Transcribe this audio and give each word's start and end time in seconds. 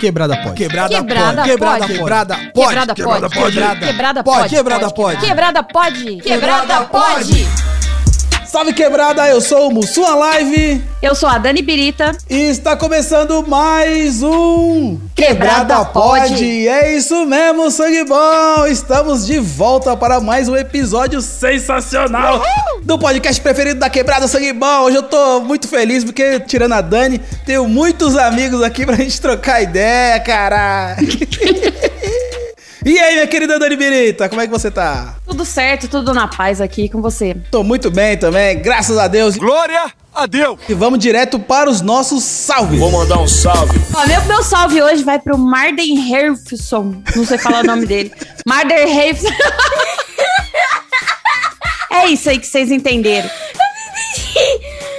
Quebrada 0.00 0.36
pode. 0.38 0.54
Quebrada, 0.54 0.94
Quebrada 0.94 1.42
pode. 1.42 1.46
Quebrada 1.46 1.86
pode. 1.86 1.92
Quebrada 1.94 2.94
pode. 2.94 2.94
Quebrada 2.94 2.96
Quebrada 2.96 3.28
pode. 3.28 3.80
Quebrada 3.86 4.22
Pode, 4.24 4.48
quebrada 4.48 4.90
pode. 4.90 5.26
Quebrada 5.26 5.62
pode. 5.62 6.16
Quebrada 6.16 6.80
pode. 6.86 7.69
Salve 8.50 8.72
quebrada, 8.72 9.28
eu 9.28 9.40
sou 9.40 9.68
o 9.68 9.72
Mussua 9.72 10.12
Live 10.16 10.82
Eu 11.00 11.14
sou 11.14 11.28
a 11.28 11.38
Dani 11.38 11.62
Birita. 11.62 12.10
e 12.28 12.48
está 12.48 12.74
começando 12.76 13.46
mais 13.46 14.24
um 14.24 14.98
Quebrada 15.14 15.84
Pode. 15.84 16.66
É 16.66 16.96
isso 16.96 17.24
mesmo, 17.26 17.70
sangue 17.70 18.02
bom. 18.04 18.66
Estamos 18.66 19.24
de 19.24 19.38
volta 19.38 19.96
para 19.96 20.18
mais 20.18 20.48
um 20.48 20.56
episódio 20.56 21.20
sensacional 21.20 22.42
do 22.82 22.98
podcast 22.98 23.40
preferido 23.40 23.78
da 23.78 23.88
Quebrada 23.88 24.26
Sangue 24.26 24.52
Bom. 24.52 24.80
Hoje 24.80 24.96
eu 24.96 25.04
tô 25.04 25.40
muito 25.42 25.68
feliz 25.68 26.02
porque 26.02 26.40
tirando 26.40 26.72
a 26.72 26.80
Dani, 26.80 27.20
tenho 27.46 27.68
muitos 27.68 28.16
amigos 28.16 28.64
aqui 28.64 28.84
pra 28.84 28.96
gente 28.96 29.20
trocar 29.20 29.62
ideia, 29.62 30.18
cara. 30.18 30.96
E 32.84 32.98
aí, 32.98 33.14
minha 33.14 33.26
querida 33.26 33.58
Dani 33.58 33.76
Birita, 33.76 34.28
como 34.28 34.40
é 34.40 34.46
que 34.46 34.52
você 34.52 34.70
tá? 34.70 35.16
Tudo 35.26 35.44
certo, 35.44 35.86
tudo 35.86 36.14
na 36.14 36.26
paz 36.26 36.60
aqui 36.62 36.88
com 36.88 37.02
você. 37.02 37.36
Tô 37.50 37.62
muito 37.62 37.90
bem 37.90 38.16
também, 38.16 38.58
graças 38.60 38.96
a 38.96 39.06
Deus. 39.06 39.36
Glória 39.36 39.92
a 40.14 40.26
Deus. 40.26 40.58
E 40.66 40.72
vamos 40.72 40.98
direto 40.98 41.38
para 41.38 41.68
os 41.68 41.82
nossos 41.82 42.24
salves. 42.24 42.78
Vou 42.80 42.90
mandar 42.90 43.18
um 43.18 43.28
salve. 43.28 43.78
Ó, 43.94 44.06
meu, 44.06 44.24
meu 44.24 44.42
salve 44.42 44.82
hoje 44.82 45.04
vai 45.04 45.18
pro 45.18 45.36
Marden 45.36 46.10
Herfson. 46.10 47.02
Não 47.14 47.26
sei 47.26 47.36
falar 47.36 47.64
o 47.64 47.66
nome 47.66 47.84
dele. 47.84 48.12
Marden 48.48 48.98
Herfson. 48.98 49.28
É 51.92 52.06
isso 52.06 52.30
aí 52.30 52.38
que 52.38 52.46
vocês 52.46 52.70
entenderam. 52.70 53.28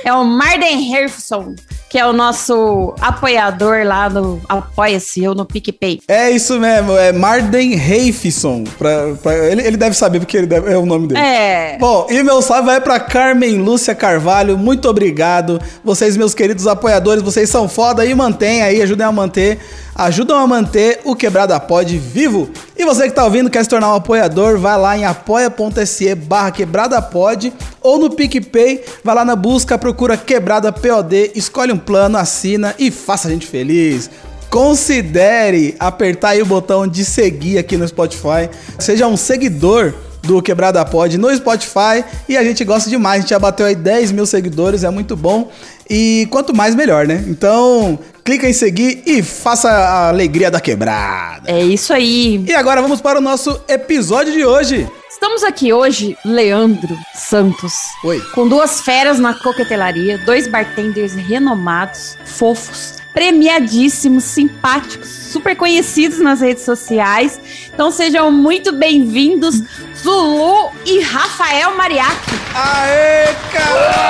É 0.03 0.13
o 0.13 0.23
Marden 0.23 0.93
Herfson, 0.93 1.55
que 1.91 1.99
é 1.99 2.05
o 2.07 2.13
nosso 2.13 2.93
apoiador 3.01 3.83
lá 3.85 4.09
no 4.09 4.39
Apoia-se, 4.47 5.21
eu 5.21 5.35
no 5.35 5.45
PicPay. 5.45 5.99
É 6.07 6.31
isso 6.31 6.57
mesmo, 6.57 6.95
é 6.97 7.11
Marden 7.11 7.75
Reifson. 7.75 8.63
Pra, 8.77 9.13
pra- 9.21 9.37
ele, 9.51 9.61
ele 9.61 9.75
deve 9.75 9.93
saber 9.93 10.19
porque 10.19 10.37
ele 10.37 10.47
deve- 10.47 10.71
é 10.71 10.77
o 10.77 10.85
nome 10.85 11.07
dele. 11.07 11.19
É. 11.19 11.77
Bom, 11.77 12.07
e 12.09 12.23
meu 12.23 12.41
salve 12.41 12.67
vai 12.67 12.79
pra 12.79 12.97
Carmen 12.97 13.57
Lúcia 13.57 13.93
Carvalho, 13.93 14.57
muito 14.57 14.87
obrigado. 14.87 15.59
Vocês, 15.83 16.15
meus 16.15 16.33
queridos 16.33 16.65
apoiadores, 16.65 17.21
vocês 17.21 17.49
são 17.49 17.67
foda 17.67 18.05
e 18.05 18.15
mantém 18.15 18.61
aí, 18.63 18.81
ajudem 18.81 19.05
a 19.05 19.11
manter, 19.11 19.59
ajudam 20.01 20.37
a 20.37 20.47
manter 20.47 20.99
o 21.03 21.15
Quebrada 21.15 21.59
Pod 21.59 21.95
vivo. 21.97 22.49
E 22.75 22.83
você 22.83 23.07
que 23.07 23.13
tá 23.13 23.23
ouvindo, 23.23 23.49
quer 23.49 23.63
se 23.63 23.69
tornar 23.69 23.91
um 23.91 23.95
apoiador, 23.95 24.57
vai 24.57 24.77
lá 24.77 24.97
em 24.97 25.05
apoia.se 25.05 26.15
barra 26.15 26.51
Quebrada 26.51 26.99
Pod 27.01 27.53
ou 27.79 27.99
no 27.99 28.09
PicPay, 28.09 28.83
vai 29.03 29.15
lá 29.15 29.23
na 29.23 29.35
busca, 29.35 29.77
procura 29.77 30.17
Quebrada 30.17 30.71
POD, 30.71 31.33
escolhe 31.35 31.71
um 31.71 31.77
plano, 31.77 32.17
assina 32.17 32.73
e 32.79 32.89
faça 32.89 33.27
a 33.27 33.31
gente 33.31 33.45
feliz. 33.45 34.09
Considere 34.49 35.75
apertar 35.79 36.29
aí 36.29 36.41
o 36.41 36.45
botão 36.45 36.87
de 36.87 37.05
seguir 37.05 37.57
aqui 37.59 37.77
no 37.77 37.87
Spotify. 37.87 38.49
Seja 38.79 39.07
um 39.07 39.15
seguidor 39.15 39.93
do 40.23 40.41
Quebrada 40.41 40.83
Pod 40.85 41.17
no 41.17 41.33
Spotify 41.35 42.03
e 42.27 42.37
a 42.37 42.43
gente 42.43 42.63
gosta 42.63 42.89
demais. 42.89 43.19
A 43.19 43.21
gente 43.21 43.29
já 43.29 43.39
bateu 43.39 43.65
aí 43.65 43.75
10 43.75 44.11
mil 44.11 44.25
seguidores, 44.25 44.83
é 44.83 44.89
muito 44.89 45.15
bom. 45.15 45.49
E 45.93 46.25
quanto 46.31 46.55
mais, 46.55 46.73
melhor, 46.73 47.05
né? 47.05 47.21
Então, 47.27 47.99
clica 48.23 48.47
em 48.47 48.53
seguir 48.53 49.03
e 49.05 49.21
faça 49.21 49.69
a 49.69 50.07
alegria 50.07 50.49
da 50.49 50.61
quebrada. 50.61 51.51
É 51.51 51.61
isso 51.61 51.91
aí. 51.91 52.41
E 52.47 52.53
agora 52.53 52.81
vamos 52.81 53.01
para 53.01 53.19
o 53.19 53.21
nosso 53.21 53.61
episódio 53.67 54.31
de 54.31 54.45
hoje. 54.45 54.89
Estamos 55.09 55.43
aqui 55.43 55.73
hoje, 55.73 56.17
Leandro 56.23 56.97
Santos. 57.13 57.73
Oi. 58.05 58.21
Com 58.33 58.47
duas 58.47 58.79
feras 58.79 59.19
na 59.19 59.33
coquetelaria, 59.33 60.17
dois 60.19 60.47
bartenders 60.47 61.13
renomados, 61.13 62.17
fofos, 62.23 63.00
premiadíssimos, 63.13 64.23
simpáticos, 64.23 65.07
super 65.09 65.55
conhecidos 65.55 66.19
nas 66.19 66.41
redes 66.41 66.63
sociais. 66.63 67.39
Então 67.73 67.91
sejam 67.91 68.31
muito 68.31 68.71
bem-vindos, 68.71 69.61
Zulu 69.95 70.71
e 70.85 71.01
Rafael 71.01 71.75
Mariachi. 71.75 72.31
Aê, 72.53 73.33
caralho! 73.51 74.01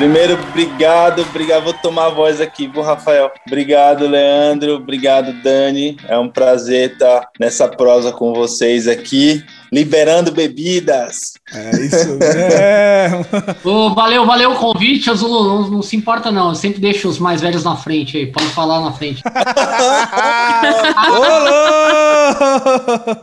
Primeiro, 0.00 0.32
obrigado, 0.32 1.20
obrigado. 1.20 1.64
Vou 1.64 1.74
tomar 1.74 2.06
a 2.06 2.08
voz 2.08 2.40
aqui, 2.40 2.66
viu, 2.66 2.80
Rafael? 2.80 3.30
Obrigado, 3.46 4.06
Leandro. 4.06 4.76
Obrigado, 4.76 5.30
Dani. 5.42 5.98
É 6.08 6.16
um 6.18 6.26
prazer 6.26 6.92
estar 6.92 7.28
nessa 7.38 7.68
prosa 7.68 8.10
com 8.10 8.32
vocês 8.32 8.88
aqui, 8.88 9.44
liberando 9.70 10.32
bebidas. 10.32 11.34
É 11.52 11.70
isso 11.82 12.16
mesmo. 12.16 13.26
Ô, 13.62 13.92
valeu, 13.94 14.24
valeu 14.24 14.52
o 14.52 14.56
convite, 14.56 15.10
Azul. 15.10 15.28
Não, 15.28 15.70
não 15.70 15.82
se 15.82 15.96
importa, 15.96 16.32
não. 16.32 16.48
Eu 16.48 16.54
sempre 16.54 16.80
deixo 16.80 17.06
os 17.06 17.18
mais 17.18 17.42
velhos 17.42 17.62
na 17.62 17.76
frente 17.76 18.16
aí. 18.16 18.26
Pode 18.26 18.46
falar 18.46 18.80
na 18.80 18.92
frente. 18.92 19.22
Ô, 21.10 21.20
louco! 22.40 23.20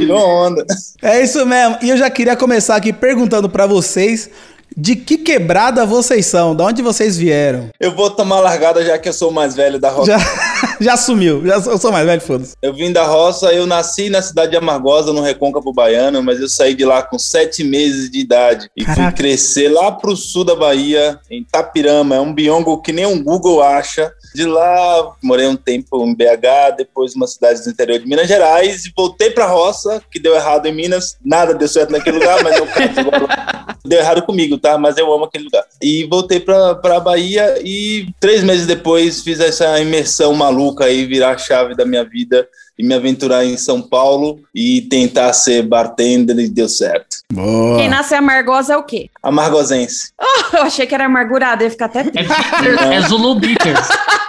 Tirou 0.00 0.18
onda. 0.18 0.66
É 1.00 1.22
isso 1.22 1.46
mesmo. 1.46 1.78
E 1.80 1.90
eu 1.90 1.96
já 1.96 2.10
queria 2.10 2.34
começar 2.34 2.74
aqui 2.74 2.92
perguntando 2.92 3.48
pra 3.48 3.68
vocês 3.68 4.28
de 4.76 4.96
que 4.96 5.18
quebrada 5.18 5.84
vocês 5.84 6.26
são, 6.26 6.54
de 6.54 6.62
onde 6.62 6.82
vocês 6.82 7.16
vieram. 7.16 7.70
Eu 7.78 7.94
vou 7.94 8.10
tomar 8.10 8.40
largada 8.40 8.84
já 8.84 8.98
que 8.98 9.08
eu 9.08 9.12
sou 9.12 9.30
o 9.30 9.32
mais 9.32 9.54
velho 9.54 9.78
da 9.78 9.90
roça. 9.90 10.12
Já, 10.12 10.76
já 10.80 10.96
sumiu, 10.96 11.46
já, 11.46 11.56
eu 11.56 11.78
sou 11.78 11.92
mais 11.92 12.06
velho, 12.06 12.20
foda-se. 12.20 12.54
Eu 12.62 12.72
vim 12.74 12.92
da 12.92 13.04
roça, 13.04 13.52
eu 13.52 13.66
nasci 13.66 14.08
na 14.10 14.22
cidade 14.22 14.52
de 14.52 14.56
Amargosa, 14.56 15.12
no 15.12 15.20
Recôncavo 15.20 15.72
Baiano, 15.72 16.22
mas 16.22 16.40
eu 16.40 16.48
saí 16.48 16.74
de 16.74 16.84
lá 16.84 17.02
com 17.02 17.18
sete 17.18 17.64
meses 17.64 18.10
de 18.10 18.18
idade 18.18 18.70
e 18.76 18.84
fui 18.84 18.94
Caraca. 18.94 19.16
crescer 19.16 19.68
lá 19.68 19.92
pro 19.92 20.16
sul 20.16 20.44
da 20.44 20.54
Bahia, 20.54 21.18
em 21.30 21.44
Tapirama. 21.44 22.16
É 22.16 22.20
um 22.20 22.32
biongo 22.32 22.80
que 22.80 22.92
nem 22.92 23.06
um 23.06 23.22
Google 23.22 23.62
acha. 23.62 24.12
De 24.34 24.44
lá, 24.46 25.12
morei 25.22 25.46
um 25.46 25.56
tempo 25.56 26.04
em 26.04 26.14
BH, 26.14 26.76
depois 26.78 27.14
uma 27.14 27.26
cidade 27.26 27.62
do 27.62 27.70
interior 27.70 27.98
de 27.98 28.06
Minas 28.06 28.28
Gerais 28.28 28.84
e 28.86 28.92
voltei 28.96 29.30
pra 29.30 29.46
roça, 29.46 30.02
que 30.10 30.18
deu 30.18 30.34
errado 30.34 30.66
em 30.66 30.74
Minas. 30.74 31.16
Nada 31.24 31.54
deu 31.54 31.68
certo 31.68 31.90
naquele 31.90 32.18
lugar, 32.18 32.42
mas 32.42 32.56
eu 32.56 32.64
agora. 32.64 33.76
Deu 33.84 33.98
errado 33.98 34.22
comigo, 34.22 34.58
tá? 34.58 34.78
Mas 34.78 34.96
eu 34.96 35.12
amo 35.12 35.24
aquele 35.24 35.44
lugar. 35.44 35.64
E 35.82 36.04
voltei 36.04 36.38
pra, 36.40 36.74
pra 36.76 37.00
Bahia 37.00 37.60
e 37.64 38.06
três 38.20 38.42
meses 38.44 38.66
depois 38.66 39.22
fiz 39.22 39.40
essa 39.40 39.78
imersão 39.80 40.32
maluca 40.34 40.84
aí, 40.84 41.04
virar 41.04 41.32
a 41.32 41.38
chave 41.38 41.74
da 41.74 41.84
minha 41.84 42.04
vida 42.04 42.48
e 42.78 42.86
me 42.86 42.94
aventurar 42.94 43.44
em 43.44 43.56
São 43.56 43.82
Paulo 43.82 44.40
e 44.54 44.82
tentar 44.82 45.32
ser 45.32 45.62
bartender 45.62 46.38
e 46.38 46.48
deu 46.48 46.68
certo. 46.68 47.18
Boa. 47.32 47.76
Quem 47.78 47.88
nasce 47.88 48.14
amargosa 48.14 48.74
é 48.74 48.76
o 48.76 48.82
quê? 48.84 49.10
Amargosense. 49.22 50.12
Eu 50.52 50.62
achei 50.62 50.86
que 50.86 50.94
era 50.94 51.06
amargurado, 51.06 51.64
ia 51.64 51.70
ficar 51.70 51.86
até 51.86 52.00
É, 52.00 52.04
triste. 52.04 52.34
bitter, 52.62 52.92
é 52.92 53.00
Zulu 53.02 53.34
Bitters. 53.34 53.88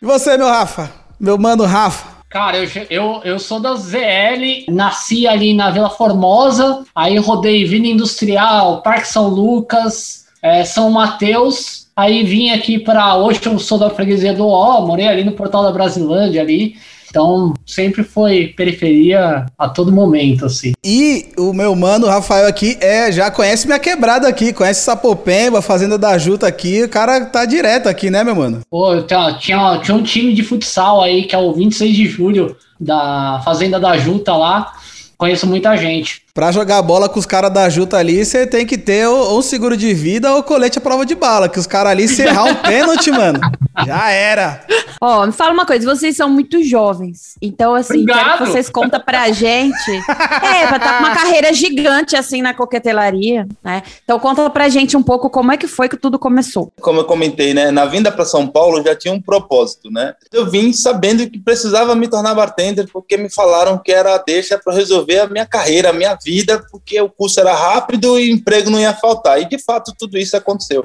E 0.00 0.06
você, 0.06 0.36
meu 0.36 0.46
Rafa? 0.46 0.92
Meu 1.18 1.36
mano 1.36 1.64
Rafa? 1.64 2.18
Cara, 2.30 2.56
eu, 2.56 2.68
eu, 2.88 3.20
eu 3.24 3.38
sou 3.40 3.58
da 3.58 3.74
ZL, 3.74 4.64
nasci 4.68 5.26
ali 5.26 5.52
na 5.52 5.72
Vila 5.72 5.90
Formosa, 5.90 6.84
aí 6.94 7.18
rodei 7.18 7.64
Vila 7.64 7.88
Industrial, 7.88 8.80
Parque 8.80 9.08
São 9.08 9.26
Lucas, 9.26 10.26
é, 10.40 10.64
São 10.64 10.88
Mateus, 10.92 11.88
aí 11.96 12.22
vim 12.22 12.50
aqui 12.50 12.78
para 12.78 13.16
Hoje 13.16 13.40
eu 13.44 13.58
sou 13.58 13.76
da 13.76 13.90
freguesia 13.90 14.32
do 14.32 14.46
Ó, 14.46 14.86
morei 14.86 15.08
ali 15.08 15.24
no 15.24 15.32
Portal 15.32 15.64
da 15.64 15.72
Brasilândia 15.72 16.42
ali, 16.42 16.76
então 17.08 17.54
sempre 17.66 18.02
foi 18.02 18.48
periferia 18.56 19.46
a 19.58 19.68
todo 19.68 19.92
momento, 19.92 20.46
assim. 20.46 20.72
E 20.84 21.28
o 21.36 21.52
meu 21.52 21.74
mano 21.74 22.06
Rafael 22.06 22.46
aqui 22.46 22.76
é 22.80 23.10
já 23.10 23.30
conhece 23.30 23.66
minha 23.66 23.78
quebrada 23.78 24.28
aqui, 24.28 24.52
conhece 24.52 24.82
Sapopemba, 24.82 25.62
Fazenda 25.62 25.98
da 25.98 26.16
Juta 26.18 26.46
aqui. 26.46 26.82
O 26.82 26.88
cara 26.88 27.24
tá 27.24 27.44
direto 27.44 27.88
aqui, 27.88 28.10
né, 28.10 28.22
meu 28.22 28.36
mano? 28.36 28.60
Pô, 28.70 29.00
tinha, 29.02 29.32
tinha, 29.34 29.80
tinha 29.82 29.96
um 29.96 30.02
time 30.02 30.32
de 30.34 30.42
futsal 30.42 31.02
aí, 31.02 31.24
que 31.24 31.34
é 31.34 31.38
o 31.38 31.52
26 31.52 31.96
de 31.96 32.06
julho, 32.06 32.56
da 32.78 33.40
Fazenda 33.44 33.80
da 33.80 33.96
Juta 33.96 34.34
lá. 34.34 34.72
Conheço 35.16 35.46
muita 35.46 35.76
gente. 35.76 36.22
Pra 36.34 36.52
jogar 36.52 36.80
bola 36.82 37.08
com 37.08 37.18
os 37.18 37.26
caras 37.26 37.52
da 37.52 37.68
Juta 37.68 37.96
ali, 37.96 38.24
você 38.24 38.46
tem 38.46 38.64
que 38.64 38.78
ter 38.78 39.08
ou, 39.08 39.32
ou 39.34 39.42
seguro 39.42 39.76
de 39.76 39.92
vida 39.92 40.32
ou 40.34 40.42
colete 40.42 40.78
à 40.78 40.80
prova 40.80 41.04
de 41.04 41.14
bala. 41.14 41.48
Que 41.48 41.58
os 41.58 41.66
caras 41.66 41.92
ali, 41.92 42.06
se 42.06 42.22
errar 42.22 42.44
um 42.44 42.54
pênalti, 42.62 43.10
mano, 43.10 43.40
já 43.84 44.10
era. 44.10 44.64
Ó, 45.00 45.26
me 45.26 45.32
fala 45.32 45.52
uma 45.52 45.66
coisa, 45.66 45.84
vocês 45.84 46.16
são 46.16 46.28
muito 46.28 46.62
jovens. 46.62 47.34
Então, 47.42 47.74
assim, 47.74 48.02
Obrigado. 48.02 48.24
quero 48.24 48.38
que 48.38 48.50
vocês 48.50 48.68
contem 48.68 49.00
pra 49.00 49.30
gente. 49.30 49.90
É, 49.90 50.66
pra 50.66 50.76
estar 50.76 50.98
com 50.98 51.04
uma 51.04 51.14
carreira 51.14 51.52
gigante, 51.52 52.16
assim, 52.16 52.42
na 52.42 52.54
coquetelaria, 52.54 53.46
né? 53.62 53.82
Então, 54.04 54.18
conta 54.18 54.48
pra 54.50 54.68
gente 54.68 54.96
um 54.96 55.02
pouco 55.02 55.30
como 55.30 55.52
é 55.52 55.56
que 55.56 55.66
foi 55.66 55.88
que 55.88 55.96
tudo 55.96 56.18
começou. 56.18 56.72
Como 56.80 57.00
eu 57.00 57.04
comentei, 57.04 57.54
né? 57.54 57.70
Na 57.70 57.84
vinda 57.84 58.10
para 58.10 58.24
São 58.24 58.46
Paulo 58.46 58.78
eu 58.78 58.84
já 58.84 58.94
tinha 58.94 59.14
um 59.14 59.20
propósito, 59.20 59.90
né? 59.90 60.14
Eu 60.32 60.48
vim 60.50 60.72
sabendo 60.72 61.28
que 61.28 61.38
precisava 61.38 61.94
me 61.94 62.08
tornar 62.08 62.34
bartender 62.34 62.88
porque 62.92 63.16
me 63.16 63.30
falaram 63.30 63.78
que 63.78 63.92
era 63.92 64.14
a 64.14 64.18
deixa 64.18 64.58
para 64.58 64.74
resolver 64.74 65.20
a 65.20 65.26
minha 65.26 65.46
carreira, 65.46 65.90
a 65.90 65.92
minha 65.92 66.16
vida, 66.24 66.64
porque 66.70 67.00
o 67.00 67.08
curso 67.08 67.40
era 67.40 67.54
rápido 67.54 68.18
e 68.18 68.30
emprego 68.30 68.70
não 68.70 68.80
ia 68.80 68.94
faltar. 68.94 69.40
E 69.40 69.48
de 69.48 69.58
fato 69.58 69.92
tudo 69.98 70.18
isso 70.18 70.36
aconteceu. 70.36 70.84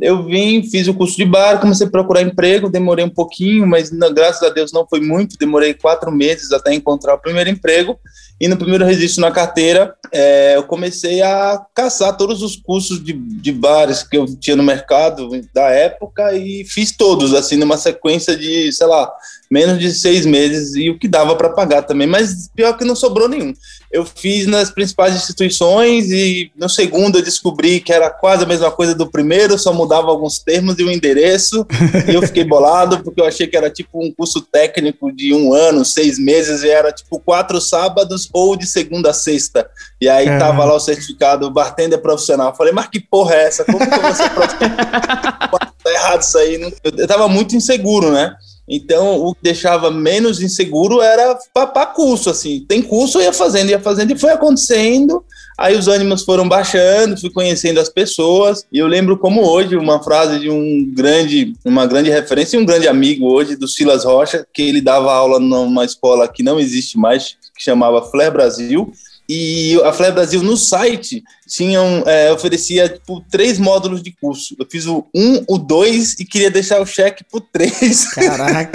Eu 0.00 0.24
vim, 0.24 0.62
fiz 0.62 0.88
o 0.88 0.94
curso 0.94 1.16
de 1.16 1.24
bar, 1.24 1.60
comecei 1.60 1.86
a 1.86 1.90
procurar 1.90 2.22
emprego, 2.22 2.70
demorei 2.70 3.04
um 3.04 3.10
pouquinho, 3.10 3.66
mas 3.66 3.90
não, 3.90 4.12
graças 4.12 4.42
a 4.42 4.48
Deus 4.48 4.72
não 4.72 4.86
foi 4.88 5.00
muito, 5.00 5.36
demorei 5.36 5.74
quatro 5.74 6.10
meses 6.10 6.50
até 6.52 6.72
encontrar 6.72 7.14
o 7.14 7.18
primeiro 7.18 7.50
emprego. 7.50 7.98
E 8.40 8.48
no 8.48 8.56
primeiro 8.56 8.84
registro 8.84 9.20
na 9.20 9.30
carteira, 9.30 9.94
é, 10.10 10.56
eu 10.56 10.64
comecei 10.64 11.22
a 11.22 11.64
caçar 11.72 12.16
todos 12.16 12.42
os 12.42 12.56
cursos 12.56 13.02
de, 13.02 13.12
de 13.12 13.52
bares 13.52 14.02
que 14.02 14.16
eu 14.16 14.26
tinha 14.36 14.56
no 14.56 14.64
mercado 14.64 15.30
da 15.54 15.68
época 15.68 16.34
e 16.34 16.64
fiz 16.64 16.90
todos, 16.90 17.34
assim, 17.34 17.56
numa 17.56 17.76
sequência 17.76 18.36
de, 18.36 18.72
sei 18.72 18.86
lá, 18.88 19.12
menos 19.52 19.78
de 19.78 19.92
seis 19.92 20.24
meses 20.24 20.74
e 20.74 20.88
o 20.88 20.98
que 20.98 21.06
dava 21.06 21.36
para 21.36 21.50
pagar 21.50 21.82
também, 21.82 22.06
mas 22.06 22.48
pior 22.56 22.72
que 22.72 22.86
não 22.86 22.96
sobrou 22.96 23.28
nenhum. 23.28 23.52
Eu 23.92 24.06
fiz 24.06 24.46
nas 24.46 24.70
principais 24.70 25.14
instituições 25.14 26.10
e 26.10 26.50
no 26.56 26.70
segundo 26.70 27.18
eu 27.18 27.22
descobri 27.22 27.78
que 27.78 27.92
era 27.92 28.08
quase 28.08 28.44
a 28.44 28.46
mesma 28.46 28.70
coisa 28.70 28.94
do 28.94 29.10
primeiro, 29.10 29.58
só 29.58 29.70
mudava 29.70 30.08
alguns 30.08 30.38
termos 30.38 30.78
e 30.78 30.82
o 30.82 30.90
endereço, 30.90 31.66
e 32.10 32.14
eu 32.14 32.22
fiquei 32.22 32.44
bolado 32.44 33.04
porque 33.04 33.20
eu 33.20 33.26
achei 33.26 33.46
que 33.46 33.54
era 33.54 33.68
tipo 33.68 34.02
um 34.02 34.10
curso 34.10 34.40
técnico 34.40 35.12
de 35.12 35.34
um 35.34 35.52
ano, 35.52 35.84
seis 35.84 36.18
meses, 36.18 36.62
e 36.62 36.70
era 36.70 36.90
tipo 36.90 37.20
quatro 37.20 37.60
sábados 37.60 38.30
ou 38.32 38.56
de 38.56 38.66
segunda 38.66 39.10
a 39.10 39.12
sexta. 39.12 39.68
E 40.00 40.08
aí 40.08 40.28
é. 40.28 40.38
tava 40.38 40.64
lá 40.64 40.74
o 40.74 40.80
certificado 40.80 41.50
bartender 41.50 42.00
profissional. 42.00 42.48
Eu 42.48 42.56
falei, 42.56 42.72
mas 42.72 42.86
que 42.86 43.00
porra 43.00 43.34
é 43.34 43.44
essa? 43.48 43.66
Como 43.66 43.78
que 43.78 43.94
eu 43.94 44.00
vou 44.00 44.14
ser 44.14 44.30
profissional? 44.30 44.76
tá 45.84 45.92
errado 45.92 46.22
isso 46.22 46.38
aí. 46.38 46.72
Eu 46.82 47.06
tava 47.06 47.28
muito 47.28 47.54
inseguro, 47.54 48.10
né? 48.10 48.34
Então, 48.74 49.20
o 49.20 49.34
que 49.34 49.42
deixava 49.42 49.90
menos 49.90 50.40
inseguro 50.40 51.02
era 51.02 51.38
papar 51.52 51.92
curso, 51.92 52.30
assim. 52.30 52.64
Tem 52.66 52.80
curso, 52.80 53.18
eu 53.18 53.24
ia 53.24 53.32
fazendo, 53.32 53.68
ia 53.68 53.78
fazendo, 53.78 54.12
e 54.12 54.18
foi 54.18 54.30
acontecendo. 54.30 55.22
Aí 55.58 55.76
os 55.76 55.88
ânimos 55.88 56.24
foram 56.24 56.48
baixando, 56.48 57.20
fui 57.20 57.28
conhecendo 57.28 57.78
as 57.78 57.90
pessoas. 57.90 58.64
E 58.72 58.78
eu 58.78 58.86
lembro 58.86 59.18
como 59.18 59.46
hoje, 59.46 59.76
uma 59.76 60.02
frase 60.02 60.40
de 60.40 60.48
um 60.48 60.90
grande, 60.90 61.52
uma 61.62 61.86
grande 61.86 62.08
referência 62.08 62.58
um 62.58 62.64
grande 62.64 62.88
amigo 62.88 63.30
hoje, 63.30 63.56
do 63.56 63.68
Silas 63.68 64.06
Rocha, 64.06 64.46
que 64.54 64.62
ele 64.62 64.80
dava 64.80 65.12
aula 65.12 65.38
numa 65.38 65.84
escola 65.84 66.26
que 66.26 66.42
não 66.42 66.58
existe 66.58 66.96
mais, 66.96 67.36
que 67.54 67.62
chamava 67.62 68.00
Flair 68.10 68.32
Brasil. 68.32 68.90
E 69.28 69.78
a 69.84 69.92
Flair 69.92 70.14
Brasil 70.14 70.42
no 70.42 70.56
site 70.56 71.22
tinham, 71.54 72.02
é, 72.06 72.32
oferecia 72.32 72.88
tipo, 72.88 73.22
três 73.30 73.58
módulos 73.58 74.02
de 74.02 74.10
curso. 74.10 74.56
Eu 74.58 74.66
fiz 74.70 74.86
o 74.86 75.06
um, 75.14 75.44
o 75.46 75.58
dois 75.58 76.18
e 76.18 76.24
queria 76.24 76.50
deixar 76.50 76.80
o 76.80 76.86
cheque 76.86 77.22
pro 77.30 77.42
três. 77.42 78.08
Caraca! 78.14 78.72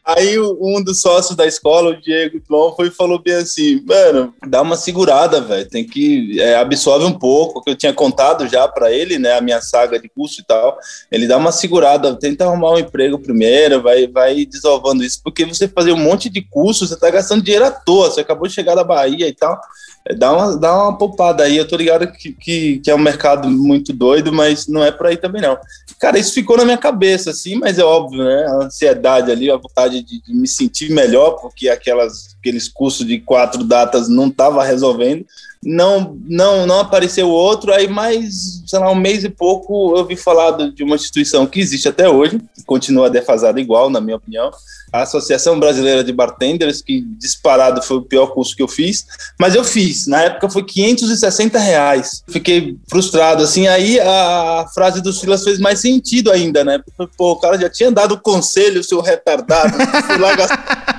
Aí 0.02 0.38
um 0.40 0.82
dos 0.82 1.00
sócios 1.00 1.36
da 1.36 1.46
escola, 1.46 1.90
o 1.90 2.00
Diego 2.00 2.40
Tlon, 2.40 2.74
foi 2.74 2.88
e 2.88 2.90
falou 2.90 3.22
bem 3.22 3.34
assim: 3.34 3.84
mano, 3.84 4.32
dá 4.46 4.62
uma 4.62 4.74
segurada, 4.74 5.38
velho. 5.42 5.68
Tem 5.68 5.84
que 5.84 6.40
é, 6.40 6.56
absorve 6.56 7.04
um 7.04 7.12
pouco, 7.12 7.62
que 7.62 7.70
eu 7.70 7.76
tinha 7.76 7.92
contado 7.92 8.48
já 8.48 8.66
para 8.66 8.90
ele, 8.90 9.18
né? 9.18 9.34
A 9.34 9.42
minha 9.42 9.60
saga 9.60 10.00
de 10.00 10.08
curso 10.08 10.40
e 10.40 10.44
tal. 10.44 10.78
Ele 11.12 11.28
dá 11.28 11.36
uma 11.36 11.52
segurada, 11.52 12.16
tenta 12.16 12.46
arrumar 12.46 12.72
um 12.72 12.78
emprego 12.78 13.18
primeiro, 13.18 13.82
vai, 13.82 14.06
vai 14.06 14.46
desovando 14.46 15.04
isso, 15.04 15.20
porque 15.22 15.44
você 15.44 15.68
fazer 15.68 15.92
um 15.92 15.98
monte 15.98 16.30
de 16.30 16.40
curso, 16.40 16.88
você 16.88 16.96
tá 16.96 17.10
gastando 17.10 17.42
dinheiro 17.42 17.66
à 17.66 17.70
toa. 17.70 18.10
Você 18.10 18.22
acabou 18.22 18.48
de 18.48 18.54
chegar 18.54 18.74
da 18.74 18.82
Bahia 18.82 19.28
e 19.28 19.34
tal. 19.34 19.60
É, 20.08 20.14
dá 20.14 20.32
uma, 20.32 20.56
dá 20.56 20.74
uma 20.74 20.96
poupada 20.96 21.44
aí. 21.44 21.49
Eu 21.56 21.66
tô 21.66 21.76
ligado 21.76 22.10
que, 22.12 22.32
que, 22.32 22.78
que, 22.78 22.90
é 22.90 22.94
um 22.94 22.98
mercado 22.98 23.48
muito 23.48 23.92
doido, 23.92 24.32
mas 24.32 24.66
não 24.66 24.84
é 24.84 24.90
por 24.90 25.06
aí 25.06 25.16
também, 25.16 25.42
não. 25.42 25.58
Cara, 25.98 26.18
isso 26.18 26.32
ficou 26.32 26.56
na 26.56 26.64
minha 26.64 26.78
cabeça, 26.78 27.30
assim, 27.30 27.56
mas 27.56 27.78
é 27.78 27.84
óbvio, 27.84 28.24
né? 28.24 28.46
A 28.46 28.64
ansiedade 28.64 29.30
ali, 29.30 29.50
a 29.50 29.56
vontade 29.56 30.02
de, 30.02 30.22
de 30.22 30.34
me 30.34 30.48
sentir 30.48 30.90
melhor, 30.90 31.32
porque 31.32 31.68
aquelas, 31.68 32.29
aqueles 32.40 32.68
cursos 32.68 33.06
de 33.06 33.18
quatro 33.20 33.62
datas 33.62 34.08
não 34.08 34.30
tava 34.30 34.64
resolvendo 34.64 35.24
não, 35.62 36.18
não, 36.26 36.66
não 36.66 36.80
apareceu 36.80 37.28
outro. 37.28 37.72
Aí, 37.72 37.86
mais, 37.86 38.62
sei 38.66 38.78
lá, 38.78 38.90
um 38.90 38.94
mês 38.94 39.24
e 39.24 39.28
pouco, 39.28 39.94
eu 39.96 40.06
vi 40.06 40.16
falar 40.16 40.52
de 40.70 40.82
uma 40.82 40.96
instituição 40.96 41.46
que 41.46 41.60
existe 41.60 41.88
até 41.88 42.08
hoje, 42.08 42.40
continua 42.66 43.10
defasada 43.10 43.60
igual, 43.60 43.90
na 43.90 44.00
minha 44.00 44.16
opinião, 44.16 44.50
a 44.92 45.02
Associação 45.02 45.60
Brasileira 45.60 46.02
de 46.02 46.12
Bartenders, 46.12 46.82
que 46.82 47.02
disparado 47.18 47.82
foi 47.82 47.98
o 47.98 48.02
pior 48.02 48.28
curso 48.28 48.56
que 48.56 48.62
eu 48.62 48.66
fiz, 48.66 49.06
mas 49.38 49.54
eu 49.54 49.62
fiz. 49.62 50.06
Na 50.06 50.22
época 50.22 50.48
foi 50.48 50.64
560 50.64 51.58
reais. 51.58 52.24
Fiquei 52.28 52.76
frustrado, 52.88 53.42
assim. 53.42 53.68
Aí 53.68 54.00
a, 54.00 54.66
frase 54.74 55.00
do 55.00 55.12
Silas 55.12 55.44
fez 55.44 55.60
mais 55.60 55.78
sentido 55.78 56.30
ainda, 56.30 56.64
né? 56.64 56.80
Pô, 57.16 57.32
o 57.32 57.36
cara 57.36 57.58
já 57.58 57.68
tinha 57.68 57.92
dado 57.92 58.20
conselho, 58.20 58.82
seu 58.82 59.00
retardado. 59.00 59.74
fui 60.06 60.18
lá 60.18 60.34
gastar. 60.34 60.89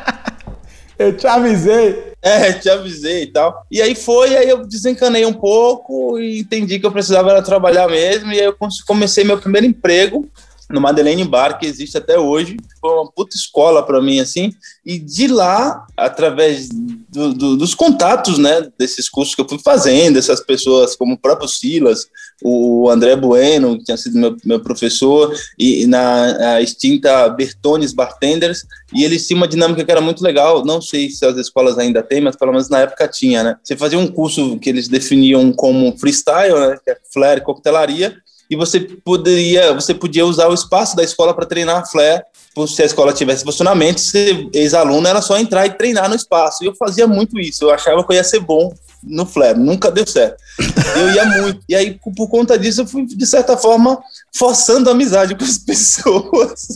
Eu 1.01 1.17
te 1.17 1.27
avisei. 1.27 2.11
É, 2.21 2.53
te 2.53 2.69
avisei 2.69 3.23
e 3.23 3.27
tal. 3.27 3.65
E 3.71 3.81
aí 3.81 3.95
foi, 3.95 4.35
aí 4.37 4.47
eu 4.47 4.65
desencanei 4.65 5.25
um 5.25 5.33
pouco 5.33 6.19
e 6.19 6.39
entendi 6.39 6.79
que 6.79 6.85
eu 6.85 6.91
precisava 6.91 7.41
trabalhar 7.41 7.87
mesmo. 7.87 8.31
E 8.31 8.39
aí 8.39 8.45
eu 8.45 8.55
comecei 8.85 9.23
meu 9.23 9.39
primeiro 9.39 9.65
emprego 9.65 10.29
no 10.73 10.81
Madeleine 10.81 11.23
Bar, 11.23 11.57
que 11.57 11.65
existe 11.65 11.97
até 11.97 12.17
hoje. 12.17 12.57
Foi 12.79 12.91
uma 12.91 13.11
puta 13.11 13.35
escola 13.35 13.83
para 13.83 14.01
mim, 14.01 14.19
assim. 14.19 14.51
E 14.85 14.97
de 14.97 15.27
lá, 15.27 15.85
através 15.95 16.69
do, 16.69 17.33
do, 17.33 17.57
dos 17.57 17.75
contatos, 17.75 18.37
né, 18.37 18.69
desses 18.77 19.09
cursos 19.09 19.35
que 19.35 19.41
eu 19.41 19.47
fui 19.47 19.59
fazendo, 19.59 20.17
essas 20.17 20.39
pessoas 20.39 20.95
como 20.95 21.15
o 21.15 21.17
próprio 21.19 21.47
Silas, 21.47 22.07
o 22.43 22.89
André 22.89 23.15
Bueno, 23.15 23.77
que 23.77 23.85
tinha 23.85 23.97
sido 23.97 24.17
meu, 24.17 24.35
meu 24.43 24.59
professor, 24.59 25.33
e, 25.57 25.83
e 25.83 25.87
na 25.87 26.59
extinta 26.61 27.29
Bertones 27.29 27.93
Bartenders, 27.93 28.65
e 28.93 29.03
eles 29.03 29.27
tinham 29.27 29.37
uma 29.37 29.47
dinâmica 29.47 29.83
que 29.83 29.91
era 29.91 30.01
muito 30.01 30.23
legal. 30.23 30.65
Não 30.65 30.81
sei 30.81 31.09
se 31.09 31.25
as 31.25 31.37
escolas 31.37 31.77
ainda 31.77 32.01
têm, 32.01 32.21
mas 32.21 32.35
pelo 32.35 32.51
menos 32.51 32.69
na 32.69 32.79
época 32.79 33.07
tinha, 33.07 33.43
né? 33.43 33.57
Você 33.63 33.77
fazia 33.77 33.99
um 33.99 34.07
curso 34.07 34.57
que 34.59 34.69
eles 34.69 34.87
definiam 34.87 35.51
como 35.53 35.97
freestyle, 35.97 36.59
né, 36.59 36.77
que 36.83 36.91
é 36.91 36.97
flare 37.13 37.41
coquetelaria, 37.41 38.17
e 38.51 38.55
você 38.57 38.81
poderia, 38.81 39.73
você 39.73 39.93
podia 39.93 40.25
usar 40.25 40.49
o 40.49 40.53
espaço 40.53 40.93
da 40.93 41.03
escola 41.03 41.33
para 41.33 41.45
treinar 41.45 41.89
flare. 41.89 42.21
Se 42.67 42.83
a 42.83 42.85
escola 42.85 43.13
tivesse 43.13 43.45
funcionamento, 43.45 44.01
ser 44.01 44.49
ex-aluno 44.53 45.07
era 45.07 45.21
só 45.21 45.37
entrar 45.37 45.65
e 45.65 45.69
treinar 45.69 46.09
no 46.09 46.15
espaço. 46.15 46.61
E 46.61 46.67
eu 46.67 46.75
fazia 46.75 47.07
muito 47.07 47.39
isso. 47.39 47.63
Eu 47.63 47.71
achava 47.71 48.03
que 48.03 48.11
eu 48.11 48.17
ia 48.17 48.23
ser 48.25 48.41
bom 48.41 48.73
no 49.01 49.25
flare, 49.25 49.57
nunca 49.57 49.89
deu 49.89 50.05
certo. 50.05 50.35
Eu 50.95 51.09
ia 51.13 51.25
muito. 51.25 51.61
E 51.67 51.73
aí, 51.73 51.97
por 52.15 52.27
conta 52.27 52.59
disso, 52.59 52.81
eu 52.81 52.85
fui, 52.85 53.05
de 53.05 53.25
certa 53.25 53.57
forma, 53.57 53.97
forçando 54.35 54.89
amizade 54.89 55.33
com 55.33 55.43
as 55.43 55.57
pessoas. 55.65 56.67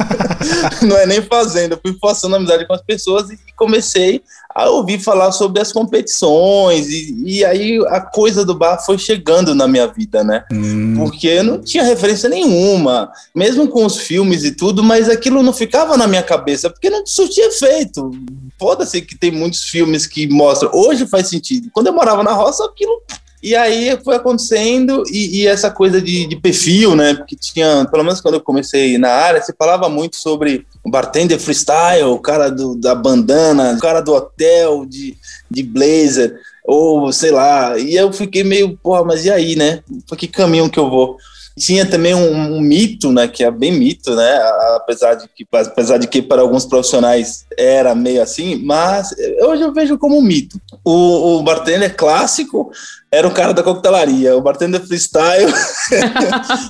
Não 0.81 0.98
é 0.98 1.06
nem 1.06 1.22
fazendo, 1.22 1.74
eu 1.74 1.80
fui 1.86 1.95
forçando 2.00 2.36
amizade 2.36 2.66
com 2.66 2.74
as 2.74 2.81
pessoas 2.81 3.30
e 3.30 3.38
comecei 3.56 4.22
a 4.54 4.69
ouvir 4.69 5.00
falar 5.00 5.34
sobre 5.34 5.62
as 5.62 5.74
competições, 5.74 6.88
e, 6.90 7.13
e 7.25 7.46
aí 7.46 7.78
a 7.90 8.00
coisa 8.00 8.46
do 8.46 8.56
bar 8.56 8.78
foi 8.86 8.98
chegando 8.98 9.54
na 9.54 9.68
minha 9.68 9.86
vida, 9.86 10.24
né? 10.24 10.46
Hum. 10.52 10.94
Porque 10.98 11.28
eu 11.28 11.44
não 11.44 11.62
tinha 11.62 11.84
referência 11.84 12.30
nenhuma, 12.30 13.12
mesmo 13.36 13.68
com 13.68 13.86
os 13.86 13.98
filmes 13.98 14.46
e 14.46 14.52
tudo, 14.52 14.81
mas 14.81 15.10
aquilo 15.10 15.44
não 15.44 15.52
ficava 15.52 15.98
na 15.98 16.07
minha 16.07 16.24
cabeça, 16.24 16.69
porque 16.69 16.90
não 16.90 17.06
surtia 17.06 17.48
efeito. 17.48 18.12
Foda-se 18.57 19.02
que 19.02 19.18
tem 19.18 19.30
muitos 19.30 19.63
filmes 19.63 20.08
que 20.08 20.25
mostram, 20.28 20.72
hoje 20.74 21.06
faz 21.06 21.28
sentido. 21.28 21.69
Quando 21.74 21.88
eu 21.88 21.94
morava 21.94 22.24
na 22.24 22.31
roça, 22.31 22.63
aquilo 22.63 23.01
e 23.46 23.56
aí 23.56 23.96
foi 24.04 24.16
acontecendo, 24.16 25.04
e, 25.12 25.42
e 25.42 25.48
essa 25.48 25.70
coisa 25.70 26.02
de, 26.02 26.26
de, 26.26 26.36
perfil, 26.36 26.96
né? 26.96 27.14
Porque 27.14 27.36
tinha, 27.36 27.86
pelo 27.92 28.04
menos 28.04 28.20
quando 28.20 28.34
eu 28.34 28.42
comecei 28.42 28.98
na 28.98 29.10
área, 29.10 29.40
se 29.40 29.54
falava 29.56 29.88
muito 29.88 30.16
sobre 30.16 30.66
o 30.84 30.90
bartender 30.90 31.40
freestyle, 31.40 32.06
o 32.06 32.18
cara 32.18 32.50
do, 32.50 32.75
da 32.75 32.96
bandana, 32.96 33.74
o 33.74 33.80
cara 33.80 34.02
do 34.02 34.16
hotel 34.16 34.84
de, 34.88 35.16
de 35.52 35.62
blazer, 35.62 36.36
ou 36.64 37.12
sei 37.12 37.30
lá. 37.30 37.78
E 37.78 37.96
eu 37.96 38.12
fiquei 38.12 38.44
meio, 38.44 38.75
porra, 38.82 39.04
mas 39.04 39.25
e 39.25 39.30
aí, 39.30 39.56
né? 39.56 39.84
Por 40.08 40.18
que 40.18 40.28
caminho 40.28 40.68
que 40.68 40.80
eu 40.80 40.90
vou? 40.90 41.16
Tinha 41.56 41.86
também 41.86 42.16
um, 42.16 42.58
um, 42.58 42.60
mito, 42.60 43.12
né, 43.14 43.30
que 43.30 43.42
é 43.42 43.50
bem 43.50 43.72
mito, 43.72 44.14
né, 44.14 44.42
apesar 44.75 45.14
de 45.14 45.25
que, 45.30 45.48
apesar 45.54 45.98
de 45.98 46.06
que 46.06 46.22
para 46.22 46.42
alguns 46.42 46.66
profissionais 46.66 47.46
era 47.58 47.96
meio 47.96 48.22
assim, 48.22 48.58
mas 48.62 49.16
hoje 49.42 49.62
eu 49.62 49.72
vejo 49.72 49.98
como 49.98 50.18
um 50.18 50.22
mito. 50.22 50.60
O, 50.84 51.38
o 51.38 51.44
bartender 51.44 51.96
clássico 51.96 52.70
era 53.15 53.27
o 53.27 53.34
cara 53.34 53.53
da 53.53 53.63
coquetelaria, 53.63 54.36
o 54.36 54.41
bartender 54.41 54.86
freestyle 54.86 55.50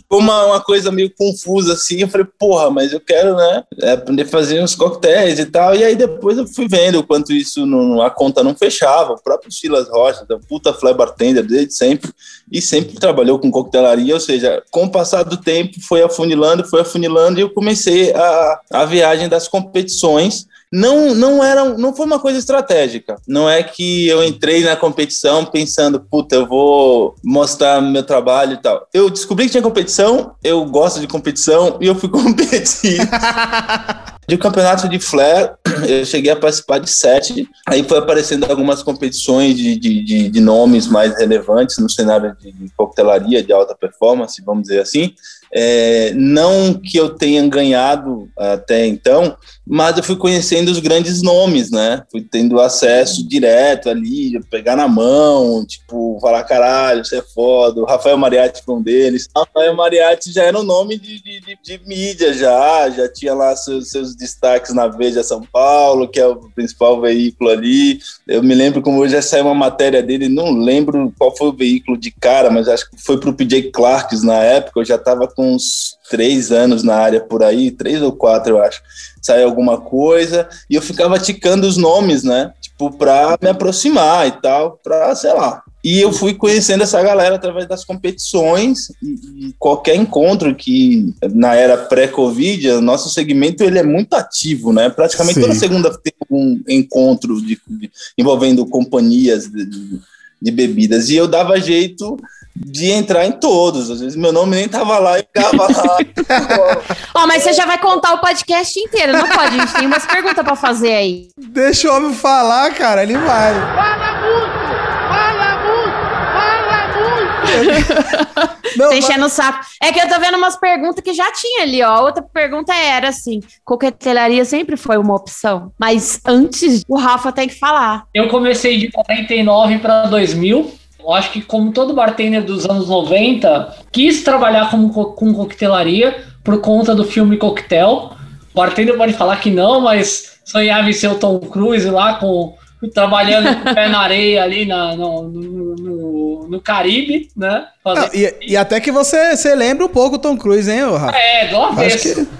foi 0.08 0.20
uma, 0.20 0.46
uma 0.46 0.62
coisa 0.62 0.92
meio 0.92 1.12
confusa 1.16 1.74
assim. 1.74 2.02
Eu 2.02 2.08
falei, 2.08 2.28
porra, 2.38 2.70
mas 2.70 2.94
eu 2.94 3.00
quero, 3.00 3.36
né, 3.36 3.64
aprender 3.94 4.24
a 4.24 4.28
fazer 4.28 4.62
uns 4.62 4.76
coquetéis 4.76 5.40
e 5.40 5.46
tal. 5.46 5.76
E 5.76 5.84
aí 5.84 5.96
depois 5.96 6.38
eu 6.38 6.46
fui 6.48 6.68
vendo 6.68 7.00
o 7.00 7.04
quanto 7.04 7.34
isso 7.34 7.66
não, 7.66 8.00
a 8.00 8.12
conta 8.12 8.44
não 8.44 8.54
fechava. 8.54 9.14
O 9.14 9.22
próprio 9.22 9.52
Silas 9.52 9.90
Rocha, 9.90 10.24
da 10.26 10.38
puta 10.38 10.72
fly 10.72 10.94
bartender 10.94 11.44
desde 11.44 11.74
sempre, 11.74 12.12
e 12.52 12.62
sempre 12.62 13.00
trabalhou 13.00 13.40
com 13.40 13.50
coquetelaria, 13.50 14.14
ou 14.14 14.20
seja, 14.20 14.62
com 14.70 14.84
o 14.84 14.92
passar 14.92 15.24
do 15.24 15.38
tempo 15.38 15.82
foi 15.82 16.04
afunilando, 16.04 16.64
foi 16.64 16.82
afunilando 16.82 17.40
e 17.40 17.42
eu 17.42 17.50
comecei 17.50 18.14
a, 18.14 18.60
a 18.72 18.86
viagem 18.86 19.28
das 19.28 19.48
competições 19.48 20.46
não 20.76 21.16
não 21.16 21.42
era 21.42 21.64
não 21.64 21.96
foi 21.96 22.06
uma 22.06 22.20
coisa 22.20 22.38
estratégica. 22.38 23.16
Não 23.26 23.50
é 23.50 23.64
que 23.64 24.08
eu 24.08 24.24
entrei 24.24 24.64
na 24.64 24.76
competição 24.76 25.46
pensando, 25.46 26.02
puta, 26.02 26.36
eu 26.36 26.46
vou 26.46 27.16
mostrar 27.24 27.82
meu 27.82 28.04
trabalho 28.04 28.54
e 28.54 28.62
tal. 28.62 28.86
Eu 28.94 29.10
descobri 29.10 29.46
que 29.46 29.52
tinha 29.52 29.64
competição, 29.64 30.36
eu 30.44 30.66
gosto 30.66 31.00
de 31.00 31.08
competição 31.08 31.78
e 31.80 31.88
eu 31.88 31.96
fui 31.96 32.10
competir. 32.10 33.00
De 34.28 34.38
campeonato 34.38 34.90
de 34.90 34.98
flare, 34.98 35.52
eu 35.88 36.04
cheguei 36.04 36.32
a 36.32 36.36
participar 36.36 36.80
de 36.80 36.90
sete. 36.90 37.48
Aí 37.68 37.84
foi 37.84 38.00
aparecendo 38.00 38.50
algumas 38.50 38.82
competições 38.82 39.56
de, 39.56 39.76
de, 39.78 40.04
de, 40.04 40.30
de 40.30 40.42
nomes 40.42 40.88
mais 40.88 41.16
relevantes 41.16 41.78
no 41.78 41.88
cenário 41.88 42.36
de, 42.40 42.52
de 42.52 42.72
coquetelaria, 42.76 43.44
de 43.44 43.54
alta 43.54 43.76
performance, 43.76 44.42
vamos 44.44 44.64
dizer 44.64 44.80
assim. 44.80 45.14
É, 45.54 46.12
não 46.16 46.74
que 46.74 46.98
eu 46.98 47.12
tenha 47.12 47.48
ganhado 47.48 48.28
até 48.36 48.88
então, 48.88 49.38
mas 49.68 49.98
eu 49.98 50.04
fui 50.04 50.16
conhecendo 50.16 50.70
os 50.70 50.80
grandes 50.80 51.22
nomes, 51.22 51.72
né? 51.72 52.04
Fui 52.12 52.22
tendo 52.22 52.60
acesso 52.60 53.28
direto 53.28 53.90
ali, 53.90 54.40
pegar 54.50 54.76
na 54.76 54.88
mão, 54.88 55.66
tipo, 55.66 56.20
falar 56.22 56.44
caralho, 56.44 57.04
você 57.04 57.18
é 57.18 57.22
foda. 57.22 57.82
O 57.82 57.86
Rafael 57.86 58.18
Mariatti 58.18 58.62
foi 58.64 58.76
um 58.76 58.82
deles. 58.82 59.28
O 59.36 59.40
Rafael 59.40 59.76
Mariatti 59.76 60.32
já 60.32 60.44
era 60.44 60.60
um 60.60 60.64
nome 60.64 61.00
de, 61.00 61.22
de, 61.22 61.40
de, 61.40 61.58
de 61.64 61.82
mídia, 61.88 62.34
já, 62.34 62.90
já 62.90 63.12
tinha 63.12 63.34
lá 63.34 63.56
seus, 63.56 63.90
seus, 63.90 64.16
destaques 64.16 64.74
na 64.74 64.88
Veja 64.88 65.24
São 65.24 65.42
Paulo, 65.42 66.08
que 66.08 66.20
é 66.20 66.28
o 66.28 66.36
principal 66.52 67.02
veículo 67.02 67.50
ali. 67.50 68.00
Eu 68.28 68.44
me 68.44 68.54
lembro 68.54 68.82
como 68.82 69.00
hoje 69.00 69.14
já 69.14 69.22
saiu 69.22 69.46
uma 69.46 69.56
matéria 69.56 70.04
dele, 70.04 70.30
não 70.30 70.52
lembro 70.52 71.12
qual 71.18 71.36
foi 71.36 71.48
o 71.48 71.56
veículo 71.56 71.98
de 71.98 72.12
cara, 72.12 72.50
mas 72.52 72.68
acho 72.68 72.90
que 72.90 73.02
foi 73.02 73.20
pro 73.20 73.34
PJ 73.34 73.72
Clarks 73.72 74.24
na 74.24 74.38
época, 74.38 74.80
eu 74.80 74.86
já 74.86 74.98
tava 74.98 75.28
com 75.28 75.56
uns 75.56 75.95
três 76.10 76.52
anos 76.52 76.84
na 76.84 76.96
área 76.96 77.20
por 77.20 77.44
aí, 77.44 77.72
três 77.72 78.02
ou 78.02 78.12
quatro, 78.12 78.56
eu 78.56 78.64
acho 78.64 78.82
sair 79.22 79.44
alguma 79.44 79.80
coisa, 79.80 80.48
e 80.70 80.76
eu 80.76 80.82
ficava 80.82 81.18
ticando 81.18 81.68
os 81.68 81.78
nomes, 81.78 82.24
né? 82.24 82.54
Tipo, 82.62 82.92
pra 82.92 83.38
me 83.42 83.50
aproximar 83.50 84.28
e 84.28 84.32
tal, 84.34 84.80
pra, 84.84 85.16
sei 85.16 85.34
lá. 85.34 85.64
E 85.84 86.00
eu 86.00 86.12
fui 86.12 86.34
conhecendo 86.34 86.84
essa 86.84 87.02
galera 87.02 87.36
através 87.36 87.68
das 87.68 87.86
competições 87.86 88.90
e, 89.02 89.48
e 89.48 89.56
qualquer 89.58 89.96
encontro 89.96 90.54
que, 90.56 91.14
na 91.34 91.56
era 91.56 91.78
pré-Covid, 91.78 92.82
nosso 92.82 93.10
segmento 93.10 93.64
ele 93.64 93.80
é 93.80 93.84
muito 93.84 94.14
ativo, 94.16 94.74
né? 94.74 94.90
Praticamente 94.90 95.36
Sim. 95.36 95.42
toda 95.42 95.56
segunda 95.56 95.98
tem 95.98 96.14
um 96.30 96.62
encontro 96.68 97.40
de, 97.42 97.60
de, 97.68 97.92
envolvendo 98.18 98.66
companhias 98.66 99.48
de, 99.48 100.00
de 100.42 100.52
bebidas. 100.52 101.10
E 101.10 101.16
eu 101.16 101.28
dava 101.28 101.60
jeito 101.60 102.18
de 102.56 102.90
entrar 102.92 103.26
em 103.26 103.34
todos. 103.34 103.92
Às 103.92 104.00
vezes 104.00 104.16
meu 104.16 104.32
nome 104.32 104.56
nem 104.56 104.70
tava 104.70 104.98
lá 104.98 105.20
e 105.20 105.24
ficava 105.24 105.64
lá. 105.64 105.98
Ó, 107.14 107.24
oh, 107.24 107.28
mas 107.28 107.44
você 107.44 107.54
já 107.54 107.66
vai 107.66 107.78
contar 107.78 108.14
o 108.14 108.20
podcast 108.20 108.80
inteiro, 108.80 109.14
não 109.14 109.28
pode? 109.28 109.60
A 109.60 109.66
gente 109.66 109.74
tem 109.74 109.88
umas 109.88 110.06
perguntas 110.06 110.44
pra 110.44 110.56
fazer 110.56 110.94
aí. 110.94 111.28
Deixa 111.38 111.92
o 111.92 111.96
homem 111.96 112.14
falar, 112.14 112.74
cara, 112.74 113.04
ele 113.04 113.18
vai. 113.18 113.54
Fala 113.54 114.22
muito! 114.22 114.66
Fala 115.10 115.58
muito! 115.64 115.96
Fala 116.34 116.88
muito! 116.88 118.56
Não, 118.78 118.88
Você 118.88 118.98
enchendo 118.98 119.22
mas... 119.22 119.32
o 119.32 119.36
saco. 119.36 119.66
É 119.82 119.92
que 119.92 120.00
eu 120.00 120.10
tô 120.10 120.20
vendo 120.20 120.38
umas 120.38 120.58
perguntas 120.58 121.02
que 121.02 121.14
já 121.14 121.32
tinha 121.32 121.64
ali, 121.64 121.82
ó. 121.82 122.02
Outra 122.02 122.22
pergunta 122.22 122.74
era 122.74 123.08
assim: 123.08 123.40
coquetelaria 123.64 124.44
sempre 124.44 124.76
foi 124.76 124.98
uma 124.98 125.16
opção, 125.16 125.72
mas 125.80 126.20
antes 126.26 126.84
o 126.88 126.98
Rafa 126.98 127.32
tem 127.32 127.48
que 127.48 127.58
falar. 127.58 128.04
Eu 128.14 128.28
comecei 128.28 128.78
de 128.78 128.92
49 128.92 129.80
para 129.80 130.08
2000 130.08 130.85
eu 131.06 131.14
acho 131.14 131.32
que, 131.32 131.42
como 131.42 131.72
todo 131.72 131.94
bartender 131.94 132.44
dos 132.44 132.66
anos 132.66 132.90
90, 132.90 133.76
quis 133.92 134.24
trabalhar 134.24 134.72
com, 134.72 134.90
com 134.90 135.34
coquetelaria 135.34 136.24
por 136.44 136.60
conta 136.60 136.96
do 136.96 137.04
filme 137.04 137.38
Coquetel. 137.38 138.14
O 138.52 138.56
bartender 138.56 138.98
pode 138.98 139.14
falar 139.14 139.38
que 139.38 139.52
não, 139.52 139.82
mas 139.82 140.40
sonhava 140.44 140.90
em 140.90 140.94
ser 140.94 141.10
o 141.10 141.16
Tom 141.16 141.40
Cruise 141.40 141.88
lá 141.90 142.16
com 142.16 142.56
trabalhando 142.94 143.64
com 143.64 143.70
o 143.70 143.74
pé 143.74 143.88
na 143.88 144.00
areia 144.00 144.44
ali 144.44 144.66
na, 144.66 144.96
no, 144.96 145.24
no, 145.24 145.76
no, 145.76 146.48
no 146.50 146.62
Caribe, 146.62 147.30
né? 147.36 147.66
Ah, 147.84 148.10
e, 148.14 148.32
e, 148.42 148.56
até 148.58 148.80
que 148.80 148.92
você, 148.92 149.36
você 149.36 149.56
lembra 149.56 149.86
um 149.86 149.90
pouco 149.90 150.18
o 150.18 150.20
Tom 150.20 150.38
Cruise, 150.38 150.70
hein, 150.70 150.82
Rafa? 150.82 151.18
É, 151.18 151.48
do 151.48 151.58
avesso. 151.58 152.14
Que... 152.16 152.28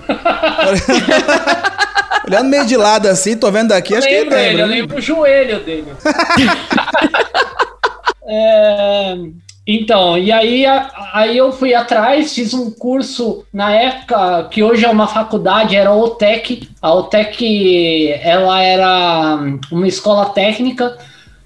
Olhando 2.28 2.50
meio 2.50 2.66
de 2.66 2.78
lado 2.78 3.08
assim, 3.08 3.38
tô 3.38 3.52
vendo 3.52 3.70
daqui, 3.70 3.94
eu 3.94 4.00
acho 4.00 4.08
que 4.08 4.14
ele 4.14 4.24
lembra. 4.24 4.44
Ele, 4.44 4.62
eu 4.62 4.68
lembro 4.68 4.98
o 4.98 5.02
joelho 5.02 5.60
dele. 5.62 5.88
É, 8.28 9.18
então, 9.68 10.18
e 10.18 10.32
aí, 10.32 10.66
aí 11.14 11.38
eu 11.38 11.52
fui 11.52 11.74
atrás, 11.74 12.36
fiz 12.36 12.54
um 12.54 12.70
curso 12.70 13.44
na 13.52 13.72
época 13.72 14.48
que 14.52 14.62
hoje 14.62 14.86
é 14.86 14.90
uma 14.90 15.08
faculdade, 15.08 15.76
era 15.76 15.90
a 15.90 15.96
OTEC. 15.96 16.70
A 16.80 16.94
OTEC, 16.94 18.14
ela 18.22 18.62
era 18.62 19.40
uma 19.72 19.88
escola 19.88 20.26
técnica. 20.30 20.98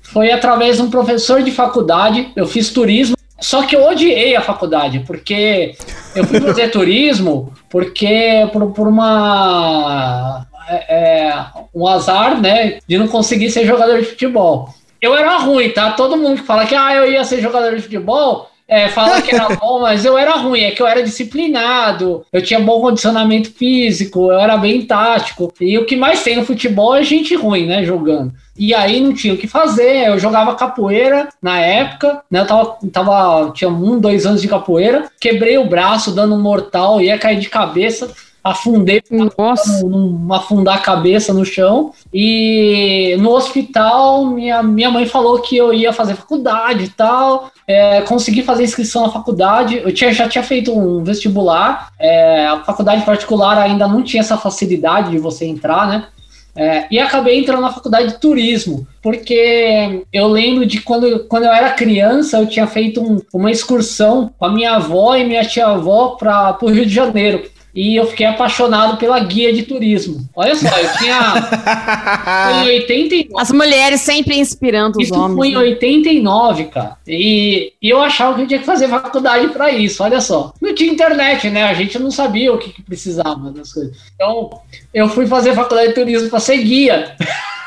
Foi 0.01 0.31
através 0.31 0.77
de 0.77 0.81
um 0.81 0.89
professor 0.89 1.41
de 1.41 1.51
faculdade. 1.51 2.31
Eu 2.35 2.45
fiz 2.45 2.71
turismo, 2.71 3.15
só 3.39 3.63
que 3.63 3.75
eu 3.75 3.85
odiei 3.85 4.35
a 4.35 4.41
faculdade, 4.41 4.99
porque 5.07 5.75
eu 6.13 6.25
fui 6.25 6.41
fazer 6.41 6.71
turismo 6.71 7.53
porque 7.69 8.49
por, 8.51 8.71
por 8.71 8.87
uma 8.87 10.45
é, 10.67 11.29
é, 11.29 11.45
um 11.73 11.87
azar, 11.87 12.41
né, 12.41 12.79
de 12.87 12.97
não 12.97 13.07
conseguir 13.07 13.49
ser 13.49 13.65
jogador 13.65 13.99
de 13.99 14.05
futebol 14.07 14.73
eu 15.01 15.15
era 15.15 15.37
ruim, 15.37 15.69
tá? 15.69 15.91
Todo 15.91 16.17
mundo 16.17 16.37
que 16.37 16.47
fala 16.47 16.65
que 16.65 16.75
ah, 16.75 16.93
eu 16.95 17.11
ia 17.11 17.23
ser 17.23 17.41
jogador 17.41 17.75
de 17.75 17.81
futebol, 17.81 18.49
é, 18.69 18.87
fala 18.87 19.19
que 19.19 19.33
era 19.33 19.55
bom, 19.55 19.79
mas 19.81 20.05
eu 20.05 20.15
era 20.15 20.35
ruim, 20.35 20.61
é 20.61 20.71
que 20.71 20.81
eu 20.81 20.85
era 20.85 21.01
disciplinado, 21.01 22.23
eu 22.31 22.41
tinha 22.41 22.59
bom 22.59 22.79
condicionamento 22.79 23.51
físico, 23.51 24.31
eu 24.31 24.39
era 24.39 24.55
bem 24.57 24.85
tático. 24.85 25.51
E 25.59 25.77
o 25.79 25.85
que 25.85 25.95
mais 25.95 26.21
tem 26.21 26.35
no 26.35 26.45
futebol 26.45 26.95
é 26.95 27.01
gente 27.01 27.35
ruim, 27.35 27.65
né, 27.65 27.83
jogando. 27.83 28.31
E 28.55 28.73
aí 28.73 28.99
não 28.99 29.13
tinha 29.13 29.33
o 29.33 29.37
que 29.37 29.47
fazer, 29.47 30.07
eu 30.07 30.19
jogava 30.19 30.53
capoeira 30.53 31.29
na 31.41 31.59
época, 31.59 32.21
né, 32.29 32.41
eu 32.41 32.45
tava, 32.45 32.77
tava 32.91 33.51
tinha 33.51 33.69
um, 33.69 33.99
dois 33.99 34.27
anos 34.27 34.41
de 34.41 34.47
capoeira, 34.47 35.09
quebrei 35.19 35.57
o 35.57 35.65
braço 35.65 36.11
dando 36.11 36.35
um 36.35 36.41
mortal, 36.41 37.01
ia 37.01 37.17
cair 37.17 37.39
de 37.39 37.49
cabeça, 37.49 38.13
afundei, 38.43 39.01
Nossa. 39.37 39.83
Num, 39.83 40.33
afundar 40.33 40.77
a 40.77 40.81
cabeça 40.81 41.33
no 41.33 41.45
chão. 41.45 41.91
E 42.13 43.15
no 43.19 43.31
hospital, 43.31 44.25
minha, 44.25 44.63
minha 44.63 44.89
mãe 44.89 45.05
falou 45.05 45.39
que 45.39 45.57
eu 45.57 45.73
ia 45.73 45.93
fazer 45.93 46.15
faculdade 46.15 46.85
e 46.85 46.89
tal. 46.89 47.51
É, 47.67 48.01
consegui 48.01 48.43
fazer 48.43 48.63
inscrição 48.63 49.03
na 49.03 49.11
faculdade. 49.11 49.77
Eu 49.77 49.93
tinha, 49.93 50.11
já 50.13 50.27
tinha 50.27 50.43
feito 50.43 50.77
um 50.77 51.03
vestibular. 51.03 51.91
É, 51.99 52.47
a 52.47 52.63
faculdade 52.63 53.05
particular 53.05 53.57
ainda 53.57 53.87
não 53.87 54.01
tinha 54.01 54.21
essa 54.21 54.37
facilidade 54.37 55.11
de 55.11 55.17
você 55.17 55.45
entrar, 55.45 55.87
né? 55.87 56.07
É, 56.55 56.87
e 56.91 56.99
acabei 56.99 57.39
entrando 57.39 57.61
na 57.61 57.71
faculdade 57.71 58.09
de 58.09 58.19
turismo, 58.19 58.85
porque 59.01 60.03
eu 60.11 60.27
lembro 60.27 60.65
de 60.65 60.81
quando, 60.81 61.25
quando 61.25 61.43
eu 61.43 61.53
era 61.53 61.71
criança, 61.71 62.37
eu 62.37 62.47
tinha 62.47 62.67
feito 62.67 63.01
um, 63.01 63.21
uma 63.33 63.51
excursão 63.51 64.33
com 64.37 64.45
a 64.45 64.51
minha 64.51 64.73
avó 64.73 65.15
e 65.15 65.23
minha 65.23 65.45
tia-avó 65.45 66.17
para 66.19 66.57
o 66.61 66.69
Rio 66.69 66.85
de 66.85 66.93
Janeiro 66.93 67.43
e 67.79 67.95
eu 67.95 68.05
fiquei 68.07 68.25
apaixonado 68.25 68.97
pela 68.97 69.17
guia 69.21 69.53
de 69.53 69.63
turismo. 69.63 70.27
Olha 70.35 70.53
só, 70.53 70.67
eu 70.67 70.97
tinha. 70.97 71.33
foi 72.51 72.65
em 72.65 72.79
89. 72.81 73.29
As 73.37 73.51
mulheres 73.53 74.01
sempre 74.01 74.37
inspirando 74.37 74.97
os 74.97 75.05
isso 75.05 75.13
homens. 75.13 75.29
Isso 75.29 75.37
foi 75.37 75.47
em 75.47 75.55
89, 75.55 76.63
né? 76.63 76.69
cara. 76.69 76.97
E, 77.07 77.71
e, 77.81 77.89
eu 77.89 78.01
achava 78.01 78.35
que 78.35 78.41
eu 78.41 78.47
tinha 78.47 78.59
que 78.59 78.65
fazer 78.65 78.89
faculdade 78.89 79.47
para 79.47 79.71
isso. 79.71 80.03
Olha 80.03 80.19
só. 80.19 80.51
Não 80.61 80.75
tinha 80.75 80.91
internet, 80.91 81.49
né? 81.49 81.63
A 81.63 81.73
gente 81.73 81.97
não 81.97 82.11
sabia 82.11 82.51
o 82.51 82.57
que, 82.57 82.69
que 82.69 82.81
precisava 82.81 83.49
das 83.49 83.71
coisas. 83.71 83.95
Então, 84.13 84.49
eu 84.93 85.07
fui 85.07 85.25
fazer 85.25 85.55
faculdade 85.55 85.87
de 85.87 85.95
turismo 85.95 86.29
para 86.29 86.41
ser 86.41 86.57
guia. 86.57 87.15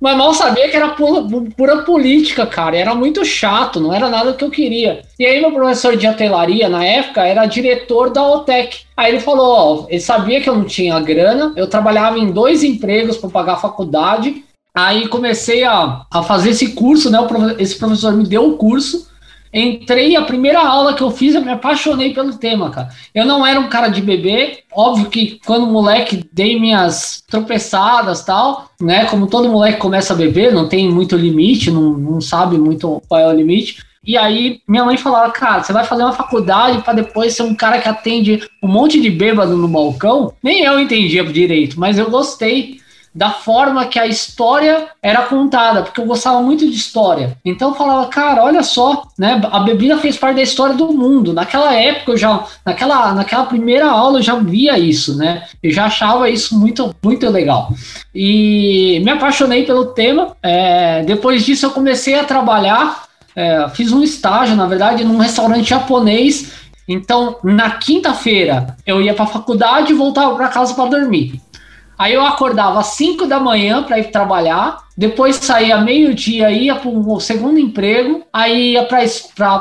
Mas 0.00 0.16
mal 0.16 0.34
sabia 0.34 0.68
que 0.68 0.76
era 0.76 0.90
pura, 0.90 1.22
pura, 1.56 1.82
política, 1.82 2.46
cara. 2.46 2.76
Era 2.76 2.94
muito 2.94 3.24
chato, 3.24 3.80
não 3.80 3.92
era 3.92 4.08
nada 4.08 4.32
que 4.32 4.44
eu 4.44 4.50
queria. 4.50 5.02
E 5.18 5.24
aí, 5.24 5.40
meu 5.40 5.52
professor 5.52 5.96
de 5.96 6.06
hotelaria, 6.06 6.68
na 6.68 6.84
época, 6.84 7.24
era 7.24 7.46
diretor 7.46 8.10
da 8.10 8.22
OTEC. 8.22 8.80
Aí 8.96 9.12
ele 9.12 9.20
falou: 9.20 9.84
ó, 9.84 9.86
ele 9.88 10.00
sabia 10.00 10.40
que 10.40 10.48
eu 10.48 10.56
não 10.56 10.64
tinha 10.64 10.98
grana, 11.00 11.52
eu 11.56 11.66
trabalhava 11.66 12.18
em 12.18 12.30
dois 12.30 12.62
empregos 12.62 13.16
para 13.16 13.30
pagar 13.30 13.52
a 13.54 13.58
faculdade. 13.58 14.44
Aí 14.74 15.06
comecei 15.08 15.64
a, 15.64 16.02
a 16.10 16.22
fazer 16.22 16.50
esse 16.50 16.72
curso, 16.72 17.10
né? 17.10 17.18
Esse 17.58 17.76
professor 17.78 18.12
me 18.12 18.26
deu 18.26 18.48
o 18.48 18.56
curso. 18.56 19.11
Entrei, 19.52 20.16
a 20.16 20.22
primeira 20.22 20.66
aula 20.66 20.94
que 20.94 21.02
eu 21.02 21.10
fiz, 21.10 21.34
eu 21.34 21.42
me 21.42 21.50
apaixonei 21.50 22.14
pelo 22.14 22.38
tema, 22.38 22.70
cara. 22.70 22.88
Eu 23.14 23.26
não 23.26 23.46
era 23.46 23.60
um 23.60 23.68
cara 23.68 23.88
de 23.88 24.00
bebê, 24.00 24.60
óbvio 24.72 25.10
que 25.10 25.38
quando 25.44 25.66
moleque 25.66 26.24
dei 26.32 26.58
minhas 26.58 27.22
tropeçadas 27.28 28.24
tal, 28.24 28.70
né? 28.80 29.04
Como 29.04 29.26
todo 29.26 29.50
moleque 29.50 29.78
começa 29.78 30.14
a 30.14 30.16
beber, 30.16 30.52
não 30.52 30.68
tem 30.68 30.90
muito 30.90 31.16
limite, 31.16 31.70
não, 31.70 31.92
não 31.92 32.20
sabe 32.20 32.56
muito 32.56 33.02
qual 33.06 33.20
é 33.20 33.28
o 33.28 33.32
limite. 33.32 33.84
E 34.04 34.16
aí 34.16 34.60
minha 34.66 34.84
mãe 34.84 34.96
falava, 34.96 35.30
cara, 35.30 35.62
você 35.62 35.72
vai 35.72 35.84
fazer 35.84 36.02
uma 36.02 36.12
faculdade 36.12 36.82
para 36.82 36.94
depois 36.94 37.36
ser 37.36 37.44
um 37.44 37.54
cara 37.54 37.78
que 37.78 37.88
atende 37.88 38.42
um 38.60 38.66
monte 38.66 39.00
de 39.00 39.10
bêbado 39.10 39.56
no 39.56 39.68
balcão? 39.68 40.32
Nem 40.42 40.62
eu 40.62 40.80
entendia 40.80 41.22
direito, 41.24 41.78
mas 41.78 41.98
eu 41.98 42.10
gostei 42.10 42.80
da 43.14 43.30
forma 43.30 43.84
que 43.84 43.98
a 43.98 44.06
história 44.06 44.88
era 45.02 45.22
contada, 45.22 45.82
porque 45.82 46.00
eu 46.00 46.06
gostava 46.06 46.40
muito 46.40 46.66
de 46.68 46.74
história. 46.74 47.36
Então 47.44 47.70
eu 47.70 47.74
falava, 47.74 48.06
cara, 48.08 48.42
olha 48.42 48.62
só, 48.62 49.02
né? 49.18 49.40
A 49.50 49.60
bebida 49.60 49.98
fez 49.98 50.16
parte 50.16 50.36
da 50.36 50.42
história 50.42 50.74
do 50.74 50.92
mundo. 50.92 51.32
Naquela 51.34 51.74
época 51.74 52.12
eu 52.12 52.16
já, 52.16 52.44
naquela, 52.64 53.12
naquela 53.12 53.44
primeira 53.44 53.90
aula 53.90 54.18
eu 54.18 54.22
já 54.22 54.36
via 54.36 54.78
isso, 54.78 55.16
né? 55.16 55.44
Eu 55.62 55.70
já 55.70 55.86
achava 55.86 56.30
isso 56.30 56.58
muito, 56.58 56.94
muito 57.02 57.28
legal. 57.28 57.72
E 58.14 59.00
me 59.04 59.10
apaixonei 59.10 59.64
pelo 59.66 59.86
tema. 59.86 60.34
É, 60.42 61.02
depois 61.02 61.44
disso 61.44 61.66
eu 61.66 61.70
comecei 61.70 62.18
a 62.18 62.24
trabalhar, 62.24 63.04
é, 63.36 63.68
fiz 63.74 63.92
um 63.92 64.02
estágio, 64.02 64.56
na 64.56 64.66
verdade, 64.66 65.04
num 65.04 65.18
restaurante 65.18 65.68
japonês. 65.68 66.50
Então, 66.88 67.36
na 67.44 67.72
quinta-feira 67.72 68.74
eu 68.86 69.02
ia 69.02 69.12
para 69.12 69.24
a 69.24 69.28
faculdade 69.28 69.92
e 69.92 69.96
voltava 69.96 70.34
para 70.34 70.48
casa 70.48 70.74
para 70.74 70.88
dormir. 70.88 71.40
Aí 72.02 72.14
eu 72.14 72.26
acordava 72.26 72.80
às 72.80 72.88
5 72.96 73.28
da 73.28 73.38
manhã 73.38 73.84
para 73.84 73.96
ir 73.96 74.10
trabalhar, 74.10 74.78
depois 74.96 75.36
saía 75.36 75.80
meio-dia, 75.80 76.50
ia 76.50 76.74
para 76.74 76.90
o 76.90 77.20
segundo 77.20 77.60
emprego, 77.60 78.24
aí 78.32 78.72
ia 78.72 78.82
para 78.82 79.04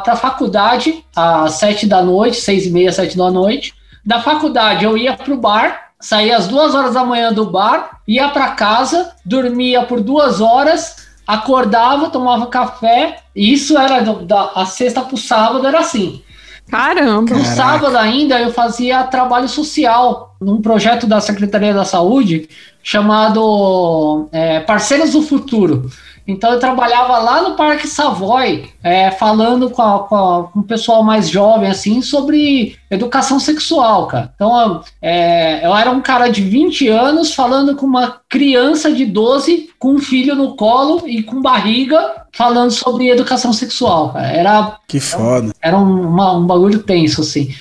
a 0.07 0.15
faculdade 0.15 1.05
às 1.15 1.53
7 1.53 1.85
da 1.85 2.01
noite, 2.01 2.37
6 2.37 2.65
e 2.65 2.71
meia, 2.71 2.91
7 2.91 3.15
da 3.15 3.29
noite. 3.29 3.75
Da 4.03 4.19
faculdade 4.21 4.85
eu 4.85 4.97
ia 4.97 5.15
para 5.15 5.31
o 5.31 5.37
bar, 5.37 5.91
saía 5.99 6.35
às 6.35 6.47
duas 6.47 6.73
horas 6.73 6.95
da 6.95 7.05
manhã 7.05 7.31
do 7.31 7.45
bar, 7.45 8.01
ia 8.07 8.29
para 8.29 8.47
casa, 8.53 9.11
dormia 9.23 9.83
por 9.83 10.01
duas 10.01 10.41
horas, 10.41 11.09
acordava, 11.27 12.09
tomava 12.09 12.47
café, 12.47 13.19
e 13.35 13.53
isso 13.53 13.77
era 13.77 13.99
da 14.01 14.51
a 14.55 14.65
sexta 14.65 15.01
para 15.03 15.13
o 15.13 15.17
sábado, 15.17 15.67
era 15.67 15.77
assim. 15.77 16.23
Caramba! 16.69 17.35
No 17.35 17.45
sábado 17.45 17.97
ainda 17.97 18.39
eu 18.39 18.51
fazia 18.51 19.03
trabalho 19.03 19.47
social 19.47 20.35
num 20.39 20.61
projeto 20.61 21.05
da 21.05 21.19
Secretaria 21.19 21.73
da 21.73 21.83
Saúde 21.83 22.49
chamado 22.83 24.27
é, 24.31 24.59
Parceiros 24.61 25.11
do 25.11 25.21
Futuro. 25.21 25.89
Então 26.31 26.53
eu 26.53 26.59
trabalhava 26.59 27.17
lá 27.17 27.41
no 27.41 27.55
Parque 27.55 27.87
Savoy, 27.87 28.69
é, 28.83 29.11
falando 29.11 29.69
com, 29.69 29.81
a, 29.81 29.99
com, 29.99 30.15
a, 30.15 30.43
com, 30.45 30.59
o 30.59 30.63
pessoal 30.63 31.03
mais 31.03 31.29
jovem, 31.29 31.69
assim, 31.69 32.01
sobre 32.01 32.75
educação 32.89 33.39
sexual, 33.39 34.07
cara. 34.07 34.31
Então 34.35 34.81
é, 35.01 35.65
eu 35.65 35.75
era 35.75 35.91
um 35.91 36.01
cara 36.01 36.27
de 36.29 36.41
20 36.41 36.87
anos 36.87 37.33
falando 37.33 37.75
com 37.75 37.85
uma 37.85 38.21
criança 38.27 38.91
de 38.91 39.05
12 39.05 39.69
com 39.77 39.93
um 39.93 39.99
filho 39.99 40.35
no 40.35 40.55
colo 40.55 41.03
e 41.07 41.23
com 41.23 41.41
barriga 41.41 42.21
falando 42.31 42.71
sobre 42.71 43.09
educação 43.09 43.51
sexual, 43.51 44.13
cara. 44.13 44.27
Era. 44.27 44.77
Que 44.87 44.99
foda. 44.99 45.53
Era, 45.61 45.77
um, 45.77 46.07
uma, 46.07 46.33
um 46.33 46.45
bagulho 46.45 46.79
tenso, 46.79 47.21
assim. 47.21 47.53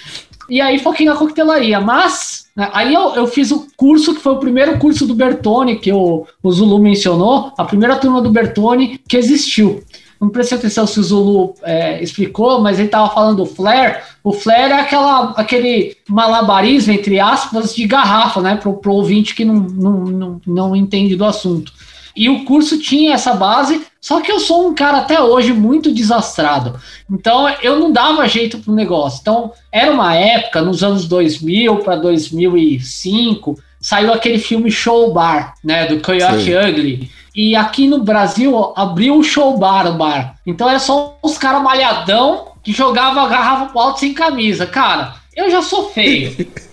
E 0.51 0.61
aí 0.61 0.79
foquei 0.81 1.07
na 1.07 1.15
coquetelaria, 1.15 1.81
mas 1.81 2.47
né, 2.57 2.69
aí 2.73 2.93
eu, 2.93 3.15
eu, 3.15 3.27
fiz 3.29 3.53
o 3.53 3.69
curso 3.77 4.15
que 4.15 4.21
foi 4.21 4.33
o 4.33 4.41
primeiro 4.41 4.79
curso 4.79 5.07
do 5.07 5.15
Bertone 5.15 5.79
que 5.79 5.93
o, 5.93 6.27
o 6.43 6.53
Zulu 6.53 6.81
mencionou, 6.81 7.53
a 7.57 7.65
primeira 7.65 7.97
turma 7.97 8.21
do 8.21 8.33
Bertone 8.33 9.01
que 9.09 9.17
existiu. 9.17 9.83
Não 10.21 10.29
prestei 10.29 10.59
atenção 10.59 10.87
se 10.87 11.01
o 11.01 11.03
Zulu 11.03 11.55
é, 11.63 12.03
explicou, 12.03 12.61
mas 12.61 12.79
ele 12.79 12.89
estava 12.89 13.09
falando 13.09 13.39
do 13.39 13.47
flare. 13.47 14.01
O 14.23 14.33
flare 14.33 14.73
é 14.73 14.81
aquela, 14.81 15.31
aquele 15.31 15.97
malabarismo, 16.07 16.93
entre 16.93 17.19
aspas, 17.19 17.75
de 17.75 17.87
garrafa, 17.87 18.43
né? 18.43 18.55
Para 18.57 18.69
o 18.69 18.95
ouvinte 18.95 19.35
que 19.35 19.47
não, 19.47 19.55
não, 19.55 19.93
não, 20.05 20.41
não 20.47 20.77
entende 20.77 21.17
do 21.17 21.25
assunto. 21.25 21.73
E 22.17 22.29
o 22.29 22.45
curso 22.45 22.79
tinha 22.79 23.15
essa 23.15 23.35
base, 23.35 23.83
só 24.01 24.21
que 24.21 24.31
eu 24.31 24.41
sou 24.41 24.69
um 24.69 24.75
cara 24.75 24.99
até 24.99 25.21
hoje 25.21 25.53
muito 25.53 25.93
desastrado. 25.93 26.79
Então 27.11 27.49
eu 27.63 27.79
não 27.79 27.93
dava 27.93 28.29
jeito 28.29 28.59
pro 28.59 28.73
negócio. 28.73 29.21
Então 29.21 29.53
era 29.71 29.93
uma 29.93 30.15
época, 30.15 30.63
nos 30.63 30.83
anos 30.83 31.07
2000 31.07 31.77
para 31.79 31.97
2005, 31.97 33.59
saiu 33.81 34.13
aquele 34.13 34.39
filme 34.39 34.71
Show 34.71 35.13
Bar, 35.13 35.55
né, 35.65 35.87
do 35.87 36.01
Coyote 36.01 36.45
Sim. 36.45 36.57
Ugly. 36.57 37.11
E 37.35 37.55
aqui 37.55 37.87
no 37.87 38.03
Brasil 38.03 38.73
abriu 38.77 39.17
o 39.17 39.25
Show 39.25 39.57
Bar, 39.57 39.87
o 39.87 39.95
bar. 39.95 40.37
Então 40.47 40.69
era 40.69 40.79
só 40.79 41.19
uns 41.23 41.39
caras 41.39 41.63
malhadão 41.63 42.49
que 42.63 42.73
jogava 42.73 43.23
a 43.23 43.29
garrafa 43.29 43.67
pro 43.67 43.81
alto 43.81 44.01
sem 44.01 44.13
camisa. 44.13 44.67
Cara, 44.67 45.15
eu 45.35 45.51
já 45.51 45.63
sou 45.63 45.91
feio. 45.91 46.37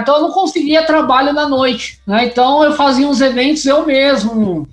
Então 0.00 0.16
eu 0.16 0.22
não 0.22 0.32
conseguia 0.32 0.86
trabalho 0.86 1.32
na 1.32 1.48
noite, 1.48 2.00
né? 2.06 2.26
Então 2.26 2.64
eu 2.64 2.72
fazia 2.72 3.06
uns 3.06 3.20
eventos 3.20 3.64
eu 3.66 3.86
mesmo, 3.86 4.66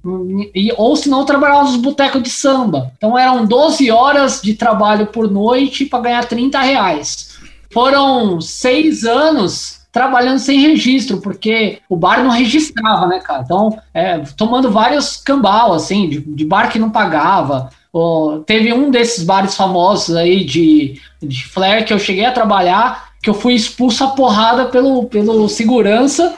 e, 0.54 0.74
ou 0.78 0.96
se 0.96 1.10
não 1.10 1.26
trabalhava 1.26 1.64
nos 1.64 1.76
botecos 1.78 2.22
de 2.22 2.30
samba. 2.30 2.92
Então 2.98 3.18
eram 3.18 3.46
12 3.46 3.90
horas 3.92 4.42
de 4.42 4.54
trabalho 4.54 5.08
por 5.08 5.30
noite 5.30 5.86
para 5.86 6.02
ganhar 6.02 6.26
30 6.26 6.60
reais. 6.60 7.36
Foram 7.72 8.40
seis 8.40 9.04
anos 9.04 9.86
trabalhando 9.96 10.40
sem 10.40 10.60
registro, 10.60 11.22
porque 11.22 11.80
o 11.88 11.96
bar 11.96 12.22
não 12.22 12.30
registrava, 12.30 13.08
né, 13.08 13.20
cara? 13.20 13.44
Então, 13.44 13.80
é, 13.94 14.18
tomando 14.36 14.70
vários 14.70 15.16
cambal, 15.16 15.74
assim, 15.74 16.10
de, 16.10 16.20
de 16.20 16.44
bar 16.44 16.70
que 16.70 16.78
não 16.78 16.90
pagava. 16.90 17.70
Oh, 17.94 18.44
teve 18.46 18.74
um 18.74 18.92
desses 18.92 19.24
bares 19.24 19.56
famosos 19.56 20.14
aí 20.18 20.44
de, 20.44 21.00
de 21.24 21.46
flare 21.48 21.86
que 21.86 21.94
eu 21.94 22.00
cheguei 22.00 22.26
a 22.26 22.32
trabalhar 22.34 23.05
que 23.26 23.30
eu 23.32 23.34
fui 23.34 23.56
expulso 23.56 24.04
a 24.04 24.10
porrada 24.10 24.66
pelo, 24.66 25.06
pelo 25.06 25.50
segurança, 25.50 26.36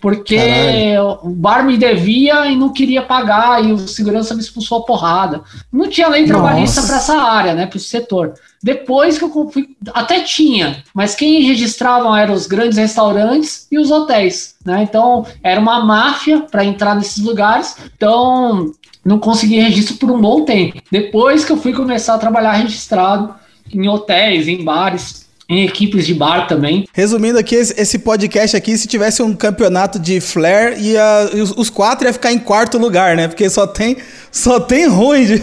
porque 0.00 0.38
Caralho. 0.38 1.18
o 1.22 1.28
bar 1.28 1.66
me 1.66 1.76
devia 1.76 2.46
e 2.46 2.56
não 2.56 2.70
queria 2.70 3.02
pagar, 3.02 3.62
e 3.62 3.70
o 3.70 3.86
segurança 3.86 4.34
me 4.34 4.40
expulsou 4.40 4.78
a 4.78 4.82
porrada. 4.82 5.42
Não 5.70 5.86
tinha 5.86 6.08
lei 6.08 6.24
trabalhista 6.24 6.82
para 6.82 6.96
essa 6.96 7.14
área, 7.20 7.52
né, 7.52 7.66
para 7.66 7.76
esse 7.76 7.88
setor. 7.88 8.32
Depois 8.62 9.18
que 9.18 9.24
eu 9.24 9.50
fui, 9.50 9.76
até 9.92 10.20
tinha, 10.20 10.82
mas 10.94 11.14
quem 11.14 11.42
registravam 11.42 12.16
eram 12.16 12.32
os 12.32 12.46
grandes 12.46 12.78
restaurantes 12.78 13.66
e 13.70 13.78
os 13.78 13.90
hotéis, 13.90 14.54
né? 14.64 14.82
Então 14.82 15.26
era 15.42 15.60
uma 15.60 15.84
máfia 15.84 16.40
para 16.40 16.64
entrar 16.64 16.94
nesses 16.94 17.22
lugares. 17.22 17.76
Então 17.94 18.72
não 19.04 19.18
consegui 19.18 19.60
registro 19.60 19.96
por 19.96 20.10
um 20.10 20.18
bom 20.18 20.42
tempo. 20.42 20.80
Depois 20.90 21.44
que 21.44 21.52
eu 21.52 21.58
fui 21.58 21.74
começar 21.74 22.14
a 22.14 22.18
trabalhar 22.18 22.52
registrado 22.52 23.34
em 23.70 23.86
hotéis, 23.88 24.48
em 24.48 24.64
bares, 24.64 25.28
em 25.50 25.64
equipes 25.64 26.06
de 26.06 26.14
bar 26.14 26.46
também. 26.46 26.86
Resumindo 26.92 27.38
aqui, 27.38 27.56
esse 27.56 27.98
podcast 27.98 28.56
aqui, 28.56 28.78
se 28.78 28.86
tivesse 28.86 29.20
um 29.20 29.34
campeonato 29.34 29.98
de 29.98 30.20
flare, 30.20 30.80
ia, 30.80 31.28
os 31.56 31.68
quatro 31.68 32.06
ia 32.06 32.12
ficar 32.12 32.32
em 32.32 32.38
quarto 32.38 32.78
lugar, 32.78 33.16
né? 33.16 33.26
Porque 33.26 33.50
só 33.50 33.66
tem, 33.66 33.96
só 34.30 34.60
tem 34.60 34.86
ruim. 34.86 35.24
De... 35.24 35.42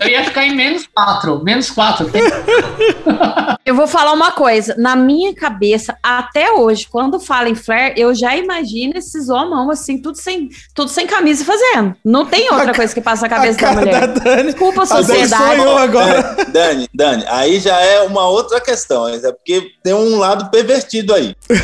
Eu 0.00 0.08
ia 0.08 0.24
ficar 0.24 0.44
em 0.44 0.54
menos 0.54 0.86
quatro, 0.86 1.42
menos 1.42 1.70
quatro. 1.70 2.10
eu 3.64 3.74
vou 3.74 3.86
falar 3.86 4.12
uma 4.12 4.32
coisa, 4.32 4.74
na 4.76 4.96
minha 4.96 5.34
cabeça, 5.34 5.96
até 6.02 6.52
hoje, 6.52 6.88
quando 6.90 7.20
fala 7.20 7.48
em 7.48 7.54
flare, 7.54 7.94
eu 7.96 8.14
já 8.14 8.36
imagino 8.36 8.96
esses 8.96 9.28
homens 9.28 9.68
assim, 9.70 9.98
tudo 9.98 10.16
sem, 10.16 10.48
tudo 10.74 10.90
sem 10.90 11.06
camisa 11.06 11.44
fazendo. 11.44 11.94
Não 12.04 12.26
tem 12.26 12.50
outra 12.50 12.72
a 12.72 12.74
coisa 12.74 12.94
que 12.94 13.00
passa 13.00 13.22
na 13.22 13.28
cabeça 13.28 13.58
da 13.60 13.72
mulher. 13.72 14.00
Da 14.00 14.06
Dani, 14.06 14.44
Desculpa 14.44 14.82
a 14.82 14.86
sociedade. 14.86 15.60
A 15.60 15.82
agora. 15.82 16.36
Dani, 16.48 16.88
Dani, 16.92 17.24
aí 17.28 17.60
já 17.60 17.78
é 17.78 18.02
uma 18.02 18.28
outra 18.28 18.60
questão. 18.60 19.08
É 19.08 19.32
porque 19.32 19.70
tem 19.82 19.94
um 19.94 20.18
lado 20.18 20.50
pervertido 20.50 21.14
aí. 21.14 21.34
Eu? 21.48 21.56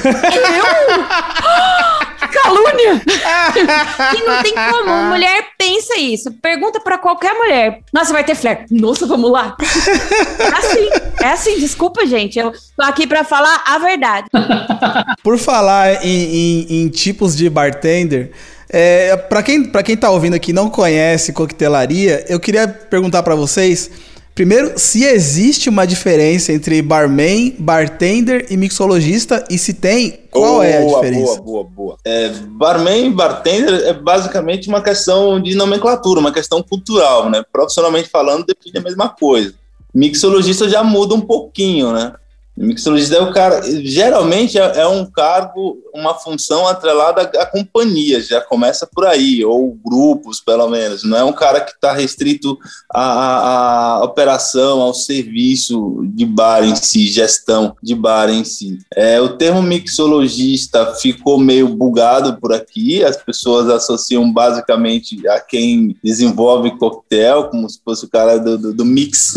Calúnia! 2.32 3.02
e 4.16 4.22
não 4.26 4.42
tem 4.42 4.54
como. 4.54 5.02
Mulher 5.04 5.46
pensa 5.58 5.98
isso. 5.98 6.32
Pergunta 6.40 6.80
para 6.80 6.98
qualquer 6.98 7.34
mulher. 7.34 7.80
Nossa, 7.92 8.12
vai 8.12 8.24
ter 8.24 8.34
flare. 8.34 8.64
Nossa, 8.70 9.06
vamos 9.06 9.30
lá. 9.30 9.56
É 9.60 10.56
assim. 10.58 10.88
É 11.22 11.26
assim. 11.28 11.58
Desculpa, 11.60 12.06
gente. 12.06 12.38
Eu 12.38 12.52
tô 12.76 12.82
aqui 12.82 13.06
para 13.06 13.24
falar 13.24 13.62
a 13.66 13.78
verdade. 13.78 14.28
Por 15.22 15.38
falar 15.38 16.04
em, 16.04 16.08
em, 16.08 16.82
em 16.82 16.88
tipos 16.88 17.36
de 17.36 17.48
bartender, 17.48 18.32
é, 18.68 19.16
para 19.16 19.42
quem, 19.42 19.64
pra 19.64 19.82
quem 19.82 19.96
tá 19.96 20.10
ouvindo 20.10 20.34
aqui 20.34 20.50
e 20.50 20.54
não 20.54 20.70
conhece 20.70 21.32
coquetelaria, 21.32 22.24
eu 22.28 22.40
queria 22.40 22.66
perguntar 22.66 23.22
para 23.22 23.34
vocês 23.34 23.90
Primeiro, 24.34 24.78
se 24.78 25.04
existe 25.04 25.68
uma 25.68 25.86
diferença 25.86 26.52
entre 26.52 26.80
barman, 26.80 27.54
bartender 27.58 28.46
e 28.50 28.56
mixologista 28.56 29.44
e 29.50 29.58
se 29.58 29.74
tem, 29.74 30.20
qual 30.30 30.54
boa, 30.54 30.66
é 30.66 30.78
a 30.78 30.86
diferença? 30.86 31.40
Boa, 31.40 31.42
boa, 31.42 31.64
boa. 31.64 31.96
É, 32.02 32.30
barman 32.30 33.08
e 33.08 33.10
bartender 33.10 33.74
é 33.86 33.92
basicamente 33.92 34.68
uma 34.68 34.82
questão 34.82 35.40
de 35.40 35.54
nomenclatura, 35.54 36.18
uma 36.18 36.32
questão 36.32 36.62
cultural, 36.62 37.28
né? 37.28 37.44
Profissionalmente 37.52 38.08
falando, 38.08 38.46
define 38.46 38.78
a 38.78 38.82
mesma 38.82 39.10
coisa. 39.10 39.54
Mixologista 39.94 40.66
já 40.66 40.82
muda 40.82 41.14
um 41.14 41.20
pouquinho, 41.20 41.92
né? 41.92 42.14
Mixologista 42.62 43.16
é 43.16 43.20
o 43.20 43.32
cara, 43.32 43.60
geralmente 43.82 44.56
é, 44.56 44.80
é, 44.80 44.86
um 44.86 45.04
cargo, 45.04 45.78
uma 45.92 46.14
função 46.14 46.66
atrelada 46.68 47.22
à 47.22 47.44
companhia, 47.44 48.22
já 48.22 48.40
começa 48.40 48.86
por 48.86 49.04
aí, 49.04 49.44
ou 49.44 49.76
grupos, 49.84 50.40
pelo 50.40 50.68
menos. 50.68 51.02
Não 51.02 51.18
é 51.18 51.24
um 51.24 51.32
cara 51.32 51.60
que 51.60 51.72
está 51.72 51.92
restrito 51.92 52.56
à, 52.88 53.98
à, 53.98 54.04
operação, 54.04 54.80
ao 54.80 54.94
serviço 54.94 56.04
de 56.14 56.24
bar 56.24 56.62
em 56.62 56.76
si, 56.76 57.08
gestão 57.08 57.76
de 57.82 57.96
bar 57.96 58.30
em 58.30 58.44
si. 58.44 58.78
É, 58.94 59.20
o 59.20 59.36
termo 59.36 59.60
mixologista 59.60 60.94
ficou 60.94 61.38
meio 61.38 61.68
bugado 61.68 62.38
por 62.40 62.52
aqui, 62.52 63.02
as 63.02 63.16
pessoas 63.16 63.68
associam 63.68 64.32
basicamente 64.32 65.26
a 65.28 65.40
quem 65.40 65.96
desenvolve 66.02 66.78
coquetel, 66.78 67.48
como 67.48 67.68
se 67.68 67.80
fosse 67.84 68.04
o 68.04 68.08
cara 68.08 68.38
do, 68.38 68.56
do, 68.56 68.72
do 68.72 68.84
mix. 68.84 69.34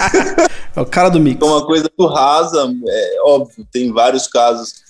é 0.74 0.80
o 0.80 0.86
cara 0.86 1.10
do 1.10 1.20
mix. 1.20 1.46
Uma 1.46 1.66
coisa 1.66 1.90
do 1.96 2.06
rasa, 2.46 2.74
é 2.88 3.18
óbvio, 3.24 3.66
tem 3.70 3.92
vários 3.92 4.26
casos 4.26 4.86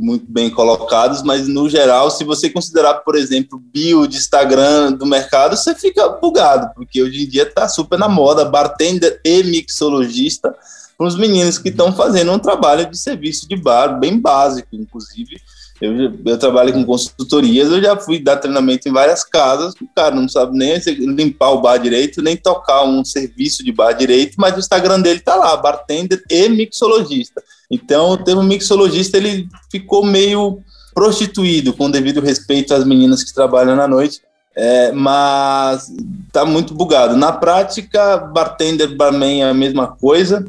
muito 0.00 0.24
bem 0.28 0.50
colocados, 0.50 1.22
mas 1.22 1.46
no 1.46 1.68
geral, 1.68 2.10
se 2.10 2.24
você 2.24 2.50
considerar, 2.50 2.94
por 2.94 3.14
exemplo, 3.14 3.62
bio 3.72 4.06
de 4.06 4.16
Instagram 4.16 4.92
do 4.92 5.06
mercado, 5.06 5.56
você 5.56 5.74
fica 5.76 6.08
bugado, 6.08 6.74
porque 6.74 7.00
hoje 7.00 7.22
em 7.22 7.28
dia 7.28 7.44
está 7.44 7.68
super 7.68 7.96
na 7.96 8.08
moda, 8.08 8.44
bartender 8.44 9.20
e 9.24 9.44
mixologista, 9.44 10.52
os 10.98 11.16
meninos 11.16 11.56
que 11.56 11.68
estão 11.68 11.92
fazendo 11.92 12.32
um 12.32 12.38
trabalho 12.38 12.90
de 12.90 12.98
serviço 12.98 13.48
de 13.48 13.56
bar 13.56 13.98
bem 13.98 14.18
básico, 14.18 14.68
inclusive. 14.72 15.40
Eu, 15.80 16.12
eu 16.26 16.38
trabalho 16.38 16.72
com 16.72 16.84
consultorias, 16.84 17.70
eu 17.70 17.82
já 17.82 17.96
fui 17.96 18.18
dar 18.18 18.36
treinamento 18.36 18.86
em 18.86 18.92
várias 18.92 19.24
casas, 19.24 19.72
o 19.80 19.88
cara 19.94 20.14
não 20.14 20.28
sabe 20.28 20.56
nem 20.56 20.78
limpar 21.14 21.50
o 21.50 21.62
bar 21.62 21.78
direito, 21.78 22.20
nem 22.20 22.36
tocar 22.36 22.84
um 22.84 23.02
serviço 23.02 23.64
de 23.64 23.72
bar 23.72 23.92
direito, 23.92 24.34
mas 24.36 24.54
o 24.54 24.58
Instagram 24.58 25.00
dele 25.00 25.20
tá 25.20 25.34
lá, 25.36 25.56
bartender 25.56 26.22
e 26.28 26.48
mixologista. 26.50 27.42
Então, 27.70 28.10
o 28.10 28.18
termo 28.18 28.42
mixologista, 28.42 29.16
ele 29.16 29.48
ficou 29.70 30.04
meio 30.04 30.62
prostituído, 30.94 31.72
com 31.72 31.90
devido 31.90 32.20
respeito 32.20 32.74
às 32.74 32.84
meninas 32.84 33.24
que 33.24 33.32
trabalham 33.32 33.74
na 33.74 33.88
noite. 33.88 34.20
É, 34.56 34.90
mas 34.92 35.92
tá 36.32 36.44
muito 36.44 36.74
bugado. 36.74 37.16
Na 37.16 37.32
prática, 37.32 38.16
bartender, 38.18 38.96
barman 38.96 39.42
é 39.42 39.50
a 39.50 39.54
mesma 39.54 39.86
coisa. 39.86 40.44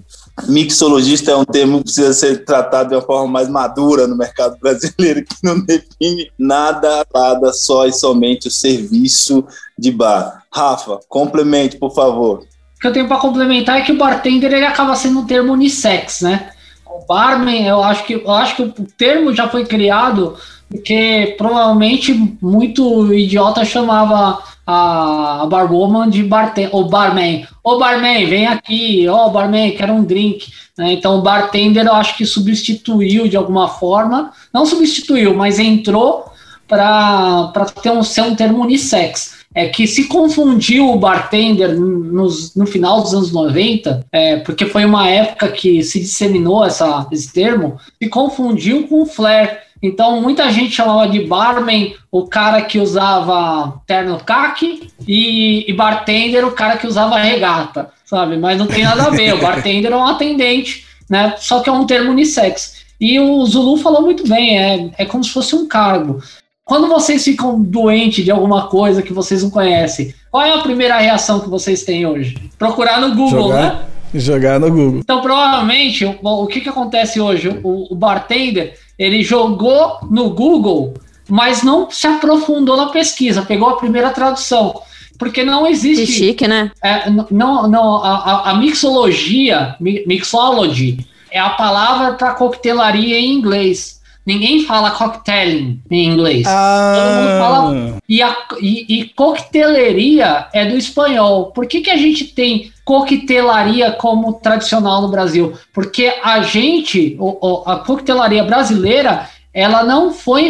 Mixologista 0.48 1.32
é 1.32 1.36
um 1.36 1.46
termo 1.46 1.78
que 1.78 1.86
precisa 1.86 2.14
ser 2.14 2.44
tratado 2.44 2.90
de 2.90 2.96
uma 2.96 3.02
forma 3.02 3.28
mais 3.32 3.48
madura 3.48 4.08
no 4.08 4.18
mercado 4.18 4.58
brasileiro, 4.60 5.24
que 5.24 5.36
não 5.44 5.64
define 5.64 6.32
nada, 6.38 7.06
nada 7.14 7.54
só 7.54 7.86
e 7.86 7.94
somente 7.94 8.48
o 8.48 8.52
serviço 8.52 9.46
de 9.78 9.92
bar. 9.92 10.44
Rafa, 10.52 11.00
complemente, 11.08 11.78
por 11.78 11.94
favor. 11.94 12.40
O 12.76 12.80
que 12.82 12.88
eu 12.88 12.94
tenho 12.94 13.08
para 13.08 13.20
complementar 13.20 13.78
é 13.78 13.82
que 13.82 13.92
o 13.92 13.98
bartender 13.98 14.52
ele 14.52 14.66
acaba 14.66 14.96
sendo 14.96 15.20
um 15.20 15.26
termo 15.26 15.54
unissex, 15.54 16.22
né? 16.22 16.50
O 16.86 17.06
barman, 17.06 17.68
eu 17.68 17.82
acho 17.84 18.04
que 18.06 18.14
eu 18.14 18.32
acho 18.32 18.56
que 18.56 18.64
o 18.64 18.88
termo 18.98 19.34
já 19.34 19.48
foi 19.48 19.64
criado 19.66 20.36
porque 20.72 21.36
provavelmente 21.38 22.14
muito 22.42 23.14
idiota 23.14 23.66
chamava 23.66 24.42
a, 24.66 25.46
barwoman 25.50 26.10
de 26.10 26.24
bartender, 26.24 26.74
o 26.74 26.86
barman. 26.86 27.46
Ô 27.64 27.78
barman, 27.78 28.26
vem 28.26 28.48
aqui, 28.48 29.08
ó 29.08 29.30
barman, 29.30 29.72
quero 29.72 29.94
um 29.94 30.04
drink. 30.04 30.52
Né? 30.78 30.94
Então 30.94 31.20
o 31.20 31.22
bartender 31.22 31.86
eu 31.86 31.94
acho 31.94 32.16
que 32.16 32.26
substituiu 32.26 33.28
de 33.28 33.36
alguma 33.36 33.68
forma, 33.68 34.32
não 34.54 34.66
substituiu, 34.66 35.36
mas 35.36 35.60
entrou 35.60 36.32
para 36.68 37.52
ter 37.84 37.92
um, 37.92 38.02
ser 38.02 38.22
um 38.22 38.34
termo 38.34 38.64
unissex 38.64 39.42
é 39.54 39.68
que 39.68 39.86
se 39.86 40.06
confundiu 40.06 40.90
o 40.90 40.98
bartender 40.98 41.78
nos, 41.78 42.56
no 42.56 42.66
final 42.66 43.02
dos 43.02 43.14
anos 43.14 43.32
90, 43.32 44.06
é, 44.12 44.38
porque 44.38 44.66
foi 44.66 44.86
uma 44.86 45.10
época 45.10 45.50
que 45.50 45.84
se 45.84 46.00
disseminou 46.00 46.64
essa, 46.64 47.06
esse 47.12 47.32
termo, 47.34 47.78
se 48.02 48.10
confundiu 48.10 48.88
com 48.88 49.02
o 49.02 49.06
flare. 49.06 49.58
Então, 49.82 50.22
muita 50.22 50.52
gente 50.52 50.76
chamava 50.76 51.08
de 51.08 51.22
barman 51.26 51.94
o 52.12 52.28
cara 52.28 52.62
que 52.62 52.78
usava 52.78 53.82
terno 53.88 54.20
caque 54.20 54.90
e, 55.08 55.70
e 55.70 55.74
bartender 55.74 56.46
o 56.46 56.52
cara 56.52 56.78
que 56.78 56.86
usava 56.86 57.18
regata, 57.18 57.90
sabe? 58.06 58.38
Mas 58.38 58.60
não 58.60 58.68
tem 58.68 58.84
nada 58.84 59.04
a 59.04 59.10
ver. 59.10 59.34
O 59.34 59.42
bartender 59.42 59.92
é 59.92 59.96
um 59.96 60.06
atendente, 60.06 60.86
né? 61.10 61.36
Só 61.38 61.62
que 61.62 61.70
é 61.70 61.74
um 61.74 61.86
termo 61.86 62.12
unissex. 62.12 62.82
E 63.00 63.20
o 63.20 63.44
Zulu 63.46 63.78
falou 63.78 64.04
muito 64.04 64.28
bem, 64.28 64.60
é, 64.60 64.92
é 65.00 65.06
como 65.06 65.24
se 65.24 65.32
fosse 65.32 65.56
um 65.56 65.68
cargo. 65.68 66.22
Quando 66.64 66.88
vocês 66.88 67.24
ficam 67.24 67.60
doentes 67.60 68.24
de 68.24 68.32
alguma 68.32 68.68
coisa 68.68 69.02
que 69.02 69.12
vocês 69.12 69.42
não 69.42 69.50
conhecem, 69.50 70.14
qual 70.30 70.44
é 70.44 70.54
a 70.54 70.60
primeira 70.60 70.98
reação 71.00 71.40
que 71.40 71.50
vocês 71.50 71.84
têm 71.84 72.06
hoje? 72.06 72.38
Procurar 72.58 73.02
no 73.02 73.16
Google, 73.16 73.50
Jogar. 73.50 73.74
né? 73.74 73.80
Jogar 74.14 74.60
no 74.60 74.70
Google. 74.70 75.00
Então, 75.00 75.22
provavelmente, 75.22 76.06
o, 76.06 76.18
o 76.22 76.48
que, 76.48 76.62
que 76.62 76.70
acontece 76.70 77.20
hoje? 77.20 77.60
O, 77.64 77.92
o 77.92 77.96
bartender, 77.96 78.78
ele 79.02 79.24
jogou 79.24 79.98
no 80.12 80.30
Google, 80.30 80.94
mas 81.28 81.64
não 81.64 81.90
se 81.90 82.06
aprofundou 82.06 82.78
na 82.78 82.88
pesquisa, 82.88 83.42
pegou 83.42 83.70
a 83.70 83.78
primeira 83.78 84.12
tradução. 84.12 84.80
Porque 85.18 85.44
não 85.44 85.66
existe. 85.66 86.06
Que 86.06 86.12
chique, 86.12 86.48
né? 86.48 86.72
É, 86.84 87.10
não, 87.10 87.68
não, 87.68 87.96
a, 88.04 88.52
a 88.52 88.54
mixologia, 88.56 89.76
mixology, 89.80 91.06
é 91.32 91.40
a 91.40 91.50
palavra 91.50 92.14
para 92.14 92.36
coquetelaria 92.36 93.20
em 93.20 93.34
inglês. 93.34 94.01
Ninguém 94.26 94.66
fala 94.66 94.92
cocktailing 94.92 95.82
em 95.90 96.06
inglês. 96.08 96.46
Ah. 96.48 96.94
Todo 96.96 97.16
mundo 97.16 97.40
fala. 97.40 98.02
E, 98.08 98.22
a, 98.22 98.38
e, 98.62 99.00
e 99.00 99.06
coqueteleria 99.10 100.48
é 100.54 100.66
do 100.66 100.78
espanhol. 100.78 101.48
Por 101.48 101.66
que, 101.66 101.82
que 101.82 101.90
a 101.90 101.98
gente 101.98 102.26
tem 102.26 102.72
coquetelaria 102.86 103.92
como 103.92 104.34
tradicional 104.34 105.02
no 105.02 105.10
Brasil? 105.10 105.54
Porque 105.74 106.14
a 106.24 106.42
gente, 106.42 107.18
a 107.66 107.78
coquetelaria 107.78 108.44
brasileira, 108.44 109.28
ela 109.54 109.84
não 109.84 110.14
foi 110.14 110.48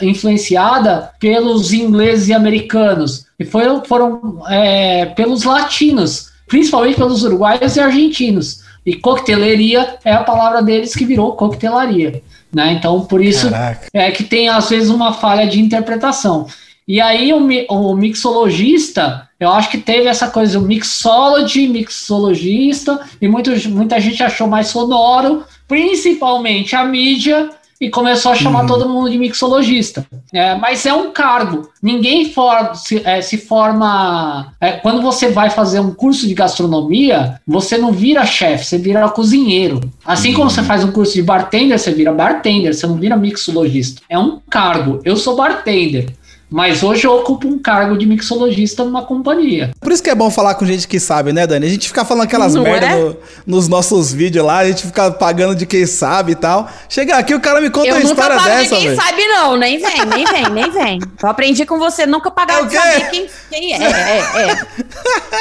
influenciada, 0.00 1.10
pelos 1.20 1.72
ingleses 1.72 2.28
e 2.28 2.32
americanos, 2.32 3.26
e 3.38 3.44
foram, 3.44 3.84
foram 3.84 4.42
é, 4.48 5.06
pelos 5.06 5.44
latinos, 5.44 6.30
principalmente 6.46 6.96
pelos 6.96 7.22
uruguaios 7.22 7.76
e 7.76 7.80
argentinos. 7.80 8.64
E 8.84 8.94
coqueteleria 8.96 9.98
é 10.04 10.12
a 10.12 10.22
palavra 10.22 10.62
deles 10.62 10.94
que 10.94 11.04
virou 11.04 11.32
coquetelaria. 11.32 12.22
Né? 12.52 12.72
Então, 12.72 13.00
por 13.04 13.22
isso 13.22 13.50
Caraca. 13.50 13.88
é 13.92 14.10
que 14.10 14.24
tem, 14.24 14.48
às 14.48 14.68
vezes, 14.70 14.88
uma 14.88 15.12
falha 15.12 15.46
de 15.46 15.60
interpretação. 15.60 16.46
E 16.88 17.00
aí, 17.00 17.32
o, 17.32 17.38
o 17.68 17.96
mixologista, 17.96 19.28
eu 19.40 19.50
acho 19.50 19.70
que 19.70 19.78
teve 19.78 20.06
essa 20.06 20.28
coisa, 20.28 20.58
o 20.58 20.62
mixology, 20.62 21.66
mixologista, 21.66 23.00
e 23.20 23.26
muito, 23.26 23.50
muita 23.70 24.00
gente 24.00 24.22
achou 24.22 24.46
mais 24.46 24.68
sonoro, 24.68 25.44
principalmente 25.66 26.76
a 26.76 26.84
mídia, 26.84 27.50
e 27.80 27.90
começou 27.90 28.32
a 28.32 28.34
chamar 28.34 28.62
uhum. 28.62 28.66
todo 28.66 28.88
mundo 28.88 29.10
de 29.10 29.18
mixologista. 29.18 30.06
É, 30.32 30.54
mas 30.54 30.86
é 30.86 30.92
um 30.92 31.12
cargo. 31.12 31.68
Ninguém 31.82 32.32
for, 32.32 32.74
se, 32.74 33.02
é, 33.04 33.20
se 33.20 33.36
forma. 33.36 34.52
É, 34.60 34.72
quando 34.72 35.02
você 35.02 35.28
vai 35.28 35.50
fazer 35.50 35.80
um 35.80 35.92
curso 35.92 36.26
de 36.26 36.34
gastronomia, 36.34 37.40
você 37.46 37.76
não 37.76 37.92
vira 37.92 38.24
chefe, 38.24 38.64
você 38.64 38.78
vira 38.78 39.08
cozinheiro. 39.08 39.80
Assim 40.04 40.30
uhum. 40.30 40.36
como 40.36 40.50
você 40.50 40.62
faz 40.62 40.84
um 40.84 40.92
curso 40.92 41.14
de 41.14 41.22
bartender, 41.22 41.78
você 41.78 41.92
vira 41.92 42.12
bartender, 42.12 42.74
você 42.74 42.86
não 42.86 42.96
vira 42.96 43.16
mixologista. 43.16 44.02
É 44.08 44.18
um 44.18 44.40
cargo. 44.48 45.00
Eu 45.04 45.16
sou 45.16 45.36
bartender. 45.36 46.14
Mas 46.48 46.82
hoje 46.82 47.04
eu 47.04 47.12
ocupo 47.12 47.48
um 47.48 47.58
cargo 47.58 47.98
de 47.98 48.06
mixologista 48.06 48.84
numa 48.84 49.04
companhia. 49.04 49.72
Por 49.80 49.90
isso 49.90 50.02
que 50.02 50.10
é 50.10 50.14
bom 50.14 50.30
falar 50.30 50.54
com 50.54 50.64
gente 50.64 50.86
que 50.86 51.00
sabe, 51.00 51.32
né, 51.32 51.44
Dani? 51.46 51.66
A 51.66 51.68
gente 51.68 51.88
fica 51.88 52.04
falando 52.04 52.24
aquelas 52.24 52.54
Não 52.54 52.62
merda 52.62 52.86
é? 52.86 52.94
no, 52.94 53.16
nos 53.44 53.66
nossos 53.66 54.12
vídeos 54.12 54.46
lá, 54.46 54.58
a 54.58 54.68
gente 54.68 54.86
fica 54.86 55.10
pagando 55.10 55.56
de 55.56 55.66
quem 55.66 55.84
sabe 55.86 56.32
e 56.32 56.34
tal. 56.36 56.70
Chega 56.88 57.16
aqui, 57.16 57.34
o 57.34 57.40
cara 57.40 57.60
me 57.60 57.68
conta 57.68 57.88
eu 57.88 57.96
uma 57.96 58.02
história 58.02 58.36
dessa. 58.36 58.48
Eu 58.48 58.62
nunca 58.62 58.76
de 58.76 58.86
quem 58.86 58.96
sabe 58.96 59.26
não, 59.26 59.56
nem 59.56 59.78
vem, 59.78 60.06
nem 60.06 60.24
vem, 60.24 60.50
nem 60.50 60.70
vem. 60.70 61.00
Eu 61.20 61.28
aprendi 61.28 61.66
com 61.66 61.78
você 61.78 62.06
nunca 62.06 62.30
pagar 62.30 62.62
é 62.62 62.66
de 62.66 62.74
saber 62.74 63.10
quem, 63.10 63.26
quem 63.50 63.72
é. 63.72 63.78
É, 63.78 64.42
é. 64.42 64.66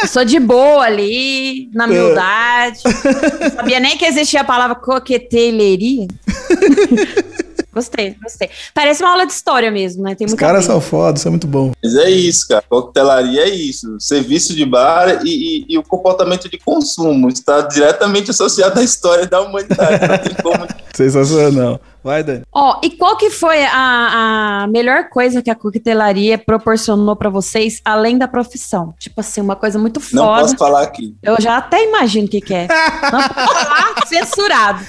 Eu 0.02 0.08
sou 0.08 0.26
de 0.26 0.40
boa 0.40 0.84
ali, 0.84 1.70
na 1.74 1.86
humildade. 1.86 2.80
Não 2.84 3.52
sabia 3.52 3.80
nem 3.80 3.98
que 3.98 4.06
existia 4.06 4.42
a 4.42 4.44
palavra 4.44 4.76
coqueteleria. 4.76 6.08
Gostei, 7.76 8.16
gostei. 8.24 8.50
Parece 8.74 9.04
uma 9.04 9.12
aula 9.12 9.26
de 9.26 9.34
história 9.34 9.70
mesmo, 9.70 10.02
né? 10.02 10.16
Tem 10.16 10.26
Os 10.26 10.34
caras 10.34 10.64
são 10.64 10.80
foda, 10.80 11.18
isso 11.18 11.28
é 11.28 11.32
muito 11.32 11.46
bom. 11.46 11.74
Mas 11.84 11.94
é 11.98 12.10
isso, 12.10 12.48
cara. 12.48 12.64
Coquetelaria 12.70 13.42
é 13.42 13.50
isso. 13.50 13.98
Serviço 14.00 14.56
de 14.56 14.66
bar 14.66 15.26
e, 15.26 15.30
e, 15.30 15.66
e 15.68 15.78
o 15.78 15.84
comportamento 15.84 16.48
de 16.48 16.58
consumo 16.58 17.28
está 17.28 17.60
diretamente 17.62 18.32
associado 18.32 18.80
à 18.80 18.84
história 18.84 19.28
da 19.28 19.42
humanidade. 19.42 20.08
Não 20.08 20.18
tem 20.18 20.36
como. 20.42 20.66
Sensacional. 20.96 21.82
Vai, 22.06 22.24
Dani. 22.24 22.44
Ó, 22.54 22.80
e 22.84 22.92
qual 22.92 23.18
que 23.18 23.32
foi 23.32 23.66
a, 23.66 24.62
a 24.62 24.68
melhor 24.68 25.10
coisa 25.10 25.42
que 25.42 25.50
a 25.50 25.56
coquetelaria 25.56 26.38
proporcionou 26.38 27.16
para 27.16 27.32
vocês, 27.32 27.82
além 27.84 28.16
da 28.16 28.28
profissão? 28.28 28.94
Tipo 29.00 29.22
assim, 29.22 29.42
uma 29.42 29.56
coisa 29.56 29.80
muito 29.80 30.00
foda. 30.00 30.22
Não 30.22 30.40
posso 30.40 30.56
falar 30.56 30.84
aqui. 30.84 31.16
Eu 31.24 31.36
já 31.42 31.58
até 31.58 31.84
imagino 31.84 32.28
o 32.28 32.30
que, 32.30 32.42
que 32.42 32.54
é. 32.54 32.68
Não 33.12 33.28
posso 33.28 33.34
falar, 33.34 34.06
censurado. 34.06 34.86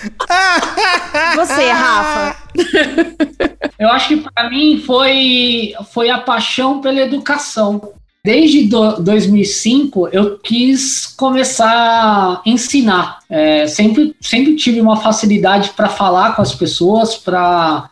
Você, 1.36 1.70
Rafa. 1.70 2.36
Eu 3.78 3.88
acho 3.88 4.08
que 4.08 4.16
para 4.18 4.50
mim 4.50 4.82
foi, 4.86 5.72
foi 5.94 6.10
a 6.10 6.18
paixão 6.18 6.82
pela 6.82 7.00
educação. 7.00 7.94
Desde 8.26 8.66
do, 8.66 9.00
2005 9.00 10.08
eu 10.08 10.36
quis 10.40 11.06
começar 11.06 11.70
a 11.70 12.42
ensinar. 12.44 13.20
É, 13.30 13.68
sempre, 13.68 14.16
sempre 14.20 14.56
tive 14.56 14.80
uma 14.80 14.96
facilidade 14.96 15.70
para 15.76 15.88
falar 15.88 16.34
com 16.34 16.42
as 16.42 16.52
pessoas, 16.52 17.14
para 17.14 17.88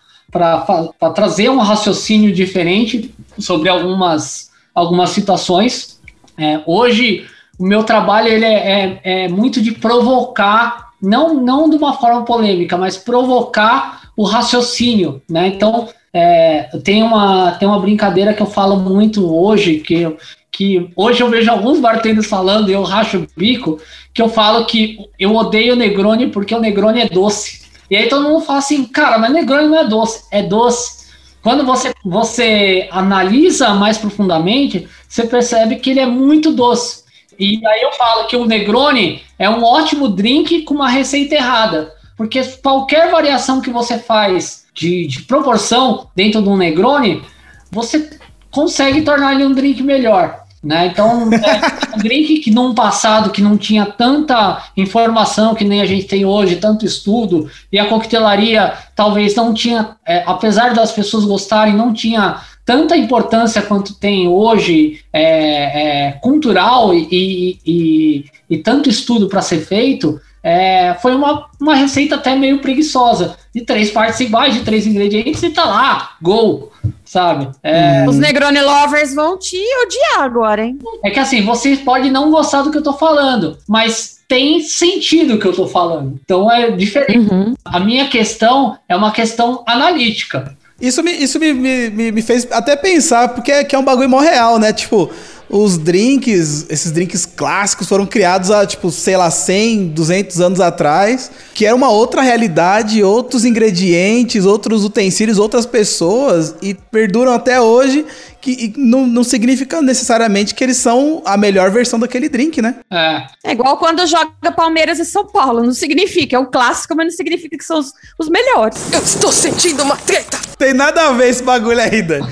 trazer 1.15 1.49
um 1.51 1.59
raciocínio 1.59 2.35
diferente 2.35 3.15
sobre 3.39 3.69
algumas, 3.69 4.51
algumas 4.75 5.11
situações. 5.11 6.01
É, 6.37 6.61
hoje 6.67 7.25
o 7.57 7.65
meu 7.65 7.85
trabalho 7.85 8.27
ele 8.27 8.45
é, 8.45 8.99
é, 9.05 9.25
é 9.25 9.29
muito 9.29 9.63
de 9.63 9.71
provocar, 9.71 10.95
não, 11.01 11.35
não 11.35 11.71
de 11.71 11.77
uma 11.77 11.93
forma 11.93 12.25
polêmica, 12.25 12.77
mas 12.77 12.97
provocar 12.97 14.11
o 14.17 14.25
raciocínio, 14.25 15.23
né? 15.31 15.47
Então, 15.47 15.89
é, 16.15 16.71
tem, 16.85 17.03
uma, 17.03 17.51
tem 17.53 17.67
uma 17.67 17.81
brincadeira 17.81 18.33
que 18.33 18.41
eu 18.41 18.47
falo 18.47 18.77
muito 18.77 19.35
hoje, 19.35 19.81
que, 19.81 20.17
que 20.53 20.89
hoje 20.95 21.21
eu 21.21 21.29
vejo 21.29 21.51
alguns 21.51 21.81
bartenders 21.81 22.29
falando 22.29 22.71
e 22.71 22.73
eu 22.73 22.85
racho 22.85 23.19
o 23.19 23.27
bico, 23.37 23.81
que 24.13 24.23
eu 24.23 24.29
falo 24.29 24.65
que 24.65 25.11
eu 25.19 25.35
odeio 25.35 25.75
o 25.75 25.77
Negroni 25.77 26.29
porque 26.29 26.55
o 26.55 26.61
Negroni 26.61 27.01
é 27.01 27.09
doce. 27.09 27.65
E 27.91 27.97
aí 27.97 28.09
todo 28.09 28.29
mundo 28.29 28.45
fala 28.45 28.61
assim, 28.61 28.85
cara, 28.85 29.19
mas 29.19 29.33
Negroni 29.33 29.67
não 29.67 29.81
é 29.81 29.85
doce, 29.89 30.25
é 30.31 30.41
doce. 30.41 31.05
Quando 31.43 31.67
você, 31.67 31.93
você 32.05 32.89
analisa 32.93 33.75
mais 33.75 33.99
profundamente, 33.99 34.89
você 35.09 35.27
percebe 35.27 35.77
que 35.77 35.91
ele 35.91 36.01
é 36.01 36.07
muito 36.07 36.53
doce. 36.53 37.03
E 37.39 37.61
aí 37.67 37.83
eu 37.83 37.93
falo 37.93 38.29
que 38.29 38.37
o 38.37 38.47
Negroni 38.47 39.21
é 39.37 39.51
um 39.51 39.65
ótimo 39.65 40.09
drink 40.09 40.63
com 40.63 40.75
uma 40.75 40.89
receita 40.89 41.35
errada. 41.35 41.93
Porque 42.17 42.41
qualquer 42.63 43.11
variação 43.11 43.61
que 43.61 43.69
você 43.69 43.99
faz 43.99 44.64
de, 44.75 45.07
de 45.07 45.23
proporção 45.23 46.09
dentro 46.15 46.43
de 46.43 46.49
um 46.49 46.57
Negroni, 46.57 47.23
você 47.71 48.11
consegue 48.51 49.03
tornar 49.03 49.35
ele 49.35 49.45
um 49.45 49.53
drink 49.53 49.83
melhor. 49.83 50.45
Né? 50.63 50.87
Então, 50.87 51.29
é 51.33 51.97
um 51.97 51.99
drink 51.99 52.41
que 52.41 52.51
num 52.51 52.75
passado 52.75 53.31
que 53.31 53.43
não 53.43 53.57
tinha 53.57 53.85
tanta 53.85 54.65
informação 54.77 55.55
que 55.55 55.65
nem 55.65 55.83
a 55.83 55.87
gente 55.87 56.07
tem 56.07 56.25
hoje, 56.25 56.57
tanto 56.57 56.87
estudo, 56.87 57.51
e 57.71 57.79
a 57.79 57.87
coquetelaria 57.87 58.73
talvez 58.97 59.35
não 59.35 59.53
tinha, 59.53 59.97
é, 60.07 60.23
apesar 60.27 60.73
das 60.73 60.91
pessoas 60.91 61.25
gostarem, 61.25 61.75
não 61.75 61.93
tinha 61.93 62.41
tanta 62.65 62.97
importância 62.97 63.61
quanto 63.61 63.95
tem 63.95 64.27
hoje 64.27 65.01
é, 65.13 66.07
é, 66.09 66.13
cultural 66.13 66.95
e, 66.95 67.07
e, 67.11 67.59
e, 67.67 68.25
e, 68.49 68.59
tanto 68.59 68.89
estudo 68.89 69.29
para 69.29 69.43
ser 69.43 69.59
feito, 69.59 70.19
é, 70.45 70.95
foi 71.01 71.15
uma, 71.15 71.47
uma 71.59 71.75
receita 71.75 72.17
até 72.17 72.37
meio 72.37 72.59
preguiçosa, 72.59 73.35
de 73.55 73.63
três 73.63 73.91
partes 73.91 74.21
iguais, 74.21 74.53
de 74.53 74.61
três 74.61 74.87
ingredientes, 74.87 75.43
e 75.43 75.49
tá 75.49 75.65
lá, 75.65 76.11
gol, 76.21 76.71
sabe? 77.03 77.49
É... 77.63 78.05
Os 78.07 78.19
Negroni 78.19 78.61
Lovers 78.61 79.15
vão 79.15 79.39
te 79.39 79.57
odiar 79.83 80.21
agora, 80.21 80.63
hein? 80.63 80.79
É 81.03 81.11
que 81.11 81.19
assim, 81.19 81.41
você 81.41 81.79
pode 81.79 82.11
não 82.11 82.31
gostar 82.31 82.61
do 82.61 82.71
que 82.71 82.77
eu 82.77 82.83
tô 82.83 82.93
falando, 82.93 83.57
mas 83.67 84.19
tem 84.29 84.61
sentido 84.61 85.35
o 85.35 85.39
que 85.39 85.47
eu 85.47 85.55
tô 85.55 85.67
falando. 85.67 86.21
Então 86.23 86.51
é 86.51 86.71
diferente. 86.71 87.33
Uhum. 87.33 87.55
A 87.65 87.81
minha 87.81 88.09
questão 88.09 88.77
é 88.87 88.95
uma 88.95 89.13
questão 89.13 89.65
analítica. 89.67 90.55
Isso 90.81 91.03
me, 91.03 91.13
isso 91.13 91.39
me, 91.39 91.55
me, 91.55 92.13
me 92.13 92.23
fez 92.23 92.47
até 92.51 92.75
pensar, 92.77 93.29
porque 93.29 93.51
é, 93.51 93.65
que 93.65 93.75
é 93.75 93.79
um 93.79 93.85
bagulho 93.85 94.11
mó 94.11 94.19
real, 94.19 94.59
né? 94.59 94.73
Tipo, 94.73 95.11
os 95.57 95.79
drinks, 95.79 96.67
esses 96.69 96.91
drinks 96.91 97.25
clássicos 97.25 97.89
foram 97.89 98.05
criados 98.05 98.51
há, 98.51 98.67
tipo, 98.67 98.91
sei 98.91 99.17
lá, 99.17 99.31
100, 99.31 99.87
200 99.91 100.41
anos 100.41 100.61
atrás, 100.61 101.31
que 101.55 101.65
era 101.65 101.77
uma 101.77 101.91
outra 101.91 102.23
realidade, 102.23 103.05
outros 103.05 103.45
ingredientes, 103.45 104.47
outros 104.47 104.85
utensílios, 104.85 105.39
outras 105.39 105.65
pessoas, 105.65 106.57
e 106.61 106.75
perduram 106.75 107.33
até 107.33 107.61
hoje 107.61 108.05
que 108.45 108.75
não, 108.77 109.07
não 109.07 109.25
significa 109.25 109.81
necessariamente 109.81 110.55
que 110.55 110.63
eles 110.63 110.77
são 110.77 111.23
a 111.25 111.35
melhor 111.35 111.71
versão 111.71 111.99
daquele 111.99 112.29
drink, 112.29 112.61
né? 112.61 112.77
É. 112.93 113.27
É 113.43 113.53
igual 113.53 113.79
quando 113.79 114.07
joga 114.07 114.53
Palmeiras 114.55 114.99
e 114.99 115.05
São 115.07 115.25
Paulo. 115.27 115.63
Não 115.63 115.73
significa, 115.73 116.37
é 116.37 116.39
um 116.39 116.45
clássico, 116.45 116.95
mas 116.95 117.07
não 117.07 117.13
significa 117.13 117.57
que 117.57 117.65
são 117.65 117.79
os, 117.79 117.95
os 118.19 118.29
melhores. 118.29 118.93
Eu 118.93 119.01
estou 119.01 119.33
sentindo 119.33 119.83
uma 119.83 119.97
treta! 119.97 120.39
Tem 120.59 120.75
nada 120.75 121.09
a 121.09 121.13
ver 121.13 121.31
esse 121.31 121.43
bagulho 121.43 121.81
aí, 121.81 122.03
Dani. 122.03 122.29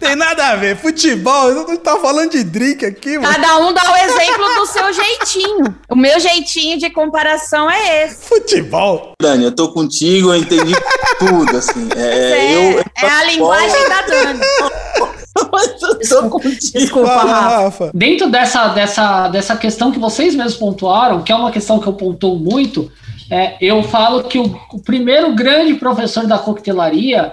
Tem 0.00 0.16
nada 0.16 0.48
a 0.48 0.56
ver. 0.56 0.76
Futebol, 0.76 1.50
eu 1.50 1.66
não 1.66 1.76
tá 1.76 1.96
falando 1.96 2.32
de 2.32 2.42
drink 2.42 2.84
aqui, 2.84 3.18
mano. 3.18 3.32
Cada 3.32 3.58
um 3.58 3.72
dá 3.72 3.82
o 3.92 3.96
exemplo 3.96 4.54
do 4.56 4.66
seu 4.66 4.92
jeitinho. 4.92 5.76
O 5.88 5.96
meu 5.96 6.18
jeitinho 6.18 6.76
de 6.76 6.90
comparação 6.90 7.70
é 7.70 8.04
esse. 8.04 8.24
Futebol. 8.24 9.12
Dani, 9.20 9.44
eu 9.44 9.52
tô 9.52 9.72
contigo, 9.72 10.34
eu 10.34 10.40
entendi 10.40 10.74
tudo, 11.18 11.56
assim. 11.56 11.88
É, 11.96 12.02
é, 12.02 12.54
eu, 12.54 12.78
eu, 12.78 12.84
é 12.96 13.08
a 13.08 13.24
linguagem 13.24 13.88
da 13.88 14.02
Dani. 14.02 14.40
Desculpa, 15.98 16.48
Desculpa 16.48 17.08
Rafa. 17.08 17.90
Dentro 17.94 18.30
dessa, 18.30 18.68
dessa, 18.68 19.28
dessa 19.28 19.56
questão 19.56 19.90
que 19.90 19.98
vocês 19.98 20.34
mesmos 20.34 20.56
pontuaram, 20.56 21.22
que 21.22 21.32
é 21.32 21.34
uma 21.34 21.50
questão 21.50 21.78
que 21.78 21.86
eu 21.86 21.92
pontuo 21.94 22.38
muito, 22.38 22.90
é, 23.30 23.56
eu 23.60 23.82
falo 23.82 24.24
que 24.24 24.38
o, 24.38 24.54
o, 24.72 24.78
primeiro 24.78 25.34
grande 25.34 25.74
professor 25.74 26.26
da 26.26 26.38
coquetelaria 26.38 27.32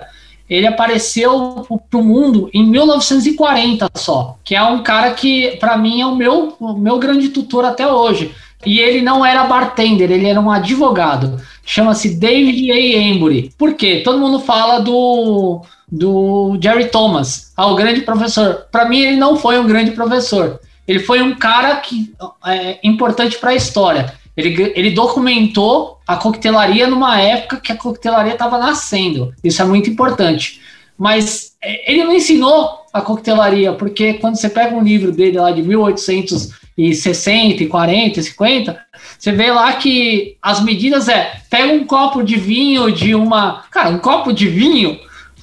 ele 0.49 0.65
apareceu 0.65 1.67
para 1.89 1.99
o 1.99 2.03
mundo 2.03 2.49
em 2.53 2.65
1940 2.65 3.89
só, 3.95 4.38
que 4.43 4.55
é 4.55 4.63
um 4.63 4.81
cara 4.81 5.12
que, 5.12 5.57
para 5.57 5.77
mim, 5.77 6.01
é 6.01 6.05
o 6.05 6.15
meu, 6.15 6.55
o 6.59 6.73
meu 6.73 6.97
grande 6.97 7.29
tutor 7.29 7.65
até 7.65 7.85
hoje. 7.85 8.33
E 8.65 8.80
ele 8.80 9.02
não 9.02 9.26
era 9.26 9.45
bartender, 9.45 10.12
ele 10.12 10.28
era 10.28 10.39
um 10.39 10.52
advogado. 10.52 11.39
Chama-se 11.65 12.15
David 12.15 12.72
A. 12.72 12.78
Embury. 12.78 13.54
Por 13.58 13.74
quê? 13.74 14.02
Todo 14.04 14.19
mundo 14.19 14.39
fala 14.39 14.80
do 14.80 15.62
do 15.91 16.58
Jerry 16.62 16.89
Thomas, 16.89 17.52
ao 17.58 17.76
grande 17.76 18.02
professor. 18.02 18.65
Para 18.72 18.88
mim, 18.88 19.00
ele 19.00 19.17
não 19.17 19.36
foi 19.36 19.60
um 19.60 19.65
grande 19.65 19.91
professor. 19.91 20.60
Ele 20.88 21.00
foi 21.00 21.22
um 21.22 21.36
cara 21.36 21.78
que 21.78 22.13
é 22.45 22.80
importante 22.84 23.38
para 23.38 23.52
a 23.52 23.56
história. 23.56 24.13
Ele, 24.38 24.72
ele 24.76 24.91
documentou 24.91 26.00
a 26.08 26.15
coquetelaria 26.15 26.88
numa 26.88 27.19
época 27.19 27.58
que 27.58 27.72
a 27.72 27.76
coquetelaria 27.76 28.34
estava 28.34 28.58
nascendo. 28.58 29.34
Isso 29.43 29.62
é 29.62 29.65
muito 29.65 29.89
importante. 29.89 30.62
Mas 30.98 31.54
é, 31.62 31.91
ele 31.91 32.04
não 32.04 32.13
ensinou 32.13 32.86
a 32.91 33.02
coquetelaria, 33.02 33.74
porque 33.74 34.13
quando 34.15 34.36
você 34.36 34.50
pega 34.50 34.76
um 34.76 34.84
livro 34.84 35.12
dele 35.12 35.39
lá 35.39 35.52
de 35.52 35.62
1860, 36.80 37.65
40, 37.68 38.22
50, 38.22 38.80
você 39.18 39.32
vê 39.32 39.52
lá 39.52 39.74
que 39.74 40.38
as 40.42 40.63
medidas 40.63 41.08
é 41.10 41.42
pega 41.50 41.74
um 41.74 41.86
copo 41.86 42.24
de 42.24 42.38
vinho 42.38 42.92
de 42.92 43.13
uma. 43.13 43.63
Cara, 43.72 43.89
um 43.89 44.00
copo 44.00 44.32
de 44.32 44.48
vinho 44.48 44.98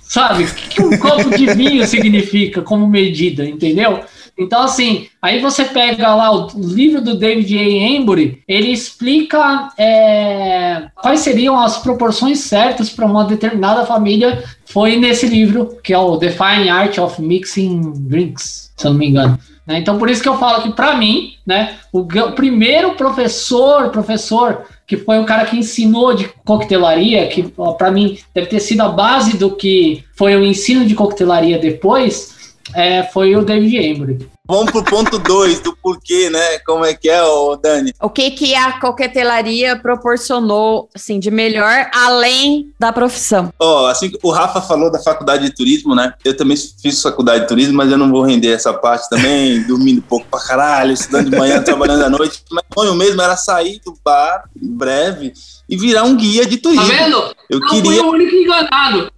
Sabe? 0.08 0.44
O 0.44 0.54
que 0.54 0.82
um 0.82 0.96
copo 0.98 1.36
de 1.36 1.46
vinho 1.54 1.84
significa 1.86 2.62
como 2.62 2.86
medida, 2.86 3.44
entendeu? 3.44 4.00
Então, 4.38 4.62
assim, 4.62 5.08
aí 5.20 5.40
você 5.40 5.64
pega 5.64 6.14
lá 6.14 6.30
o 6.30 6.48
livro 6.60 7.00
do 7.00 7.18
David 7.18 7.58
A. 7.58 7.62
Embury, 7.62 8.42
ele 8.46 8.70
explica 8.70 9.70
é, 9.78 10.88
quais 11.02 11.20
seriam 11.20 11.58
as 11.58 11.78
proporções 11.78 12.40
certas 12.40 12.90
para 12.90 13.06
uma 13.06 13.24
determinada 13.24 13.84
família. 13.84 14.44
Foi 14.66 14.96
nesse 14.96 15.26
livro, 15.26 15.78
que 15.82 15.92
é 15.92 15.98
o 15.98 16.16
Define 16.16 16.68
Art 16.68 16.98
of 16.98 17.20
Mixing 17.20 17.92
Drinks, 17.96 18.72
se 18.76 18.86
eu 18.86 18.92
não 18.92 18.98
me 18.98 19.08
engano. 19.08 19.38
Né? 19.66 19.78
Então, 19.78 19.98
por 19.98 20.08
isso 20.08 20.22
que 20.22 20.28
eu 20.28 20.38
falo 20.38 20.62
que, 20.62 20.72
para 20.72 20.96
mim, 20.96 21.34
né, 21.44 21.76
o, 21.92 22.00
o 22.00 22.32
primeiro 22.32 22.94
professor, 22.94 23.90
professor 23.90 24.64
que 24.86 24.96
foi 24.96 25.18
o 25.18 25.26
cara 25.26 25.44
que 25.46 25.58
ensinou 25.58 26.14
de 26.14 26.28
coquetelaria, 26.44 27.26
que 27.26 27.42
para 27.76 27.90
mim 27.90 28.18
deve 28.32 28.46
ter 28.46 28.60
sido 28.60 28.82
a 28.82 28.88
base 28.88 29.36
do 29.36 29.56
que 29.56 30.04
foi 30.14 30.36
o 30.36 30.44
ensino 30.44 30.86
de 30.86 30.94
coquetelaria 30.94 31.58
depois, 31.58 32.54
é, 32.72 33.02
foi 33.02 33.34
o 33.34 33.44
David 33.44 33.76
Embry. 33.76 34.28
Vamos 34.48 34.70
pro 34.70 34.84
ponto 34.84 35.18
2 35.18 35.60
do 35.60 35.76
porquê, 35.76 36.30
né? 36.30 36.58
Como 36.60 36.84
é 36.84 36.94
que 36.94 37.08
é, 37.08 37.22
ô 37.22 37.56
Dani? 37.56 37.92
O 38.00 38.08
que 38.08 38.30
que 38.30 38.54
a 38.54 38.78
coquetelaria 38.78 39.76
proporcionou, 39.76 40.88
assim, 40.94 41.18
de 41.18 41.30
melhor 41.30 41.90
além 41.92 42.72
da 42.78 42.92
profissão? 42.92 43.52
Ó, 43.58 43.82
oh, 43.82 43.86
assim, 43.86 44.12
o 44.22 44.30
Rafa 44.30 44.60
falou 44.60 44.90
da 44.90 44.98
faculdade 44.98 45.44
de 45.44 45.54
turismo, 45.54 45.94
né? 45.94 46.14
Eu 46.24 46.36
também 46.36 46.56
fiz 46.56 47.02
faculdade 47.02 47.42
de 47.42 47.48
turismo, 47.48 47.74
mas 47.74 47.90
eu 47.90 47.98
não 47.98 48.10
vou 48.10 48.22
render 48.22 48.52
essa 48.52 48.72
parte 48.72 49.08
também, 49.08 49.62
dormindo 49.66 50.00
pouco 50.02 50.26
pra 50.30 50.40
caralho, 50.40 50.92
estudando 50.92 51.30
de 51.30 51.36
manhã, 51.36 51.62
trabalhando 51.62 52.04
à 52.04 52.10
noite. 52.10 52.42
Mas 52.50 52.64
o 52.70 52.80
sonho 52.80 52.94
mesmo 52.94 53.20
era 53.20 53.36
sair 53.36 53.80
do 53.84 53.96
bar 54.04 54.44
em 54.60 54.68
breve 54.68 55.32
e 55.68 55.76
virar 55.76 56.04
um 56.04 56.16
guia 56.16 56.46
de 56.46 56.58
turismo. 56.58 56.86
Tá 56.86 56.92
vendo? 56.92 57.34
Eu 57.50 57.60
não 57.60 57.68
queria... 57.68 57.90
fui 57.90 58.00
o 58.00 58.10
único 58.10 58.34
enganado. 58.34 59.10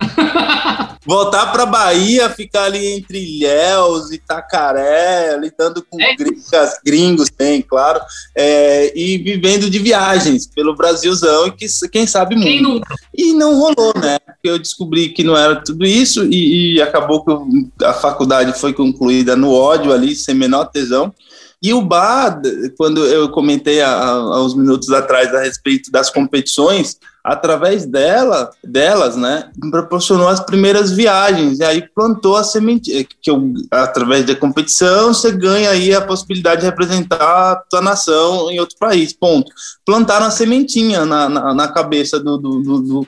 voltar 1.08 1.46
para 1.46 1.64
Bahia, 1.64 2.28
ficar 2.28 2.64
ali 2.64 2.86
entre 2.86 3.18
Ilhéus, 3.18 4.10
Itacaré, 4.10 5.38
lidando 5.38 5.82
com 5.82 5.98
é. 5.98 6.14
gringas, 6.14 6.78
gringos, 6.84 7.30
tem, 7.30 7.62
claro, 7.62 7.98
é, 8.36 8.92
e 8.94 9.16
vivendo 9.16 9.70
de 9.70 9.78
viagens 9.78 10.46
pelo 10.46 10.76
Brasilzão 10.76 11.46
e 11.46 11.52
que, 11.52 11.66
quem 11.90 12.06
sabe 12.06 12.36
muito. 12.36 12.62
Não... 12.62 12.80
E 13.16 13.32
não 13.32 13.58
rolou, 13.58 13.94
né? 13.98 14.18
Porque 14.18 14.50
eu 14.50 14.58
descobri 14.58 15.08
que 15.08 15.24
não 15.24 15.34
era 15.34 15.56
tudo 15.56 15.86
isso 15.86 16.26
e, 16.26 16.74
e 16.74 16.82
acabou 16.82 17.24
que 17.24 17.84
a 17.84 17.94
faculdade 17.94 18.60
foi 18.60 18.74
concluída 18.74 19.34
no 19.34 19.50
ódio 19.50 19.94
ali, 19.94 20.14
sem 20.14 20.34
menor 20.34 20.66
tesão. 20.66 21.12
E 21.60 21.74
o 21.74 21.82
bar, 21.82 22.40
quando 22.76 23.04
eu 23.04 23.28
comentei 23.30 23.80
há, 23.82 24.40
uns 24.40 24.54
minutos 24.54 24.90
atrás 24.90 25.34
a 25.34 25.40
respeito 25.40 25.90
das 25.90 26.08
competições, 26.08 26.98
através 27.24 27.84
dela, 27.84 28.50
delas, 28.62 29.16
né, 29.16 29.50
proporcionou 29.70 30.28
as 30.28 30.40
primeiras 30.40 30.92
viagens 30.92 31.58
e 31.58 31.64
aí 31.64 31.86
plantou 31.94 32.36
a 32.36 32.44
semente 32.44 33.06
que 33.20 33.30
eu, 33.30 33.52
através 33.70 34.24
da 34.24 34.36
competição 34.36 35.12
você 35.12 35.32
ganha 35.32 35.70
aí 35.70 35.92
a 35.92 36.00
possibilidade 36.00 36.60
de 36.60 36.66
representar 36.66 37.52
a 37.52 37.56
tua 37.56 37.82
nação 37.82 38.50
em 38.50 38.60
outro 38.60 38.76
país, 38.78 39.12
ponto. 39.12 39.50
Plantaram 39.84 40.26
a 40.26 40.30
sementinha 40.30 41.04
na, 41.04 41.28
na, 41.28 41.54
na 41.54 41.68
cabeça 41.68 42.20
do, 42.20 42.38
do, 42.38 42.62
do, 42.62 43.06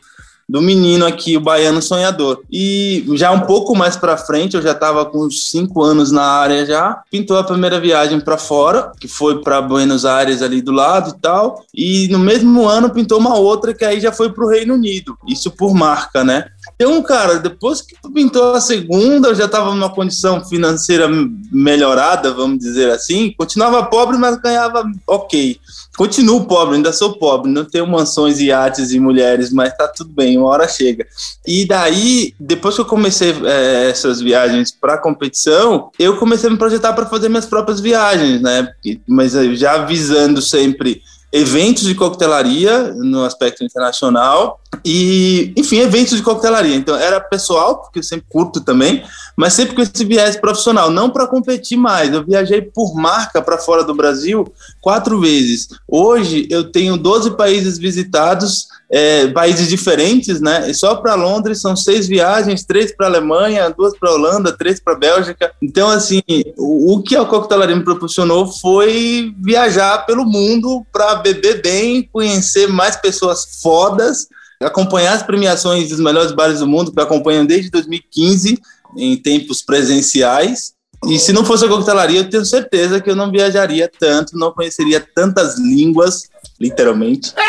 do 0.50 0.60
menino 0.60 1.06
aqui, 1.06 1.36
o 1.36 1.40
baiano 1.40 1.80
sonhador. 1.80 2.42
E 2.50 3.04
já 3.14 3.30
um 3.30 3.40
pouco 3.40 3.76
mais 3.76 3.96
para 3.96 4.16
frente, 4.16 4.56
eu 4.56 4.62
já 4.62 4.72
estava 4.72 5.04
com 5.06 5.24
uns 5.24 5.48
cinco 5.50 5.82
anos 5.82 6.10
na 6.10 6.24
área 6.24 6.66
já, 6.66 7.02
pintou 7.10 7.38
a 7.38 7.44
primeira 7.44 7.78
viagem 7.78 8.20
para 8.20 8.36
fora, 8.36 8.90
que 8.98 9.06
foi 9.06 9.40
para 9.42 9.62
Buenos 9.62 10.04
Aires 10.04 10.42
ali 10.42 10.60
do 10.60 10.72
lado 10.72 11.10
e 11.10 11.20
tal. 11.20 11.64
E 11.72 12.08
no 12.08 12.18
mesmo 12.18 12.66
ano 12.66 12.90
pintou 12.90 13.18
uma 13.18 13.36
outra 13.36 13.72
que 13.72 13.84
aí 13.84 14.00
já 14.00 14.10
foi 14.10 14.32
para 14.32 14.44
o 14.44 14.48
Reino 14.48 14.74
Unido. 14.74 15.16
Isso 15.28 15.50
por 15.52 15.72
marca, 15.72 16.24
né? 16.24 16.46
Então, 16.74 17.00
cara, 17.02 17.38
depois 17.38 17.80
que 17.82 17.94
pintou 18.12 18.54
a 18.54 18.60
segunda, 18.60 19.28
eu 19.28 19.34
já 19.34 19.44
estava 19.44 19.70
numa 19.74 19.90
condição 19.90 20.44
financeira 20.44 21.08
melhorada, 21.52 22.32
vamos 22.32 22.58
dizer 22.58 22.90
assim. 22.90 23.32
Continuava 23.36 23.84
pobre, 23.84 24.16
mas 24.16 24.40
ganhava 24.40 24.84
ok. 25.06 25.60
Continuo 25.96 26.46
pobre, 26.46 26.76
ainda 26.76 26.92
sou 26.92 27.18
pobre, 27.18 27.50
não 27.50 27.64
tenho 27.64 27.86
mansões, 27.86 28.40
iates 28.40 28.92
e 28.92 29.00
mulheres, 29.00 29.52
mas 29.52 29.76
tá 29.76 29.88
tudo 29.88 30.10
bem, 30.12 30.38
uma 30.38 30.48
hora 30.48 30.68
chega. 30.68 31.06
E 31.46 31.66
daí, 31.66 32.32
depois 32.38 32.74
que 32.74 32.80
eu 32.80 32.86
comecei 32.86 33.34
é, 33.44 33.90
essas 33.90 34.20
viagens 34.20 34.70
para 34.70 34.96
competição, 34.98 35.90
eu 35.98 36.16
comecei 36.16 36.48
a 36.48 36.52
me 36.52 36.58
projetar 36.58 36.92
para 36.92 37.06
fazer 37.06 37.28
minhas 37.28 37.46
próprias 37.46 37.80
viagens, 37.80 38.40
né? 38.40 38.72
Mas 39.06 39.32
já 39.58 39.84
visando 39.84 40.40
sempre 40.40 41.02
eventos 41.32 41.84
de 41.84 41.94
coquetelaria 41.94 42.92
no 42.94 43.24
aspecto 43.24 43.64
internacional 43.64 44.60
E, 44.84 45.52
enfim, 45.56 45.78
eventos 45.78 46.16
de 46.16 46.22
coquetelaria. 46.22 46.74
Então, 46.74 46.96
era 46.96 47.20
pessoal, 47.20 47.80
porque 47.80 47.98
eu 47.98 48.02
sempre 48.02 48.26
curto 48.28 48.60
também, 48.60 49.02
mas 49.36 49.52
sempre 49.52 49.74
com 49.74 49.82
esse 49.82 50.04
viés 50.04 50.36
profissional, 50.36 50.90
não 50.90 51.10
para 51.10 51.26
competir 51.26 51.76
mais. 51.76 52.12
Eu 52.12 52.24
viajei 52.24 52.62
por 52.62 52.94
marca 52.94 53.42
para 53.42 53.58
fora 53.58 53.84
do 53.84 53.94
Brasil 53.94 54.50
quatro 54.80 55.20
vezes. 55.20 55.68
Hoje, 55.86 56.46
eu 56.50 56.70
tenho 56.70 56.96
12 56.96 57.36
países 57.36 57.78
visitados, 57.78 58.68
é, 58.88 59.26
países 59.28 59.68
diferentes, 59.68 60.40
né? 60.40 60.70
E 60.70 60.74
só 60.74 60.94
para 60.96 61.14
Londres 61.14 61.60
são 61.60 61.76
seis 61.76 62.06
viagens: 62.06 62.64
três 62.64 62.90
para 62.94 63.06
Alemanha, 63.06 63.70
duas 63.70 63.96
para 63.98 64.12
Holanda, 64.12 64.56
três 64.56 64.80
para 64.80 64.94
Bélgica. 64.94 65.52
Então, 65.60 65.88
assim, 65.88 66.22
o, 66.56 66.94
o 66.94 67.02
que 67.02 67.16
a 67.16 67.24
coquetelaria 67.24 67.76
me 67.76 67.84
proporcionou 67.84 68.46
foi 68.46 69.34
viajar 69.38 70.06
pelo 70.06 70.24
mundo 70.24 70.86
para 70.92 71.16
beber 71.16 71.60
bem, 71.60 72.08
conhecer 72.10 72.68
mais 72.68 72.96
pessoas 72.96 73.60
fodas 73.60 74.28
acompanhar 74.66 75.14
as 75.14 75.22
premiações 75.22 75.88
dos 75.88 75.98
melhores 76.00 76.32
bares 76.32 76.60
do 76.60 76.66
mundo, 76.66 76.92
que 76.92 76.98
eu 76.98 77.04
acompanho 77.04 77.46
desde 77.46 77.70
2015, 77.70 78.60
em 78.96 79.16
tempos 79.16 79.62
presenciais. 79.62 80.74
E 81.06 81.18
se 81.18 81.32
não 81.32 81.44
fosse 81.44 81.64
a 81.64 81.68
coquetelaria, 81.68 82.20
eu 82.20 82.28
tenho 82.28 82.44
certeza 82.44 83.00
que 83.00 83.10
eu 83.10 83.16
não 83.16 83.30
viajaria 83.30 83.90
tanto, 83.98 84.36
não 84.36 84.52
conheceria 84.52 85.00
tantas 85.14 85.58
línguas, 85.58 86.24
literalmente. 86.60 87.32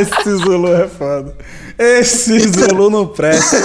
Esse 0.00 0.36
Zulu 0.36 0.72
é 0.72 0.88
foda. 0.88 1.36
Esse 1.76 2.38
Zulu 2.48 2.88
não 2.88 3.06
presta. 3.08 3.60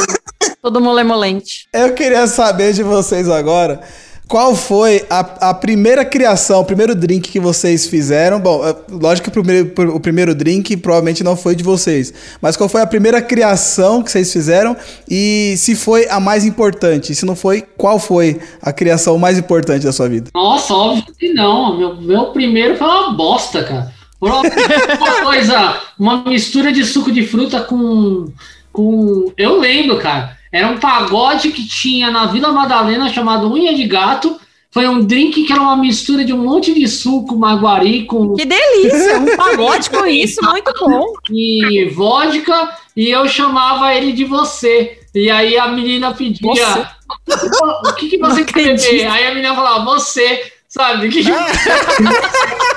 Todo 0.62 0.82
molemolente. 0.82 1.68
Eu 1.72 1.94
queria 1.94 2.28
saber 2.28 2.74
de 2.74 2.84
vocês 2.84 3.30
agora 3.30 3.82
qual 4.28 4.56
foi 4.56 5.06
a, 5.10 5.50
a 5.50 5.54
primeira 5.54 6.04
criação, 6.06 6.62
o 6.62 6.66
primeiro 6.66 6.96
drink 6.96 7.30
que 7.30 7.40
vocês 7.40 7.86
fizeram? 7.86 8.40
Bom, 8.40 8.66
é, 8.66 8.76
lógico 8.90 9.30
que 9.30 9.40
o 9.40 9.44
primeiro, 9.44 9.96
o 9.96 10.00
primeiro 10.00 10.34
drink 10.34 10.78
provavelmente 10.78 11.24
não 11.24 11.36
foi 11.36 11.56
de 11.56 11.64
vocês, 11.64 12.14
mas 12.42 12.56
qual 12.56 12.70
foi 12.70 12.82
a 12.82 12.88
primeira 12.88 13.22
criação 13.22 14.02
que 14.02 14.12
vocês 14.12 14.32
fizeram 14.32 14.76
e 15.10 15.56
se 15.58 15.76
foi 15.76 16.08
a 16.10 16.20
mais 16.20 16.46
importante? 16.46 17.14
Se 17.14 17.26
não 17.26 17.36
foi, 17.36 17.64
qual 17.78 18.00
foi 18.00 18.40
a 18.62 18.72
criação 18.72 19.18
mais 19.18 19.38
importante 19.38 19.84
da 19.84 19.92
sua 19.92 20.08
vida? 20.08 20.32
Nossa, 20.34 20.74
óbvio 20.74 21.14
que 21.18 21.34
não. 21.34 21.78
Meu, 21.78 21.96
meu 22.02 22.26
primeiro 22.28 22.78
foi 22.78 22.88
uma 22.88 23.14
bosta, 23.14 23.64
cara. 23.64 23.94
Uma 24.22 24.42
coisa, 25.22 25.82
uma 26.00 26.24
mistura 26.24 26.72
de 26.72 26.86
suco 26.86 27.12
de 27.12 27.28
fruta 27.28 27.62
com. 27.62 28.28
com 28.72 29.32
eu 29.38 29.60
lembro, 29.60 30.00
cara. 30.00 30.38
Era 30.54 30.68
um 30.68 30.78
pagode 30.78 31.50
que 31.50 31.68
tinha 31.68 32.12
na 32.12 32.28
Vila 32.28 32.52
Madalena 32.52 33.12
chamado 33.12 33.52
Unha 33.52 33.74
de 33.74 33.86
Gato. 33.88 34.40
Foi 34.70 34.88
um 34.88 35.04
drink 35.04 35.44
que 35.46 35.52
era 35.52 35.62
uma 35.62 35.76
mistura 35.76 36.24
de 36.24 36.32
um 36.32 36.44
monte 36.44 36.76
de 36.76 36.88
suco 36.88 37.36
maguari 37.36 38.06
com. 38.06 38.36
Que 38.36 38.46
delícia! 38.46 39.18
Um 39.18 39.36
pagode 39.36 39.90
com 39.90 40.06
isso, 40.06 40.40
muito 40.46 40.72
bom. 40.80 41.06
E 41.32 41.90
vodka, 41.96 42.70
e 42.96 43.10
eu 43.10 43.28
chamava 43.28 43.96
ele 43.96 44.12
de 44.12 44.26
você. 44.26 45.00
E 45.14 45.28
aí 45.30 45.58
a 45.58 45.68
menina 45.70 46.14
pedia: 46.14 46.88
O 47.28 47.94
que, 47.96 48.10
que 48.10 48.18
você 48.20 48.46
quer 48.46 48.76
beber? 48.76 49.08
Aí 49.08 49.28
a 49.28 49.34
menina 49.34 49.56
falava: 49.56 49.86
Você, 49.86 50.54
sabe? 50.70 51.10
Que... 51.10 51.24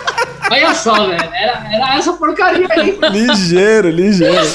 Olha 0.51 0.75
só, 0.75 1.07
velho. 1.07 1.31
Era, 1.35 1.75
era 1.75 1.97
essa 1.97 2.13
porcaria 2.15 2.67
aí. 2.71 2.99
Ligeiro, 3.11 3.91
ligeiro. 3.91 4.47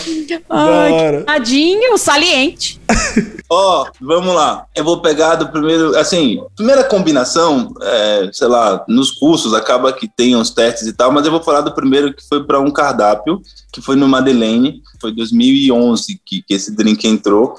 Ai, 0.49 1.23
tadinho, 1.23 1.97
saliente. 1.97 2.80
Ó, 3.49 3.84
oh, 3.84 3.91
vamos 3.99 4.34
lá. 4.34 4.65
Eu 4.73 4.84
vou 4.84 5.01
pegar 5.01 5.36
do 5.36 5.49
primeiro, 5.49 5.97
assim, 5.97 6.41
primeira 6.56 6.86
combinação, 6.86 7.73
é, 7.82 8.30
sei 8.32 8.47
lá, 8.47 8.86
nos 8.88 9.12
cursos 9.12 9.54
acaba 9.54 9.91
que 9.91 10.08
tem 10.08 10.38
uns 10.38 10.49
testes 10.51 10.88
e 10.88 10.93
tal, 10.93 11.12
mas 11.12 11.25
eu 11.25 11.32
vou 11.32 11.43
falar 11.43 11.60
do 11.60 11.73
primeiro 11.73 12.13
que 12.13 12.25
foi 12.27 12.45
para 12.45 12.62
um 12.62 12.71
cardápio, 12.71 13.41
que 13.73 13.82
foi 13.82 13.97
no 13.97 14.08
Madeleine, 14.08 14.82
foi 15.01 15.13
2011 15.13 16.21
que, 16.25 16.41
que 16.41 16.54
esse 16.54 16.73
drink 16.73 17.06
entrou 17.06 17.56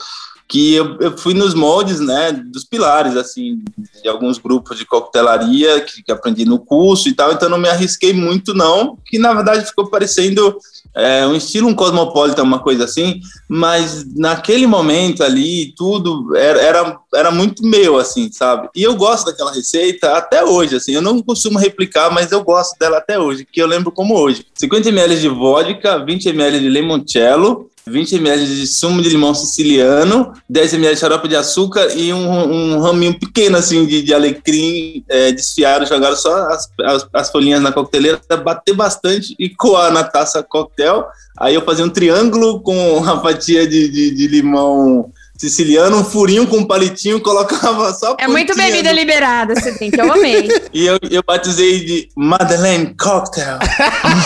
que 0.52 0.74
eu, 0.74 0.98
eu, 1.00 1.16
fui 1.16 1.32
nos 1.32 1.54
moldes, 1.54 1.98
né, 1.98 2.30
dos 2.30 2.62
pilares, 2.62 3.16
assim, 3.16 3.62
de 4.02 4.06
alguns 4.06 4.36
grupos 4.36 4.76
de 4.76 4.84
coquetelaria 4.84 5.80
que, 5.80 6.02
que, 6.02 6.12
aprendi 6.12 6.44
no 6.44 6.58
curso 6.58 7.08
e 7.08 7.14
tal, 7.14 7.32
então 7.32 7.48
não 7.48 7.56
me 7.56 7.70
arrisquei 7.70 8.12
muito 8.12 8.52
não, 8.52 8.98
que 9.06 9.18
na 9.18 9.32
verdade 9.32 9.64
ficou 9.64 9.88
parecendo 9.88 10.54
é, 10.94 11.26
um 11.26 11.34
estilo 11.34 11.68
um 11.68 11.74
cosmopolita, 11.74 12.42
uma 12.42 12.58
coisa 12.58 12.84
assim, 12.84 13.18
mas 13.48 14.04
naquele 14.14 14.66
momento 14.66 15.24
ali, 15.24 15.72
tudo 15.74 16.36
era, 16.36 16.60
era, 16.60 16.98
era 17.14 17.30
muito 17.30 17.66
meu, 17.66 17.96
assim, 17.96 18.30
sabe? 18.30 18.68
E 18.76 18.82
eu 18.82 18.94
gosto 18.94 19.24
daquela 19.24 19.54
receita 19.54 20.18
até 20.18 20.44
hoje, 20.44 20.76
assim, 20.76 20.92
eu 20.92 21.00
não 21.00 21.22
costumo 21.22 21.58
replicar, 21.58 22.10
mas 22.10 22.30
eu 22.30 22.44
gosto 22.44 22.78
dela 22.78 22.98
até 22.98 23.18
hoje, 23.18 23.46
que 23.50 23.62
eu 23.62 23.66
lembro 23.66 23.90
como 23.90 24.18
hoje. 24.18 24.44
50 24.52 24.86
ml 24.90 25.18
de 25.18 25.28
vodka, 25.28 26.04
20 26.04 26.28
ml 26.28 26.60
de 26.60 26.68
limoncello, 26.68 27.70
20 27.86 28.16
ml 28.16 28.46
de 28.46 28.66
sumo 28.66 29.02
de 29.02 29.08
limão 29.08 29.34
siciliano, 29.34 30.32
10 30.48 30.74
ml 30.74 30.94
de 30.94 31.00
xarope 31.00 31.28
de 31.28 31.36
açúcar 31.36 31.88
e 31.96 32.12
um, 32.12 32.76
um 32.76 32.80
raminho 32.80 33.18
pequeno 33.18 33.56
assim 33.56 33.84
de, 33.84 34.02
de 34.02 34.14
alecrim 34.14 35.04
é, 35.08 35.32
desfiado, 35.32 35.86
jogaram 35.86 36.16
só 36.16 36.48
as, 36.48 36.68
as, 36.80 37.08
as, 37.12 37.30
folhinhas 37.30 37.60
na 37.60 37.72
coqueteleira, 37.72 38.20
bater 38.42 38.74
bastante 38.74 39.34
e 39.38 39.48
coar 39.48 39.92
na 39.92 40.04
taça 40.04 40.42
coquetel. 40.42 41.06
Aí 41.38 41.54
eu 41.54 41.62
fazia 41.62 41.84
um 41.84 41.90
triângulo 41.90 42.60
com 42.60 42.98
uma 42.98 43.20
fatia 43.20 43.66
de, 43.66 43.88
de, 43.88 44.14
de 44.14 44.26
limão 44.28 45.10
siciliano, 45.36 45.98
um 45.98 46.04
furinho 46.04 46.46
com 46.46 46.58
um 46.58 46.64
palitinho, 46.64 47.18
colocava 47.20 47.92
só 47.94 48.16
É 48.18 48.28
muito 48.28 48.54
bebida 48.54 48.90
no... 48.90 48.94
liberada 48.94 49.54
esse 49.54 49.72
drink, 49.72 49.98
eu 49.98 50.10
amei. 50.12 50.48
e 50.72 50.86
eu, 50.86 50.98
eu 51.10 51.22
batizei 51.26 51.84
de 51.84 52.08
Madeleine 52.16 52.94
Cocktail. 52.94 53.58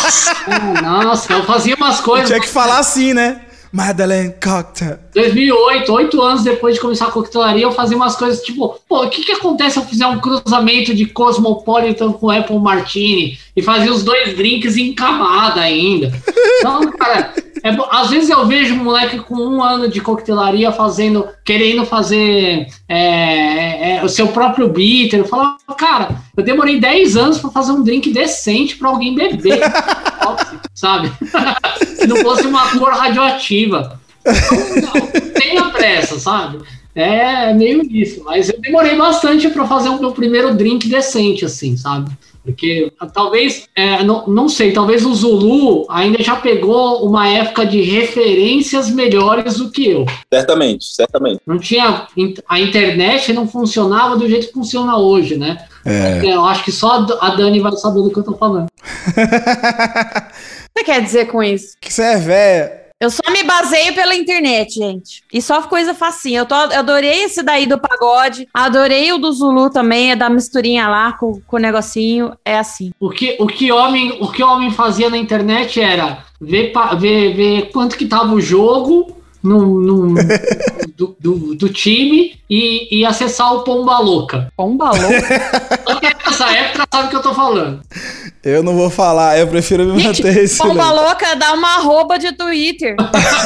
Nossa, 0.82 1.32
eu 1.32 1.44
fazia 1.44 1.74
umas 1.74 2.00
coisas. 2.00 2.28
Tinha 2.28 2.40
que 2.40 2.48
falar 2.48 2.78
assim, 2.78 3.14
né? 3.14 3.45
Madeleine 3.76 4.32
Cocktail. 4.42 4.96
2008, 5.14 5.92
oito 5.92 6.22
anos 6.22 6.42
depois 6.42 6.76
de 6.76 6.80
começar 6.80 7.08
a 7.08 7.10
coquetelaria, 7.10 7.62
eu 7.62 7.72
fazia 7.72 7.94
umas 7.94 8.16
coisas 8.16 8.40
tipo, 8.40 8.80
pô, 8.88 9.04
o 9.04 9.10
que 9.10 9.22
que 9.22 9.32
acontece 9.32 9.74
se 9.74 9.78
eu 9.78 9.84
fizer 9.84 10.06
um 10.06 10.18
cruzamento 10.18 10.94
de 10.94 11.04
Cosmopolitan 11.04 12.12
com 12.12 12.30
Apple 12.30 12.58
Martini 12.58 13.38
e 13.54 13.60
fazer 13.60 13.90
os 13.90 14.02
dois 14.02 14.34
drinks 14.34 14.78
em 14.78 14.94
camada 14.94 15.60
ainda? 15.60 16.10
Então, 16.58 16.90
cara, 16.92 17.34
é, 17.62 17.76
às 17.90 18.10
vezes 18.10 18.30
eu 18.30 18.46
vejo 18.46 18.74
um 18.74 18.84
moleque 18.84 19.18
com 19.18 19.34
um 19.34 19.62
ano 19.62 19.88
de 19.88 20.00
coquetelaria 20.00 20.70
fazendo, 20.72 21.28
querendo 21.44 21.84
fazer 21.84 22.66
é, 22.88 22.98
é, 22.98 23.96
é 23.96 24.04
o 24.04 24.08
seu 24.08 24.28
próprio 24.28 24.68
bitter. 24.68 25.20
Eu 25.20 25.24
falo, 25.24 25.56
cara, 25.76 26.16
eu 26.36 26.42
demorei 26.42 26.78
10 26.80 27.16
anos 27.16 27.38
para 27.38 27.50
fazer 27.50 27.72
um 27.72 27.82
drink 27.82 28.12
decente 28.12 28.76
para 28.76 28.88
alguém 28.88 29.14
beber, 29.14 29.60
sabe? 30.74 31.10
que 31.98 32.06
não 32.06 32.16
fosse 32.16 32.46
uma 32.46 32.70
cor 32.70 32.92
radioativa. 32.92 34.00
Então, 34.24 34.92
não, 34.94 35.32
tenha 35.32 35.64
pressa, 35.70 36.18
sabe? 36.18 36.58
É 36.94 37.52
meio 37.52 37.82
isso, 37.82 38.24
mas 38.24 38.48
eu 38.48 38.58
demorei 38.58 38.96
bastante 38.96 39.48
para 39.50 39.66
fazer 39.66 39.90
o 39.90 40.00
meu 40.00 40.12
primeiro 40.12 40.54
drink 40.54 40.88
decente, 40.88 41.44
assim, 41.44 41.76
sabe? 41.76 42.10
Porque 42.46 42.92
talvez, 43.12 43.68
é, 43.74 44.04
não, 44.04 44.24
não 44.28 44.48
sei, 44.48 44.72
talvez 44.72 45.04
o 45.04 45.12
Zulu 45.12 45.84
ainda 45.90 46.22
já 46.22 46.36
pegou 46.36 47.04
uma 47.04 47.28
época 47.28 47.66
de 47.66 47.80
referências 47.80 48.88
melhores 48.88 49.56
do 49.56 49.68
que 49.68 49.88
eu. 49.88 50.06
Certamente, 50.32 50.84
certamente. 50.86 51.40
Não 51.44 51.58
tinha. 51.58 52.06
A 52.48 52.60
internet 52.60 53.32
não 53.32 53.48
funcionava 53.48 54.16
do 54.16 54.28
jeito 54.28 54.46
que 54.46 54.52
funciona 54.52 54.96
hoje, 54.96 55.36
né? 55.36 55.58
É. 55.84 56.24
Eu 56.24 56.44
acho 56.44 56.64
que 56.64 56.70
só 56.70 57.04
a 57.20 57.30
Dani 57.30 57.58
vai 57.58 57.72
saber 57.72 58.02
do 58.02 58.10
que 58.10 58.18
eu 58.18 58.24
tô 58.24 58.34
falando. 58.34 58.68
você 60.72 60.84
quer 60.84 61.02
dizer 61.02 61.26
com 61.26 61.42
isso? 61.42 61.76
Que 61.80 61.92
você 61.92 62.02
é 62.02 62.16
velho. 62.16 62.85
Eu 62.98 63.10
só 63.10 63.30
me 63.30 63.42
baseio 63.44 63.94
pela 63.94 64.14
internet, 64.14 64.76
gente. 64.76 65.22
E 65.30 65.42
só 65.42 65.60
coisa 65.62 65.92
facinha. 65.92 66.40
Eu, 66.40 66.46
tô, 66.46 66.54
eu 66.54 66.78
adorei 66.78 67.24
esse 67.24 67.42
daí 67.42 67.66
do 67.66 67.78
pagode. 67.78 68.48
Adorei 68.54 69.12
o 69.12 69.18
do 69.18 69.30
Zulu 69.32 69.68
também, 69.68 70.12
é 70.12 70.16
da 70.16 70.30
misturinha 70.30 70.88
lá 70.88 71.12
com, 71.12 71.40
com 71.46 71.56
o 71.56 71.60
negocinho. 71.60 72.32
É 72.42 72.58
assim. 72.58 72.92
O 72.98 73.10
que, 73.10 73.36
o, 73.38 73.46
que 73.46 73.70
homem, 73.70 74.16
o 74.18 74.32
que 74.32 74.42
homem 74.42 74.70
fazia 74.70 75.10
na 75.10 75.18
internet 75.18 75.78
era 75.78 76.24
ver, 76.40 76.72
ver, 76.98 77.34
ver 77.34 77.70
quanto 77.70 77.98
que 77.98 78.06
tava 78.06 78.32
o 78.32 78.40
jogo 78.40 79.15
no, 79.46 79.80
no 79.80 80.14
do, 80.96 81.16
do, 81.20 81.54
do, 81.54 81.68
time 81.68 82.38
e, 82.50 83.00
e 83.00 83.04
acessar 83.04 83.54
o 83.54 83.62
Pomba 83.62 83.98
Louca. 83.98 84.52
Pomba 84.56 84.90
Louca? 84.90 85.84
Só 85.86 86.00
que 86.00 86.06
nessa 86.06 86.50
época 86.50 86.86
sabe 86.92 87.06
o 87.06 87.10
que 87.10 87.16
eu 87.16 87.22
tô 87.22 87.34
falando. 87.34 87.80
Eu 88.42 88.62
não 88.62 88.74
vou 88.74 88.90
falar, 88.90 89.38
eu 89.38 89.46
prefiro 89.46 89.84
me 89.84 90.00
Gente, 90.00 90.22
manter 90.22 90.44
esse. 90.44 90.58
Pomba 90.58 90.90
Louca 90.90 91.36
dá 91.36 91.52
uma 91.52 91.76
arroba 91.76 92.18
de 92.18 92.32
Twitter, 92.32 92.96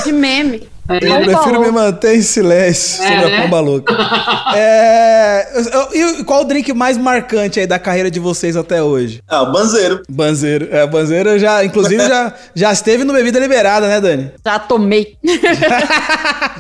de 0.04 0.12
meme. 0.12 0.68
É, 0.90 0.96
eu 0.96 1.22
prefiro 1.22 1.60
me 1.60 1.70
manter 1.70 2.16
em 2.16 2.22
silêncio 2.22 3.00
é, 3.04 3.06
sobre 3.06 3.30
né? 3.30 3.38
a 3.38 3.42
pomba 3.42 3.60
louca. 3.60 3.96
é, 4.56 5.46
e 5.94 6.24
qual 6.24 6.42
o 6.42 6.44
drink 6.44 6.72
mais 6.72 6.98
marcante 6.98 7.60
aí 7.60 7.66
da 7.66 7.78
carreira 7.78 8.10
de 8.10 8.18
vocês 8.18 8.56
até 8.56 8.82
hoje? 8.82 9.22
Ah, 9.28 9.42
o 9.42 9.52
Banzeiro. 9.52 10.02
Banzeiro. 10.10 10.68
É, 10.72 10.82
o 10.82 10.88
Banzeiro 10.88 11.38
já, 11.38 11.64
inclusive, 11.64 12.02
já, 12.08 12.34
já 12.54 12.72
esteve 12.72 13.04
no 13.04 13.12
Bebida 13.12 13.38
Liberada, 13.38 13.86
né, 13.86 14.00
Dani? 14.00 14.30
Já 14.44 14.58
tomei. 14.58 15.16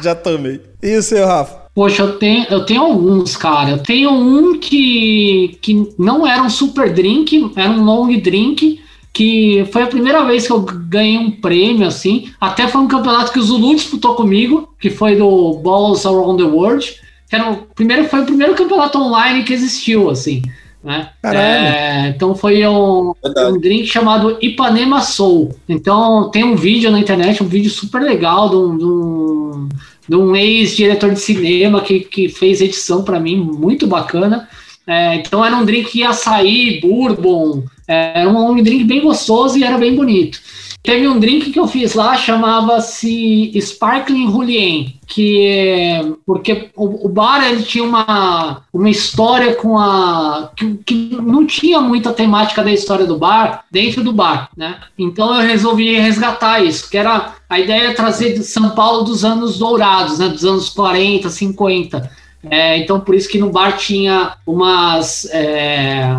já 0.00 0.14
tomei. 0.14 0.60
E 0.82 0.96
o 0.96 1.02
seu, 1.02 1.26
Rafa? 1.26 1.60
Poxa, 1.74 2.02
eu 2.02 2.18
tenho, 2.18 2.46
eu 2.50 2.64
tenho 2.64 2.82
alguns, 2.82 3.36
cara. 3.36 3.70
Eu 3.70 3.78
tenho 3.78 4.10
um 4.10 4.58
que, 4.58 5.58
que 5.60 5.88
não 5.98 6.26
era 6.26 6.42
um 6.42 6.50
super 6.50 6.92
drink, 6.92 7.52
era 7.56 7.70
um 7.70 7.82
long 7.82 8.06
drink, 8.18 8.80
que 9.12 9.66
foi 9.72 9.82
a 9.82 9.86
primeira 9.86 10.24
vez 10.24 10.46
que 10.46 10.52
eu 10.52 10.60
ganhei 10.60 11.18
um 11.18 11.30
prêmio, 11.30 11.86
assim. 11.86 12.30
Até 12.40 12.68
foi 12.68 12.80
um 12.80 12.88
campeonato 12.88 13.32
que 13.32 13.38
o 13.38 13.42
Zulu 13.42 13.74
disputou 13.74 14.14
comigo, 14.14 14.72
que 14.78 14.90
foi 14.90 15.16
do 15.16 15.54
Balls 15.54 16.06
Around 16.06 16.42
the 16.42 16.48
World. 16.48 16.94
Que 17.28 17.36
era 17.36 17.50
o 17.50 17.56
primeiro, 17.74 18.04
foi 18.08 18.20
o 18.20 18.26
primeiro 18.26 18.54
campeonato 18.54 18.98
online 18.98 19.44
que 19.44 19.52
existiu, 19.52 20.10
assim. 20.10 20.42
Né? 20.82 21.10
É, 21.22 22.08
então 22.08 22.34
foi 22.34 22.66
um, 22.66 23.12
um, 23.12 23.60
drink 23.60 23.86
chamado 23.86 24.38
Ipanema 24.40 25.02
Soul. 25.02 25.54
Então 25.68 26.30
tem 26.30 26.42
um 26.42 26.56
vídeo 26.56 26.90
na 26.90 26.98
internet, 26.98 27.42
um 27.42 27.46
vídeo 27.46 27.70
super 27.70 28.00
legal 28.00 28.48
de 28.48 28.56
um, 28.56 28.78
de 28.78 28.84
um, 28.84 29.68
de 30.08 30.16
um 30.16 30.34
ex-diretor 30.34 31.12
de 31.12 31.20
cinema 31.20 31.82
que, 31.82 32.00
que 32.00 32.28
fez 32.28 32.62
edição 32.62 33.04
para 33.04 33.20
mim, 33.20 33.36
muito 33.36 33.86
bacana. 33.86 34.48
É, 34.86 35.16
então 35.16 35.44
era 35.44 35.56
um 35.56 35.64
drink 35.64 36.02
açaí, 36.02 36.80
bourbon, 36.80 37.64
é, 37.86 38.20
era 38.20 38.28
um 38.28 38.62
drink 38.62 38.84
bem 38.84 39.00
gostoso 39.00 39.58
e 39.58 39.64
era 39.64 39.78
bem 39.78 39.94
bonito. 39.94 40.40
Teve 40.82 41.06
um 41.06 41.20
drink 41.20 41.50
que 41.50 41.60
eu 41.60 41.68
fiz 41.68 41.92
lá, 41.92 42.16
chamava-se 42.16 43.52
Sparkling 43.60 44.30
Julien, 44.30 44.98
que 45.06 46.16
porque 46.24 46.70
o, 46.74 47.06
o, 47.06 47.08
bar 47.08 47.44
ele 47.44 47.62
tinha 47.62 47.84
uma, 47.84 48.62
uma 48.72 48.88
história 48.88 49.54
com 49.56 49.78
a 49.78 50.50
que, 50.56 50.74
que, 50.78 51.18
não 51.20 51.44
tinha 51.44 51.82
muita 51.82 52.14
temática 52.14 52.64
da 52.64 52.72
história 52.72 53.04
do 53.04 53.18
bar 53.18 53.66
dentro 53.70 54.02
do 54.02 54.10
bar, 54.10 54.48
né? 54.56 54.78
Então 54.98 55.34
eu 55.34 55.46
resolvi 55.46 55.98
resgatar 55.98 56.64
isso, 56.64 56.88
que 56.88 56.96
era 56.96 57.34
a 57.48 57.60
ideia 57.60 57.88
é 57.88 57.92
trazer 57.92 58.32
de 58.32 58.42
São 58.42 58.70
Paulo 58.70 59.04
dos 59.04 59.22
anos 59.22 59.58
dourados, 59.58 60.18
né? 60.18 60.28
Dos 60.28 60.46
anos 60.46 60.70
40, 60.70 61.28
50. 61.28 62.10
É, 62.48 62.78
então, 62.78 63.00
por 63.00 63.14
isso 63.14 63.28
que 63.28 63.38
no 63.38 63.50
bar 63.50 63.76
tinha 63.76 64.34
umas, 64.46 65.26
é, 65.26 66.16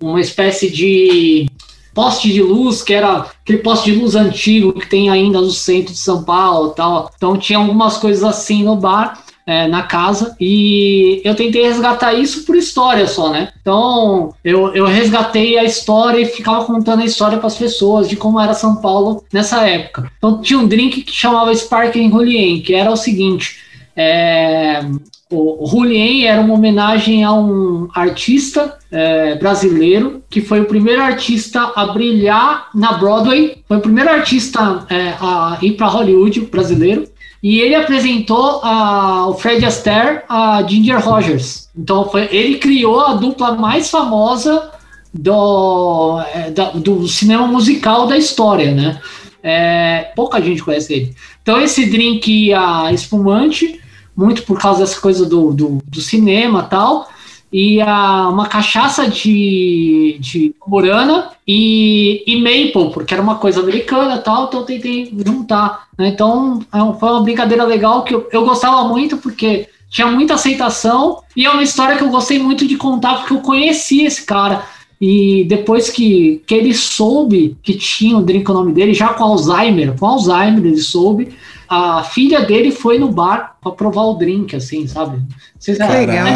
uma 0.00 0.20
espécie 0.20 0.70
de 0.70 1.50
poste 1.98 2.32
de 2.32 2.40
luz, 2.40 2.80
que 2.80 2.94
era 2.94 3.26
aquele 3.42 3.58
poste 3.58 3.90
de 3.90 3.98
luz 3.98 4.14
antigo 4.14 4.72
que 4.72 4.86
tem 4.86 5.10
ainda 5.10 5.40
no 5.40 5.50
centro 5.50 5.92
de 5.92 5.98
São 5.98 6.22
Paulo 6.22 6.70
tal. 6.70 7.10
Então 7.16 7.36
tinha 7.36 7.58
algumas 7.58 7.96
coisas 7.96 8.22
assim 8.22 8.62
no 8.62 8.76
bar. 8.76 9.24
É, 9.44 9.66
na 9.66 9.82
casa 9.82 10.36
e 10.38 11.22
eu 11.24 11.34
tentei 11.34 11.62
resgatar 11.62 12.12
isso 12.12 12.44
por 12.44 12.54
história 12.54 13.06
só, 13.06 13.30
né? 13.30 13.50
Então 13.62 14.34
eu, 14.44 14.74
eu 14.74 14.84
resgatei 14.84 15.56
a 15.56 15.64
história 15.64 16.20
e 16.20 16.26
ficava 16.26 16.66
contando 16.66 17.00
a 17.00 17.06
história 17.06 17.38
para 17.38 17.46
as 17.46 17.56
pessoas 17.56 18.10
de 18.10 18.14
como 18.14 18.38
era 18.38 18.52
São 18.52 18.76
Paulo 18.76 19.24
nessa 19.32 19.66
época. 19.66 20.12
Então 20.18 20.42
tinha 20.42 20.58
um 20.58 20.68
drink 20.68 21.00
que 21.00 21.12
chamava 21.12 21.50
Sparkling 21.54 22.10
Julien, 22.10 22.60
que 22.60 22.74
era 22.74 22.90
o 22.90 22.96
seguinte: 22.96 23.56
é, 23.96 24.82
o 25.30 25.66
Julien 25.66 26.26
era 26.26 26.40
uma 26.40 26.54
homenagem 26.54 27.22
a 27.22 27.32
um 27.32 27.88
artista 27.94 28.78
é, 28.90 29.34
brasileiro 29.34 30.22
que 30.30 30.40
foi 30.40 30.60
o 30.60 30.64
primeiro 30.64 31.02
artista 31.02 31.72
a 31.76 31.86
brilhar 31.86 32.70
na 32.74 32.94
Broadway, 32.94 33.62
foi 33.68 33.76
o 33.76 33.80
primeiro 33.80 34.10
artista 34.10 34.86
é, 34.88 35.14
a 35.20 35.58
ir 35.60 35.72
para 35.72 35.86
Hollywood 35.86 36.40
brasileiro. 36.42 37.06
E 37.40 37.60
ele 37.60 37.74
apresentou 37.74 38.60
a, 38.64 39.28
o 39.28 39.34
Fred 39.34 39.64
Astaire 39.64 40.22
a 40.28 40.62
Ginger 40.66 40.98
Rogers. 40.98 41.68
Então 41.76 42.08
foi, 42.08 42.28
ele 42.32 42.58
criou 42.58 43.00
a 43.00 43.14
dupla 43.14 43.52
mais 43.52 43.90
famosa 43.90 44.70
do, 45.14 46.20
é, 46.34 46.50
da, 46.50 46.70
do 46.70 47.06
cinema 47.06 47.46
musical 47.46 48.06
da 48.06 48.16
história, 48.16 48.74
né? 48.74 49.00
É, 49.40 50.10
pouca 50.16 50.42
gente 50.42 50.64
conhece 50.64 50.92
ele. 50.92 51.14
Então 51.40 51.60
esse 51.60 51.86
drink 51.86 52.52
a 52.52 52.92
espumante 52.92 53.80
muito 54.18 54.42
por 54.42 54.58
causa 54.58 54.80
dessa 54.80 55.00
coisa 55.00 55.24
do, 55.24 55.52
do, 55.52 55.78
do 55.86 56.00
cinema 56.00 56.64
tal. 56.64 57.08
E 57.52 57.80
a, 57.80 58.28
uma 58.28 58.46
cachaça 58.46 59.08
de, 59.08 60.18
de 60.20 60.54
morana 60.66 61.30
e, 61.46 62.24
e 62.26 62.36
maple, 62.36 62.92
porque 62.92 63.14
era 63.14 63.22
uma 63.22 63.36
coisa 63.36 63.60
americana 63.60 64.18
tal, 64.18 64.46
então 64.46 64.60
eu 64.60 64.66
tentei 64.66 65.14
juntar. 65.24 65.86
Né? 65.96 66.08
Então 66.08 66.60
é 66.74 66.98
foi 66.98 67.10
uma 67.10 67.22
brincadeira 67.22 67.64
legal 67.64 68.02
que 68.02 68.12
eu, 68.12 68.28
eu 68.32 68.44
gostava 68.44 68.88
muito, 68.88 69.16
porque 69.18 69.68
tinha 69.88 70.08
muita 70.08 70.34
aceitação 70.34 71.22
e 71.34 71.46
é 71.46 71.50
uma 71.50 71.62
história 71.62 71.96
que 71.96 72.02
eu 72.02 72.10
gostei 72.10 72.40
muito 72.40 72.66
de 72.66 72.76
contar, 72.76 73.18
porque 73.18 73.32
eu 73.32 73.40
conheci 73.40 74.02
esse 74.02 74.26
cara. 74.26 74.64
E 75.00 75.44
depois 75.44 75.88
que, 75.90 76.42
que 76.44 76.54
ele 76.54 76.74
soube 76.74 77.56
que 77.62 77.74
tinha 77.74 78.18
o 78.18 78.22
drink 78.22 78.50
o 78.50 78.54
nome 78.54 78.72
dele, 78.72 78.92
já 78.92 79.14
com 79.14 79.22
Alzheimer, 79.22 79.96
com 79.96 80.04
Alzheimer 80.04 80.66
ele 80.66 80.76
soube, 80.76 81.28
a 81.68 82.02
filha 82.02 82.40
dele 82.40 82.70
foi 82.70 82.98
no 82.98 83.10
bar 83.10 83.56
para 83.60 83.72
provar 83.72 84.04
o 84.04 84.14
drink, 84.14 84.56
assim, 84.56 84.86
sabe? 84.86 85.20
Vocês 85.58 85.76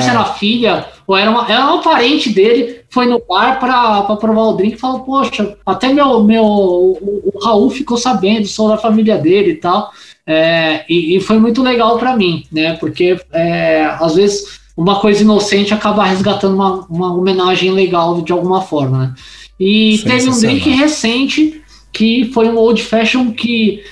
se 0.02 0.10
era 0.10 0.20
a 0.20 0.34
filha 0.34 0.86
ou 1.06 1.16
era 1.16 1.30
uma, 1.30 1.50
era 1.50 1.64
uma 1.64 1.82
parente 1.82 2.30
dele, 2.30 2.80
foi 2.90 3.06
no 3.06 3.22
bar 3.26 3.58
para 3.58 4.02
provar 4.16 4.42
o 4.42 4.52
drink 4.52 4.74
e 4.74 4.78
falou, 4.78 5.00
poxa, 5.00 5.56
até 5.64 5.92
meu, 5.92 6.22
meu 6.22 6.44
o, 6.44 7.32
o 7.34 7.44
Raul 7.44 7.70
ficou 7.70 7.96
sabendo, 7.96 8.46
sou 8.46 8.68
da 8.68 8.76
família 8.76 9.16
dele 9.16 9.52
e 9.52 9.56
tal. 9.56 9.90
É, 10.26 10.84
e, 10.88 11.16
e, 11.16 11.20
foi 11.20 11.38
muito 11.38 11.62
legal 11.62 11.98
para 11.98 12.16
mim, 12.16 12.44
né? 12.52 12.76
Porque 12.76 13.18
é, 13.32 13.84
às 13.98 14.14
vezes 14.14 14.60
uma 14.76 15.00
coisa 15.00 15.22
inocente 15.22 15.74
acaba 15.74 16.04
resgatando 16.04 16.54
uma, 16.54 16.86
uma 16.88 17.14
homenagem 17.14 17.72
legal 17.72 18.22
de 18.22 18.32
alguma 18.32 18.60
forma, 18.60 18.98
né? 18.98 19.14
E 19.58 19.98
teve 20.04 20.28
um 20.28 20.38
drink 20.38 20.68
recente 20.70 21.62
que 21.92 22.30
foi 22.32 22.48
um 22.48 22.56
old 22.56 22.82
fashion 22.82 23.30
que 23.32 23.82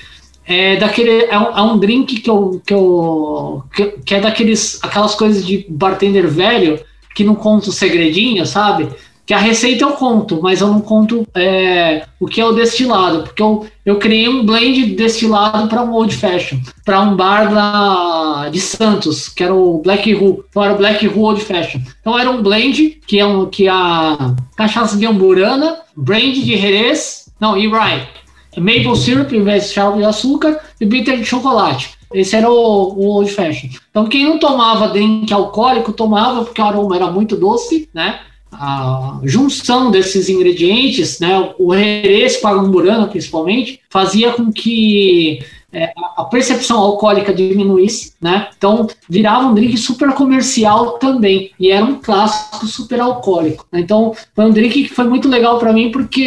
é 0.51 0.75
daquele 0.75 1.27
é 1.27 1.39
um, 1.39 1.57
é 1.57 1.63
um, 1.63 1.79
drink 1.79 2.21
que 2.21 2.29
eu, 2.29 2.61
que 2.67 2.75
eu 2.75 3.63
que, 3.73 3.85
que, 4.05 4.15
é 4.17 4.21
daqueles 4.21 4.81
aquelas 4.83 5.15
coisas 5.15 5.47
de 5.47 5.65
bartender 5.69 6.27
velho 6.27 6.81
que 7.15 7.23
não 7.23 7.37
conta 7.37 7.71
o 7.71 7.73
segredinho, 7.73 8.45
sabe? 8.45 8.89
Que 9.25 9.33
a 9.33 9.39
receita 9.39 9.85
eu 9.85 9.93
conto, 9.93 10.41
mas 10.43 10.61
eu 10.61 10.67
não 10.67 10.81
conto 10.81 11.25
é, 11.37 12.05
o 12.19 12.27
que 12.27 12.41
é 12.41 12.45
o 12.45 12.53
destilado, 12.53 13.23
porque 13.23 13.41
eu, 13.41 13.65
eu 13.87 13.97
criei 14.01 14.29
um 14.29 14.45
blend 14.45 14.97
destilado 14.97 15.69
para 15.69 15.85
um 15.85 15.93
old 15.93 16.13
fashion, 16.17 16.59
para 16.85 17.01
um 17.01 17.15
bar 17.15 17.55
da, 17.55 18.49
de 18.49 18.61
Santos, 18.61 19.29
que 19.29 19.45
era 19.45 19.55
o 19.55 19.79
Black 19.79 20.13
Roo, 20.13 20.45
então 20.51 20.65
era 20.65 20.75
o 20.75 20.79
Black 20.79 21.07
Roo 21.07 21.27
Old 21.27 21.43
Fashion. 21.43 21.81
Então 22.01 22.19
era 22.19 22.29
um 22.29 22.43
blend 22.43 23.01
que 23.07 23.21
é 23.21 23.25
um 23.25 23.47
que 23.47 23.69
a 23.69 24.35
cachaça 24.57 24.97
de 24.97 25.07
amburana, 25.07 25.77
brand 25.97 26.33
de 26.35 26.57
Jerez, 26.57 27.31
não, 27.41 27.57
e 27.57 27.69
rye 27.69 28.20
maple 28.57 28.97
syrup 28.97 29.33
em 29.33 29.43
vez 29.43 29.65
de 29.65 29.75
chá 29.75 29.91
de 29.91 30.05
açúcar 30.05 30.59
e 30.81 30.87
bitter 30.87 31.19
de 31.19 31.25
chocolate. 31.25 31.91
Esse 32.13 32.35
era 32.35 32.51
o, 32.51 32.55
o 32.55 33.07
old 33.07 33.31
fashion. 33.31 33.69
Então 33.91 34.07
quem 34.07 34.25
não 34.25 34.39
tomava 34.39 34.89
drink 34.89 35.33
alcoólico 35.33 35.93
tomava 35.93 36.45
porque 36.45 36.61
o 36.61 36.65
aroma 36.65 36.97
era 36.97 37.11
muito 37.11 37.37
doce, 37.37 37.89
né? 37.95 38.21
A 38.53 39.21
junção 39.23 39.93
desses 39.93 40.29
ingredientes, 40.29 41.21
né, 41.21 41.55
o 41.57 41.73
Jerez 41.73 42.37
com 42.39 42.49
a 42.49 42.55
Gamburana 42.55 43.07
principalmente, 43.07 43.81
fazia 43.89 44.33
com 44.33 44.51
que 44.53 45.39
é, 45.73 45.93
a 46.17 46.25
percepção 46.25 46.79
alcoólica 46.79 47.33
diminuísse, 47.33 48.15
né? 48.21 48.49
Então 48.57 48.89
virava 49.09 49.47
um 49.47 49.55
drink 49.55 49.77
super 49.77 50.13
comercial 50.15 50.99
também 50.99 51.53
e 51.61 51.71
era 51.71 51.85
um 51.85 52.01
clássico 52.01 52.67
super 52.67 53.01
alcoólico. 53.01 53.65
Então 53.73 54.13
foi 54.35 54.45
um 54.45 54.51
drink 54.51 54.83
que 54.83 54.95
foi 54.95 55.05
muito 55.05 55.29
legal 55.29 55.59
para 55.59 55.73
mim 55.73 55.93
porque 55.93 56.25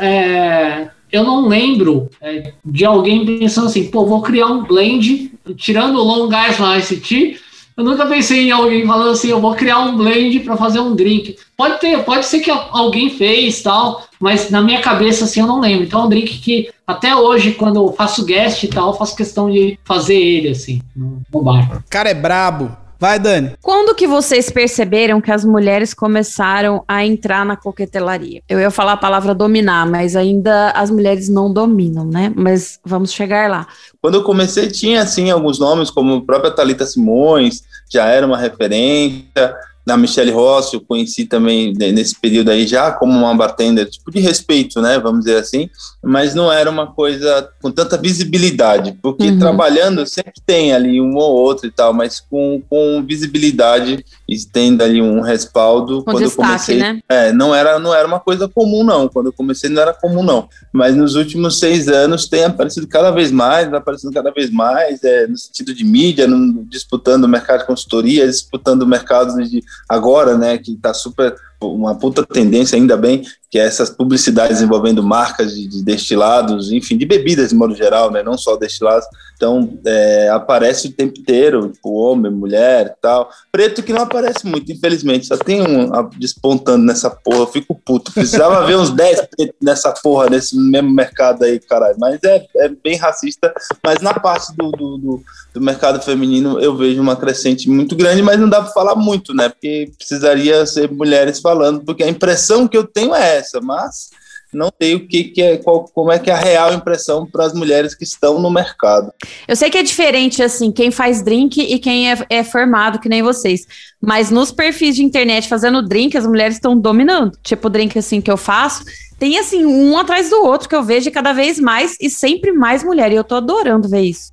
é, 0.00 0.88
eu 1.12 1.24
não 1.24 1.46
lembro 1.46 2.08
é, 2.20 2.52
de 2.64 2.84
alguém 2.84 3.24
pensando 3.24 3.66
assim, 3.66 3.90
pô, 3.90 4.06
vou 4.06 4.22
criar 4.22 4.46
um 4.46 4.64
blend, 4.64 5.32
tirando 5.56 5.96
o 5.96 6.04
Long 6.04 6.28
Island 6.28 6.80
Ice 6.80 6.96
Tea, 6.96 7.36
eu 7.76 7.84
nunca 7.84 8.04
pensei 8.04 8.48
em 8.48 8.50
alguém 8.50 8.86
falando 8.86 9.12
assim, 9.12 9.28
eu 9.28 9.40
vou 9.40 9.54
criar 9.54 9.78
um 9.78 9.96
blend 9.96 10.40
para 10.40 10.56
fazer 10.56 10.80
um 10.80 10.94
drink. 10.94 11.36
Pode 11.56 11.80
ter, 11.80 12.04
pode 12.04 12.26
ser 12.26 12.40
que 12.40 12.50
alguém 12.50 13.08
fez 13.08 13.62
tal, 13.62 14.04
mas 14.20 14.50
na 14.50 14.60
minha 14.60 14.82
cabeça 14.82 15.24
assim 15.24 15.40
eu 15.40 15.46
não 15.46 15.60
lembro. 15.60 15.84
Então 15.84 16.02
é 16.02 16.04
um 16.04 16.08
drink 16.08 16.40
que 16.40 16.68
até 16.86 17.16
hoje 17.16 17.52
quando 17.52 17.76
eu 17.76 17.92
faço 17.92 18.26
guest 18.26 18.64
e 18.64 18.68
tal, 18.68 18.88
eu 18.88 18.98
faço 18.98 19.16
questão 19.16 19.50
de 19.50 19.78
fazer 19.82 20.16
ele 20.16 20.48
assim 20.48 20.82
no 20.94 21.22
bar. 21.42 21.78
O 21.78 21.90
cara 21.90 22.10
é 22.10 22.14
brabo. 22.14 22.76
Vai, 23.00 23.18
Dani. 23.18 23.52
Quando 23.62 23.94
que 23.94 24.06
vocês 24.06 24.50
perceberam 24.50 25.22
que 25.22 25.32
as 25.32 25.42
mulheres 25.42 25.94
começaram 25.94 26.84
a 26.86 27.02
entrar 27.02 27.46
na 27.46 27.56
coquetelaria? 27.56 28.42
Eu 28.46 28.60
ia 28.60 28.70
falar 28.70 28.92
a 28.92 28.96
palavra 28.98 29.34
dominar, 29.34 29.86
mas 29.86 30.14
ainda 30.14 30.70
as 30.72 30.90
mulheres 30.90 31.26
não 31.26 31.50
dominam, 31.50 32.04
né? 32.04 32.30
Mas 32.36 32.78
vamos 32.84 33.10
chegar 33.10 33.48
lá. 33.48 33.66
Quando 34.02 34.16
eu 34.16 34.22
comecei, 34.22 34.68
tinha, 34.68 35.00
assim, 35.00 35.30
alguns 35.30 35.58
nomes, 35.58 35.90
como 35.90 36.16
a 36.16 36.20
própria 36.20 36.50
Thalita 36.50 36.84
Simões, 36.84 37.62
já 37.90 38.04
era 38.04 38.26
uma 38.26 38.36
referência, 38.36 39.56
na 39.90 39.96
Michelle 39.96 40.30
Rossi, 40.30 40.74
eu 40.74 40.80
conheci 40.80 41.24
também 41.24 41.74
nesse 41.74 42.18
período 42.18 42.50
aí 42.50 42.66
já 42.66 42.92
como 42.92 43.12
uma 43.12 43.34
bartender, 43.34 43.88
tipo 43.88 44.10
de 44.10 44.20
respeito, 44.20 44.80
né, 44.80 44.98
vamos 44.98 45.24
dizer 45.24 45.38
assim, 45.38 45.68
mas 46.02 46.34
não 46.34 46.52
era 46.52 46.70
uma 46.70 46.86
coisa 46.86 47.48
com 47.60 47.70
tanta 47.70 47.96
visibilidade, 47.96 48.96
porque 49.02 49.28
uhum. 49.28 49.38
trabalhando 49.38 50.06
sempre 50.06 50.34
tem 50.46 50.72
ali 50.72 51.00
um 51.00 51.16
ou 51.16 51.34
outro 51.34 51.66
e 51.66 51.70
tal, 51.70 51.92
mas 51.92 52.20
com, 52.20 52.62
com 52.70 53.04
visibilidade 53.06 54.04
e 54.28 54.36
tendo 54.44 54.82
ali 54.82 55.02
um 55.02 55.20
respaldo. 55.20 55.98
Com 55.98 56.12
quando 56.12 56.24
destaque, 56.24 56.40
eu 56.40 56.46
comecei, 56.46 56.78
né? 56.78 57.00
É, 57.08 57.32
não 57.32 57.54
era, 57.54 57.78
não 57.78 57.94
era 57.94 58.06
uma 58.06 58.20
coisa 58.20 58.48
comum 58.48 58.84
não, 58.84 59.08
quando 59.08 59.26
eu 59.26 59.32
comecei 59.32 59.68
não 59.68 59.82
era 59.82 59.92
comum 59.92 60.22
não, 60.22 60.48
mas 60.72 60.94
nos 60.94 61.16
últimos 61.16 61.58
seis 61.58 61.88
anos 61.88 62.28
tem 62.28 62.44
aparecido 62.44 62.86
cada 62.86 63.10
vez 63.10 63.32
mais, 63.32 63.72
aparecendo 63.72 64.12
cada 64.12 64.30
vez 64.30 64.50
mais, 64.50 65.02
é, 65.02 65.26
no 65.26 65.36
sentido 65.36 65.74
de 65.74 65.84
mídia, 65.84 66.28
no, 66.28 66.64
disputando 66.64 67.24
o 67.24 67.28
mercado 67.28 67.60
de 67.60 67.66
consultoria, 67.66 68.26
disputando 68.26 68.82
o 68.82 68.86
mercado 68.86 69.36
de 69.42 69.62
agora, 69.88 70.36
né, 70.36 70.58
que 70.58 70.72
está 70.72 70.92
super 70.94 71.34
uma 71.60 71.94
puta 71.94 72.24
tendência, 72.24 72.76
ainda 72.76 72.96
bem, 72.96 73.22
que 73.50 73.58
é 73.58 73.66
essas 73.66 73.90
publicidades 73.90 74.62
envolvendo 74.62 75.02
marcas 75.02 75.54
de, 75.54 75.66
de, 75.66 75.82
destilados, 75.82 76.70
enfim, 76.70 76.96
de 76.96 77.04
bebidas 77.04 77.50
de 77.50 77.56
modo 77.56 77.74
geral, 77.74 78.10
né, 78.10 78.22
não 78.22 78.38
só 78.38 78.56
destilados. 78.56 79.04
Então, 79.36 79.78
é, 79.86 80.28
aparece 80.28 80.88
o 80.88 80.92
tempo 80.92 81.18
inteiro, 81.18 81.70
tipo, 81.70 81.90
homem, 81.94 82.30
mulher 82.30 82.94
tal. 83.00 83.30
Preto 83.50 83.82
que 83.82 83.92
não 83.92 84.02
aparece 84.02 84.46
muito, 84.46 84.70
infelizmente, 84.70 85.26
só 85.26 85.36
tem 85.36 85.62
um 85.62 85.90
despontando 86.18 86.84
nessa 86.84 87.10
porra, 87.10 87.40
eu 87.40 87.46
fico 87.46 87.74
puto. 87.74 88.12
Precisava 88.12 88.66
ver 88.66 88.76
uns 88.76 88.90
10 88.90 89.20
pretos 89.34 89.56
nessa 89.60 89.92
porra, 89.92 90.28
nesse 90.28 90.56
mesmo 90.56 90.90
mercado 90.90 91.42
aí, 91.42 91.58
caralho. 91.58 91.96
Mas 91.98 92.22
é, 92.22 92.46
é 92.56 92.68
bem 92.68 92.96
racista, 92.96 93.52
mas 93.82 94.00
na 94.00 94.14
parte 94.14 94.54
do, 94.56 94.70
do, 94.70 94.98
do, 94.98 95.22
do 95.54 95.60
mercado 95.60 96.02
feminino 96.02 96.60
eu 96.60 96.76
vejo 96.76 97.00
uma 97.00 97.16
crescente 97.16 97.68
muito 97.68 97.96
grande, 97.96 98.22
mas 98.22 98.38
não 98.38 98.48
dá 98.48 98.62
para 98.62 98.72
falar 98.72 98.94
muito, 98.94 99.34
né, 99.34 99.48
porque 99.48 99.90
precisaria 99.96 100.64
ser 100.66 100.90
mulheres 100.90 101.40
falando, 101.40 101.49
porque 101.84 102.02
a 102.02 102.08
impressão 102.08 102.66
que 102.66 102.76
eu 102.76 102.86
tenho 102.86 103.14
é 103.14 103.38
essa, 103.38 103.60
mas 103.60 104.10
não 104.52 104.70
sei 104.80 104.94
o 104.96 105.06
que, 105.06 105.24
que 105.24 105.42
é, 105.42 105.56
qual, 105.58 105.84
como 105.84 106.10
é 106.10 106.18
que 106.18 106.28
é 106.28 106.32
a 106.32 106.38
real 106.38 106.74
impressão 106.74 107.24
para 107.24 107.44
as 107.44 107.54
mulheres 107.54 107.94
que 107.94 108.04
estão 108.04 108.40
no 108.40 108.50
mercado. 108.50 109.12
Eu 109.46 109.54
sei 109.54 109.70
que 109.70 109.78
é 109.78 109.82
diferente, 109.82 110.42
assim, 110.42 110.72
quem 110.72 110.90
faz 110.90 111.22
drink 111.22 111.60
e 111.60 111.78
quem 111.78 112.10
é, 112.10 112.18
é 112.28 112.42
formado, 112.42 112.98
que 112.98 113.08
nem 113.08 113.22
vocês. 113.22 113.66
Mas 114.00 114.30
nos 114.30 114.50
perfis 114.50 114.96
de 114.96 115.04
internet 115.04 115.48
fazendo 115.48 115.86
drink, 115.86 116.16
as 116.16 116.26
mulheres 116.26 116.56
estão 116.56 116.76
dominando. 116.76 117.38
Tipo, 117.42 117.68
o 117.68 117.70
drink 117.70 117.96
assim 117.98 118.20
que 118.20 118.30
eu 118.30 118.36
faço, 118.36 118.84
tem 119.18 119.38
assim, 119.38 119.64
um 119.64 119.96
atrás 119.96 120.30
do 120.30 120.42
outro 120.44 120.68
que 120.68 120.74
eu 120.74 120.82
vejo 120.82 121.10
cada 121.10 121.32
vez 121.32 121.60
mais 121.60 121.96
e 122.00 122.10
sempre 122.10 122.52
mais 122.52 122.82
mulher. 122.82 123.12
E 123.12 123.16
eu 123.16 123.24
tô 123.24 123.36
adorando 123.36 123.88
ver 123.88 124.00
isso. 124.00 124.32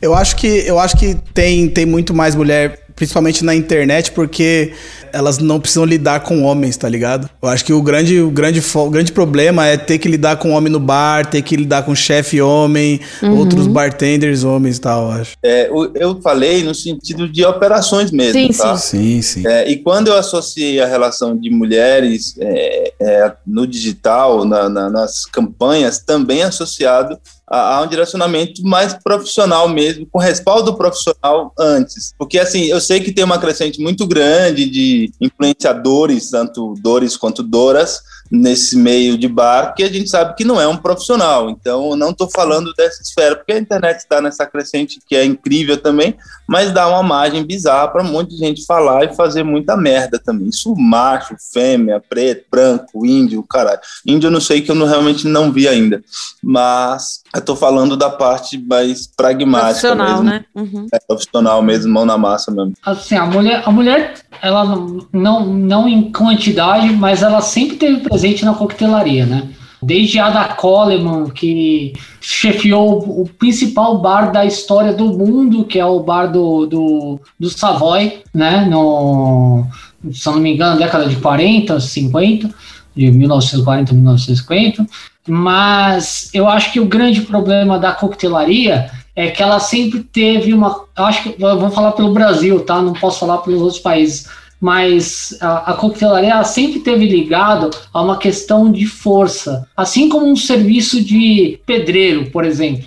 Eu 0.00 0.14
acho 0.14 0.36
que 0.36 0.46
eu 0.46 0.78
acho 0.78 0.96
que 0.96 1.14
tem, 1.32 1.68
tem 1.68 1.86
muito 1.86 2.12
mais 2.12 2.34
mulher 2.34 2.83
principalmente 2.96 3.44
na 3.44 3.54
internet, 3.54 4.12
porque 4.12 4.72
elas 5.12 5.38
não 5.38 5.60
precisam 5.60 5.84
lidar 5.84 6.20
com 6.20 6.42
homens, 6.42 6.76
tá 6.76 6.88
ligado? 6.88 7.28
Eu 7.42 7.48
acho 7.48 7.64
que 7.64 7.72
o 7.72 7.82
grande, 7.82 8.20
o 8.20 8.30
grande, 8.30 8.62
o 8.74 8.90
grande 8.90 9.12
problema 9.12 9.66
é 9.66 9.76
ter 9.76 9.98
que 9.98 10.08
lidar 10.08 10.36
com 10.36 10.52
homem 10.52 10.72
no 10.72 10.80
bar, 10.80 11.26
ter 11.26 11.42
que 11.42 11.56
lidar 11.56 11.84
com 11.84 11.94
chefe 11.94 12.40
homem, 12.40 13.00
uhum. 13.22 13.38
outros 13.38 13.66
bartenders 13.66 14.44
homens 14.44 14.76
e 14.76 14.80
tal, 14.80 15.04
eu 15.04 15.20
acho. 15.20 15.32
É, 15.42 15.70
eu 15.94 16.20
falei 16.20 16.62
no 16.62 16.74
sentido 16.74 17.28
de 17.28 17.44
operações 17.44 18.10
mesmo, 18.10 18.32
sim, 18.32 18.48
tá? 18.48 18.76
Sim, 18.76 19.22
sim. 19.22 19.46
É, 19.46 19.68
e 19.68 19.76
quando 19.76 20.08
eu 20.08 20.16
associei 20.16 20.80
a 20.80 20.86
relação 20.86 21.36
de 21.36 21.50
mulheres 21.50 22.34
é, 22.38 22.92
é 23.00 23.32
no 23.46 23.66
digital, 23.66 24.44
na, 24.44 24.68
na, 24.68 24.90
nas 24.90 25.26
campanhas, 25.26 25.98
também 25.98 26.42
associado 26.42 27.18
a, 27.46 27.82
um 27.82 27.86
direcionamento 27.86 28.62
mais 28.62 28.94
profissional 28.94 29.68
mesmo, 29.68 30.06
com 30.10 30.18
respaldo 30.18 30.74
profissional 30.74 31.52
antes. 31.58 32.14
Porque, 32.18 32.38
assim, 32.38 32.64
eu 32.64 32.80
sei 32.80 33.00
que 33.00 33.12
tem 33.12 33.24
uma 33.24 33.38
crescente 33.38 33.80
muito 33.80 34.06
grande 34.06 34.68
de 34.68 35.12
influenciadores, 35.20 36.30
tanto 36.30 36.74
dores 36.80 37.16
quanto 37.16 37.42
doras, 37.42 38.02
nesse 38.30 38.76
meio 38.76 39.16
de 39.18 39.28
bar, 39.28 39.74
que 39.74 39.82
a 39.82 39.88
gente 39.88 40.08
sabe 40.08 40.34
que 40.34 40.44
não 40.44 40.60
é 40.60 40.66
um 40.66 40.76
profissional. 40.76 41.50
Então, 41.50 41.94
não 41.96 42.10
estou 42.10 42.28
falando 42.30 42.72
dessa 42.74 43.02
esfera, 43.02 43.36
porque 43.36 43.52
a 43.52 43.58
internet 43.58 43.98
está 43.98 44.20
nessa 44.20 44.46
crescente 44.46 44.98
que 45.06 45.14
é 45.14 45.24
incrível 45.24 45.76
também, 45.76 46.16
mas 46.46 46.72
dá 46.72 46.88
uma 46.88 47.02
margem 47.02 47.44
bizarra 47.44 47.88
para 47.88 48.02
um 48.02 48.10
monte 48.10 48.30
de 48.30 48.36
gente 48.36 48.64
falar 48.64 49.04
e 49.04 49.14
fazer 49.14 49.42
muita 49.42 49.76
merda 49.76 50.18
também. 50.18 50.48
Isso 50.48 50.74
macho, 50.74 51.36
fêmea, 51.52 52.02
preto, 52.08 52.46
branco, 52.50 53.06
índio, 53.06 53.42
caralho. 53.42 53.80
Índio 54.06 54.28
eu 54.28 54.32
não 54.32 54.40
sei 54.40 54.60
que 54.60 54.70
eu 54.70 54.74
não, 54.74 54.86
realmente 54.86 55.26
não 55.26 55.52
vi 55.52 55.68
ainda, 55.68 56.02
mas 56.42 57.22
eu 57.32 57.40
estou 57.40 57.56
falando 57.56 57.96
da 57.96 58.10
parte 58.10 58.58
mais 58.58 59.06
pragmática 59.06 59.94
profissional, 59.94 60.22
mesmo. 60.22 60.24
Né? 60.24 60.44
Uhum. 60.54 60.86
É 60.92 60.98
profissional 60.98 61.62
mesmo, 61.62 61.92
mão 61.92 62.06
na 62.06 62.18
massa 62.18 62.50
mesmo. 62.50 62.74
Assim, 62.84 63.16
a 63.16 63.26
mulher, 63.26 63.62
a 63.64 63.70
mulher 63.70 64.14
ela 64.42 64.64
não, 65.12 65.46
não 65.46 65.88
em 65.88 66.10
quantidade, 66.12 66.92
mas 66.92 67.22
ela 67.22 67.40
sempre 67.40 67.76
teve 67.76 68.00
presente 68.00 68.23
na 68.44 68.54
coquetelaria, 68.54 69.26
né? 69.26 69.48
Desde 69.82 70.18
Ada 70.18 70.54
Coleman, 70.54 71.28
que 71.28 71.92
chefiou 72.20 72.98
o 73.20 73.28
principal 73.38 73.98
bar 73.98 74.32
da 74.32 74.44
história 74.44 74.94
do 74.94 75.12
mundo, 75.12 75.64
que 75.64 75.78
é 75.78 75.84
o 75.84 76.00
bar 76.00 76.26
do, 76.26 76.64
do, 76.66 77.20
do 77.38 77.50
Savoy, 77.50 78.22
né? 78.32 78.64
No, 78.64 79.66
se 80.10 80.26
não 80.26 80.38
me 80.38 80.54
engano, 80.54 80.78
década 80.78 81.06
de 81.06 81.16
40, 81.16 81.78
50, 81.78 82.50
de 82.96 83.10
1940 83.10 83.92
a 83.92 83.94
1950. 83.94 84.86
Mas 85.28 86.30
eu 86.32 86.48
acho 86.48 86.72
que 86.72 86.80
o 86.80 86.86
grande 86.86 87.22
problema 87.22 87.78
da 87.78 87.92
coquetelaria 87.92 88.90
é 89.16 89.30
que 89.30 89.42
ela 89.42 89.60
sempre 89.60 90.00
teve 90.00 90.52
uma. 90.52 90.84
Acho 90.96 91.24
que 91.24 91.40
vou 91.40 91.70
falar 91.70 91.92
pelo 91.92 92.12
Brasil, 92.12 92.60
tá? 92.60 92.82
Não 92.82 92.92
posso 92.92 93.20
falar 93.20 93.38
pelos 93.38 93.60
outros 93.60 93.80
países 93.80 94.28
mas 94.64 95.36
a, 95.42 95.72
a 95.72 95.74
coquetelaria 95.74 96.42
sempre 96.42 96.80
teve 96.80 97.06
ligado 97.06 97.68
a 97.92 98.00
uma 98.00 98.16
questão 98.16 98.72
de 98.72 98.86
força, 98.86 99.68
assim 99.76 100.08
como 100.08 100.24
um 100.26 100.34
serviço 100.34 101.04
de 101.04 101.60
pedreiro, 101.66 102.30
por 102.30 102.46
exemplo. 102.46 102.86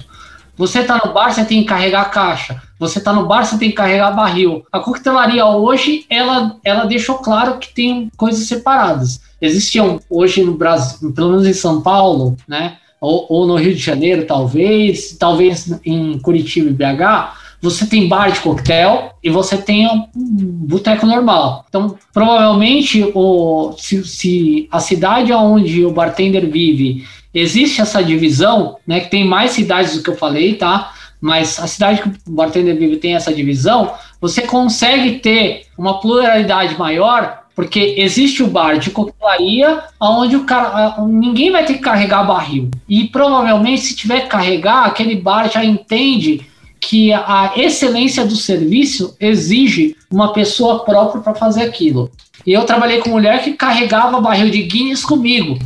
Você 0.57 0.79
está 0.79 0.99
no 1.05 1.13
bar, 1.13 1.31
você 1.31 1.45
tem 1.45 1.61
que 1.61 1.67
carregar 1.67 2.09
caixa. 2.09 2.59
Você 2.79 2.97
está 2.97 3.13
no 3.13 3.27
bar, 3.27 3.45
você 3.45 3.59
tem 3.59 3.69
que 3.69 3.75
carregar 3.75 4.09
barril. 4.15 4.65
A 4.71 4.79
coquetelaria 4.79 5.45
hoje, 5.45 6.03
ela, 6.09 6.55
ela 6.63 6.85
deixou 6.85 7.19
claro 7.19 7.59
que 7.59 7.71
tem 7.71 8.09
coisas 8.17 8.47
separadas. 8.47 9.21
Existiam 9.39 9.99
hoje 10.09 10.41
no 10.41 10.55
Brasil, 10.55 11.13
pelo 11.13 11.29
menos 11.29 11.45
em 11.45 11.53
São 11.53 11.83
Paulo, 11.83 12.35
né? 12.47 12.77
Ou, 12.99 13.27
ou 13.29 13.45
no 13.45 13.55
Rio 13.55 13.75
de 13.75 13.79
Janeiro, 13.79 14.25
talvez, 14.25 15.15
talvez 15.15 15.79
em 15.85 16.17
Curitiba 16.17 16.71
e 16.71 16.73
BH, 16.73 17.37
você 17.61 17.85
tem 17.85 18.07
bar 18.07 18.31
de 18.31 18.39
coquetel 18.39 19.13
e 19.23 19.29
você 19.29 19.57
tem 19.57 19.87
um 19.87 20.07
boteco 20.15 21.05
normal. 21.05 21.65
Então, 21.67 21.97
provavelmente, 22.13 23.11
o, 23.13 23.73
se, 23.77 24.03
se 24.05 24.67
a 24.71 24.79
cidade 24.79 25.33
onde 25.33 25.83
o 25.83 25.91
bartender 25.91 26.49
vive 26.49 27.05
existe 27.33 27.81
essa 27.81 28.03
divisão, 28.03 28.77
né, 28.85 28.99
que 28.99 29.09
tem 29.09 29.25
mais 29.25 29.51
cidades 29.51 29.95
do 29.95 30.03
que 30.03 30.09
eu 30.09 30.17
falei, 30.17 30.55
tá? 30.55 30.93
Mas 31.19 31.59
a 31.59 31.67
cidade 31.67 32.01
que 32.01 32.09
o 32.09 32.31
bartender 32.31 32.77
vive 32.77 32.97
tem 32.97 33.15
essa 33.15 33.33
divisão, 33.33 33.93
você 34.21 34.41
consegue 34.41 35.19
ter 35.19 35.63
uma 35.77 35.99
pluralidade 35.99 36.77
maior 36.77 37.43
porque 37.55 37.95
existe 37.97 38.43
o 38.43 38.47
bar 38.47 38.77
de 38.77 38.91
coquetelaria 38.91 39.83
onde 39.99 40.35
o 40.35 40.43
cara 40.43 40.95
ninguém 41.07 41.51
vai 41.51 41.65
ter 41.65 41.73
que 41.73 41.79
carregar 41.79 42.23
barril 42.23 42.69
e 42.87 43.05
provavelmente 43.05 43.81
se 43.81 43.95
tiver 43.95 44.21
que 44.21 44.27
carregar 44.27 44.85
aquele 44.85 45.15
bar 45.15 45.49
já 45.49 45.65
entende 45.65 46.45
que 46.79 47.11
a 47.11 47.53
excelência 47.55 48.25
do 48.25 48.35
serviço 48.35 49.15
exige 49.19 49.95
uma 50.09 50.33
pessoa 50.33 50.83
própria 50.83 51.21
para 51.21 51.35
fazer 51.35 51.63
aquilo. 51.63 52.11
E 52.45 52.53
eu 52.53 52.65
trabalhei 52.65 52.99
com 52.99 53.09
mulher 53.09 53.43
que 53.43 53.53
carregava 53.53 54.21
barril 54.21 54.49
de 54.49 54.63
Guinness 54.63 55.03
comigo, 55.03 55.57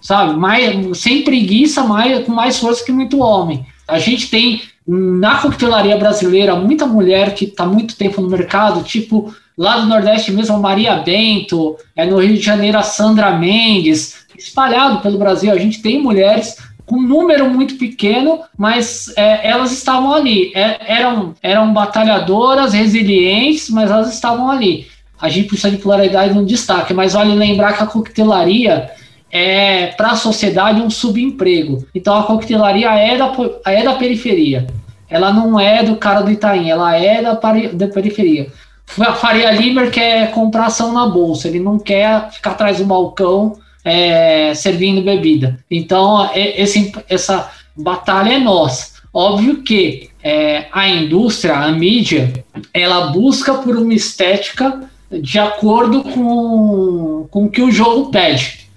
sabe? 0.00 0.38
Mais, 0.38 0.98
sem 0.98 1.22
preguiça, 1.22 1.82
mais, 1.82 2.24
com 2.24 2.32
mais 2.32 2.58
força 2.58 2.84
que 2.84 2.92
muito 2.92 3.18
homem. 3.18 3.66
A 3.86 3.98
gente 3.98 4.28
tem 4.28 4.62
na 4.86 5.36
coquetelaria 5.36 5.96
brasileira 5.96 6.54
muita 6.54 6.86
mulher 6.86 7.34
que 7.34 7.44
está 7.44 7.66
muito 7.66 7.96
tempo 7.96 8.20
no 8.20 8.30
mercado, 8.30 8.82
tipo 8.82 9.34
lá 9.56 9.78
do 9.78 9.86
Nordeste 9.86 10.30
mesmo, 10.30 10.54
a 10.54 10.60
Maria 10.60 10.96
Bento, 10.98 11.76
é 11.96 12.06
no 12.06 12.18
Rio 12.18 12.34
de 12.34 12.40
Janeiro 12.40 12.78
a 12.78 12.82
Sandra 12.82 13.36
Mendes, 13.36 14.26
espalhado 14.38 15.00
pelo 15.00 15.18
Brasil. 15.18 15.50
A 15.52 15.58
gente 15.58 15.82
tem 15.82 16.00
mulheres 16.00 16.56
com 16.88 16.96
um 16.96 17.02
número 17.02 17.48
muito 17.50 17.76
pequeno, 17.76 18.40
mas 18.56 19.12
é, 19.14 19.46
elas 19.46 19.70
estavam 19.72 20.12
ali. 20.12 20.50
É, 20.54 20.94
eram, 20.98 21.34
eram 21.42 21.72
batalhadoras, 21.72 22.72
resilientes, 22.72 23.68
mas 23.68 23.90
elas 23.90 24.12
estavam 24.12 24.50
ali. 24.50 24.86
A 25.20 25.28
gente 25.28 25.48
precisa 25.48 25.70
de 25.70 25.76
pluralidade 25.76 26.32
no 26.32 26.46
destaque, 26.46 26.94
mas 26.94 27.12
vale 27.12 27.34
lembrar 27.34 27.74
que 27.76 27.82
a 27.82 27.86
coquetelaria 27.86 28.90
é 29.30 29.88
para 29.88 30.12
a 30.12 30.16
sociedade 30.16 30.80
um 30.80 30.88
subemprego. 30.88 31.86
Então 31.94 32.16
a 32.16 32.22
coquetelaria 32.22 32.90
é 32.94 33.16
da, 33.18 33.32
é 33.66 33.82
da 33.82 33.94
periferia. 33.94 34.66
Ela 35.10 35.32
não 35.32 35.60
é 35.60 35.82
do 35.82 35.96
cara 35.96 36.22
do 36.22 36.30
Itaim, 36.30 36.70
ela 36.70 36.96
é 36.96 37.22
da, 37.22 37.32
da 37.34 37.88
periferia. 37.88 38.50
A 38.98 39.12
Faria 39.12 39.50
Limer 39.50 39.90
quer 39.90 40.30
comprar 40.30 40.66
ação 40.66 40.92
na 40.92 41.06
bolsa, 41.06 41.48
ele 41.48 41.60
não 41.60 41.78
quer 41.78 42.30
ficar 42.30 42.52
atrás 42.52 42.78
do 42.78 42.84
balcão 42.84 43.58
é, 43.88 44.54
servindo 44.54 45.02
bebida. 45.02 45.58
Então, 45.70 46.28
é, 46.32 46.60
esse, 46.60 46.92
essa 47.08 47.50
batalha 47.74 48.34
é 48.34 48.38
nossa. 48.38 48.98
Óbvio 49.12 49.62
que 49.62 50.10
é, 50.22 50.66
a 50.70 50.88
indústria, 50.88 51.56
a 51.56 51.72
mídia, 51.72 52.44
ela 52.74 53.08
busca 53.08 53.54
por 53.54 53.76
uma 53.76 53.94
estética 53.94 54.82
de 55.10 55.38
acordo 55.38 56.02
com, 56.02 57.26
com 57.30 57.44
o 57.46 57.50
que 57.50 57.62
o 57.62 57.70
jogo 57.70 58.10
pede. 58.10 58.68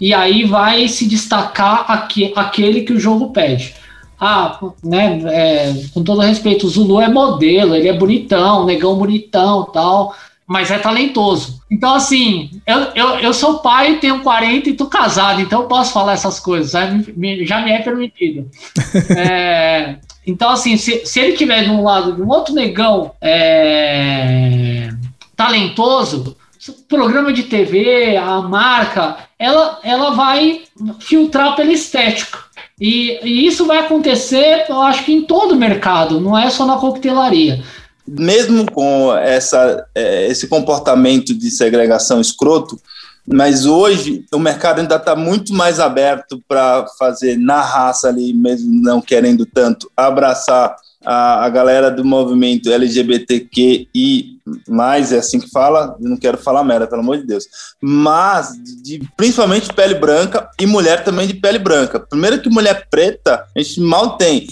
E 0.00 0.14
aí 0.14 0.44
vai 0.44 0.86
se 0.88 1.08
destacar 1.08 1.90
aqui, 1.90 2.32
aquele 2.36 2.82
que 2.82 2.92
o 2.92 3.00
jogo 3.00 3.30
pede. 3.30 3.74
Ah, 4.18 4.60
né, 4.84 5.20
é, 5.26 5.74
com 5.92 6.04
todo 6.04 6.20
respeito, 6.20 6.66
o 6.66 6.70
Zulu 6.70 7.00
é 7.00 7.08
modelo, 7.08 7.74
ele 7.74 7.88
é 7.88 7.92
bonitão, 7.92 8.64
negão 8.64 8.96
bonitão 8.96 9.64
tal, 9.64 10.14
mas 10.52 10.70
é 10.70 10.78
talentoso. 10.78 11.62
Então, 11.70 11.94
assim, 11.94 12.60
eu, 12.66 12.78
eu, 12.94 13.08
eu 13.20 13.32
sou 13.32 13.60
pai, 13.60 13.96
tenho 13.98 14.20
40 14.20 14.68
e 14.68 14.74
tô 14.74 14.84
casado, 14.84 15.40
então 15.40 15.62
eu 15.62 15.66
posso 15.66 15.94
falar 15.94 16.12
essas 16.12 16.38
coisas, 16.38 16.72
já 16.72 16.90
me, 16.90 17.46
já 17.46 17.62
me 17.62 17.72
é 17.72 17.78
permitido. 17.78 18.50
é, 19.16 19.96
então, 20.26 20.50
assim, 20.50 20.76
se, 20.76 21.06
se 21.06 21.20
ele 21.20 21.38
tiver 21.38 21.64
de 21.64 21.70
um 21.70 21.82
lado 21.82 22.12
de 22.12 22.20
um 22.20 22.28
outro 22.28 22.54
negão 22.54 23.12
é, 23.18 24.90
talentoso, 25.34 26.36
o 26.68 26.72
programa 26.86 27.32
de 27.32 27.44
TV, 27.44 28.18
a 28.18 28.42
marca, 28.42 29.16
ela, 29.38 29.80
ela 29.82 30.10
vai 30.10 30.64
filtrar 31.00 31.56
pela 31.56 31.72
estética. 31.72 32.38
E, 32.78 33.18
e, 33.22 33.46
isso 33.46 33.64
vai 33.64 33.78
acontecer, 33.78 34.66
eu 34.68 34.82
acho 34.82 35.02
que 35.04 35.14
em 35.14 35.22
todo 35.22 35.52
o 35.52 35.56
mercado, 35.56 36.20
não 36.20 36.36
é 36.36 36.50
só 36.50 36.66
na 36.66 36.76
coquetelaria. 36.76 37.62
Mesmo 38.06 38.70
com 38.70 39.14
essa, 39.16 39.86
é, 39.94 40.26
esse 40.26 40.48
comportamento 40.48 41.34
de 41.34 41.50
segregação 41.50 42.20
escroto, 42.20 42.80
mas 43.26 43.66
hoje 43.66 44.24
o 44.32 44.38
mercado 44.38 44.80
ainda 44.80 44.96
está 44.96 45.14
muito 45.14 45.54
mais 45.54 45.78
aberto 45.78 46.42
para 46.48 46.86
fazer 46.98 47.38
na 47.38 47.60
raça 47.60 48.08
ali, 48.08 48.34
mesmo 48.34 48.82
não 48.82 49.00
querendo 49.00 49.46
tanto, 49.46 49.90
abraçar 49.96 50.74
a, 51.04 51.44
a 51.44 51.48
galera 51.48 51.90
do 51.90 52.04
movimento 52.04 52.72
LGBTQI, 52.72 54.40
mais 54.68 55.12
é 55.12 55.18
assim 55.18 55.38
que 55.38 55.50
fala, 55.50 55.96
não 56.00 56.16
quero 56.16 56.36
falar 56.36 56.64
merda, 56.64 56.86
pelo 56.86 57.00
amor 57.00 57.18
de 57.18 57.26
Deus, 57.26 57.46
mas 57.80 58.52
de, 58.82 59.00
principalmente 59.16 59.72
pele 59.72 59.94
branca 59.94 60.48
e 60.60 60.66
mulher 60.66 61.04
também 61.04 61.26
de 61.26 61.34
pele 61.34 61.58
branca. 61.58 62.00
Primeiro 62.00 62.40
que 62.40 62.50
mulher 62.50 62.86
preta, 62.90 63.44
a 63.56 63.60
gente 63.60 63.80
mal 63.80 64.16
tem 64.16 64.48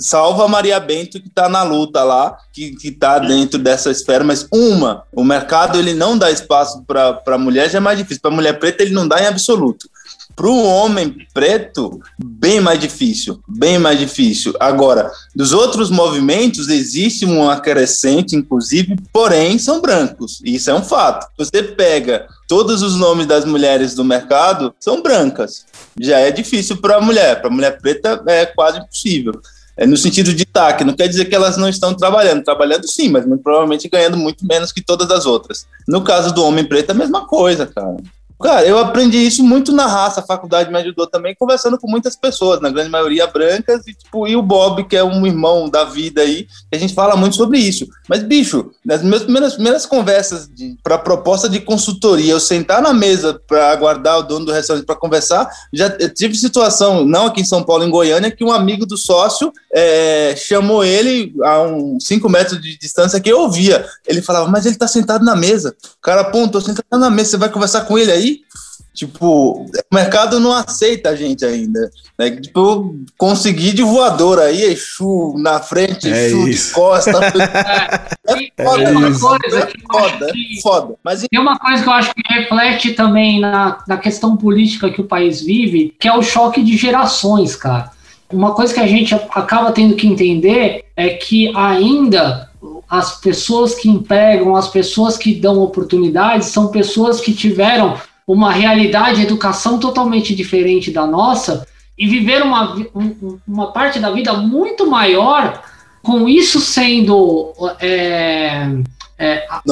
salva 0.00 0.44
a 0.44 0.48
Maria 0.48 0.78
Bento 0.80 1.20
que 1.20 1.28
está 1.28 1.48
na 1.48 1.62
luta 1.62 2.02
lá, 2.02 2.36
que 2.52 2.76
está 2.84 3.18
dentro 3.18 3.58
dessa 3.58 3.90
esfera, 3.90 4.24
mas 4.24 4.46
uma, 4.52 5.04
o 5.12 5.24
mercado 5.24 5.78
ele 5.78 5.94
não 5.94 6.16
dá 6.16 6.30
espaço 6.30 6.84
para 6.86 7.38
mulher, 7.38 7.70
já 7.70 7.78
é 7.78 7.80
mais 7.80 7.98
difícil. 7.98 8.22
Para 8.22 8.30
mulher 8.30 8.58
preta 8.58 8.82
ele 8.82 8.94
não 8.94 9.06
dá 9.06 9.20
em 9.22 9.26
absoluto. 9.26 9.88
Para 10.36 10.48
o 10.48 10.64
homem 10.64 11.14
preto, 11.32 12.00
bem 12.18 12.60
mais 12.60 12.80
difícil, 12.80 13.40
bem 13.46 13.78
mais 13.78 13.98
difícil. 13.98 14.52
Agora, 14.58 15.10
dos 15.34 15.52
outros 15.52 15.90
movimentos, 15.90 16.68
existe 16.68 17.24
uma 17.24 17.60
crescente, 17.60 18.34
inclusive, 18.34 18.96
porém, 19.12 19.58
são 19.60 19.80
brancos. 19.80 20.40
Isso 20.44 20.70
é 20.70 20.74
um 20.74 20.82
fato. 20.82 21.28
Você 21.38 21.62
pega 21.62 22.26
todos 22.48 22.82
os 22.82 22.96
nomes 22.96 23.26
das 23.26 23.44
mulheres 23.44 23.94
do 23.94 24.04
mercado, 24.04 24.74
são 24.80 25.00
brancas. 25.00 25.66
Já 26.00 26.18
é 26.18 26.32
difícil 26.32 26.78
para 26.78 26.96
a 26.96 27.00
mulher. 27.00 27.40
Para 27.40 27.48
a 27.48 27.52
mulher 27.52 27.78
preta, 27.80 28.20
é 28.26 28.44
quase 28.44 28.78
impossível. 28.78 29.40
É 29.76 29.86
no 29.86 29.96
sentido 29.96 30.32
de 30.32 30.44
taque, 30.44 30.84
não 30.84 30.94
quer 30.94 31.08
dizer 31.08 31.24
que 31.24 31.34
elas 31.34 31.56
não 31.56 31.68
estão 31.68 31.94
trabalhando, 31.94 32.44
trabalhando 32.44 32.86
sim, 32.86 33.08
mas 33.08 33.26
muito 33.26 33.42
provavelmente 33.42 33.88
ganhando 33.88 34.16
muito 34.16 34.46
menos 34.46 34.70
que 34.70 34.80
todas 34.80 35.10
as 35.10 35.26
outras. 35.26 35.66
No 35.86 36.02
caso 36.02 36.32
do 36.32 36.44
homem 36.44 36.64
preto, 36.64 36.90
é 36.90 36.92
a 36.92 36.98
mesma 36.98 37.26
coisa, 37.26 37.66
cara. 37.66 37.96
Cara, 38.42 38.66
eu 38.66 38.78
aprendi 38.78 39.16
isso 39.16 39.44
muito 39.44 39.72
na 39.72 39.86
raça, 39.86 40.20
a 40.20 40.22
faculdade 40.22 40.70
me 40.70 40.78
ajudou 40.78 41.06
também, 41.06 41.34
conversando 41.34 41.78
com 41.78 41.88
muitas 41.88 42.16
pessoas, 42.16 42.60
na 42.60 42.68
grande 42.68 42.90
maioria 42.90 43.26
brancas, 43.26 43.86
e, 43.86 43.94
tipo, 43.94 44.26
e 44.26 44.34
o 44.34 44.42
Bob, 44.42 44.84
que 44.84 44.96
é 44.96 45.04
um 45.04 45.24
irmão 45.26 45.68
da 45.68 45.84
vida 45.84 46.20
aí, 46.20 46.46
a 46.72 46.76
gente 46.76 46.94
fala 46.94 47.16
muito 47.16 47.36
sobre 47.36 47.58
isso. 47.58 47.86
Mas, 48.08 48.22
bicho, 48.22 48.70
nas 48.84 49.02
minhas 49.02 49.22
primeiras, 49.22 49.54
primeiras 49.54 49.86
conversas 49.86 50.50
para 50.82 50.98
proposta 50.98 51.48
de 51.48 51.60
consultoria, 51.60 52.32
eu 52.32 52.40
sentar 52.40 52.82
na 52.82 52.92
mesa 52.92 53.40
para 53.46 53.70
aguardar 53.70 54.18
o 54.18 54.22
dono 54.22 54.46
do 54.46 54.52
restaurante 54.52 54.84
para 54.84 54.96
conversar, 54.96 55.48
já 55.72 55.88
tive 56.10 56.34
situação, 56.34 57.04
não 57.04 57.26
aqui 57.26 57.40
em 57.40 57.46
São 57.46 57.62
Paulo, 57.62 57.84
em 57.84 57.90
Goiânia, 57.90 58.30
que 58.32 58.44
um 58.44 58.52
amigo 58.52 58.84
do 58.84 58.96
sócio 58.96 59.52
é, 59.74 60.36
chamou 60.36 60.84
ele 60.84 61.34
a 61.42 61.62
uns 61.62 62.06
5 62.06 62.28
metros 62.28 62.62
de 62.62 62.78
distância 62.78 63.20
que 63.20 63.30
eu 63.30 63.40
ouvia. 63.40 63.84
Ele 64.06 64.22
falava, 64.22 64.48
mas 64.48 64.64
ele 64.64 64.76
tá 64.76 64.86
sentado 64.86 65.24
na 65.24 65.34
mesa. 65.34 65.74
O 65.98 66.00
cara 66.00 66.20
apontou, 66.20 66.60
sentado 66.60 66.86
na 66.92 67.10
mesa, 67.10 67.30
você 67.30 67.36
vai 67.36 67.48
conversar 67.48 67.80
com 67.82 67.98
ele 67.98 68.12
aí? 68.12 68.40
Tipo, 68.94 69.66
o 69.66 69.66
mercado 69.92 70.38
não 70.38 70.52
aceita 70.52 71.10
a 71.10 71.16
gente 71.16 71.44
ainda. 71.44 71.90
Né? 72.16 72.30
Tipo, 72.30 72.60
eu 72.60 72.94
consegui 73.18 73.72
de 73.72 73.82
voador 73.82 74.38
aí, 74.38 74.62
Exu 74.62 75.34
na 75.36 75.58
frente, 75.58 76.08
é 76.08 76.26
Exu 76.26 76.46
isso. 76.46 76.68
de 76.68 76.74
costa. 76.74 77.10
é, 78.28 78.64
foda, 78.64 78.82
é 78.84 78.90
uma 78.92 79.18
coisa 79.18 79.58
é 79.58 79.72
foda, 79.90 80.26
que, 80.32 80.62
foda. 80.62 80.94
Mas... 81.02 81.26
Tem 81.28 81.40
uma 81.40 81.58
coisa 81.58 81.82
que 81.82 81.88
eu 81.88 81.92
acho 81.92 82.14
que 82.14 82.22
reflete 82.32 82.92
também 82.92 83.40
na, 83.40 83.82
na 83.88 83.96
questão 83.96 84.36
política 84.36 84.88
que 84.88 85.00
o 85.00 85.08
país 85.08 85.40
vive, 85.42 85.92
que 85.98 86.06
é 86.06 86.16
o 86.16 86.22
choque 86.22 86.62
de 86.62 86.76
gerações, 86.76 87.56
cara. 87.56 87.90
Uma 88.32 88.54
coisa 88.54 88.72
que 88.72 88.80
a 88.80 88.86
gente 88.86 89.14
acaba 89.14 89.72
tendo 89.72 89.94
que 89.94 90.06
entender 90.06 90.84
é 90.96 91.10
que 91.10 91.54
ainda 91.56 92.50
as 92.88 93.20
pessoas 93.20 93.74
que 93.74 93.88
empregam, 93.88 94.56
as 94.56 94.68
pessoas 94.68 95.16
que 95.16 95.34
dão 95.34 95.60
oportunidades, 95.60 96.48
são 96.48 96.68
pessoas 96.68 97.20
que 97.20 97.32
tiveram 97.32 97.96
uma 98.26 98.52
realidade, 98.52 99.22
educação 99.22 99.78
totalmente 99.78 100.34
diferente 100.34 100.90
da 100.90 101.06
nossa 101.06 101.66
e 101.96 102.06
viver 102.06 102.42
uma, 102.42 102.76
uma 103.46 103.72
parte 103.72 103.98
da 103.98 104.10
vida 104.10 104.32
muito 104.32 104.88
maior, 104.88 105.62
com 106.02 106.28
isso 106.28 106.60
sendo 106.60 107.52
é, 107.80 108.68
é, 109.18 109.46
a, 109.48 109.62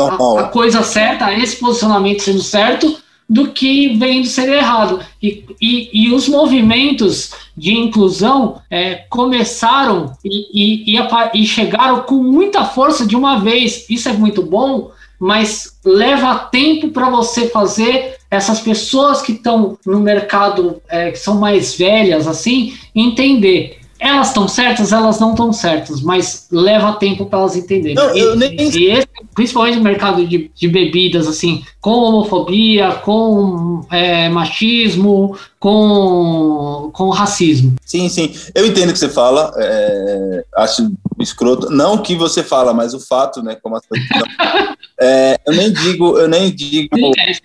a, 0.41 0.45
coisa 0.45 0.83
certa, 0.83 1.33
esse 1.33 1.57
posicionamento 1.57 2.23
sendo 2.23 2.43
certo, 2.43 2.97
do 3.33 3.49
que 3.49 3.97
vendo 3.97 4.27
ser 4.27 4.47
errado. 4.53 5.01
E, 5.23 5.43
e, 5.59 5.89
e 5.91 6.13
os 6.13 6.29
movimentos 6.29 7.33
de 7.57 7.73
inclusão 7.73 8.61
é, 8.71 9.07
começaram 9.09 10.13
e, 10.23 10.95
e, 10.95 10.99
e 11.33 11.47
chegaram 11.47 12.03
com 12.03 12.17
muita 12.17 12.67
força 12.67 13.07
de 13.07 13.17
uma 13.17 13.41
vez. 13.41 13.89
Isso 13.89 14.07
é 14.11 14.13
muito 14.13 14.43
bom, 14.43 14.91
mas 15.19 15.79
leva 15.83 16.35
tempo 16.35 16.91
para 16.91 17.09
você 17.09 17.49
fazer 17.49 18.17
essas 18.31 18.61
pessoas 18.61 19.23
que 19.23 19.33
estão 19.33 19.79
no 19.87 20.01
mercado, 20.01 20.83
é, 20.87 21.11
que 21.11 21.19
são 21.19 21.37
mais 21.37 21.75
velhas, 21.75 22.27
assim, 22.27 22.75
entender. 22.95 23.79
Elas 24.05 24.29
estão 24.29 24.49
certas, 24.49 24.93
elas 24.93 25.21
não 25.21 25.31
estão 25.31 25.53
certas, 25.53 26.01
mas 26.01 26.49
leva 26.51 26.95
tempo 26.95 27.25
para 27.27 27.39
elas 27.39 27.55
entenderem. 27.55 27.95
Não, 27.95 28.17
e, 28.17 28.35
nem... 28.35 28.57
e 28.57 28.91
esse, 28.91 29.07
principalmente 29.33 29.77
no 29.77 29.85
mercado 29.85 30.27
de, 30.27 30.51
de, 30.53 30.67
bebidas, 30.67 31.29
assim, 31.29 31.63
com 31.81 31.91
homofobia, 31.91 32.95
com 32.95 33.87
é, 33.93 34.29
machismo, 34.29 35.39
com, 35.61 36.91
com 36.93 37.11
racismo. 37.11 37.77
Sim, 37.85 38.09
sim. 38.09 38.35
Eu 38.57 38.67
entendo 38.67 38.91
o 38.91 38.93
que 38.93 38.99
você 38.99 39.09
fala, 39.09 39.55
é, 39.57 40.45
acho 40.57 40.91
escroto. 41.21 41.71
Não 41.71 41.95
o 41.95 42.03
que 42.03 42.17
você 42.17 42.43
fala, 42.43 42.75
mas 42.75 42.95
o 42.95 43.01
fato, 43.01 43.41
né? 43.41 43.57
Como 43.63 43.77
as 43.77 43.87
coisas 43.87 44.05
é, 45.01 45.39
eu 45.47 45.55
nem 45.55 45.73
digo, 45.73 46.19
eu 46.19 46.27
nem 46.27 46.51
digo 46.53 46.89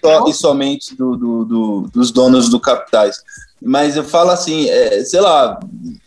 só 0.04 0.28
e 0.28 0.34
somente 0.34 0.96
do, 0.96 1.16
do, 1.16 1.46
do, 1.46 1.90
dos 1.94 2.10
donos 2.10 2.50
do 2.50 2.60
capitais. 2.60 3.18
Mas 3.62 3.98
eu 3.98 4.04
falo 4.04 4.30
assim, 4.30 4.70
é, 4.70 5.04
sei 5.04 5.20
lá, 5.20 5.60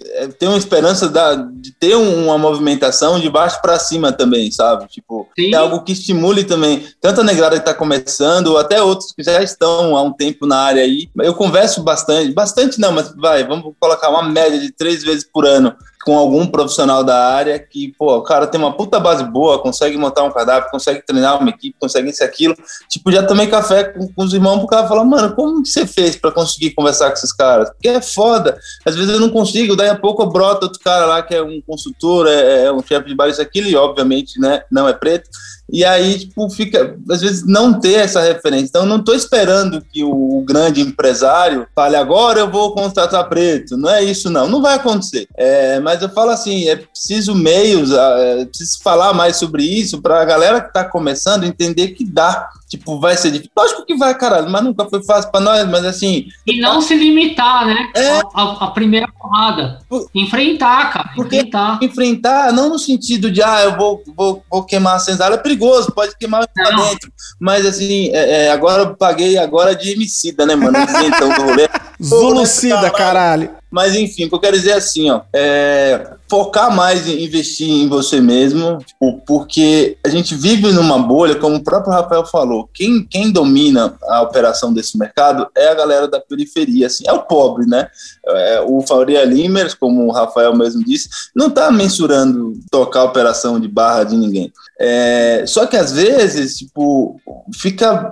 é, 0.03 0.29
tem 0.29 0.49
uma 0.49 0.59
esperança 0.59 1.09
da, 1.09 1.35
de 1.35 1.73
ter 1.73 1.97
uma 1.97 2.39
movimentação 2.39 3.19
de 3.19 3.29
baixo 3.29 3.61
para 3.61 3.79
cima 3.79 4.13
também, 4.13 4.51
sabe? 4.51 4.87
Tipo, 4.87 5.29
é 5.37 5.55
algo 5.55 5.83
que 5.83 5.93
estimule 5.93 6.45
também, 6.45 6.87
tanto 7.01 7.21
a 7.21 7.25
negrada 7.25 7.57
que 7.57 7.63
está 7.63 7.75
começando, 7.75 8.57
até 8.57 8.81
outros 8.81 9.13
que 9.13 9.23
já 9.23 9.43
estão 9.43 9.97
há 9.97 10.03
um 10.03 10.13
tempo 10.13 10.47
na 10.47 10.59
área 10.59 10.83
aí. 10.83 11.09
Eu 11.19 11.35
converso 11.35 11.83
bastante, 11.83 12.33
bastante 12.33 12.81
não, 12.81 12.93
mas 12.93 13.13
vai, 13.17 13.45
vamos 13.47 13.75
colocar 13.81 14.11
uma 14.11 14.23
média 14.23 14.59
de 14.59 14.71
três 14.71 15.03
vezes 15.03 15.25
por 15.25 15.45
ano 15.45 15.75
com 16.05 16.17
algum 16.17 16.47
profissional 16.47 17.05
da 17.05 17.29
área 17.29 17.59
que, 17.59 17.95
pô, 17.99 18.17
o 18.17 18.23
cara 18.23 18.47
tem 18.47 18.61
uma 18.61 18.73
puta 18.73 18.99
base 18.99 19.23
boa, 19.23 19.61
consegue 19.61 19.97
montar 19.97 20.23
um 20.23 20.31
cadáver, 20.31 20.71
consegue 20.71 21.05
treinar 21.05 21.41
uma 21.41 21.51
equipe, 21.51 21.77
consegue 21.79 22.11
isso 22.11 22.25
aquilo. 22.25 22.55
Tipo, 22.89 23.13
já 23.13 23.23
tomei 23.23 23.47
café 23.47 23.85
com, 23.85 24.09
com 24.09 24.23
os 24.23 24.33
irmãos 24.33 24.59
pro 24.59 24.67
cara 24.67 24.89
falar, 24.89 25.05
mano, 25.05 25.35
como 25.35 25.63
que 25.63 25.69
você 25.69 25.87
fez 25.87 26.17
para 26.17 26.33
conseguir 26.33 26.71
conversar 26.71 27.09
com 27.09 27.17
esses 27.17 27.33
caras? 27.33 27.71
Porque 27.71 27.89
é 27.89 28.01
foda. 28.01 28.59
Às 28.85 28.97
vezes 28.97 29.13
eu 29.13 29.21
não 29.21 29.31
consigo, 29.31 29.77
daí 29.77 29.91
a 29.91 29.97
pouco 29.97 30.25
brota 30.27 30.67
outro 30.67 30.81
cara 30.81 31.05
lá 31.07 31.23
que 31.23 31.35
é 31.35 31.43
um 31.43 31.61
consultor, 31.67 32.27
é, 32.27 32.65
é 32.65 32.73
um 32.73 32.83
chefe 32.83 33.09
de 33.09 33.15
bar, 33.15 33.29
isso 33.29 33.43
aquilo, 33.43 33.69
e 33.69 33.77
obviamente, 33.77 34.41
né, 34.41 34.63
não 34.71 34.89
é 34.89 34.93
preto. 34.93 35.29
E 35.73 35.85
aí, 35.85 36.19
tipo, 36.19 36.51
fica, 36.51 36.97
às 37.09 37.21
vezes, 37.21 37.47
não 37.47 37.79
ter 37.79 37.95
essa 37.95 38.21
referência. 38.21 38.67
Então, 38.67 38.87
não 38.87 38.99
estou 38.99 39.15
esperando 39.15 39.81
que 39.81 40.03
o 40.03 40.43
grande 40.45 40.81
empresário 40.81 41.67
fale 41.75 41.95
agora 41.95 42.41
eu 42.41 42.51
vou 42.51 42.75
contratar 42.75 43.29
preto. 43.29 43.77
Não 43.77 43.89
é 43.89 44.03
isso, 44.03 44.29
não. 44.29 44.49
Não 44.49 44.61
vai 44.61 44.75
acontecer. 44.75 45.29
É, 45.37 45.79
mas 45.79 45.90
mas 45.91 46.03
eu 46.03 46.09
falo 46.09 46.31
assim, 46.31 46.69
é 46.69 46.77
preciso 46.77 47.35
meios, 47.35 47.91
é 47.91 48.45
preciso 48.45 48.81
falar 48.81 49.13
mais 49.13 49.35
sobre 49.35 49.65
isso 49.65 50.01
para 50.01 50.23
a 50.23 50.25
galera 50.25 50.61
que 50.61 50.69
está 50.69 50.85
começando 50.85 51.43
entender 51.43 51.89
que 51.89 52.05
dá. 52.05 52.49
Tipo, 52.69 53.01
vai 53.01 53.17
ser 53.17 53.33
difícil. 53.33 53.51
Lógico 53.57 53.85
que 53.85 53.97
vai, 53.97 54.17
caralho, 54.17 54.49
mas 54.49 54.63
nunca 54.63 54.89
foi 54.89 55.03
fácil 55.03 55.33
para 55.33 55.41
nós, 55.41 55.69
mas 55.69 55.85
assim. 55.85 56.29
E 56.47 56.61
não 56.61 56.81
se 56.81 56.95
limitar, 56.95 57.67
né? 57.67 57.91
É. 57.97 58.21
A, 58.33 58.67
a, 58.67 58.71
primeira 58.71 59.09
porrada. 59.09 59.81
Por... 59.89 60.09
Enfrentar, 60.15 60.93
cara. 60.93 61.11
Porque 61.17 61.39
enfrentar. 61.39 61.79
Enfrentar, 61.83 62.53
não 62.53 62.69
no 62.69 62.79
sentido 62.79 63.29
de, 63.29 63.43
ah, 63.43 63.63
eu 63.65 63.77
vou, 63.77 64.01
vou, 64.17 64.45
vou 64.49 64.63
queimar 64.63 64.95
a 64.95 65.01
senzala, 65.01 65.35
é 65.35 65.39
perigoso, 65.39 65.91
pode 65.91 66.17
queimar 66.17 66.47
pra 66.55 66.71
dentro. 66.71 67.13
Mas 67.41 67.67
assim, 67.67 68.11
é, 68.11 68.45
é, 68.45 68.53
agora 68.53 68.83
eu 68.83 68.95
paguei 68.95 69.37
agora 69.37 69.75
de 69.75 69.93
homicida, 69.93 70.47
né, 70.47 70.55
mano? 70.55 70.79
Então 71.05 71.35
do 71.35 71.43
rolê. 71.43 71.69
Zulucida, 72.01 72.89
caralho. 72.93 73.60
Mas 73.71 73.95
enfim, 73.95 74.25
o 74.25 74.29
que 74.29 74.35
eu 74.35 74.41
quero 74.41 74.57
dizer 74.57 74.71
é 74.71 74.75
assim, 74.75 75.11
ó, 75.11 75.23
é 75.33 76.17
focar 76.31 76.75
mais 76.75 77.09
em 77.09 77.25
investir 77.25 77.69
em 77.69 77.89
você 77.89 78.21
mesmo, 78.21 78.79
tipo, 78.79 79.21
porque 79.27 79.99
a 80.07 80.09
gente 80.09 80.37
vive 80.37 80.71
numa 80.73 80.97
bolha, 80.97 81.35
como 81.35 81.57
o 81.57 81.65
próprio 81.65 81.93
Rafael 81.93 82.25
falou, 82.25 82.71
quem, 82.73 83.05
quem 83.05 83.33
domina 83.33 83.99
a 84.05 84.23
operação 84.23 84.73
desse 84.73 84.97
mercado 84.97 85.49
é 85.57 85.69
a 85.69 85.75
galera 85.75 86.07
da 86.07 86.21
periferia, 86.21 86.87
assim, 86.87 87.03
é 87.05 87.13
o 87.13 87.23
pobre, 87.23 87.67
né? 87.67 87.89
É, 88.25 88.61
o 88.65 88.81
Faria 88.83 89.25
Limers, 89.25 89.75
como 89.75 90.07
o 90.07 90.13
Rafael 90.13 90.55
mesmo 90.57 90.85
disse, 90.85 91.09
não 91.35 91.49
está 91.49 91.69
mensurando 91.73 92.53
tocar 92.71 93.01
a 93.01 93.05
operação 93.05 93.59
de 93.59 93.67
barra 93.67 94.05
de 94.05 94.17
ninguém. 94.17 94.53
É, 94.79 95.45
só 95.47 95.67
que 95.67 95.77
às 95.77 95.93
vezes, 95.93 96.57
tipo, 96.59 97.21
fica, 97.55 98.11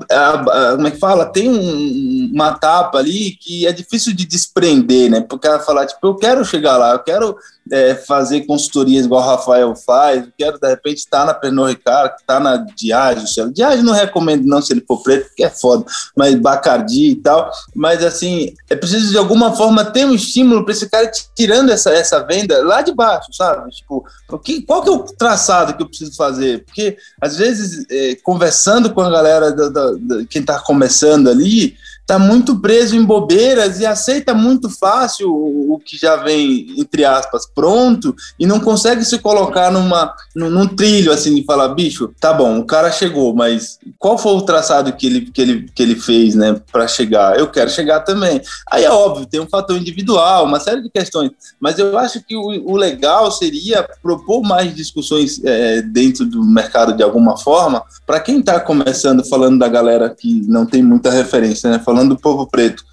como 0.75 0.87
é 0.89 0.91
que 0.91 0.99
fala? 0.99 1.25
Tem 1.25 1.49
um, 1.49 2.31
uma 2.35 2.51
etapa 2.51 2.99
ali 2.99 3.37
que 3.41 3.67
é 3.67 3.73
difícil 3.73 4.13
de 4.13 4.27
desprender, 4.27 5.09
né? 5.09 5.21
Porque 5.21 5.47
ela 5.47 5.61
falar, 5.61 5.87
tipo, 5.87 6.05
eu 6.07 6.17
quero 6.17 6.45
chegar 6.45 6.77
lá, 6.77 6.93
eu 6.93 6.99
quero 6.99 7.37
é, 7.71 7.95
fazer 7.95 8.43
consultorias 8.43 9.07
igual 9.07 9.23
o 9.23 9.27
Rafael 9.27 9.75
faz, 9.77 10.25
quero 10.37 10.59
de 10.59 10.69
repente 10.69 10.99
estar 10.99 11.25
na 11.25 11.35
Pernod 11.35 11.71
Ricard, 11.71 12.15
estar 12.21 12.41
na 12.41 12.57
Diageo, 12.57 13.53
Diageo 13.53 13.85
não 13.85 13.93
recomendo 13.93 14.45
não 14.45 14.63
se 14.63 14.73
ele 14.73 14.85
for 14.87 15.03
preto, 15.03 15.29
porque 15.29 15.45
é 15.45 15.51
foda, 15.51 15.85
mas 16.17 16.35
Bacardi 16.35 17.11
e 17.11 17.17
tal, 17.17 17.51
mas 17.75 18.05
assim, 18.05 18.55
é 18.69 18.77
preciso 18.77 19.11
de 19.11 19.19
alguma 19.19 19.55
forma 19.55 19.85
ter 19.85 20.05
um 20.05 20.15
estímulo 20.15 20.65
para 20.65 20.73
esse 20.73 20.89
cara 20.89 21.11
tirando 21.35 21.71
essa, 21.71 21.91
essa 21.91 22.21
venda 22.21 22.63
lá 22.65 22.83
de 22.83 22.93
baixo, 22.93 23.33
sabe? 23.33 23.71
Tipo, 23.71 24.05
que, 24.43 24.63
qual 24.63 24.83
que 24.83 24.89
é 24.89 24.93
o 24.93 24.99
traçado 25.01 25.75
que 25.75 25.83
eu 25.83 25.89
preciso 25.89 26.15
fazer? 26.17 26.65
Porque 26.65 26.97
às 27.21 27.37
vezes, 27.37 27.85
é, 27.91 28.17
conversando 28.23 28.93
com 28.93 29.01
a 29.01 29.11
galera, 29.11 29.53
da, 29.53 29.69
da, 29.69 29.91
da 29.93 30.25
quem 30.29 30.41
está 30.41 30.59
começando 30.61 31.29
ali, 31.29 31.77
está 32.09 32.19
muito 32.19 32.59
preso 32.59 32.97
em 32.97 33.05
bobeiras 33.05 33.81
e 33.81 33.85
aceita 33.85 34.33
muito 34.33 34.71
fácil 34.71 35.31
o, 35.31 35.75
o, 35.75 35.79
que 35.79 35.99
já 35.99 36.17
vem, 36.17 36.73
entre 36.79 37.05
aspas, 37.05 37.47
pronto 37.47 38.17
e 38.41 38.47
não 38.47 38.59
consegue 38.59 39.05
se 39.05 39.19
colocar 39.19 39.71
numa, 39.71 40.15
num, 40.35 40.49
num, 40.49 40.67
trilho 40.67 41.13
assim 41.13 41.35
de 41.35 41.45
falar, 41.45 41.69
bicho, 41.69 42.11
tá 42.19 42.33
bom, 42.33 42.61
o 42.61 42.65
cara 42.65 42.91
chegou, 42.91 43.35
mas 43.35 43.79
qual 43.99 44.17
foi 44.17 44.33
o 44.33 44.41
traçado 44.41 44.91
que 44.95 45.07
ele, 45.07 45.21
que 45.31 45.43
ele, 45.43 45.69
que 45.75 45.83
ele 45.83 45.97
fez, 45.97 46.35
né, 46.35 46.59
para 46.73 46.89
chegar? 46.89 47.39
Eu 47.39 47.49
quero 47.49 47.69
chegar 47.69 48.01
também. 48.01 48.41
Aí 48.71 48.85
é 48.85 48.91
óbvio, 48.91 49.27
tem 49.27 49.41
um 49.41 49.47
fator 49.47 49.77
individual, 49.77 50.47
uma 50.47 50.61
série 50.61 50.81
de 50.81 50.89
questões, 50.89 51.31
mas 51.61 51.79
eu 51.79 51.99
acho 51.99 52.25
que 52.25 52.35
o, 52.35 52.73
o 52.73 52.75
legal 52.75 53.31
seria 53.31 53.87
propor 54.03 54.41
mais 54.41 54.75
discussões 54.75 55.43
é, 55.45 55.83
dentro 55.83 56.25
do 56.25 56.43
mercado 56.43 56.97
de 56.97 57.03
alguma 57.03 57.37
forma, 57.37 57.83
para 58.07 58.19
quem 58.19 58.41
está 58.41 58.59
começando 58.59 59.23
falando 59.29 59.59
da 59.59 59.69
galera 59.69 60.09
que 60.09 60.43
não 60.49 60.65
tem 60.65 60.83
muita 60.83 61.11
referência, 61.11 61.69
né, 61.71 61.79
falando 61.79 61.98
falando 61.99 62.11
do 62.11 62.21
povo 62.21 62.47
preto, 62.47 62.85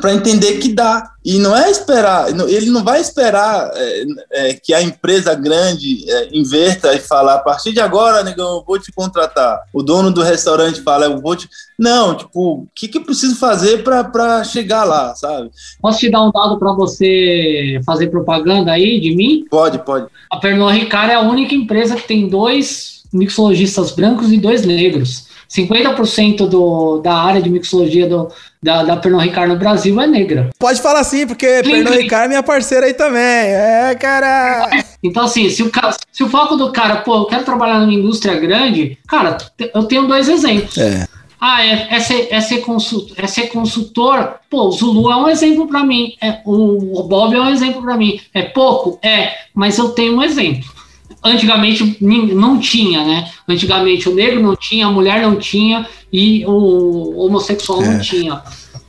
para 0.00 0.14
entender 0.14 0.58
que 0.58 0.72
dá. 0.72 1.10
E 1.24 1.38
não 1.38 1.54
é 1.54 1.70
esperar, 1.70 2.28
ele 2.48 2.70
não 2.70 2.82
vai 2.82 3.00
esperar 3.00 3.70
é, 3.74 4.04
é, 4.32 4.54
que 4.54 4.72
a 4.72 4.80
empresa 4.80 5.34
grande 5.34 6.10
é, 6.10 6.28
inverta 6.32 6.94
e 6.94 6.98
falar, 6.98 7.34
a 7.34 7.38
partir 7.40 7.72
de 7.72 7.80
agora, 7.80 8.22
negão, 8.22 8.56
eu 8.56 8.64
vou 8.66 8.78
te 8.78 8.90
contratar. 8.92 9.60
O 9.72 9.82
dono 9.82 10.10
do 10.10 10.22
restaurante 10.22 10.80
fala, 10.82 11.06
eu 11.06 11.20
vou 11.20 11.36
te. 11.36 11.48
Não, 11.78 12.14
tipo, 12.14 12.62
o 12.62 12.68
que, 12.74 12.88
que 12.88 12.98
eu 12.98 13.04
preciso 13.04 13.36
fazer 13.36 13.82
para 13.82 14.44
chegar 14.44 14.84
lá, 14.84 15.14
sabe? 15.14 15.50
Posso 15.80 15.98
te 15.98 16.10
dar 16.10 16.22
um 16.22 16.30
dado 16.30 16.58
para 16.58 16.72
você 16.72 17.80
fazer 17.84 18.08
propaganda 18.08 18.72
aí 18.72 18.98
de 19.00 19.14
mim? 19.14 19.44
Pode, 19.50 19.84
pode. 19.84 20.06
A 20.30 20.38
Pernod 20.38 20.78
Ricard 20.78 21.12
é 21.12 21.16
a 21.16 21.20
única 21.20 21.54
empresa 21.54 21.96
que 21.96 22.08
tem 22.08 22.28
dois 22.28 23.02
mixologistas 23.12 23.90
brancos 23.90 24.32
e 24.32 24.38
dois 24.38 24.64
negros. 24.64 25.28
50% 25.50 26.46
do, 26.48 27.00
da 27.00 27.12
área 27.12 27.42
de 27.42 27.50
mixologia 27.50 28.08
do, 28.08 28.28
da, 28.62 28.82
da 28.82 28.96
Pernod 28.96 29.24
Ricard 29.24 29.52
no 29.52 29.58
Brasil 29.58 30.00
é 30.00 30.06
negra. 30.06 30.50
Pode 30.58 30.80
falar 30.82 31.00
assim, 31.00 31.26
porque 31.26 31.62
Sim. 31.64 31.70
Pernod 31.70 31.96
Ricard 31.96 32.24
é 32.26 32.28
minha 32.28 32.42
parceira 32.42 32.86
aí 32.86 32.94
também. 32.94 33.20
É, 33.20 33.94
cara. 33.94 34.68
Então, 35.02 35.24
assim, 35.24 35.48
se 35.48 35.62
o, 35.62 35.70
se 36.12 36.22
o 36.22 36.28
foco 36.28 36.56
do 36.56 36.70
cara, 36.72 36.96
pô, 36.96 37.16
eu 37.16 37.24
quero 37.24 37.44
trabalhar 37.44 37.80
numa 37.80 37.92
indústria 37.92 38.38
grande, 38.38 38.98
cara, 39.08 39.38
eu 39.74 39.84
tenho 39.84 40.06
dois 40.06 40.28
exemplos. 40.28 40.76
É. 40.76 41.06
Ah, 41.40 41.64
é, 41.64 41.86
é, 41.90 42.00
ser, 42.00 42.28
é, 42.30 42.38
ser 42.42 42.58
consultor, 42.58 43.16
é 43.16 43.26
ser 43.26 43.46
consultor. 43.46 44.34
Pô, 44.50 44.68
o 44.68 44.72
Zulu 44.72 45.10
é 45.10 45.16
um 45.16 45.28
exemplo 45.28 45.66
para 45.66 45.82
mim. 45.82 46.12
É, 46.20 46.40
o, 46.44 47.00
o 47.00 47.02
Bob 47.04 47.34
é 47.34 47.40
um 47.40 47.48
exemplo 47.48 47.80
para 47.80 47.96
mim. 47.96 48.20
É 48.34 48.42
pouco? 48.42 48.98
É, 49.02 49.32
mas 49.54 49.78
eu 49.78 49.88
tenho 49.88 50.16
um 50.16 50.22
exemplo 50.22 50.79
antigamente 51.22 51.96
não 52.00 52.58
tinha, 52.58 53.04
né? 53.04 53.30
Antigamente 53.48 54.08
o 54.08 54.14
negro 54.14 54.42
não 54.42 54.56
tinha, 54.56 54.86
a 54.86 54.90
mulher 54.90 55.22
não 55.22 55.36
tinha 55.36 55.86
e 56.12 56.44
o 56.46 57.24
homossexual 57.26 57.82
é. 57.82 57.88
não 57.88 58.00
tinha. 58.00 58.42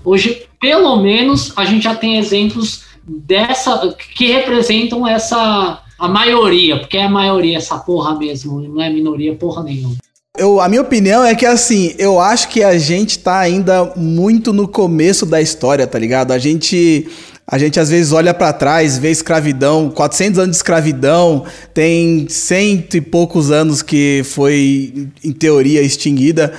Hoje, 0.04 0.44
pelo 0.60 0.96
menos, 0.98 1.54
a 1.56 1.66
gente 1.66 1.84
já 1.84 1.96
tem 1.96 2.18
exemplos 2.18 2.84
dessa 3.06 3.96
que 4.16 4.32
representam 4.32 5.08
essa 5.08 5.82
a 6.00 6.08
maioria, 6.08 6.80
porque 6.80 6.98
é 6.98 7.04
a 7.04 7.10
maioria 7.10 7.58
essa 7.58 7.78
porra 7.78 8.18
mesmo, 8.18 8.60
não 8.60 8.82
é 8.82 8.90
minoria 8.90 9.36
porra 9.36 9.62
nenhuma. 9.62 9.96
Eu, 10.36 10.60
a 10.60 10.68
minha 10.68 10.82
opinião 10.82 11.24
é 11.24 11.36
que 11.36 11.46
assim, 11.46 11.94
eu 12.00 12.20
acho 12.20 12.48
que 12.48 12.64
a 12.64 12.78
gente 12.78 13.20
tá 13.20 13.38
ainda 13.38 13.94
muito 13.96 14.52
no 14.52 14.68
começo 14.68 15.26
da 15.26 15.42
história, 15.42 15.86
tá 15.86 16.00
ligado? 16.00 16.32
A 16.32 16.40
gente 16.40 17.08
a 17.52 17.58
gente 17.58 17.82
às 17.82 17.90
vezes 17.90 18.14
olha 18.14 18.34
para 18.34 18.54
trás, 18.54 18.98
vê 18.98 19.12
escravidão, 19.12 19.90
400 19.90 20.40
anos 20.40 20.52
de 20.52 20.56
escravidão, 20.56 21.44
tem 21.74 22.26
cento 22.30 22.96
e 22.96 23.02
poucos 23.02 23.52
anos 23.52 23.82
que 23.82 24.22
foi, 24.24 25.10
em 25.22 25.34
teoria, 25.34 25.82
extinguida. 25.82 26.54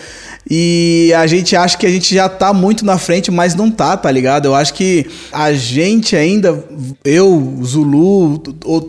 E 0.50 1.10
a 1.16 1.26
gente 1.26 1.56
acha 1.56 1.78
que 1.78 1.86
a 1.86 1.90
gente 1.90 2.14
já 2.14 2.28
tá 2.28 2.52
muito 2.52 2.84
na 2.84 2.98
frente, 2.98 3.30
mas 3.30 3.54
não 3.54 3.70
tá, 3.70 3.96
tá 3.96 4.10
ligado? 4.10 4.44
Eu 4.44 4.54
acho 4.54 4.74
que 4.74 5.06
a 5.32 5.54
gente 5.54 6.14
ainda, 6.14 6.62
eu, 7.02 7.58
Zulu, 7.64 8.42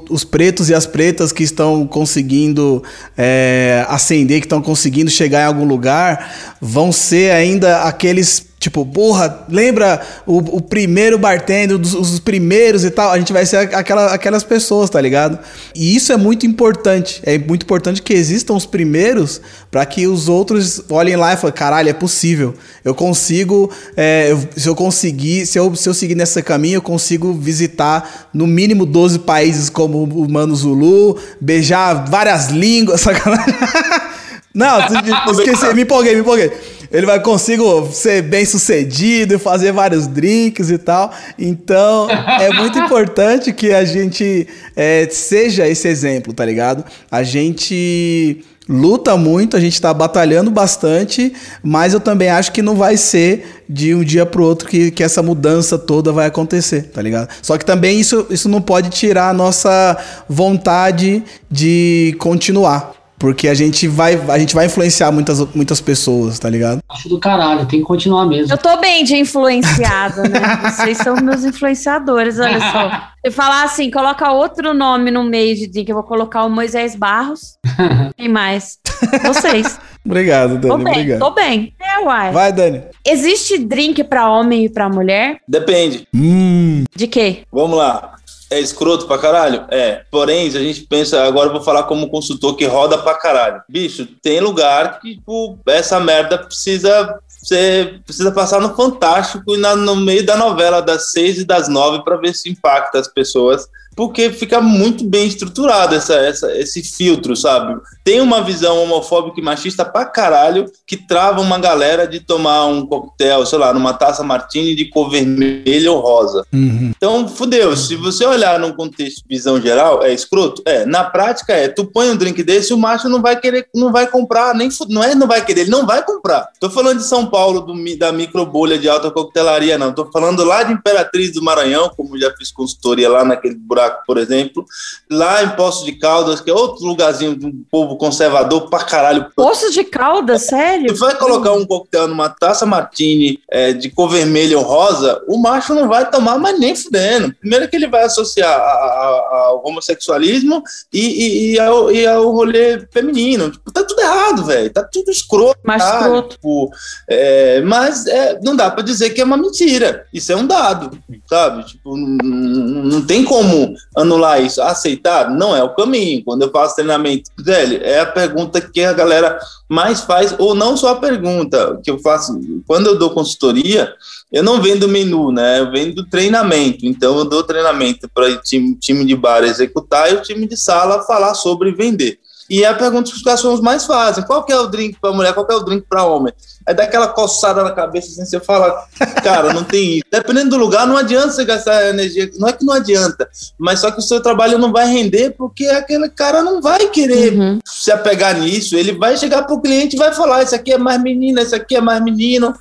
os 0.09 0.25
pretos 0.25 0.69
e 0.69 0.73
as 0.73 0.85
pretas 0.85 1.31
que 1.31 1.43
estão 1.43 1.87
conseguindo 1.87 2.83
é, 3.17 3.85
ascender, 3.87 4.41
que 4.41 4.45
estão 4.45 4.61
conseguindo 4.61 5.09
chegar 5.09 5.43
em 5.43 5.45
algum 5.45 5.65
lugar, 5.65 6.57
vão 6.59 6.91
ser 6.91 7.31
ainda 7.31 7.83
aqueles 7.83 8.52
Tipo, 8.63 8.85
porra, 8.85 9.45
lembra 9.49 9.99
o, 10.25 10.37
o 10.37 10.61
primeiro 10.61 11.17
bartender, 11.17 11.77
os, 11.77 11.93
os, 11.93 12.17
primeiros 12.17 12.85
e 12.85 12.91
tal? 12.91 13.11
A 13.11 13.19
gente 13.19 13.33
vai 13.33 13.45
ser 13.45 13.57
aquela, 13.57 14.13
aquelas 14.13 14.41
pessoas, 14.41 14.89
tá 14.89 15.01
ligado? 15.01 15.37
E 15.75 15.93
isso 15.93 16.13
é 16.13 16.15
muito 16.15 16.45
importante. 16.45 17.19
É 17.25 17.37
muito 17.37 17.63
importante 17.63 18.01
que 18.01 18.13
existam 18.13 18.53
os 18.53 18.65
primeiros 18.65 19.41
para 19.69 19.85
que 19.85 20.07
os 20.07 20.29
outros 20.29 20.81
olhem 20.89 21.17
lá 21.17 21.33
e 21.33 21.35
falem: 21.35 21.53
caralho, 21.53 21.89
é 21.89 21.93
possível. 21.93 22.53
Eu 22.85 22.95
consigo, 22.95 23.69
é, 23.97 24.31
eu, 24.31 24.41
se 24.55 24.69
eu 24.69 24.75
conseguir, 24.75 25.45
se 25.45 25.59
eu, 25.59 25.75
se 25.75 25.89
eu 25.89 25.93
seguir 25.93 26.15
nesse 26.15 26.41
caminho, 26.41 26.75
eu 26.75 26.81
consigo 26.81 27.33
visitar 27.33 28.29
no 28.33 28.47
mínimo 28.47 28.85
12 28.85 29.19
países 29.19 29.69
como 29.69 30.05
o 30.05 30.31
Mano 30.31 30.55
Zulu, 30.55 31.19
beijar 31.41 32.09
várias 32.09 32.47
línguas, 32.47 33.01
sacanagem. 33.03 34.12
Não, 34.53 34.79
esqueci, 35.31 35.73
me 35.73 35.81
empolguei, 35.81 36.13
me 36.15 36.21
empolguei 36.21 36.51
ele 36.93 37.07
vai 37.07 37.19
consigo 37.19 37.89
ser 37.91 38.21
bem 38.21 38.45
sucedido, 38.45 39.39
fazer 39.39 39.71
vários 39.71 40.05
drinks 40.05 40.69
e 40.69 40.77
tal. 40.77 41.11
Então, 41.39 42.07
é 42.07 42.53
muito 42.53 42.77
importante 42.77 43.51
que 43.51 43.73
a 43.73 43.83
gente 43.83 44.47
é, 44.75 45.07
seja 45.09 45.67
esse 45.67 45.87
exemplo, 45.87 46.31
tá 46.33 46.45
ligado? 46.45 46.85
A 47.09 47.23
gente 47.23 48.45
luta 48.69 49.17
muito, 49.17 49.57
a 49.57 49.59
gente 49.59 49.81
tá 49.81 49.91
batalhando 49.91 50.51
bastante, 50.51 51.33
mas 51.63 51.93
eu 51.93 51.99
também 51.99 52.29
acho 52.29 52.51
que 52.51 52.61
não 52.61 52.75
vai 52.75 52.95
ser 52.95 53.63
de 53.67 53.93
um 53.95 54.03
dia 54.03 54.25
pro 54.25 54.45
outro 54.45 54.69
que, 54.69 54.91
que 54.91 55.03
essa 55.03 55.23
mudança 55.23 55.79
toda 55.79 56.11
vai 56.11 56.27
acontecer, 56.27 56.91
tá 56.93 57.01
ligado? 57.01 57.27
Só 57.41 57.57
que 57.57 57.65
também 57.65 57.99
isso, 57.99 58.27
isso 58.29 58.47
não 58.47 58.61
pode 58.61 58.91
tirar 58.91 59.29
a 59.29 59.33
nossa 59.33 59.97
vontade 60.29 61.23
de 61.49 62.15
continuar. 62.19 63.02
Porque 63.17 63.47
a 63.47 63.53
gente 63.53 63.87
vai, 63.87 64.15
a 64.29 64.37
gente 64.37 64.53
vai 64.53 64.65
influenciar 64.65 65.11
muitas, 65.11 65.39
muitas 65.55 65.79
pessoas, 65.79 66.37
tá 66.39 66.49
ligado? 66.49 66.81
Acho 66.89 67.07
do 67.07 67.19
caralho, 67.19 67.65
tem 67.65 67.79
que 67.79 67.85
continuar 67.85 68.25
mesmo. 68.25 68.53
Eu 68.53 68.57
tô 68.57 68.77
bem 68.77 69.03
de 69.03 69.15
influenciada, 69.15 70.23
né? 70.23 70.39
Vocês 70.69 70.97
são 70.97 71.15
meus 71.15 71.43
influenciadores, 71.43 72.39
olha 72.39 72.59
só. 72.59 73.13
Eu 73.23 73.31
falar 73.31 73.63
assim, 73.63 73.89
coloca 73.89 74.29
outro 74.33 74.73
nome 74.73 75.09
no 75.09 75.23
meio 75.23 75.55
de 75.55 75.65
drink, 75.65 75.87
eu 75.87 75.95
vou 75.95 76.03
colocar 76.03 76.43
o 76.43 76.49
Moisés 76.49 76.93
Barros. 76.93 77.57
Quem 78.17 78.27
mais? 78.27 78.77
Vocês. 79.23 79.79
obrigado, 80.05 80.57
Dani. 80.57 80.67
Tô 80.67 80.77
bem, 80.77 80.93
obrigado. 80.93 81.19
tô 81.19 81.31
bem. 81.31 81.73
É, 81.81 81.99
uai. 82.03 82.33
Vai, 82.33 82.51
Dani. 82.51 82.81
Existe 83.05 83.57
drink 83.59 84.03
pra 84.03 84.29
homem 84.29 84.65
e 84.65 84.69
pra 84.69 84.89
mulher? 84.89 85.39
Depende. 85.47 86.05
Hum. 86.13 86.83
De 86.93 87.07
quê? 87.07 87.43
Vamos 87.49 87.77
lá. 87.77 88.12
É 88.53 88.59
escroto 88.59 89.07
pra 89.07 89.17
caralho? 89.17 89.65
É. 89.69 90.03
Porém, 90.11 90.49
se 90.49 90.57
a 90.57 90.61
gente 90.61 90.81
pensa, 90.81 91.23
agora 91.23 91.49
eu 91.49 91.53
vou 91.53 91.63
falar 91.63 91.83
como 91.83 92.09
consultor 92.09 92.55
que 92.55 92.65
roda 92.65 92.97
pra 92.97 93.15
caralho. 93.15 93.61
Bicho, 93.67 94.07
tem 94.21 94.39
lugar 94.39 94.99
que, 94.99 95.15
tipo, 95.15 95.57
essa 95.65 95.99
merda 95.99 96.37
precisa 96.37 97.19
você 97.43 97.99
precisa 98.05 98.31
passar 98.31 98.61
no 98.61 98.73
Fantástico 98.73 99.53
e 99.53 99.57
na, 99.57 99.75
no 99.75 99.97
meio 99.97 100.25
da 100.25 100.37
novela 100.37 100.81
das 100.81 101.11
seis 101.11 101.37
e 101.39 101.43
das 101.43 101.67
nove 101.67 102.01
para 102.01 102.15
ver 102.15 102.33
se 102.33 102.49
impacta 102.49 102.97
as 102.97 103.07
pessoas 103.07 103.67
porque 103.95 104.31
fica 104.31 104.59
muito 104.61 105.03
bem 105.03 105.27
estruturado 105.27 105.95
essa, 105.95 106.15
essa, 106.15 106.57
esse 106.57 106.83
filtro, 106.83 107.35
sabe? 107.35 107.79
Tem 108.03 108.19
uma 108.19 108.41
visão 108.41 108.81
homofóbica 108.83 109.39
e 109.39 109.43
machista 109.43 109.85
pra 109.85 110.05
caralho 110.05 110.65
que 110.85 110.97
trava 110.97 111.41
uma 111.41 111.57
galera 111.59 112.07
de 112.07 112.19
tomar 112.19 112.65
um 112.65 112.85
coquetel, 112.85 113.45
sei 113.45 113.59
lá, 113.59 113.73
numa 113.73 113.93
taça 113.93 114.23
martini 114.23 114.75
de 114.75 114.85
cor 114.85 115.09
vermelha 115.09 115.91
ou 115.91 115.99
rosa. 115.99 116.45
Uhum. 116.51 116.91
Então, 116.95 117.27
fudeu. 117.27 117.75
Se 117.75 117.95
você 117.95 118.25
olhar 118.25 118.59
num 118.59 118.73
contexto 118.73 119.21
de 119.21 119.35
visão 119.35 119.61
geral, 119.61 120.03
é 120.03 120.13
escroto? 120.13 120.61
É. 120.65 120.85
Na 120.85 121.03
prática, 121.03 121.53
é. 121.53 121.67
Tu 121.67 121.85
põe 121.85 122.09
um 122.09 122.15
drink 122.15 122.41
desse, 122.43 122.73
o 122.73 122.77
macho 122.77 123.07
não 123.07 123.21
vai 123.21 123.39
querer, 123.39 123.67
não 123.73 123.91
vai 123.91 124.07
comprar, 124.07 124.53
nem 124.53 124.69
não 124.89 125.03
é 125.03 125.15
não 125.15 125.27
vai 125.27 125.43
querer, 125.43 125.61
ele 125.61 125.69
não 125.69 125.85
vai 125.85 126.03
comprar. 126.03 126.49
Tô 126.59 126.69
falando 126.69 126.97
de 126.97 127.05
São 127.05 127.27
Paulo, 127.27 127.61
do, 127.61 127.97
da 127.97 128.11
microbolha 128.11 128.77
de 128.77 128.89
alta 128.89 129.11
coquetelaria, 129.11 129.77
não. 129.77 129.93
Tô 129.93 130.09
falando 130.11 130.43
lá 130.43 130.63
de 130.63 130.73
Imperatriz 130.73 131.31
do 131.31 131.43
Maranhão, 131.43 131.91
como 131.95 132.17
já 132.17 132.33
fiz 132.35 132.51
consultoria 132.51 133.09
lá 133.09 133.23
naquele 133.23 133.55
buraco 133.55 133.82
buraco, 133.83 134.03
por 134.05 134.17
exemplo. 134.17 134.65
Lá 135.09 135.43
em 135.43 135.49
Poços 135.49 135.85
de 135.85 135.93
Caldas, 135.93 136.39
que 136.39 136.49
é 136.49 136.53
outro 136.53 136.85
lugarzinho 136.85 137.35
do 137.35 137.51
povo 137.69 137.97
conservador 137.97 138.69
pra 138.69 138.83
caralho. 138.83 139.27
Poços 139.35 139.73
de 139.73 139.83
Caldas, 139.83 140.43
sério? 140.43 140.87
Tu 140.87 140.99
vai 140.99 141.15
colocar 141.15 141.53
um 141.53 141.65
coquetel 141.65 142.07
numa 142.07 142.29
taça 142.29 142.65
martini 142.65 143.39
é, 143.49 143.73
de 143.73 143.89
cor 143.89 144.09
vermelha 144.09 144.57
ou 144.57 144.63
rosa, 144.63 145.21
o 145.27 145.37
macho 145.37 145.73
não 145.73 145.87
vai 145.87 146.09
tomar, 146.09 146.37
mas 146.37 146.59
nem 146.59 146.75
fudendo. 146.75 147.33
Primeiro 147.39 147.67
que 147.67 147.75
ele 147.75 147.87
vai 147.87 148.03
associar 148.03 148.59
ao 148.59 149.65
homossexualismo 149.65 150.63
e, 150.91 150.99
e, 150.99 151.53
e, 151.53 151.59
ao, 151.59 151.91
e 151.91 152.05
ao 152.05 152.31
rolê 152.31 152.85
feminino. 152.91 153.51
Tipo, 153.51 153.71
tá 153.71 153.83
tudo 153.83 154.01
errado, 154.01 154.45
velho. 154.45 154.69
Tá 154.71 154.83
tudo 154.83 155.11
escroto. 155.11 155.59
Mais 155.63 155.83
tá? 155.83 155.99
escroto. 155.99 156.35
Tipo, 156.35 156.71
é, 157.09 157.61
mas 157.61 158.05
é, 158.07 158.39
não 158.41 158.55
dá 158.55 158.69
pra 158.69 158.83
dizer 158.83 159.11
que 159.11 159.21
é 159.21 159.23
uma 159.23 159.37
mentira. 159.37 160.05
Isso 160.13 160.31
é 160.31 160.35
um 160.35 160.45
dado, 160.45 160.97
sabe? 161.29 161.65
Tipo, 161.65 161.97
não, 161.97 162.83
não 162.83 163.05
tem 163.05 163.23
como 163.23 163.72
anular 163.95 164.41
isso? 164.41 164.61
Aceitar? 164.61 165.29
Não 165.29 165.55
é 165.55 165.63
o 165.63 165.73
caminho. 165.73 166.23
Quando 166.23 166.43
eu 166.43 166.51
faço 166.51 166.75
treinamento 166.75 167.31
dele, 167.37 167.79
é 167.83 167.99
a 167.99 168.05
pergunta 168.05 168.61
que 168.61 168.81
a 168.81 168.93
galera 168.93 169.39
mais 169.69 170.01
faz, 170.01 170.35
ou 170.37 170.53
não 170.53 170.77
só 170.77 170.89
a 170.89 170.95
pergunta 170.99 171.79
que 171.83 171.89
eu 171.89 171.97
faço. 171.99 172.39
Quando 172.67 172.87
eu 172.87 172.99
dou 172.99 173.09
consultoria, 173.09 173.93
eu 174.31 174.43
não 174.43 174.61
vendo 174.61 174.87
menu, 174.87 175.31
né? 175.31 175.59
Eu 175.59 175.71
vendo 175.71 176.07
treinamento. 176.09 176.85
Então, 176.85 177.17
eu 177.17 177.25
dou 177.25 177.43
treinamento 177.43 178.09
para 178.13 178.29
o 178.29 178.37
time, 178.41 178.75
time 178.75 179.05
de 179.05 179.15
bar 179.15 179.43
executar 179.43 180.11
e 180.11 180.15
o 180.15 180.21
time 180.21 180.47
de 180.47 180.57
sala 180.57 181.03
falar 181.03 181.33
sobre 181.33 181.71
vender. 181.71 182.19
E 182.49 182.63
é 182.63 182.67
a 182.67 182.73
pergunta 182.73 183.09
que 183.09 183.15
os 183.15 183.23
garçons 183.23 183.61
mais 183.61 183.85
fazem: 183.85 184.23
qual 184.23 184.43
que 184.43 184.51
é 184.51 184.57
o 184.57 184.67
drink 184.67 184.97
para 184.99 185.11
mulher, 185.13 185.33
qual 185.33 185.45
que 185.45 185.53
é 185.53 185.55
o 185.55 185.61
drink 185.61 185.85
para 185.89 186.05
homem? 186.05 186.33
Aí 186.65 186.73
dá 186.73 186.83
aquela 186.83 187.09
coçada 187.09 187.63
na 187.63 187.71
cabeça 187.71 188.07
assim, 188.09 188.25
você 188.25 188.39
fala, 188.39 188.85
cara, 189.21 189.53
não 189.53 189.63
tem 189.63 189.97
isso. 189.97 190.05
Dependendo 190.09 190.51
do 190.51 190.57
lugar, 190.57 190.87
não 190.87 190.95
adianta 190.95 191.31
você 191.31 191.43
gastar 191.43 191.89
energia. 191.89 192.31
Não 192.37 192.47
é 192.47 192.53
que 192.53 192.65
não 192.65 192.73
adianta, 192.73 193.27
mas 193.57 193.79
só 193.79 193.91
que 193.91 193.99
o 193.99 194.01
seu 194.01 194.21
trabalho 194.21 194.57
não 194.57 194.71
vai 194.71 194.87
render 194.87 195.31
porque 195.31 195.67
aquele 195.67 196.09
cara 196.09 196.41
não 196.41 196.61
vai 196.61 196.87
querer 196.87 197.33
uhum. 197.33 197.59
se 197.65 197.91
apegar 197.91 198.39
nisso. 198.39 198.75
Ele 198.75 198.93
vai 198.93 199.17
chegar 199.17 199.43
pro 199.43 199.61
cliente 199.61 199.95
e 199.95 199.99
vai 199.99 200.13
falar: 200.13 200.43
isso 200.43 200.55
aqui 200.55 200.71
é 200.71 200.77
mais 200.77 201.01
menina, 201.01 201.41
isso 201.41 201.55
aqui 201.55 201.75
é 201.75 201.81
mais 201.81 202.01
menino. 202.01 202.53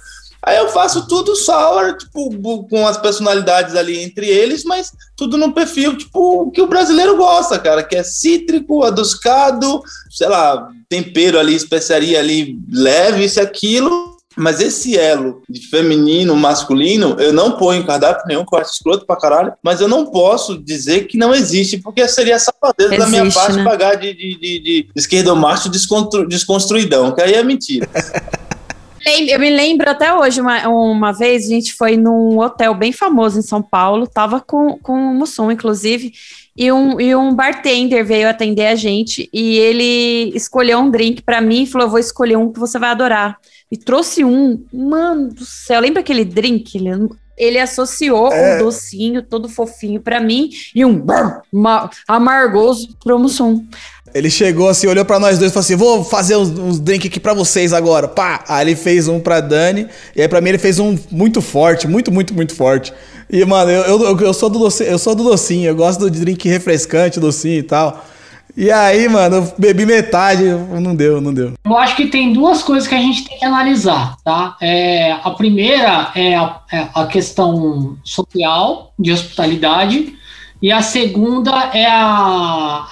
Aí 0.45 0.57
eu 0.57 0.69
faço 0.69 1.07
tudo 1.07 1.37
sour, 1.37 1.97
tipo, 1.97 2.67
com 2.69 2.87
as 2.87 2.99
personalidades 2.99 3.77
ali 3.77 4.03
entre 4.03 4.27
eles, 4.27 4.65
mas 4.65 4.93
tudo 5.17 5.39
no 5.39 5.53
perfil, 5.53 5.97
tipo, 5.97 6.51
que 6.51 6.61
o 6.61 6.67
brasileiro 6.67 7.17
gosta, 7.17 7.61
cara, 7.61 7.85
que 7.85 7.95
é 7.95 8.03
cítrico, 8.03 8.83
adoscado, 8.83 9.81
sei 10.11 10.29
lá, 10.29 10.69
tempero 10.89 11.39
ali, 11.39 11.55
especiaria 11.55 12.19
ali 12.19 12.59
leve, 12.73 13.25
isso 13.25 13.41
aquilo. 13.41 14.11
Mas 14.35 14.61
esse 14.61 14.99
elo 14.99 15.43
de 15.47 15.69
feminino, 15.69 16.35
masculino, 16.35 17.17
eu 17.21 17.35
não 17.35 17.53
ponho 17.53 17.83
em 17.83 17.87
cardápio 17.87 18.27
nenhum, 18.27 18.47
que 18.47 18.55
eu 18.55 18.59
acho 18.59 18.73
escroto 18.73 19.05
pra 19.05 19.15
caralho, 19.15 19.53
mas 19.63 19.83
eu 19.83 19.89
não 19.89 20.07
posso 20.07 20.57
dizer 20.57 21.07
que 21.07 21.19
não 21.19 21.35
existe, 21.35 21.77
porque 21.77 22.09
seria 22.09 22.39
safadeza 22.39 22.97
da 22.97 23.07
minha 23.07 23.31
parte 23.31 23.59
né? 23.59 23.65
pagar 23.65 23.97
de, 23.97 24.15
de, 24.15 24.39
de, 24.39 24.59
de 24.61 24.89
esquerdomacho 24.97 25.69
desconstru, 25.69 26.27
desconstruidão, 26.27 27.13
que 27.13 27.21
aí 27.21 27.35
é 27.35 27.45
mentira. 27.45 27.87
Eu 29.05 29.41
me 29.41 29.51
lembro 29.51 29.91
até 29.91 30.15
hoje, 30.15 30.41
uma, 30.41 30.69
uma 30.69 31.13
vez, 31.13 31.47
a 31.47 31.49
gente 31.49 31.73
foi 31.73 31.97
num 31.97 32.39
hotel 32.39 32.75
bem 32.75 32.93
famoso 32.93 33.39
em 33.39 33.43
São 33.43 33.61
Paulo, 33.61 34.07
tava 34.07 34.41
com, 34.41 34.79
com 34.79 34.93
o 34.93 35.15
Mussum, 35.15 35.51
inclusive, 35.51 36.13
e 36.57 36.71
um, 36.71 37.01
e 37.01 37.15
um 37.17 37.35
bartender 37.35 38.05
veio 38.05 38.29
atender 38.29 38.67
a 38.67 38.75
gente, 38.75 39.29
e 39.33 39.59
ele 39.59 40.37
escolheu 40.37 40.79
um 40.79 40.91
drink 40.91 41.23
para 41.23 41.41
mim 41.41 41.63
e 41.63 41.67
falou: 41.67 41.89
vou 41.89 41.99
escolher 41.99 42.37
um 42.37 42.53
que 42.53 42.61
você 42.61 42.79
vai 42.79 42.91
adorar. 42.91 43.39
E 43.71 43.77
trouxe 43.77 44.23
um, 44.23 44.63
mano 44.73 45.33
do 45.33 45.45
céu, 45.45 45.81
lembra 45.81 46.01
aquele 46.01 46.25
drink? 46.25 46.79
Ele, 47.37 47.59
associou 47.59 48.33
é. 48.33 48.57
um 48.57 48.65
docinho 48.65 49.23
todo 49.23 49.49
fofinho 49.49 50.01
para 50.01 50.21
mim 50.21 50.51
e 50.75 50.85
um 50.85 51.05
amargoso 52.07 52.97
pro 53.03 53.19
Mussum. 53.19 53.65
Ele 54.15 54.29
chegou 54.29 54.69
assim, 54.69 54.87
olhou 54.87 55.05
para 55.05 55.19
nós 55.19 55.39
dois 55.39 55.51
e 55.51 55.55
falou 55.55 55.65
assim: 55.65 55.77
Vou 55.77 56.05
fazer 56.05 56.37
uns, 56.37 56.51
uns 56.51 56.79
drinks 56.79 57.07
aqui 57.07 57.19
para 57.19 57.33
vocês 57.33 57.73
agora. 57.73 58.07
Pá! 58.07 58.45
Aí 58.47 58.69
ele 58.69 58.77
fez 58.77 59.09
um 59.09 59.19
pra 59.19 59.41
Dani. 59.41 59.89
E 60.15 60.21
aí 60.21 60.29
pra 60.29 60.41
mim 60.41 60.51
ele 60.51 60.59
fez 60.59 60.79
um 60.79 60.99
muito 61.11 61.41
forte, 61.41 61.89
muito, 61.89 62.13
muito, 62.13 62.35
muito 62.35 62.55
forte. 62.55 62.93
E, 63.31 63.43
mano, 63.47 63.71
eu, 63.71 64.03
eu, 64.03 64.21
eu, 64.21 64.35
sou, 64.35 64.51
do 64.51 64.59
docinho, 64.59 64.91
eu 64.91 64.99
sou 64.99 65.15
do 65.15 65.25
docinho, 65.25 65.67
eu 65.67 65.75
gosto 65.75 66.01
do 66.01 66.11
drink 66.11 66.47
refrescante, 66.47 67.19
docinho 67.19 67.61
e 67.61 67.63
tal. 67.63 68.05
E 68.57 68.71
aí, 68.71 69.09
mano, 69.09 69.37
eu 69.37 69.55
bebi 69.57 69.87
metade, 69.87 70.45
não 70.45 70.95
deu, 70.95 71.21
não 71.21 71.33
deu. 71.33 71.55
Eu 71.65 71.77
acho 71.77 71.97
que 71.97 72.07
tem 72.07 72.33
duas 72.33 72.63
coisas 72.63 72.87
que 72.87 72.95
a 72.95 73.01
gente 73.01 73.25
tem 73.25 73.39
que 73.39 73.45
analisar, 73.45 74.17
tá? 74.23 74.57
É, 74.61 75.13
a 75.13 75.31
primeira 75.31 76.11
é 76.15 76.35
a, 76.35 76.61
é 76.71 76.89
a 76.95 77.07
questão 77.07 77.97
social 78.05 78.93
de 78.99 79.11
hospitalidade 79.11 80.15
e 80.61 80.71
a 80.71 80.83
segunda 80.83 81.71
é 81.73 81.87
a, 81.87 82.87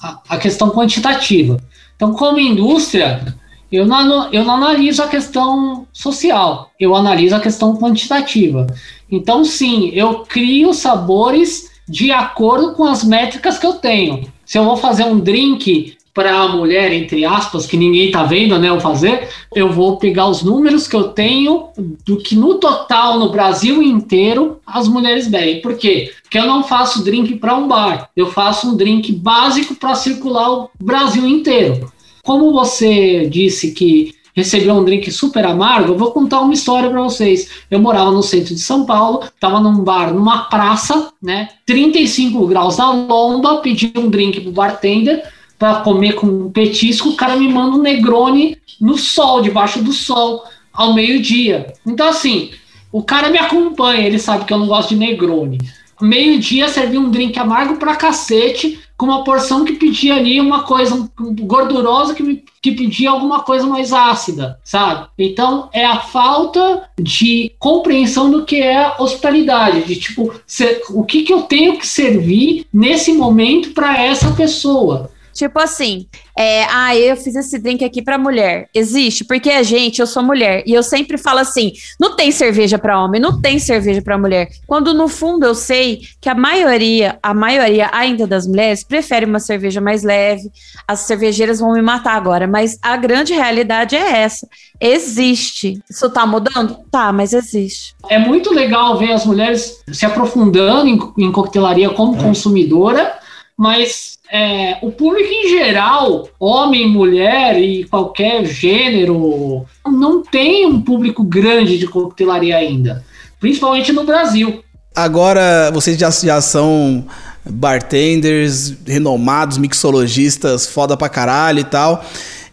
a, 0.00 0.20
a 0.28 0.38
questão 0.38 0.70
quantitativa. 0.70 1.58
Então, 1.96 2.12
como 2.12 2.38
indústria, 2.38 3.34
eu 3.70 3.84
não, 3.84 4.32
eu 4.32 4.44
não 4.44 4.54
analiso 4.54 5.02
a 5.02 5.08
questão 5.08 5.88
social, 5.92 6.70
eu 6.78 6.94
analiso 6.94 7.34
a 7.34 7.40
questão 7.40 7.76
quantitativa. 7.76 8.66
Então, 9.10 9.44
sim, 9.44 9.90
eu 9.92 10.20
crio 10.20 10.72
sabores 10.72 11.70
de 11.88 12.12
acordo 12.12 12.74
com 12.74 12.84
as 12.84 13.02
métricas 13.02 13.58
que 13.58 13.66
eu 13.66 13.74
tenho. 13.74 14.35
Se 14.46 14.56
eu 14.56 14.64
vou 14.64 14.76
fazer 14.76 15.04
um 15.04 15.18
drink 15.18 15.96
para 16.14 16.34
a 16.34 16.48
mulher, 16.48 16.94
entre 16.94 17.26
aspas, 17.26 17.66
que 17.66 17.76
ninguém 17.76 18.10
tá 18.10 18.22
vendo, 18.22 18.58
né, 18.58 18.70
eu 18.70 18.80
fazer, 18.80 19.28
eu 19.54 19.70
vou 19.70 19.98
pegar 19.98 20.26
os 20.26 20.42
números 20.42 20.88
que 20.88 20.96
eu 20.96 21.08
tenho 21.08 21.68
do 22.06 22.16
que 22.16 22.34
no 22.34 22.54
total 22.54 23.18
no 23.18 23.30
Brasil 23.30 23.82
inteiro 23.82 24.58
as 24.66 24.88
mulheres 24.88 25.28
bebem. 25.28 25.60
Por 25.60 25.76
quê? 25.76 26.10
Porque 26.22 26.38
eu 26.38 26.46
não 26.46 26.64
faço 26.64 27.04
drink 27.04 27.36
para 27.36 27.54
um 27.54 27.68
bar, 27.68 28.08
eu 28.16 28.32
faço 28.32 28.70
um 28.70 28.76
drink 28.76 29.12
básico 29.12 29.74
para 29.74 29.94
circular 29.94 30.50
o 30.50 30.70
Brasil 30.80 31.26
inteiro. 31.26 31.92
Como 32.22 32.50
você 32.50 33.28
disse 33.28 33.72
que 33.72 34.15
recebeu 34.36 34.74
um 34.74 34.84
drink 34.84 35.10
super 35.10 35.46
amargo, 35.46 35.92
eu 35.92 35.98
vou 35.98 36.12
contar 36.12 36.40
uma 36.40 36.52
história 36.52 36.90
para 36.90 37.00
vocês. 37.00 37.48
Eu 37.70 37.80
morava 37.80 38.10
no 38.10 38.22
centro 38.22 38.54
de 38.54 38.60
São 38.60 38.84
Paulo, 38.84 39.24
estava 39.24 39.58
num 39.58 39.82
bar, 39.82 40.12
numa 40.12 40.44
praça, 40.44 41.10
né? 41.22 41.48
35 41.64 42.46
graus 42.46 42.76
na 42.76 42.92
lomba, 42.92 43.56
pedi 43.56 43.90
um 43.96 44.10
drink 44.10 44.42
pro 44.42 44.52
bartender, 44.52 45.24
para 45.58 45.76
comer 45.76 46.12
com 46.16 46.26
um 46.26 46.50
petisco, 46.50 47.08
o 47.08 47.16
cara 47.16 47.34
me 47.34 47.48
manda 47.48 47.78
um 47.78 47.82
Negroni 47.82 48.58
no 48.78 48.98
sol, 48.98 49.40
debaixo 49.40 49.82
do 49.82 49.92
sol, 49.92 50.44
ao 50.70 50.92
meio-dia. 50.92 51.72
Então, 51.86 52.06
assim, 52.06 52.50
o 52.92 53.02
cara 53.02 53.30
me 53.30 53.38
acompanha, 53.38 54.06
ele 54.06 54.18
sabe 54.18 54.44
que 54.44 54.52
eu 54.52 54.58
não 54.58 54.66
gosto 54.66 54.90
de 54.90 54.96
Negroni. 54.96 55.58
Meio-dia 56.00 56.68
servi 56.68 56.98
um 56.98 57.10
drink 57.10 57.38
amargo 57.38 57.76
pra 57.76 57.96
cacete, 57.96 58.78
com 58.96 59.06
uma 59.06 59.24
porção 59.24 59.64
que 59.64 59.74
pedia 59.74 60.14
ali 60.14 60.40
uma 60.40 60.62
coisa 60.62 61.08
gordurosa 61.18 62.14
que, 62.14 62.44
que 62.62 62.72
pedia 62.72 63.10
alguma 63.10 63.40
coisa 63.40 63.66
mais 63.66 63.92
ácida, 63.92 64.58
sabe? 64.64 65.08
Então 65.18 65.68
é 65.72 65.84
a 65.84 66.00
falta 66.00 66.88
de 66.98 67.52
compreensão 67.58 68.30
do 68.30 68.44
que 68.44 68.62
é 68.62 68.94
hospitalidade, 68.98 69.84
de 69.84 69.96
tipo, 69.96 70.32
ser, 70.46 70.82
o 70.90 71.04
que, 71.04 71.22
que 71.22 71.32
eu 71.32 71.42
tenho 71.42 71.78
que 71.78 71.86
servir 71.86 72.66
nesse 72.72 73.12
momento 73.12 73.70
para 73.70 74.02
essa 74.02 74.32
pessoa 74.32 75.10
Tipo 75.36 75.60
assim, 75.60 76.06
é, 76.34 76.64
ah, 76.64 76.96
eu 76.96 77.14
fiz 77.14 77.36
esse 77.36 77.58
drink 77.58 77.84
aqui 77.84 78.00
pra 78.00 78.16
mulher. 78.16 78.70
Existe, 78.74 79.22
porque 79.22 79.50
a 79.50 79.62
gente, 79.62 80.00
eu 80.00 80.06
sou 80.06 80.22
mulher. 80.22 80.62
E 80.66 80.72
eu 80.72 80.82
sempre 80.82 81.18
falo 81.18 81.40
assim: 81.40 81.72
não 82.00 82.16
tem 82.16 82.32
cerveja 82.32 82.78
para 82.78 82.98
homem, 82.98 83.20
não 83.20 83.38
tem 83.38 83.58
cerveja 83.58 84.00
para 84.00 84.16
mulher. 84.16 84.48
Quando 84.66 84.94
no 84.94 85.08
fundo 85.08 85.44
eu 85.44 85.54
sei 85.54 86.00
que 86.22 86.30
a 86.30 86.34
maioria, 86.34 87.18
a 87.22 87.34
maioria 87.34 87.90
ainda 87.92 88.26
das 88.26 88.46
mulheres, 88.46 88.82
prefere 88.82 89.26
uma 89.26 89.38
cerveja 89.38 89.78
mais 89.78 90.02
leve. 90.02 90.50
As 90.88 91.00
cervejeiras 91.00 91.60
vão 91.60 91.74
me 91.74 91.82
matar 91.82 92.16
agora, 92.16 92.46
mas 92.46 92.78
a 92.80 92.96
grande 92.96 93.34
realidade 93.34 93.94
é 93.94 94.22
essa. 94.22 94.48
Existe. 94.80 95.82
Isso 95.88 96.08
tá 96.08 96.24
mudando? 96.24 96.78
Tá, 96.90 97.12
mas 97.12 97.34
existe. 97.34 97.94
É 98.08 98.18
muito 98.18 98.54
legal 98.54 98.96
ver 98.96 99.12
as 99.12 99.26
mulheres 99.26 99.82
se 99.92 100.06
aprofundando 100.06 100.88
em, 100.88 101.26
em 101.26 101.30
coquetelaria 101.30 101.90
como 101.90 102.16
é. 102.16 102.22
consumidora 102.22 103.25
mas 103.56 104.18
é, 104.30 104.76
o 104.82 104.90
público 104.90 105.30
em 105.32 105.48
geral, 105.48 106.28
homem, 106.38 106.88
mulher 106.88 107.58
e 107.58 107.84
qualquer 107.84 108.44
gênero, 108.44 109.64
não 109.86 110.22
tem 110.22 110.66
um 110.66 110.80
público 110.80 111.24
grande 111.24 111.78
de 111.78 111.86
coquetelaria 111.86 112.56
ainda, 112.56 113.04
principalmente 113.40 113.92
no 113.92 114.04
Brasil. 114.04 114.62
Agora, 114.94 115.70
vocês 115.72 115.98
já, 115.98 116.10
já 116.10 116.40
são 116.40 117.06
bartenders, 117.44 118.74
renomados, 118.86 119.58
mixologistas, 119.58 120.66
foda 120.66 120.96
pra 120.96 121.08
caralho 121.08 121.60
e 121.60 121.64
tal. 121.64 122.04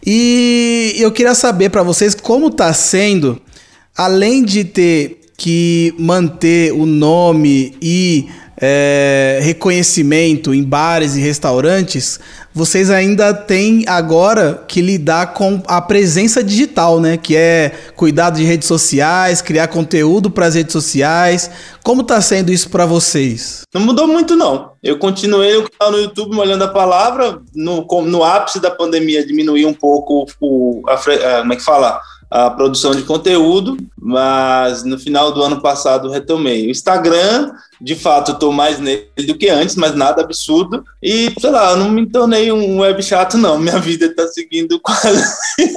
E 0.06 0.94
eu 0.98 1.10
queria 1.10 1.34
saber 1.34 1.70
para 1.70 1.82
vocês 1.82 2.14
como 2.14 2.50
tá 2.50 2.72
sendo, 2.72 3.40
além 3.96 4.44
de 4.44 4.64
ter 4.64 5.20
que 5.36 5.94
manter 5.98 6.72
o 6.72 6.86
nome 6.86 7.74
e 7.80 8.28
é, 8.60 9.40
reconhecimento 9.42 10.54
em 10.54 10.62
bares 10.62 11.16
e 11.16 11.20
restaurantes, 11.20 12.20
vocês 12.52 12.88
ainda 12.88 13.34
têm 13.34 13.84
agora 13.88 14.62
que 14.68 14.80
lidar 14.80 15.34
com 15.34 15.60
a 15.66 15.80
presença 15.80 16.42
digital, 16.42 17.00
né? 17.00 17.16
Que 17.16 17.36
é 17.36 17.72
cuidado 17.96 18.36
de 18.36 18.44
redes 18.44 18.68
sociais, 18.68 19.42
criar 19.42 19.66
conteúdo 19.68 20.30
para 20.30 20.46
as 20.46 20.54
redes 20.54 20.72
sociais. 20.72 21.50
Como 21.82 22.02
está 22.02 22.20
sendo 22.20 22.52
isso 22.52 22.70
para 22.70 22.86
vocês? 22.86 23.62
Não 23.74 23.80
mudou 23.80 24.06
muito, 24.06 24.36
não. 24.36 24.70
Eu 24.82 24.98
continuei 24.98 25.56
o 25.56 25.68
canal 25.68 25.92
no 25.92 25.98
YouTube 25.98 26.34
molhando 26.34 26.62
a 26.62 26.68
palavra. 26.68 27.40
No, 27.52 27.84
no 28.02 28.22
ápice 28.22 28.60
da 28.60 28.70
pandemia, 28.70 29.26
diminuí 29.26 29.66
um 29.66 29.74
pouco 29.74 30.26
o, 30.40 30.82
a, 30.86 30.94
a, 30.94 31.38
como 31.40 31.52
é 31.52 31.56
que 31.56 31.64
fala? 31.64 32.00
a 32.34 32.50
produção 32.50 32.90
de 32.90 33.02
conteúdo, 33.02 33.76
mas 33.96 34.82
no 34.82 34.98
final 34.98 35.30
do 35.30 35.40
ano 35.40 35.60
passado 35.60 36.10
retomei. 36.10 36.66
O 36.66 36.70
Instagram 36.70 37.52
de 37.84 37.94
fato, 37.94 38.32
estou 38.32 38.50
mais 38.50 38.78
nele 38.78 39.06
do 39.26 39.36
que 39.36 39.50
antes, 39.50 39.76
mas 39.76 39.94
nada 39.94 40.22
absurdo. 40.22 40.82
E, 41.02 41.30
sei 41.38 41.50
lá, 41.50 41.76
não 41.76 41.90
me 41.90 42.06
tornei 42.06 42.50
um 42.50 42.80
web 42.80 43.02
chato, 43.02 43.36
não. 43.36 43.58
Minha 43.58 43.78
vida 43.78 44.06
está 44.06 44.26
seguindo 44.26 44.80
quase 44.82 45.22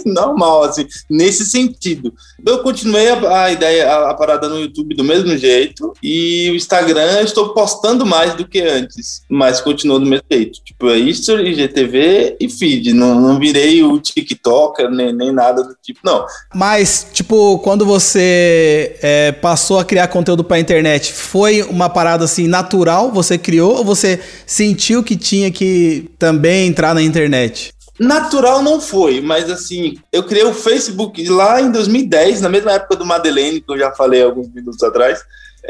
normal, 0.06 0.64
assim, 0.64 0.88
nesse 1.10 1.46
sentido. 1.46 2.14
Eu 2.46 2.60
continuei 2.60 3.10
a, 3.10 3.44
a 3.44 3.52
ideia, 3.52 3.92
a, 3.92 4.12
a, 4.12 4.14
parada 4.14 4.48
no 4.48 4.58
YouTube 4.58 4.96
do 4.96 5.04
mesmo 5.04 5.38
jeito, 5.38 5.92
e 6.02 6.50
o 6.50 6.56
Instagram 6.56 7.18
eu 7.18 7.26
estou 7.26 7.54
postando 7.54 8.06
mais 8.06 8.34
do 8.36 8.48
que 8.48 8.62
antes, 8.62 9.24
mas 9.30 9.60
continuo 9.60 10.00
do 10.00 10.06
mesmo 10.06 10.26
jeito. 10.32 10.64
Tipo, 10.64 10.90
é 10.90 10.98
History, 10.98 11.50
IGTV 11.52 12.38
e 12.40 12.50
feed. 12.50 12.94
Não, 12.94 13.20
não 13.20 13.38
virei 13.38 13.84
o 13.84 14.00
TikToker, 14.00 14.90
nem, 14.90 15.12
nem 15.12 15.34
nada 15.34 15.62
do 15.62 15.76
tipo, 15.84 16.00
não. 16.06 16.26
Mas, 16.56 17.06
tipo, 17.12 17.60
quando 17.60 17.86
você 17.86 18.98
é, 19.02 19.34
passou 19.34 19.78
a 19.78 19.84
criar 19.84 20.08
conteúdo 20.08 20.44
para 20.44 20.58
internet, 20.58 21.12
foi 21.12 21.64
uma 21.64 21.97
parada 21.98 22.26
assim 22.26 22.48
natural, 22.48 23.12
você 23.12 23.40
criou 23.40 23.78
ou 23.78 23.84
você 23.84 24.22
sentiu 24.46 25.02
que 25.02 25.16
tinha 25.16 25.50
que 25.50 26.12
também 26.20 26.68
entrar 26.68 26.94
na 26.94 27.02
internet? 27.02 27.74
Natural 28.00 28.62
não 28.62 28.80
foi, 28.80 29.20
mas 29.20 29.50
assim, 29.50 29.98
eu 30.14 30.22
criei 30.22 30.44
o 30.44 30.54
Facebook 30.54 31.28
lá 31.28 31.60
em 31.60 31.72
2010, 31.72 32.42
na 32.42 32.50
mesma 32.50 32.74
época 32.74 32.96
do 32.98 33.04
Madeleine, 33.04 33.60
que 33.60 33.72
eu 33.72 33.80
já 33.80 33.92
falei 33.94 34.22
alguns 34.22 34.48
minutos 34.54 34.84
atrás. 34.84 35.24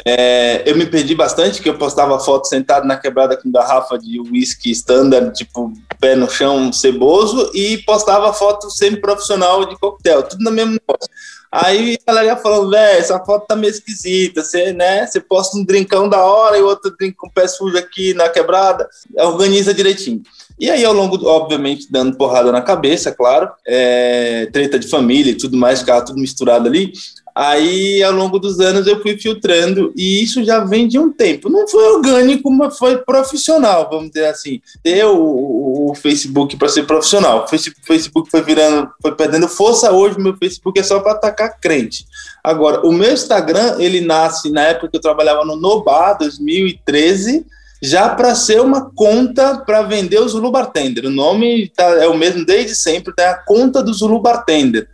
É, 0.05 0.69
eu 0.69 0.75
me 0.75 0.85
perdi 0.85 1.15
bastante, 1.15 1.61
que 1.61 1.69
eu 1.69 1.77
postava 1.77 2.19
foto 2.19 2.45
sentado 2.45 2.85
na 2.85 2.97
quebrada 2.97 3.37
com 3.37 3.49
garrafa 3.49 3.97
de 3.97 4.19
whisky 4.19 4.71
standard, 4.71 5.33
tipo 5.33 5.71
pé 5.97 6.13
no 6.13 6.29
chão, 6.29 6.73
ceboso, 6.73 7.49
e 7.53 7.77
postava 7.85 8.33
foto 8.33 8.69
semi-profissional 8.69 9.63
de 9.65 9.79
coquetel, 9.79 10.23
tudo 10.23 10.43
no 10.43 10.51
mesmo 10.51 10.73
negócio. 10.73 11.09
Aí 11.51 11.97
a 12.05 12.13
galera 12.13 12.37
falando, 12.37 12.71
velho, 12.71 12.99
essa 12.99 13.19
foto 13.23 13.47
tá 13.47 13.55
meio 13.55 13.71
esquisita, 13.71 14.43
você, 14.43 14.73
né, 14.73 15.05
você 15.05 15.19
posta 15.19 15.57
um 15.57 15.63
drinkão 15.63 16.09
da 16.09 16.23
hora 16.23 16.57
e 16.57 16.61
outro 16.61 16.95
drink 16.97 17.15
com 17.15 17.29
pé 17.29 17.47
sujo 17.47 17.77
aqui 17.77 18.13
na 18.13 18.29
quebrada, 18.29 18.87
organiza 19.17 19.73
direitinho. 19.73 20.21
E 20.59 20.71
aí, 20.71 20.83
ao 20.83 20.93
longo, 20.93 21.23
obviamente, 21.27 21.87
dando 21.89 22.17
porrada 22.17 22.51
na 22.51 22.61
cabeça, 22.61 23.11
claro, 23.11 23.49
é, 23.65 24.47
treta 24.51 24.79
de 24.79 24.87
família 24.87 25.31
e 25.31 25.37
tudo 25.37 25.55
mais, 25.55 25.79
ficava 25.79 26.03
tudo 26.03 26.19
misturado 26.19 26.67
ali. 26.67 26.91
Aí, 27.39 28.01
ao 28.01 28.11
longo 28.11 28.39
dos 28.39 28.59
anos, 28.59 28.87
eu 28.87 28.99
fui 28.99 29.15
filtrando 29.15 29.93
e 29.95 30.23
isso 30.23 30.43
já 30.43 30.61
vem 30.61 30.87
de 30.87 30.97
um 30.97 31.13
tempo. 31.13 31.49
Não 31.49 31.67
foi 31.67 31.83
orgânico, 31.93 32.49
mas 32.49 32.75
foi 32.79 32.97
profissional, 32.97 33.87
vamos 33.91 34.07
dizer 34.09 34.25
assim. 34.25 34.59
Ter 34.81 35.05
o, 35.05 35.91
o 35.91 35.93
Facebook 35.93 36.57
para 36.57 36.67
ser 36.67 36.87
profissional. 36.87 37.43
O 37.43 37.47
Facebook 37.47 38.31
foi 38.31 38.41
virando, 38.41 38.89
foi 38.99 39.13
perdendo 39.13 39.47
força. 39.47 39.91
Hoje, 39.91 40.19
meu 40.19 40.35
Facebook 40.35 40.79
é 40.79 40.83
só 40.83 40.99
para 40.99 41.11
atacar 41.11 41.59
crente. 41.59 42.07
Agora, 42.43 42.83
o 42.83 42.91
meu 42.91 43.13
Instagram, 43.13 43.75
ele 43.77 44.01
nasce 44.01 44.49
na 44.49 44.63
época 44.63 44.87
que 44.89 44.97
eu 44.97 45.01
trabalhava 45.01 45.45
no 45.45 45.55
Nobá, 45.55 46.13
2013 46.13 47.45
já 47.79 48.09
para 48.09 48.33
ser 48.33 48.59
uma 48.59 48.89
conta 48.89 49.59
para 49.59 49.83
vender 49.83 50.19
o 50.19 50.27
Zulu 50.27 50.49
Bartender. 50.49 51.05
O 51.05 51.11
nome 51.11 51.71
tá, 51.75 51.83
é 51.83 52.07
o 52.07 52.17
mesmo 52.17 52.43
desde 52.43 52.75
sempre, 52.75 53.13
é 53.19 53.27
a 53.27 53.37
conta 53.37 53.83
do 53.83 53.93
Zulu 53.93 54.19
Bartender. 54.19 54.87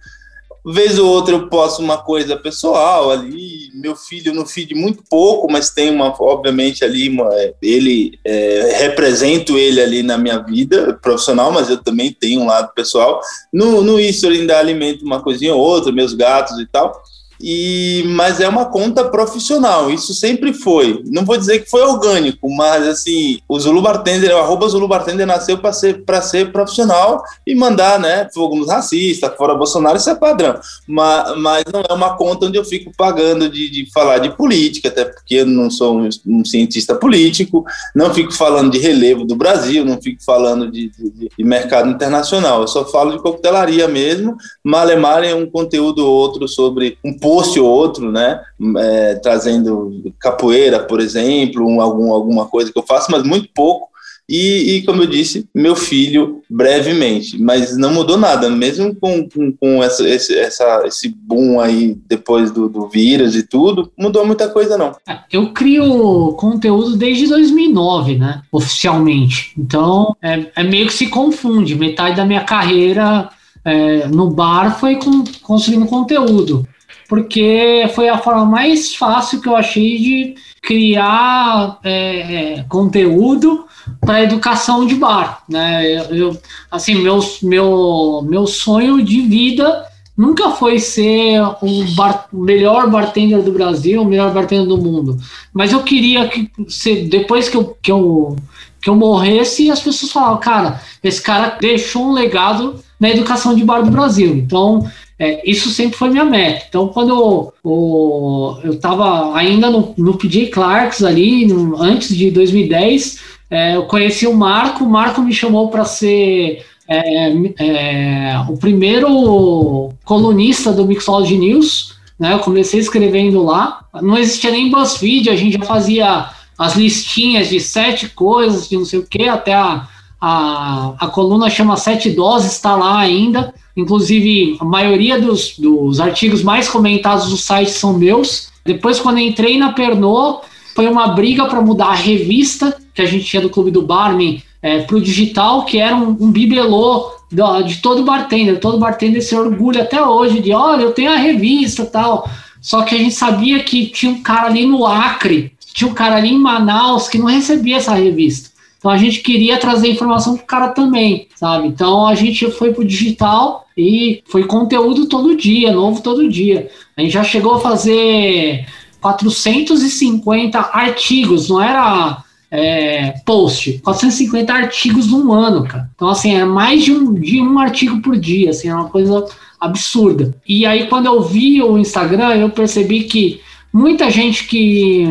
Vez 0.65 0.97
ou 0.97 1.07
outra 1.07 1.33
eu 1.33 1.49
posto 1.49 1.81
uma 1.81 1.97
coisa 1.97 2.37
pessoal 2.37 3.11
ali, 3.11 3.69
meu 3.73 3.95
filho 3.95 4.33
no 4.33 4.45
feed 4.45 4.73
muito 4.73 5.03
pouco, 5.09 5.51
mas 5.51 5.69
tem 5.69 5.89
uma, 5.89 6.15
obviamente 6.17 6.85
ali, 6.85 7.09
uma, 7.09 7.29
ele, 7.61 8.17
é, 8.23 8.77
represento 8.79 9.57
ele 9.57 9.81
ali 9.81 10.01
na 10.01 10.17
minha 10.17 10.39
vida 10.39 10.97
profissional, 11.01 11.51
mas 11.51 11.69
eu 11.69 11.83
também 11.83 12.13
tenho 12.13 12.41
um 12.41 12.45
lado 12.45 12.73
pessoal. 12.73 13.19
No, 13.51 13.81
no 13.81 13.99
eu 13.99 14.29
ainda 14.29 14.57
alimento 14.57 15.03
uma 15.03 15.21
coisinha 15.21 15.53
ou 15.53 15.59
outra, 15.59 15.91
meus 15.91 16.13
gatos 16.13 16.57
e 16.59 16.65
tal 16.65 17.03
e 17.45 18.05
mas 18.07 18.39
é 18.39 18.47
uma 18.47 18.67
conta 18.67 19.03
profissional, 19.03 19.91
isso 19.91 20.13
sempre 20.13 20.53
foi. 20.53 21.03
Não 21.07 21.25
vou 21.25 21.35
dizer 21.35 21.59
que 21.59 21.69
foi 21.69 21.81
orgânico, 21.81 22.49
mas 22.49 22.87
assim, 22.87 23.37
o 23.49 23.59
Zulu 23.59 23.81
Bartender, 23.81 24.33
o 24.33 24.39
arroba 24.39 24.69
Zulu 24.69 24.87
Bartender 24.87 25.27
nasceu 25.27 25.57
para 25.57 25.73
ser, 25.73 26.01
ser 26.21 26.53
profissional 26.53 27.21
e 27.45 27.53
mandar, 27.53 27.99
né, 27.99 28.29
fogo 28.33 28.55
nos 28.55 28.69
racistas, 28.69 29.35
fora 29.35 29.55
Bolsonaro, 29.55 29.97
isso 29.97 30.09
é 30.09 30.15
padrão. 30.15 30.57
Mas, 30.87 31.37
mas 31.37 31.65
não 31.71 31.81
é 31.81 31.93
uma 31.93 32.15
conta 32.15 32.45
onde 32.45 32.57
eu 32.57 32.63
fico 32.63 32.93
pagando 32.95 33.49
de, 33.49 33.69
de 33.69 33.91
falar 33.91 34.19
de 34.19 34.29
política, 34.37 34.87
até 34.87 35.03
porque 35.03 35.35
eu 35.35 35.45
não 35.45 35.69
sou 35.69 35.99
um, 35.99 36.09
um, 36.25 36.45
cientista 36.45 36.95
político, 36.95 37.65
não 37.93 38.13
fico 38.13 38.31
falando 38.31 38.71
de 38.71 38.79
relevo 38.79 39.25
do 39.25 39.35
Brasil, 39.35 39.83
não 39.83 40.01
fico 40.01 40.23
falando 40.23 40.71
de, 40.71 40.89
de, 40.97 41.29
de 41.37 41.43
mercado 41.43 41.89
internacional, 41.89 42.61
eu 42.61 42.69
só 42.69 42.85
falo 42.85 43.11
de 43.11 43.21
coquetelaria 43.21 43.85
mesmo, 43.85 44.37
malemar 44.63 45.25
é 45.25 45.35
um 45.35 45.45
conteúdo 45.45 46.07
ou 46.07 46.13
outro 46.13 46.47
sobre 46.47 46.97
um 47.03 47.11
post 47.17 47.32
ou 47.35 47.65
outro, 47.65 48.11
né? 48.11 48.41
É, 48.77 49.15
trazendo 49.15 50.13
capoeira, 50.19 50.79
por 50.79 50.99
exemplo, 50.99 51.67
um, 51.67 51.81
algum, 51.81 52.13
alguma 52.13 52.45
coisa 52.45 52.71
que 52.71 52.77
eu 52.77 52.83
faço, 52.83 53.11
mas 53.11 53.23
muito 53.23 53.49
pouco. 53.53 53.93
E, 54.27 54.77
e, 54.77 54.85
como 54.85 55.03
eu 55.03 55.07
disse, 55.07 55.49
meu 55.53 55.75
filho 55.75 56.41
brevemente, 56.49 57.37
mas 57.37 57.75
não 57.77 57.93
mudou 57.93 58.17
nada, 58.17 58.49
mesmo 58.49 58.95
com, 58.95 59.27
com, 59.27 59.51
com 59.51 59.83
essa, 59.83 60.07
esse, 60.07 60.33
essa, 60.37 60.83
esse 60.85 61.09
boom 61.09 61.59
aí 61.59 61.97
depois 62.07 62.49
do, 62.49 62.69
do 62.69 62.87
vírus 62.87 63.35
e 63.35 63.43
tudo, 63.43 63.91
mudou 63.99 64.25
muita 64.25 64.47
coisa 64.47 64.77
não. 64.77 64.95
É, 65.05 65.19
eu 65.29 65.51
crio 65.51 66.33
conteúdo 66.37 66.95
desde 66.95 67.27
2009, 67.27 68.17
né, 68.17 68.41
oficialmente, 68.49 69.51
então 69.57 70.15
é, 70.21 70.45
é 70.55 70.63
meio 70.63 70.87
que 70.87 70.93
se 70.93 71.07
confunde, 71.07 71.75
metade 71.75 72.15
da 72.15 72.25
minha 72.25 72.45
carreira 72.45 73.29
é, 73.65 74.07
no 74.07 74.29
bar 74.29 74.79
foi 74.79 74.95
com, 74.95 75.23
construindo 75.41 75.85
conteúdo 75.85 76.65
porque 77.07 77.89
foi 77.93 78.09
a 78.09 78.17
forma 78.17 78.45
mais 78.45 78.95
fácil 78.95 79.41
que 79.41 79.47
eu 79.47 79.55
achei 79.55 79.97
de 79.97 80.35
criar 80.61 81.79
é, 81.83 82.55
é, 82.59 82.65
conteúdo 82.69 83.65
para 83.99 84.23
educação 84.23 84.85
de 84.85 84.95
bar, 84.95 85.43
né? 85.47 86.05
Eu, 86.09 86.37
assim, 86.71 86.95
meu, 86.95 87.19
meu, 87.41 88.25
meu 88.27 88.47
sonho 88.47 89.03
de 89.03 89.21
vida 89.21 89.85
nunca 90.15 90.51
foi 90.51 90.79
ser 90.79 91.41
o, 91.61 91.83
bar, 91.95 92.27
melhor 92.31 92.89
bartender 92.89 93.41
do 93.41 93.51
Brasil, 93.51 94.01
o 94.01 94.05
melhor 94.05 94.31
bartender 94.31 94.67
do 94.67 94.77
mundo, 94.77 95.17
mas 95.53 95.73
eu 95.73 95.83
queria 95.83 96.27
que 96.27 96.49
se, 96.67 97.03
depois 97.03 97.49
que 97.49 97.57
eu, 97.57 97.77
que 97.81 97.91
eu 97.91 98.35
que 98.83 98.89
eu 98.89 98.95
morresse, 98.97 99.71
as 99.71 99.79
pessoas 99.79 100.11
falavam, 100.11 100.41
cara, 100.41 100.81
esse 101.01 101.21
cara 101.21 101.57
deixou 101.59 102.07
um 102.07 102.11
legado 102.11 102.75
na 102.99 103.09
educação 103.09 103.55
de 103.55 103.63
bar 103.63 103.81
do 103.81 103.89
Brasil. 103.89 104.35
Então, 104.35 104.85
é, 105.19 105.49
isso 105.49 105.69
sempre 105.69 105.97
foi 105.97 106.09
minha 106.09 106.25
meta. 106.25 106.65
Então, 106.67 106.87
quando 106.87 107.09
eu, 107.09 107.53
eu, 107.63 108.71
eu 108.71 108.79
tava 108.79 109.35
ainda 109.35 109.69
no, 109.69 109.93
no 109.97 110.17
PJ 110.17 110.47
Clarks 110.47 111.03
ali, 111.03 111.45
no, 111.45 111.81
antes 111.81 112.15
de 112.15 112.31
2010, 112.31 113.19
é, 113.49 113.75
eu 113.75 113.83
conheci 113.83 114.25
o 114.25 114.33
Marco, 114.35 114.83
o 114.83 114.89
Marco 114.89 115.21
me 115.21 115.33
chamou 115.33 115.69
para 115.69 115.85
ser 115.85 116.65
é, 116.87 117.29
é, 117.59 118.39
o 118.49 118.57
primeiro 118.57 119.93
colunista 120.03 120.71
do 120.71 120.85
Mixology 120.85 121.37
News, 121.37 121.95
né? 122.19 122.33
Eu 122.33 122.39
comecei 122.39 122.79
escrevendo 122.79 123.43
lá, 123.43 123.85
não 124.01 124.17
existia 124.17 124.51
nem 124.51 124.71
BuzzFeed, 124.71 125.29
a 125.29 125.35
gente 125.35 125.57
já 125.57 125.65
fazia 125.65 126.29
as 126.57 126.75
listinhas 126.75 127.49
de 127.49 127.59
sete 127.59 128.09
coisas, 128.09 128.69
de 128.69 128.77
não 128.77 128.85
sei 128.85 128.99
o 128.99 129.05
que, 129.05 129.27
até 129.27 129.53
a, 129.53 129.87
a, 130.25 130.93
a 130.99 131.07
coluna 131.07 131.49
chama 131.49 131.75
Sete 131.75 132.09
Doses, 132.09 132.53
está 132.53 132.77
lá 132.77 132.97
ainda. 132.97 133.53
Inclusive, 133.75 134.55
a 134.57 134.63
maioria 134.63 135.19
dos, 135.19 135.59
dos 135.59 135.99
artigos 135.99 136.41
mais 136.41 136.69
comentados 136.69 137.29
do 137.29 137.35
site 137.35 137.71
são 137.71 137.91
meus. 137.91 138.47
Depois, 138.63 139.01
quando 139.01 139.19
entrei 139.19 139.57
na 139.57 139.73
Pernod, 139.73 140.39
foi 140.73 140.87
uma 140.87 141.09
briga 141.09 141.43
para 141.43 141.61
mudar 141.61 141.87
a 141.87 141.93
revista 141.93 142.77
que 142.95 143.01
a 143.01 143.05
gente 143.05 143.25
tinha 143.25 143.41
do 143.41 143.49
Clube 143.49 143.69
do 143.69 143.81
Barman 143.81 144.41
é, 144.61 144.83
para 144.83 144.95
o 144.95 145.01
digital, 145.01 145.65
que 145.65 145.77
era 145.77 145.93
um, 145.93 146.15
um 146.17 146.31
bibelô 146.31 147.11
de, 147.29 147.41
de 147.67 147.81
todo 147.81 148.05
bartender. 148.05 148.61
Todo 148.61 148.79
bartender 148.79 149.21
se 149.21 149.35
orgulha 149.35 149.81
até 149.81 150.01
hoje 150.01 150.39
de, 150.39 150.53
olha, 150.53 150.83
eu 150.83 150.93
tenho 150.93 151.11
a 151.11 151.17
revista 151.17 151.83
tal. 151.83 152.29
Só 152.61 152.83
que 152.83 152.95
a 152.95 152.97
gente 152.97 153.13
sabia 153.13 153.61
que 153.61 153.87
tinha 153.87 154.09
um 154.09 154.23
cara 154.23 154.47
ali 154.47 154.65
no 154.65 154.85
Acre, 154.85 155.51
tinha 155.73 155.89
um 155.89 155.93
cara 155.93 156.15
ali 156.15 156.29
em 156.29 156.39
Manaus 156.39 157.09
que 157.09 157.17
não 157.17 157.25
recebia 157.25 157.75
essa 157.75 157.93
revista. 157.93 158.52
Então 158.83 158.91
a 158.91 158.97
gente 158.97 159.21
queria 159.21 159.57
trazer 159.57 159.87
informação 159.87 160.35
para 160.35 160.43
o 160.43 160.45
cara 160.45 160.67
também, 160.67 161.29
sabe? 161.37 161.69
Então 161.69 162.05
a 162.05 162.15
gente 162.15 162.51
foi 162.51 162.73
pro 162.73 162.83
digital 162.83 163.65
e 163.77 164.21
foi 164.25 164.43
conteúdo 164.43 165.07
todo 165.07 165.37
dia, 165.37 165.71
novo 165.71 166.01
todo 166.01 166.27
dia. 166.27 166.69
A 166.97 167.01
gente 167.01 167.13
já 167.13 167.23
chegou 167.23 167.53
a 167.53 167.61
fazer 167.61 168.65
450 168.99 170.59
artigos, 170.59 171.47
não 171.47 171.61
era 171.61 172.25
é, 172.51 173.13
post, 173.25 173.79
450 173.81 174.51
artigos 174.53 175.07
num 175.07 175.31
ano, 175.31 175.63
cara. 175.63 175.89
Então, 175.95 176.09
assim, 176.09 176.35
é 176.35 176.43
mais 176.43 176.83
de 176.83 176.91
um, 176.91 177.13
de 177.13 177.39
um 177.39 177.57
artigo 177.59 178.01
por 178.01 178.17
dia, 178.17 178.49
assim, 178.49 178.67
é 178.67 178.75
uma 178.75 178.89
coisa 178.89 179.25
absurda. 179.61 180.35
E 180.45 180.65
aí, 180.65 180.87
quando 180.87 181.05
eu 181.05 181.21
vi 181.21 181.63
o 181.63 181.77
Instagram, 181.77 182.35
eu 182.35 182.49
percebi 182.49 183.05
que 183.05 183.39
muita 183.71 184.11
gente 184.11 184.45
que 184.45 185.07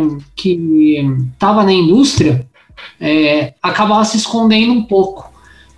estava 1.33 1.65
na 1.65 1.73
indústria 1.73 2.47
é, 3.01 3.55
acabava 3.63 4.05
se 4.05 4.17
escondendo 4.17 4.73
um 4.73 4.83
pouco. 4.83 5.31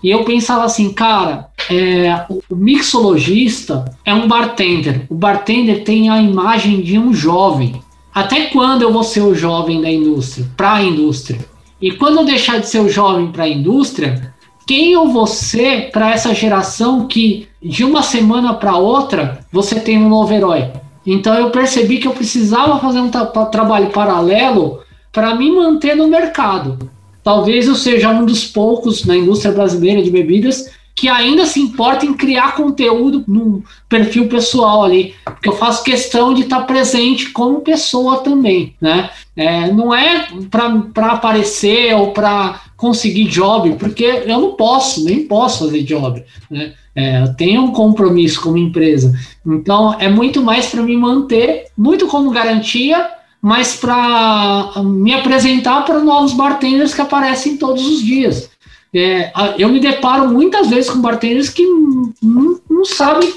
E 0.03 0.11
eu 0.11 0.25
pensava 0.25 0.65
assim, 0.65 0.93
cara, 0.93 1.49
é, 1.71 2.27
o 2.51 2.55
mixologista 2.55 3.85
é 4.05 4.13
um 4.13 4.29
bartender. 4.29 5.07
O 5.09 5.15
bartender 5.15 5.83
tem 5.83 6.11
a 6.11 6.21
imagem 6.21 6.83
de 6.83 6.99
um 6.99 7.15
jovem. 7.15 7.81
Até 8.15 8.47
quando 8.47 8.83
eu 8.83 8.93
vou 8.93 9.03
ser 9.03 9.23
o 9.23 9.35
jovem 9.35 9.81
da 9.81 9.91
indústria, 9.91 10.47
para 10.57 10.75
a 10.75 10.83
indústria? 10.83 11.41
E 11.81 11.91
quando 11.93 12.19
eu 12.19 12.25
deixar 12.25 12.61
de 12.61 12.69
ser 12.69 12.81
o 12.81 12.89
jovem 12.89 13.33
para 13.33 13.45
a 13.45 13.49
indústria, 13.49 14.35
quem 14.67 14.93
eu 14.93 15.09
vou 15.09 15.27
ser 15.27 15.91
para 15.91 16.11
essa 16.11 16.35
geração 16.35 17.07
que 17.07 17.49
de 17.63 17.85
uma 17.85 18.03
semana 18.03 18.55
para 18.55 18.77
outra 18.77 19.45
você 19.51 19.81
tem 19.81 19.99
um 19.99 20.09
novo 20.09 20.33
herói? 20.33 20.71
Então 21.07 21.35
eu 21.35 21.51
percebi 21.51 21.99
que 21.99 22.09
eu 22.09 22.13
precisava 22.13 22.79
fazer 22.79 23.01
um 23.01 23.11
tra 23.11 23.27
trabalho 23.27 23.91
paralelo 23.91 24.81
para 25.13 25.35
me 25.35 25.51
manter 25.51 25.95
no 25.95 26.09
mercado. 26.09 26.91
Talvez 27.25 27.66
eu 27.66 27.75
seja 27.75 28.11
um 28.11 28.27
dos 28.27 28.47
poucos 28.47 29.07
na 29.07 29.16
indústria 29.16 29.51
brasileira 29.51 30.03
de 30.03 30.11
bebidas 30.11 30.70
que 30.95 31.09
ainda 31.09 31.45
se 31.45 31.59
importa 31.59 32.07
em 32.07 32.14
criar 32.14 32.55
conteúdo 32.55 33.25
no 33.27 33.64
perfil 33.89 34.29
pessoal 34.29 34.85
ali, 34.85 35.14
porque 35.25 35.49
eu 35.49 35.57
faço 35.57 35.83
questão 35.83 36.33
de 36.33 36.43
estar 36.43 36.61
presente 36.62 37.31
como 37.31 37.62
pessoa 37.62 38.18
também, 38.18 38.75
né? 38.81 39.11
É, 39.37 39.72
não 39.72 39.93
é 39.93 40.29
para 40.51 41.12
aparecer 41.12 41.97
ou 41.97 42.12
para 42.12 42.61
conseguir 42.77 43.25
job, 43.25 43.75
porque 43.77 44.05
eu 44.05 44.41
não 44.41 44.53
posso, 44.53 45.05
nem 45.05 45.27
posso 45.27 45.64
fazer 45.64 45.83
job, 45.83 46.22
né? 46.49 46.75
É, 46.95 47.22
eu 47.22 47.35
tenho 47.35 47.62
um 47.62 47.72
compromisso 47.72 48.41
como 48.41 48.57
empresa, 48.57 49.12
então 49.45 49.97
é 49.99 50.09
muito 50.09 50.41
mais 50.41 50.66
para 50.66 50.81
me 50.81 50.97
manter, 50.97 51.66
muito 51.77 52.07
como 52.07 52.31
garantia 52.31 53.11
mas 53.45 53.76
para 53.76 54.72
me 54.82 55.12
apresentar 55.12 55.84
para 55.84 55.99
novos 55.99 56.32
bartenders 56.32 56.95
que 56.95 57.03
aparecem 57.03 57.59
todos 57.59 57.86
os 57.86 58.01
dias. 58.01 58.49
É, 58.95 59.30
eu 59.59 59.68
me 59.68 59.78
deparo 59.78 60.30
muitas 60.30 60.70
vezes 60.70 60.88
com 60.88 61.03
bartenders 61.03 61.51
que 61.51 61.62
não, 61.62 62.59
não 62.70 62.86
sabem, 62.86 63.34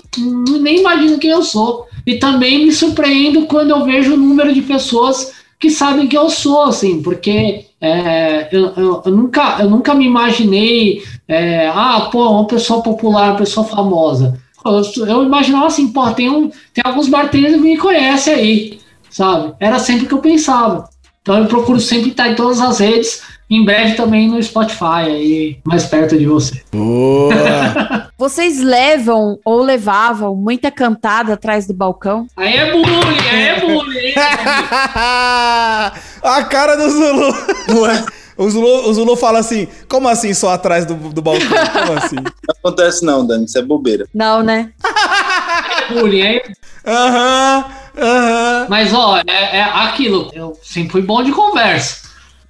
nem 0.61 0.79
imaginam 0.79 1.19
quem 1.19 1.31
eu 1.31 1.43
sou. 1.43 1.87
E 2.05 2.15
também 2.15 2.65
me 2.65 2.71
surpreendo 2.71 3.47
quando 3.47 3.71
eu 3.71 3.83
vejo 3.83 4.13
o 4.13 4.17
número 4.17 4.53
de 4.53 4.61
pessoas 4.61 5.33
que 5.59 5.69
sabem 5.69 6.07
quem 6.07 6.17
eu 6.17 6.29
sou, 6.29 6.61
assim, 6.61 7.01
porque 7.01 7.65
é, 7.81 8.47
eu, 8.49 8.71
eu, 8.77 9.01
eu, 9.07 9.11
nunca, 9.11 9.57
eu 9.59 9.69
nunca 9.69 9.93
me 9.93 10.05
imaginei, 10.05 11.03
é, 11.27 11.67
ah, 11.67 12.07
pô, 12.09 12.29
uma 12.29 12.47
pessoa 12.47 12.81
popular, 12.81 13.31
uma 13.31 13.39
pessoa 13.39 13.67
famosa. 13.67 14.39
Eu, 14.63 15.05
eu 15.05 15.23
imaginava 15.25 15.67
assim, 15.67 15.89
pô, 15.89 16.09
tem, 16.11 16.29
um, 16.29 16.49
tem 16.73 16.81
alguns 16.85 17.09
bartenders 17.09 17.55
que 17.55 17.59
me 17.59 17.77
conhecem 17.77 18.33
aí 18.33 18.86
sabe? 19.18 19.55
Era 19.59 19.80
sempre 19.80 20.05
o 20.05 20.07
que 20.07 20.13
eu 20.13 20.20
pensava. 20.20 20.88
Então 21.22 21.39
eu 21.39 21.47
procuro 21.47 21.80
sempre 21.80 22.11
estar 22.11 22.30
em 22.30 22.36
todas 22.36 22.61
as 22.61 22.80
redes, 22.80 23.24
em 23.49 23.65
breve 23.65 23.95
também 23.95 24.30
no 24.30 24.41
Spotify, 24.41 25.07
aí 25.07 25.57
mais 25.65 25.86
perto 25.86 26.18
de 26.18 26.26
você. 26.28 26.61
Boa! 26.72 28.07
Vocês 28.18 28.61
levam 28.61 29.39
ou 29.43 29.61
levavam 29.61 30.36
muita 30.36 30.72
cantada 30.72 31.34
atrás 31.34 31.68
do 31.68 31.74
balcão? 31.74 32.28
Aí 32.38 32.55
é 32.55 32.72
bullying, 32.72 33.30
aí 33.30 33.47
é 33.47 33.59
bullying. 33.59 34.13
A 36.24 36.43
cara 36.43 36.76
do 36.76 36.89
Zulu. 36.89 37.34
Ué. 37.82 38.05
O 38.38 38.49
Zulu, 38.49 38.89
o 38.89 38.93
Zulu 38.93 39.15
fala 39.15 39.39
assim: 39.39 39.68
como 39.89 40.07
assim 40.07 40.34
só 40.34 40.51
atrás 40.51 40.86
do, 40.86 40.93
do 40.93 41.22
balcão? 41.22 41.47
Como 41.47 41.97
assim? 41.97 42.15
Não 42.47 42.55
acontece, 42.59 43.03
não, 43.03 43.26
Dani, 43.26 43.45
isso 43.45 43.57
é 43.57 43.61
bobeira. 43.61 44.07
Não, 44.13 44.43
né? 44.43 44.72
é 45.89 45.93
bullying, 45.93 46.22
aí. 46.22 46.41
Aham. 46.86 47.65
Uhum. 47.65 47.86
Mas, 48.69 48.93
ó, 48.93 49.17
é, 49.25 49.57
é, 49.57 49.63
aquilo. 49.63 50.29
Eu 50.33 50.57
sempre 50.61 50.91
fui 50.91 51.01
bom 51.01 51.23
de 51.23 51.31
conversa. 51.31 52.07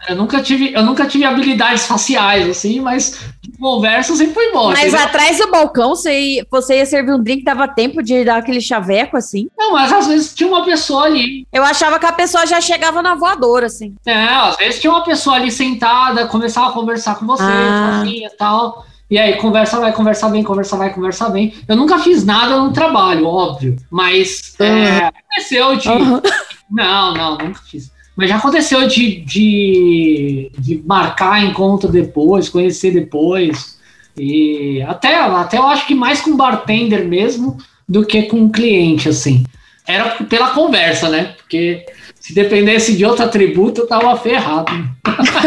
Eu 0.07 0.15
nunca 0.15 0.41
tive, 0.41 0.73
eu 0.73 0.83
nunca 0.83 1.05
tive 1.05 1.25
habilidades 1.25 1.85
faciais, 1.85 2.47
assim, 2.47 2.79
mas 2.79 3.19
de 3.41 3.51
conversa 3.57 4.15
sempre 4.15 4.35
fui 4.35 4.51
bom. 4.53 4.69
Mas 4.69 4.93
entendeu? 4.93 5.01
atrás 5.01 5.37
do 5.37 5.51
balcão, 5.51 5.89
você 5.89 6.17
ia, 6.17 6.47
você 6.49 6.77
ia 6.77 6.85
servir 6.85 7.11
um 7.11 7.21
drink, 7.21 7.43
dava 7.43 7.67
tempo 7.67 8.01
de 8.01 8.23
dar 8.23 8.37
aquele 8.37 8.61
chaveco, 8.61 9.17
assim? 9.17 9.49
Não, 9.57 9.73
mas 9.73 9.91
às 9.91 10.07
vezes 10.07 10.33
tinha 10.33 10.47
uma 10.47 10.63
pessoa 10.63 11.03
ali. 11.03 11.45
Eu 11.51 11.63
achava 11.63 11.99
que 11.99 12.05
a 12.05 12.13
pessoa 12.13 12.45
já 12.45 12.61
chegava 12.61 13.01
na 13.01 13.15
voadora, 13.15 13.65
assim. 13.65 13.95
É, 14.05 14.13
às 14.13 14.55
vezes 14.55 14.79
tinha 14.79 14.93
uma 14.93 15.03
pessoa 15.03 15.35
ali 15.35 15.51
sentada, 15.51 16.27
começava 16.27 16.69
a 16.69 16.73
conversar 16.73 17.15
com 17.15 17.25
você, 17.25 17.43
ah. 17.43 18.03
e 18.05 18.29
tal. 18.37 18.85
E 19.09 19.17
aí, 19.17 19.37
conversa 19.37 19.79
vai, 19.79 19.93
conversa 19.93 20.27
bem, 20.27 20.43
conversa 20.43 20.75
vai, 20.75 20.93
conversa 20.93 21.29
bem. 21.29 21.53
Eu 21.67 21.77
nunca 21.77 21.97
fiz 21.99 22.25
nada 22.25 22.57
no 22.57 22.73
trabalho, 22.73 23.25
óbvio. 23.25 23.77
Mas 23.89 24.53
uhum. 24.59 24.65
é, 24.65 25.05
aconteceu 25.05 25.75
de. 25.77 25.89
Uhum. 25.89 26.21
Não, 26.69 27.13
não, 27.13 27.37
nunca 27.37 27.61
fiz. 27.65 27.89
Mas 28.17 28.29
já 28.29 28.35
aconteceu 28.35 28.85
de, 28.87 29.21
de, 29.21 30.51
de 30.57 30.83
marcar 30.85 31.43
encontro 31.43 31.87
depois, 31.87 32.49
conhecer 32.49 32.91
depois. 32.91 33.77
E 34.17 34.81
até, 34.81 35.15
até 35.15 35.57
eu 35.57 35.67
acho 35.67 35.87
que 35.87 35.95
mais 35.95 36.19
com 36.19 36.35
bartender 36.35 37.07
mesmo 37.07 37.57
do 37.87 38.05
que 38.05 38.23
com 38.23 38.49
cliente, 38.49 39.07
assim. 39.07 39.45
Era 39.87 40.23
pela 40.25 40.49
conversa, 40.49 41.07
né? 41.07 41.35
Porque 41.37 41.85
se 42.19 42.33
dependesse 42.33 42.97
de 42.97 43.05
outro 43.05 43.23
atributo, 43.23 43.81
eu 43.81 43.87
tava 43.87 44.17
ferrado. 44.17 44.71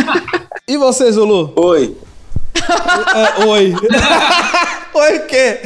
e 0.66 0.78
você, 0.78 1.12
Zulu? 1.12 1.52
Oi. 1.56 1.94
Uh, 2.56 3.48
oi. 3.48 3.74
oi 4.94 5.16
o 5.18 5.26
quê? 5.26 5.60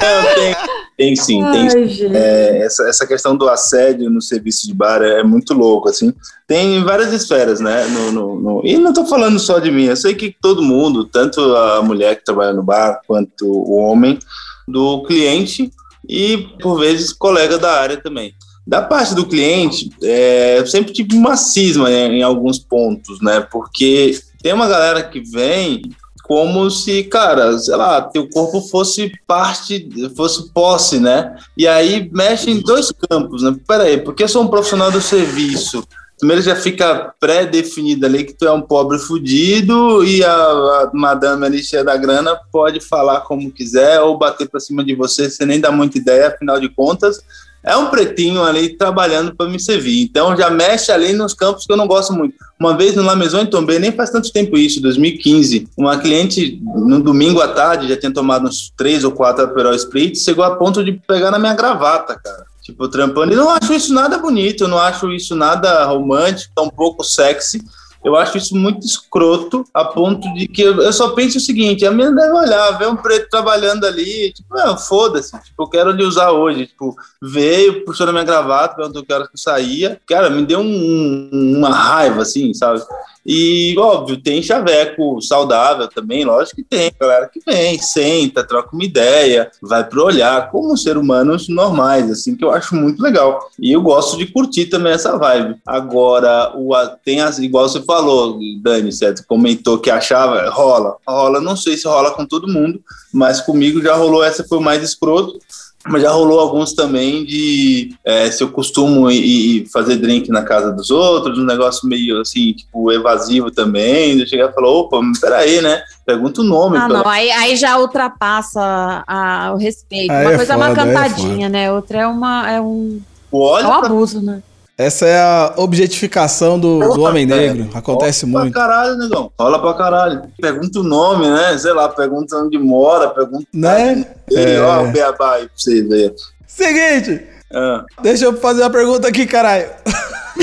Não, 0.00 0.34
tem, 0.34 0.56
tem 0.96 1.16
sim, 1.16 1.42
Ai, 1.42 1.68
tem. 1.68 2.16
É, 2.16 2.58
essa, 2.64 2.88
essa 2.88 3.06
questão 3.06 3.36
do 3.36 3.48
assédio 3.48 4.10
no 4.10 4.20
serviço 4.20 4.66
de 4.66 4.74
bar 4.74 5.02
é, 5.02 5.22
muito 5.22 5.54
louco, 5.54 5.88
assim. 5.88 6.12
Tem 6.46 6.82
várias 6.84 7.12
esferas, 7.12 7.60
né? 7.60 7.86
No, 7.86 8.12
no, 8.12 8.40
no, 8.40 8.62
e 8.64 8.76
não 8.76 8.92
tô 8.92 9.04
falando 9.06 9.38
só 9.38 9.58
de 9.58 9.70
mim, 9.70 9.84
eu 9.84 9.96
sei 9.96 10.14
que 10.14 10.34
todo 10.40 10.62
mundo, 10.62 11.04
tanto 11.04 11.40
a 11.56 11.82
mulher 11.82 12.16
que 12.16 12.24
trabalha 12.24 12.52
no 12.52 12.62
bar, 12.62 13.00
quanto 13.06 13.46
o 13.46 13.76
homem, 13.76 14.18
do 14.66 15.02
cliente 15.04 15.70
e, 16.08 16.48
por 16.60 16.78
vezes, 16.78 17.12
colega 17.12 17.58
da 17.58 17.80
área 17.80 17.96
também. 17.96 18.34
Da 18.66 18.80
parte 18.80 19.14
do 19.14 19.26
cliente, 19.26 19.90
é, 20.02 20.58
eu 20.58 20.66
sempre 20.66 20.92
tive 20.92 21.14
uma 21.14 21.36
cisma 21.36 21.90
em, 21.90 22.18
em 22.18 22.22
alguns 22.22 22.58
pontos, 22.58 23.20
né? 23.20 23.46
Porque 23.50 24.18
tem 24.44 24.52
uma 24.52 24.68
galera 24.68 25.02
que 25.02 25.20
vem 25.20 25.80
como 26.22 26.70
se, 26.70 27.04
cara, 27.04 27.58
sei 27.58 27.74
lá, 27.76 28.02
teu 28.02 28.28
corpo 28.28 28.60
fosse 28.60 29.10
parte, 29.26 29.88
fosse 30.14 30.52
posse, 30.52 31.00
né? 31.00 31.34
E 31.56 31.66
aí 31.66 32.10
mexe 32.12 32.50
em 32.50 32.60
dois 32.60 32.92
campos, 33.08 33.42
né? 33.42 33.56
Peraí, 33.66 33.96
porque 34.02 34.22
eu 34.22 34.28
sou 34.28 34.42
um 34.42 34.48
profissional 34.48 34.90
do 34.90 35.00
serviço. 35.00 35.82
Primeiro 36.18 36.42
já 36.42 36.54
fica 36.54 37.14
pré-definido 37.18 38.04
ali 38.04 38.22
que 38.22 38.34
tu 38.34 38.46
é 38.46 38.52
um 38.52 38.60
pobre 38.60 38.98
fudido 38.98 40.04
e 40.04 40.22
a, 40.22 40.34
a 40.34 40.90
madame 40.92 41.46
ali 41.46 41.62
cheia 41.62 41.82
da 41.82 41.96
grana 41.96 42.38
pode 42.52 42.80
falar 42.80 43.22
como 43.22 43.50
quiser 43.50 44.02
ou 44.02 44.18
bater 44.18 44.46
pra 44.46 44.60
cima 44.60 44.84
de 44.84 44.94
você, 44.94 45.30
você 45.30 45.46
nem 45.46 45.58
dá 45.58 45.72
muita 45.72 45.96
ideia, 45.96 46.28
afinal 46.28 46.60
de 46.60 46.68
contas, 46.68 47.18
é 47.64 47.76
um 47.76 47.86
pretinho 47.86 48.42
ali 48.42 48.76
trabalhando 48.76 49.34
para 49.34 49.48
me 49.48 49.58
servir. 49.58 50.02
Então 50.02 50.36
já 50.36 50.50
mexe 50.50 50.92
ali 50.92 51.12
nos 51.12 51.32
campos 51.32 51.66
que 51.66 51.72
eu 51.72 51.76
não 51.76 51.86
gosto 51.86 52.12
muito. 52.12 52.34
Uma 52.60 52.76
vez 52.76 52.94
no 52.94 53.02
La 53.02 53.16
Maison 53.16 53.40
em 53.40 53.80
nem 53.80 53.90
faz 53.90 54.10
tanto 54.10 54.32
tempo 54.32 54.56
isso, 54.56 54.80
2015, 54.80 55.68
uma 55.76 55.98
cliente 55.98 56.60
no 56.62 57.00
domingo 57.00 57.40
à 57.40 57.48
tarde 57.48 57.88
já 57.88 57.96
tinha 57.96 58.12
tomado 58.12 58.46
uns 58.46 58.72
três 58.76 59.02
ou 59.02 59.10
quatro 59.10 59.44
Aperol 59.44 59.74
Spritz, 59.74 60.22
chegou 60.22 60.44
a 60.44 60.54
ponto 60.56 60.84
de 60.84 60.92
pegar 60.92 61.30
na 61.30 61.38
minha 61.38 61.54
gravata, 61.54 62.18
cara. 62.22 62.44
Tipo, 62.62 62.88
trampando. 62.88 63.32
E 63.32 63.36
não 63.36 63.50
acho 63.50 63.74
isso 63.74 63.92
nada 63.92 64.16
bonito, 64.16 64.66
não 64.66 64.78
acho 64.78 65.12
isso 65.12 65.34
nada 65.34 65.84
romântico, 65.84 66.52
tão 66.54 66.70
pouco 66.70 67.04
sexy. 67.04 67.62
Eu 68.04 68.16
acho 68.16 68.36
isso 68.36 68.54
muito 68.54 68.84
escroto, 68.84 69.64
a 69.72 69.84
ponto 69.84 70.32
de 70.34 70.46
que 70.46 70.60
eu, 70.60 70.92
só 70.92 71.10
penso 71.10 71.38
o 71.38 71.40
seguinte: 71.40 71.86
a 71.86 71.90
minha 71.90 72.12
deve 72.12 72.32
olhar, 72.32 72.78
ver 72.78 72.88
um 72.88 72.96
preto 72.96 73.30
trabalhando 73.30 73.84
ali, 73.86 74.30
tipo, 74.32 74.56
é, 74.58 74.76
foda-se, 74.76 75.32
tipo, 75.42 75.62
eu 75.62 75.68
quero 75.68 75.90
lhe 75.90 76.04
usar 76.04 76.30
hoje. 76.30 76.66
Tipo, 76.66 76.94
veio, 77.22 77.84
puxou 77.84 78.04
na 78.06 78.12
minha 78.12 78.24
gravata, 78.24 78.76
perguntou 78.76 79.02
que 79.02 79.12
horas 79.12 79.28
que 79.28 79.34
eu 79.34 79.40
saía. 79.40 79.98
Cara, 80.06 80.28
me 80.28 80.44
deu 80.44 80.60
um, 80.60 81.30
uma 81.32 81.70
raiva, 81.70 82.22
assim, 82.22 82.52
sabe? 82.52 82.82
E, 83.26 83.74
óbvio, 83.78 84.20
tem 84.20 84.42
chaveco 84.42 85.20
saudável 85.22 85.88
também, 85.88 86.24
lógico 86.24 86.56
que 86.56 86.64
tem. 86.64 86.92
Galera 87.00 87.28
que 87.28 87.40
vem, 87.46 87.80
senta, 87.80 88.44
troca 88.44 88.74
uma 88.74 88.84
ideia, 88.84 89.50
vai 89.62 89.82
pro 89.82 90.04
olhar, 90.04 90.50
como 90.50 90.76
ser 90.76 90.96
humanos 90.98 91.48
normais, 91.48 92.10
assim, 92.10 92.36
que 92.36 92.44
eu 92.44 92.50
acho 92.50 92.74
muito 92.74 93.02
legal. 93.02 93.48
E 93.58 93.72
eu 93.72 93.80
gosto 93.80 94.18
de 94.18 94.26
curtir 94.26 94.66
também 94.66 94.92
essa 94.92 95.16
vibe. 95.16 95.56
Agora, 95.66 96.52
o, 96.54 96.74
tem 97.04 97.20
as, 97.20 97.38
igual 97.38 97.68
você 97.68 97.82
falou, 97.82 98.38
Dani, 98.62 98.92
certo? 98.92 99.24
Comentou 99.26 99.78
que 99.78 99.90
achava, 99.90 100.48
rola. 100.50 100.96
Rola, 101.06 101.40
não 101.40 101.56
sei 101.56 101.76
se 101.76 101.88
rola 101.88 102.10
com 102.10 102.26
todo 102.26 102.52
mundo, 102.52 102.80
mas 103.12 103.40
comigo 103.40 103.80
já 103.80 103.94
rolou, 103.94 104.22
essa 104.22 104.44
foi 104.44 104.60
mais 104.60 104.82
escroto 104.82 105.38
mas 105.86 106.02
já 106.02 106.10
rolou 106.10 106.40
alguns 106.40 106.72
também 106.72 107.24
de 107.24 107.94
é, 108.04 108.30
se 108.30 108.42
eu 108.42 108.50
costumo 108.50 109.10
ir, 109.10 109.66
fazer 109.70 109.96
drink 109.96 110.30
na 110.30 110.42
casa 110.42 110.72
dos 110.72 110.90
outros, 110.90 111.38
um 111.38 111.44
negócio 111.44 111.88
meio 111.88 112.20
assim, 112.20 112.52
tipo, 112.54 112.90
evasivo 112.90 113.50
também. 113.50 114.18
Eu 114.18 114.26
chegar 114.26 114.50
e 114.50 114.52
falar, 114.52 114.68
opa, 114.68 114.98
peraí, 115.20 115.60
né? 115.60 115.82
Pergunta 116.06 116.40
o 116.40 116.44
nome. 116.44 116.78
Ah, 116.78 116.86
pela... 116.86 117.02
não, 117.02 117.08
aí, 117.10 117.30
aí 117.30 117.56
já 117.56 117.78
ultrapassa 117.78 119.04
a, 119.06 119.52
o 119.54 119.56
respeito. 119.56 120.10
Aí 120.10 120.24
uma 120.24 120.32
é 120.32 120.36
coisa 120.36 120.54
foda, 120.54 120.66
é 120.66 120.68
uma 120.68 120.74
cantadinha, 120.74 121.46
é 121.46 121.50
né? 121.50 121.72
Outra 121.72 122.00
é 122.00 122.06
uma. 122.06 122.50
É 122.50 122.60
um, 122.60 123.00
é 123.32 123.66
um 123.66 123.72
abuso, 123.72 124.22
né? 124.22 124.42
Essa 124.76 125.06
é 125.06 125.20
a 125.20 125.54
objetificação 125.56 126.58
do, 126.58 126.80
do 126.94 127.02
homem 127.02 127.24
negro. 127.24 127.70
Acontece 127.72 128.26
Rola 128.26 128.40
muito. 128.40 128.52
Pra 128.52 128.62
caralho, 128.62 128.96
negão. 128.96 129.30
Rola 129.38 129.60
pra 129.60 129.74
caralho. 129.74 130.22
Pergunta 130.40 130.80
o 130.80 130.82
nome, 130.82 131.28
né? 131.28 131.56
Sei 131.58 131.72
lá, 131.72 131.88
pergunta 131.88 132.36
onde 132.36 132.58
mora, 132.58 133.08
pergunta. 133.10 133.46
Né? 133.52 134.04
É. 134.32 134.60
Ó, 134.60 134.82
o 134.82 134.88
beabá 134.88 135.34
aí 135.34 135.42
pra 135.42 135.52
você 135.54 135.82
ver. 135.82 136.12
Seguinte. 136.46 137.22
Ah. 137.52 137.84
Deixa 138.02 138.24
eu 138.24 138.36
fazer 138.36 138.62
uma 138.62 138.70
pergunta 138.70 139.06
aqui, 139.06 139.26
caralho. 139.26 139.68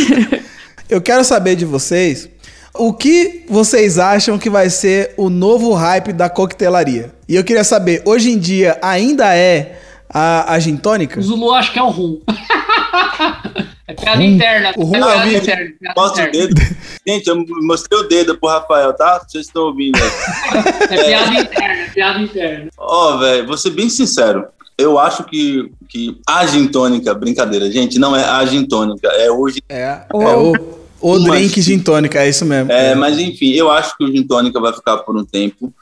eu 0.89 1.01
quero 1.01 1.25
saber 1.25 1.57
de 1.57 1.65
vocês 1.65 2.29
o 2.73 2.93
que 2.93 3.45
vocês 3.49 3.99
acham 3.99 4.39
que 4.39 4.49
vai 4.49 4.69
ser 4.69 5.13
o 5.17 5.29
novo 5.29 5.73
hype 5.73 6.13
da 6.13 6.29
coquetelaria. 6.29 7.11
E 7.27 7.35
eu 7.35 7.43
queria 7.43 7.65
saber, 7.65 8.01
hoje 8.05 8.31
em 8.31 8.39
dia 8.39 8.79
ainda 8.81 9.35
é 9.35 9.77
a, 10.09 10.53
a 10.53 10.59
gin 10.59 10.77
tônica? 10.77 11.19
O 11.19 11.23
Zulu 11.23 11.53
acho 11.53 11.73
que 11.73 11.79
é 11.79 11.83
o 11.83 11.89
rum. 11.89 12.21
É 13.87 13.93
piada 13.93 14.23
interna. 14.23 14.73
O 14.77 14.83
Rum 14.83 14.95
é 14.95 15.33
interna. 15.33 15.73
Mostra 15.97 16.29
o 16.29 16.31
dedo. 16.31 16.55
Gente, 17.05 17.27
eu 17.27 17.45
mostrei 17.61 17.99
o 17.99 18.03
dedo 18.03 18.37
pro 18.37 18.49
Rafael, 18.49 18.93
tá? 18.93 19.19
Vocês 19.19 19.47
estão 19.47 19.63
ouvindo. 19.63 19.99
é 20.89 21.03
piada 21.03 21.33
interna, 21.33 21.73
é 21.73 21.89
piada 21.89 22.19
interna. 22.21 22.69
Ó, 22.77 23.15
oh, 23.15 23.19
velho, 23.19 23.47
vou 23.47 23.57
ser 23.57 23.71
bem 23.71 23.89
sincero. 23.89 24.45
Eu 24.77 24.97
acho 24.97 25.23
que, 25.25 25.71
que 25.89 26.17
a 26.27 26.45
gin 26.45 26.67
tônica, 26.67 27.13
brincadeira, 27.13 27.69
gente, 27.69 27.99
não 27.99 28.15
é 28.15 28.23
a 28.23 28.43
gin 28.45 28.65
tônica, 28.65 29.07
é 29.09 29.29
hoje. 29.29 29.61
É, 29.69 30.05
é 30.11 30.35
o, 30.35 30.53
o 30.99 31.19
drink 31.19 31.61
gin 31.61 31.79
tônica, 31.79 32.19
é 32.19 32.29
isso 32.29 32.45
mesmo. 32.45 32.71
É, 32.71 32.95
mas 32.95 33.19
enfim, 33.19 33.51
eu 33.51 33.69
acho 33.69 33.95
que 33.97 34.03
o 34.03 34.11
gin 34.11 34.23
tônica 34.23 34.59
vai 34.59 34.73
ficar 34.73 34.97
por 34.99 35.15
um 35.17 35.25
tempo. 35.25 35.73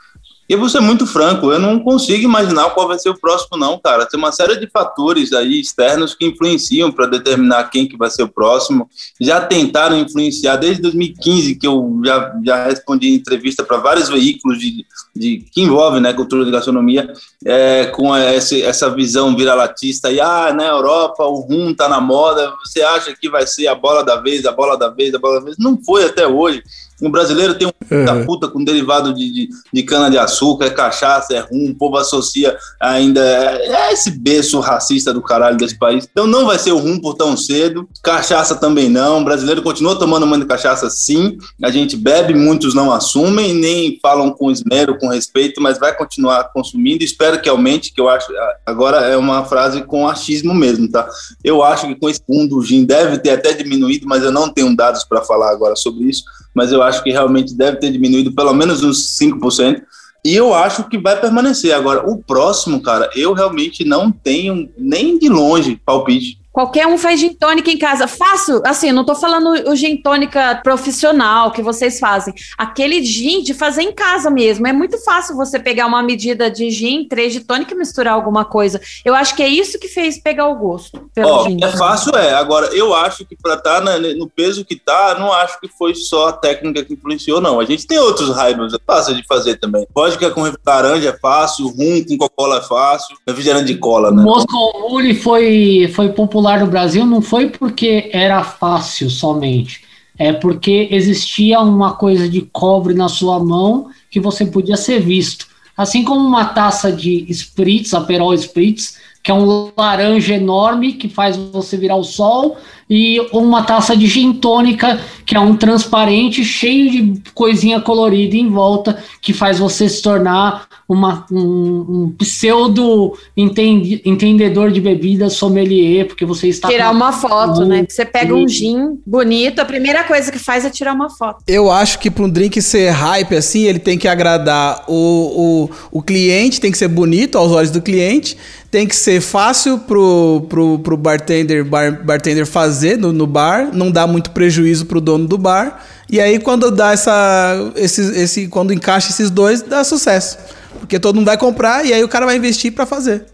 E 0.49 0.55
vou 0.55 0.67
ser 0.67 0.79
muito 0.79 1.05
franco, 1.05 1.51
eu 1.51 1.59
não 1.59 1.79
consigo 1.79 2.23
imaginar 2.23 2.71
qual 2.71 2.87
vai 2.87 2.97
ser 2.97 3.09
o 3.09 3.19
próximo, 3.19 3.55
não, 3.55 3.77
cara. 3.77 4.07
Tem 4.07 4.19
uma 4.19 4.31
série 4.31 4.55
de 4.55 4.67
fatores 4.67 5.31
aí 5.31 5.59
externos 5.59 6.15
que 6.15 6.25
influenciam 6.25 6.91
para 6.91 7.05
determinar 7.05 7.65
quem 7.65 7.87
que 7.87 7.95
vai 7.95 8.09
ser 8.09 8.23
o 8.23 8.27
próximo. 8.27 8.89
Já 9.21 9.41
tentaram 9.41 9.99
influenciar 9.99 10.55
desde 10.55 10.81
2015, 10.81 11.53
que 11.53 11.67
eu 11.67 12.01
já, 12.03 12.33
já 12.43 12.65
respondi 12.65 13.13
entrevista 13.13 13.63
para 13.63 13.77
vários 13.77 14.09
veículos 14.09 14.57
de, 14.57 14.83
de, 15.15 15.45
que 15.51 15.61
envolvem 15.61 16.01
né, 16.01 16.13
cultura 16.13 16.43
de 16.43 16.49
gastronomia, 16.49 17.13
é, 17.45 17.85
com 17.85 18.17
esse, 18.17 18.63
essa 18.63 18.89
visão 18.89 19.35
viralatista. 19.35 20.11
E, 20.11 20.19
ah, 20.19 20.51
na 20.51 20.65
Europa 20.65 21.23
o 21.25 21.41
rum 21.41 21.75
tá 21.75 21.87
na 21.87 22.01
moda, 22.01 22.51
você 22.65 22.81
acha 22.81 23.15
que 23.15 23.29
vai 23.29 23.45
ser 23.45 23.67
a 23.67 23.75
bola 23.75 24.03
da 24.03 24.15
vez, 24.15 24.47
a 24.47 24.51
bola 24.51 24.75
da 24.75 24.89
vez, 24.89 25.13
a 25.13 25.19
bola 25.19 25.39
da 25.39 25.45
vez. 25.45 25.57
Não 25.59 25.77
foi 25.83 26.05
até 26.05 26.27
hoje. 26.27 26.63
O 27.01 27.09
brasileiro 27.09 27.55
tem 27.55 27.67
um 27.67 28.05
da 28.05 28.23
puta 28.25 28.47
com 28.47 28.63
derivado 28.63 29.13
de, 29.13 29.31
de, 29.31 29.49
de 29.73 29.83
cana-de-açúcar, 29.83 30.65
é 30.65 30.69
cachaça, 30.69 31.33
é 31.33 31.39
rum, 31.39 31.71
o 31.71 31.75
povo 31.75 31.97
associa 31.97 32.57
ainda. 32.79 33.19
É, 33.21 33.89
é, 33.89 33.93
esse 33.93 34.11
berço 34.11 34.59
racista 34.59 35.13
do 35.13 35.21
caralho 35.21 35.57
desse 35.57 35.77
país. 35.77 36.07
Então 36.11 36.27
não 36.27 36.45
vai 36.45 36.59
ser 36.59 36.71
o 36.71 36.77
rum 36.77 36.99
por 36.99 37.15
tão 37.15 37.35
cedo, 37.35 37.87
cachaça 38.03 38.55
também 38.55 38.89
não. 38.89 39.21
O 39.21 39.23
brasileiro 39.23 39.61
continua 39.61 39.97
tomando 39.97 40.27
muita 40.27 40.45
cachaça 40.45 40.89
sim. 40.89 41.37
A 41.63 41.71
gente 41.71 41.95
bebe, 41.95 42.33
muitos 42.33 42.73
não 42.73 42.91
assumem, 42.91 43.53
nem 43.53 43.97
falam 44.01 44.31
com 44.31 44.51
esmero, 44.51 44.97
com 44.97 45.07
respeito, 45.07 45.61
mas 45.61 45.79
vai 45.79 45.95
continuar 45.95 46.51
consumindo. 46.53 47.03
Espero 47.03 47.41
que 47.41 47.49
aumente, 47.49 47.93
que 47.93 48.01
eu 48.01 48.09
acho. 48.09 48.27
Agora 48.65 48.97
é 48.97 49.17
uma 49.17 49.45
frase 49.45 49.83
com 49.83 50.07
achismo 50.07 50.53
mesmo, 50.53 50.89
tá? 50.89 51.07
Eu 51.43 51.63
acho 51.63 51.87
que 51.87 51.95
com 51.95 52.09
esse 52.09 52.21
boom 52.27 52.47
do 52.47 52.61
gin 52.61 52.85
deve 52.85 53.17
ter 53.17 53.31
até 53.31 53.53
diminuído, 53.53 54.07
mas 54.07 54.23
eu 54.23 54.31
não 54.31 54.49
tenho 54.49 54.75
dados 54.75 55.03
para 55.03 55.21
falar 55.21 55.51
agora 55.51 55.75
sobre 55.75 56.05
isso. 56.05 56.23
Mas 56.53 56.71
eu 56.71 56.81
acho 56.81 57.03
que 57.03 57.11
realmente 57.11 57.55
deve 57.55 57.77
ter 57.77 57.91
diminuído 57.91 58.33
pelo 58.33 58.53
menos 58.53 58.83
uns 58.83 59.17
5%. 59.17 59.81
E 60.25 60.35
eu 60.35 60.53
acho 60.53 60.89
que 60.89 60.97
vai 60.97 61.19
permanecer. 61.19 61.73
Agora, 61.73 62.09
o 62.09 62.21
próximo, 62.21 62.81
cara, 62.81 63.09
eu 63.15 63.33
realmente 63.33 63.85
não 63.85 64.11
tenho 64.11 64.69
nem 64.77 65.17
de 65.17 65.29
longe 65.29 65.79
palpite. 65.85 66.38
Qualquer 66.59 66.87
um 66.87 66.97
faz 66.97 67.21
gin 67.21 67.29
tônica 67.29 67.71
em 67.71 67.77
casa. 67.77 68.05
Faço, 68.05 68.61
assim, 68.65 68.91
não 68.91 69.05
tô 69.05 69.15
falando 69.15 69.69
o 69.69 69.75
gin 69.77 69.95
tônica 69.95 70.59
profissional 70.61 71.51
que 71.51 71.61
vocês 71.61 72.01
fazem. 72.01 72.33
Aquele 72.57 73.01
gin 73.01 73.41
de 73.41 73.53
fazer 73.53 73.83
em 73.83 73.93
casa 73.93 74.29
mesmo. 74.29 74.67
É 74.67 74.73
muito 74.73 74.97
fácil 74.97 75.37
você 75.37 75.57
pegar 75.57 75.85
uma 75.85 76.03
medida 76.03 76.51
de 76.51 76.69
gin, 76.69 77.07
três 77.07 77.31
de 77.31 77.39
tônica 77.39 77.73
e 77.73 77.77
misturar 77.77 78.13
alguma 78.13 78.43
coisa. 78.43 78.81
Eu 79.05 79.15
acho 79.15 79.37
que 79.37 79.41
é 79.41 79.47
isso 79.47 79.79
que 79.79 79.87
fez 79.87 80.21
pegar 80.21 80.49
o 80.49 80.55
gosto 80.55 81.09
pelo 81.15 81.29
Ó, 81.29 81.43
gin. 81.45 81.63
É 81.63 81.71
fácil, 81.77 82.13
é. 82.17 82.33
Agora, 82.33 82.65
eu 82.75 82.93
acho 82.93 83.23
que 83.23 83.37
para 83.41 83.53
estar 83.53 83.81
tá 83.81 83.97
no 83.97 84.27
peso 84.27 84.65
que 84.65 84.75
tá, 84.75 85.15
não 85.17 85.31
acho 85.31 85.61
que 85.61 85.69
foi 85.69 85.95
só 85.95 86.27
a 86.27 86.33
técnica 86.33 86.83
que 86.83 86.93
influenciou, 86.93 87.39
não. 87.39 87.61
A 87.61 87.63
gente 87.63 87.87
tem 87.87 87.99
outros 87.99 88.35
raibos, 88.35 88.73
é 88.73 88.77
fácil 88.85 89.15
de 89.15 89.25
fazer 89.25 89.55
também. 89.59 89.87
Vodka 89.95 90.29
com 90.29 90.43
laranja 90.65 91.07
é 91.07 91.17
fácil, 91.17 91.69
rum 91.69 92.03
com 92.05 92.17
Coca-Cola 92.17 92.57
é 92.57 92.61
fácil, 92.63 93.15
refrigerante 93.25 93.67
de 93.67 93.77
cola, 93.77 94.11
né? 94.11 94.23
O 94.23 94.25
Moscow 94.25 94.89
Mule 94.89 95.15
foi, 95.15 95.89
foi 95.95 96.09
popular 96.09 96.48
popular 96.49 96.59
no 96.61 96.67
Brasil 96.67 97.05
não 97.05 97.21
foi 97.21 97.49
porque 97.49 98.09
era 98.11 98.43
fácil 98.43 99.09
somente, 99.09 99.83
é 100.17 100.33
porque 100.33 100.87
existia 100.91 101.59
uma 101.59 101.93
coisa 101.93 102.27
de 102.27 102.41
cobre 102.41 102.93
na 102.93 103.07
sua 103.07 103.39
mão 103.39 103.89
que 104.09 104.19
você 104.19 104.45
podia 104.45 104.75
ser 104.75 104.99
visto. 104.99 105.47
Assim 105.77 106.03
como 106.03 106.25
uma 106.25 106.45
taça 106.45 106.91
de 106.91 107.25
Spritz, 107.29 107.93
Aperol 107.93 108.33
Spritz, 108.33 108.97
que 109.21 109.31
é 109.31 109.33
um 109.33 109.71
laranja 109.77 110.33
enorme 110.33 110.93
que 110.93 111.07
faz 111.07 111.37
você 111.37 111.77
virar 111.77 111.95
o 111.95 112.03
sol, 112.03 112.57
e 112.89 113.19
uma 113.31 113.61
taça 113.63 113.95
de 113.95 114.07
gin 114.07 114.33
tônica, 114.33 114.99
que 115.25 115.35
é 115.35 115.39
um 115.39 115.55
transparente 115.55 116.43
cheio 116.43 116.89
de 116.89 117.21
coisinha 117.33 117.79
colorida 117.79 118.35
em 118.35 118.49
volta, 118.49 119.01
que 119.21 119.31
faz 119.31 119.59
você 119.59 119.87
se 119.87 120.01
tornar 120.01 120.67
uma, 120.89 121.23
um, 121.31 121.85
um 121.87 122.15
pseudo 122.17 123.13
entendi, 123.37 124.01
entendedor 124.03 124.71
de 124.71 124.81
bebidas 124.81 125.33
sommelier, 125.33 126.07
porque 126.07 126.25
você 126.25 126.47
está. 126.47 126.67
Tirar 126.67 126.89
uma 126.89 127.13
foto, 127.13 127.61
um, 127.61 127.65
né? 127.65 127.85
Você 127.87 128.03
pega 128.03 128.33
um 128.33 128.47
gin 128.47 128.99
bonito, 129.05 129.59
a 129.59 129.65
primeira 129.65 130.03
coisa 130.03 130.31
que 130.31 130.39
faz 130.39 130.65
é 130.65 130.69
tirar 130.71 130.95
uma 130.95 131.07
foto. 131.07 131.43
Eu 131.47 131.71
acho 131.71 131.99
que 131.99 132.09
para 132.09 132.23
um 132.23 132.29
drink 132.29 132.59
ser 132.59 132.89
hype 132.89 133.35
assim, 133.35 133.65
ele 133.65 133.77
tem 133.77 133.99
que 133.99 134.07
agradar 134.07 134.83
o, 134.87 135.69
o, 135.91 135.99
o 135.99 136.01
cliente, 136.01 136.59
tem 136.59 136.71
que 136.71 136.77
ser 136.77 136.87
bonito 136.87 137.37
aos 137.37 137.51
olhos 137.51 137.69
do 137.69 137.83
cliente, 137.83 138.35
tem 138.71 138.87
que 138.87 138.95
ser 138.95 139.21
fácil 139.21 139.77
pro, 139.77 140.47
pro, 140.49 140.79
pro 140.79 140.97
bartender, 140.97 141.63
bar, 141.63 142.03
bartender 142.03 142.47
fazer 142.47 142.97
no, 142.97 143.13
no 143.13 143.27
bar, 143.27 143.69
não 143.71 143.91
dá 143.91 144.07
muito 144.07 144.31
prejuízo 144.31 144.87
pro 144.87 144.99
dono 144.99 145.27
do 145.27 145.37
bar. 145.37 145.85
E 146.09 146.19
aí, 146.19 146.39
quando 146.39 146.71
dá 146.71 146.93
essa. 146.93 147.71
Esse, 147.75 148.01
esse, 148.19 148.47
quando 148.47 148.73
encaixa 148.73 149.11
esses 149.11 149.29
dois, 149.29 149.61
dá 149.61 149.83
sucesso. 149.83 150.39
Porque 150.79 150.99
todo 150.99 151.15
mundo 151.15 151.25
vai 151.25 151.37
comprar 151.37 151.85
e 151.85 151.93
aí 151.93 152.03
o 152.03 152.07
cara 152.07 152.25
vai 152.25 152.37
investir 152.37 152.73
para 152.73 152.85
fazer. 152.85 153.25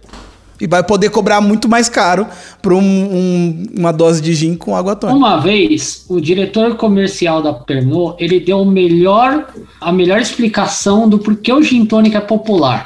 E 0.59 0.67
vai 0.67 0.81
poder 0.83 1.09
cobrar 1.09 1.41
muito 1.41 1.67
mais 1.67 1.89
caro 1.89 2.25
por 2.61 2.71
um, 2.71 2.79
um, 2.79 3.65
uma 3.77 3.91
dose 3.91 4.21
de 4.21 4.33
gin 4.33 4.55
com 4.55 4.75
água 4.75 4.95
tônica. 4.95 5.17
Uma 5.17 5.37
vez, 5.37 6.05
o 6.07 6.19
diretor 6.21 6.75
comercial 6.75 7.41
da 7.41 7.53
Pernod, 7.53 8.15
ele 8.19 8.39
deu 8.39 8.61
o 8.61 8.65
melhor, 8.65 9.47
a 9.81 9.91
melhor 9.91 10.19
explicação 10.21 11.09
do 11.09 11.19
porquê 11.19 11.51
o 11.51 11.61
gin 11.61 11.85
tônica 11.85 12.17
é 12.17 12.21
popular. 12.21 12.85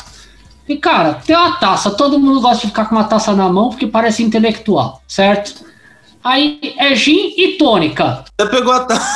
E, 0.67 0.77
cara, 0.77 1.13
tem 1.13 1.35
uma 1.35 1.53
taça, 1.57 1.91
todo 1.91 2.19
mundo 2.19 2.41
gosta 2.41 2.61
de 2.61 2.67
ficar 2.67 2.85
com 2.85 2.95
uma 2.95 3.03
taça 3.03 3.33
na 3.33 3.49
mão 3.49 3.69
porque 3.69 3.87
parece 3.87 4.23
intelectual, 4.23 5.01
certo? 5.07 5.65
Aí 6.23 6.59
é 6.77 6.93
gin 6.95 7.33
e 7.37 7.57
tônica. 7.57 8.23
Você 8.39 8.49
pegou 8.49 8.73
a 8.73 8.81
taça. 8.81 9.15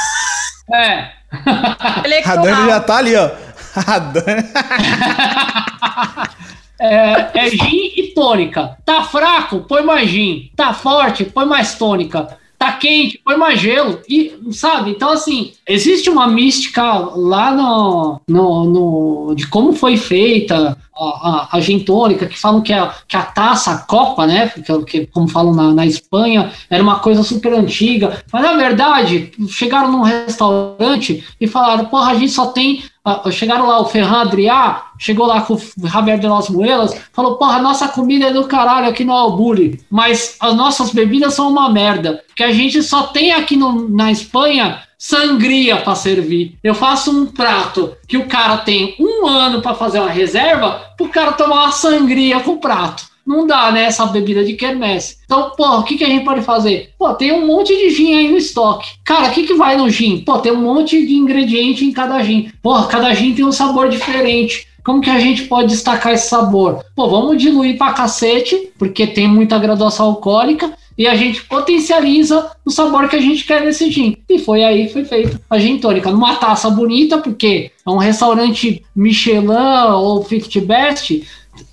É. 0.73 1.07
A 2.25 2.35
Dani 2.35 2.67
já 2.67 2.79
tá 2.79 2.97
ali, 2.97 3.15
ó. 3.15 3.29
É, 6.79 7.45
é 7.45 7.49
gin 7.49 7.91
e 7.95 8.11
tônica. 8.13 8.77
Tá 8.83 9.03
fraco? 9.03 9.61
Põe 9.61 9.83
mais 9.83 10.09
gin. 10.09 10.51
Tá 10.53 10.73
forte? 10.73 11.23
Põe 11.23 11.45
mais 11.45 11.75
tônica. 11.75 12.37
Tá 12.59 12.73
quente? 12.73 13.21
Põe 13.23 13.37
mais 13.37 13.59
gelo. 13.59 14.01
E, 14.07 14.37
sabe? 14.51 14.91
Então, 14.91 15.11
assim, 15.11 15.53
existe 15.67 16.09
uma 16.09 16.27
mística 16.27 16.83
lá 17.15 17.53
no, 17.53 18.21
no, 18.27 18.63
no 18.65 19.35
de 19.35 19.47
como 19.47 19.71
foi 19.71 19.95
feita 19.95 20.77
a, 20.95 21.03
a, 21.03 21.49
a 21.53 21.61
gin 21.61 21.79
tônica, 21.79 22.27
que 22.27 22.37
falam 22.37 22.61
que 22.61 22.73
a, 22.73 22.93
que 23.07 23.15
a 23.15 23.23
taça, 23.23 23.71
a 23.71 23.77
copa, 23.79 24.27
né? 24.27 24.49
Que, 24.49 24.83
que, 24.83 25.05
como 25.07 25.27
falam 25.27 25.53
na, 25.53 25.73
na 25.73 25.85
Espanha, 25.85 26.51
era 26.69 26.83
uma 26.83 26.99
coisa 26.99 27.23
super 27.23 27.53
antiga. 27.53 28.23
Mas, 28.31 28.41
na 28.41 28.53
verdade, 28.53 29.31
chegaram 29.47 29.91
num 29.91 30.01
restaurante 30.01 31.23
e 31.39 31.47
falaram, 31.47 31.85
porra, 31.85 32.11
a 32.11 32.15
gente 32.15 32.31
só 32.31 32.47
tem 32.47 32.83
chegaram 33.31 33.67
lá, 33.67 33.81
o 33.81 33.85
Ferran 33.85 34.21
Adrià, 34.21 34.83
chegou 34.97 35.25
lá 35.25 35.41
com 35.41 35.55
o 35.55 35.87
Javier 35.87 36.17
de 36.17 36.27
Los 36.27 36.49
Muelas, 36.49 36.95
falou: 37.11 37.37
Porra, 37.37 37.61
nossa 37.61 37.87
comida 37.87 38.27
é 38.27 38.33
do 38.33 38.45
caralho 38.45 38.87
aqui 38.87 39.03
no 39.03 39.11
Alburi, 39.11 39.81
mas 39.89 40.37
as 40.39 40.55
nossas 40.55 40.91
bebidas 40.91 41.33
são 41.33 41.49
uma 41.49 41.69
merda, 41.69 42.23
que 42.35 42.43
a 42.43 42.51
gente 42.51 42.81
só 42.81 43.03
tem 43.03 43.33
aqui 43.33 43.57
no, 43.57 43.89
na 43.89 44.11
Espanha 44.11 44.81
sangria 44.97 45.77
para 45.77 45.95
servir. 45.95 46.57
Eu 46.63 46.73
faço 46.73 47.11
um 47.11 47.25
prato 47.25 47.93
que 48.07 48.15
o 48.15 48.25
cara 48.25 48.59
tem 48.59 48.95
um 48.97 49.27
ano 49.27 49.61
para 49.61 49.75
fazer 49.75 49.99
uma 49.99 50.09
reserva, 50.09 50.93
pro 50.95 51.09
cara 51.09 51.33
tomar 51.33 51.63
uma 51.63 51.71
sangria 51.73 52.39
com 52.39 52.51
o 52.51 52.57
prato. 52.57 53.12
Não 53.25 53.47
dá, 53.47 53.71
né? 53.71 53.83
Essa 53.83 54.05
bebida 54.05 54.43
de 54.43 54.53
quermesse. 54.53 55.17
Então, 55.23 55.51
pô, 55.55 55.65
o 55.77 55.83
que, 55.83 55.97
que 55.97 56.03
a 56.03 56.07
gente 56.07 56.25
pode 56.25 56.41
fazer? 56.41 56.91
Pô, 56.97 57.13
tem 57.13 57.31
um 57.31 57.47
monte 57.47 57.75
de 57.75 57.89
gin 57.89 58.13
aí 58.15 58.29
no 58.29 58.37
estoque. 58.37 58.89
Cara, 59.03 59.29
o 59.29 59.31
que, 59.31 59.43
que 59.43 59.53
vai 59.53 59.77
no 59.77 59.89
gin? 59.89 60.19
Pô, 60.19 60.37
tem 60.39 60.51
um 60.51 60.61
monte 60.61 61.05
de 61.05 61.15
ingrediente 61.15 61.85
em 61.85 61.91
cada 61.91 62.21
gin. 62.21 62.51
Pô, 62.61 62.81
cada 62.83 63.13
gin 63.13 63.33
tem 63.33 63.45
um 63.45 63.51
sabor 63.51 63.89
diferente. 63.89 64.67
Como 64.83 64.99
que 64.99 65.09
a 65.09 65.19
gente 65.19 65.43
pode 65.43 65.69
destacar 65.69 66.13
esse 66.13 66.27
sabor? 66.27 66.83
Pô, 66.93 67.09
vamos 67.09 67.41
diluir 67.41 67.77
pra 67.77 67.93
cacete, 67.93 68.69
porque 68.77 69.07
tem 69.07 69.27
muita 69.27 69.57
graduação 69.57 70.07
alcoólica, 70.07 70.73
e 70.97 71.07
a 71.07 71.15
gente 71.15 71.43
potencializa 71.45 72.51
o 72.65 72.69
sabor 72.69 73.07
que 73.09 73.15
a 73.15 73.21
gente 73.21 73.45
quer 73.45 73.61
nesse 73.63 73.89
gin. 73.89 74.17
E 74.29 74.39
foi 74.39 74.63
aí 74.63 74.89
foi 74.89 75.05
feito 75.05 75.39
a 75.49 75.57
gin 75.57 75.77
tônica, 75.79 76.11
numa 76.11 76.35
taça 76.35 76.69
bonita, 76.69 77.17
porque 77.17 77.71
é 77.85 77.89
um 77.89 77.97
restaurante 77.97 78.83
Michelin 78.95 79.47
ou 79.95 80.23
Fifty 80.23 80.59
Best, 80.59 81.23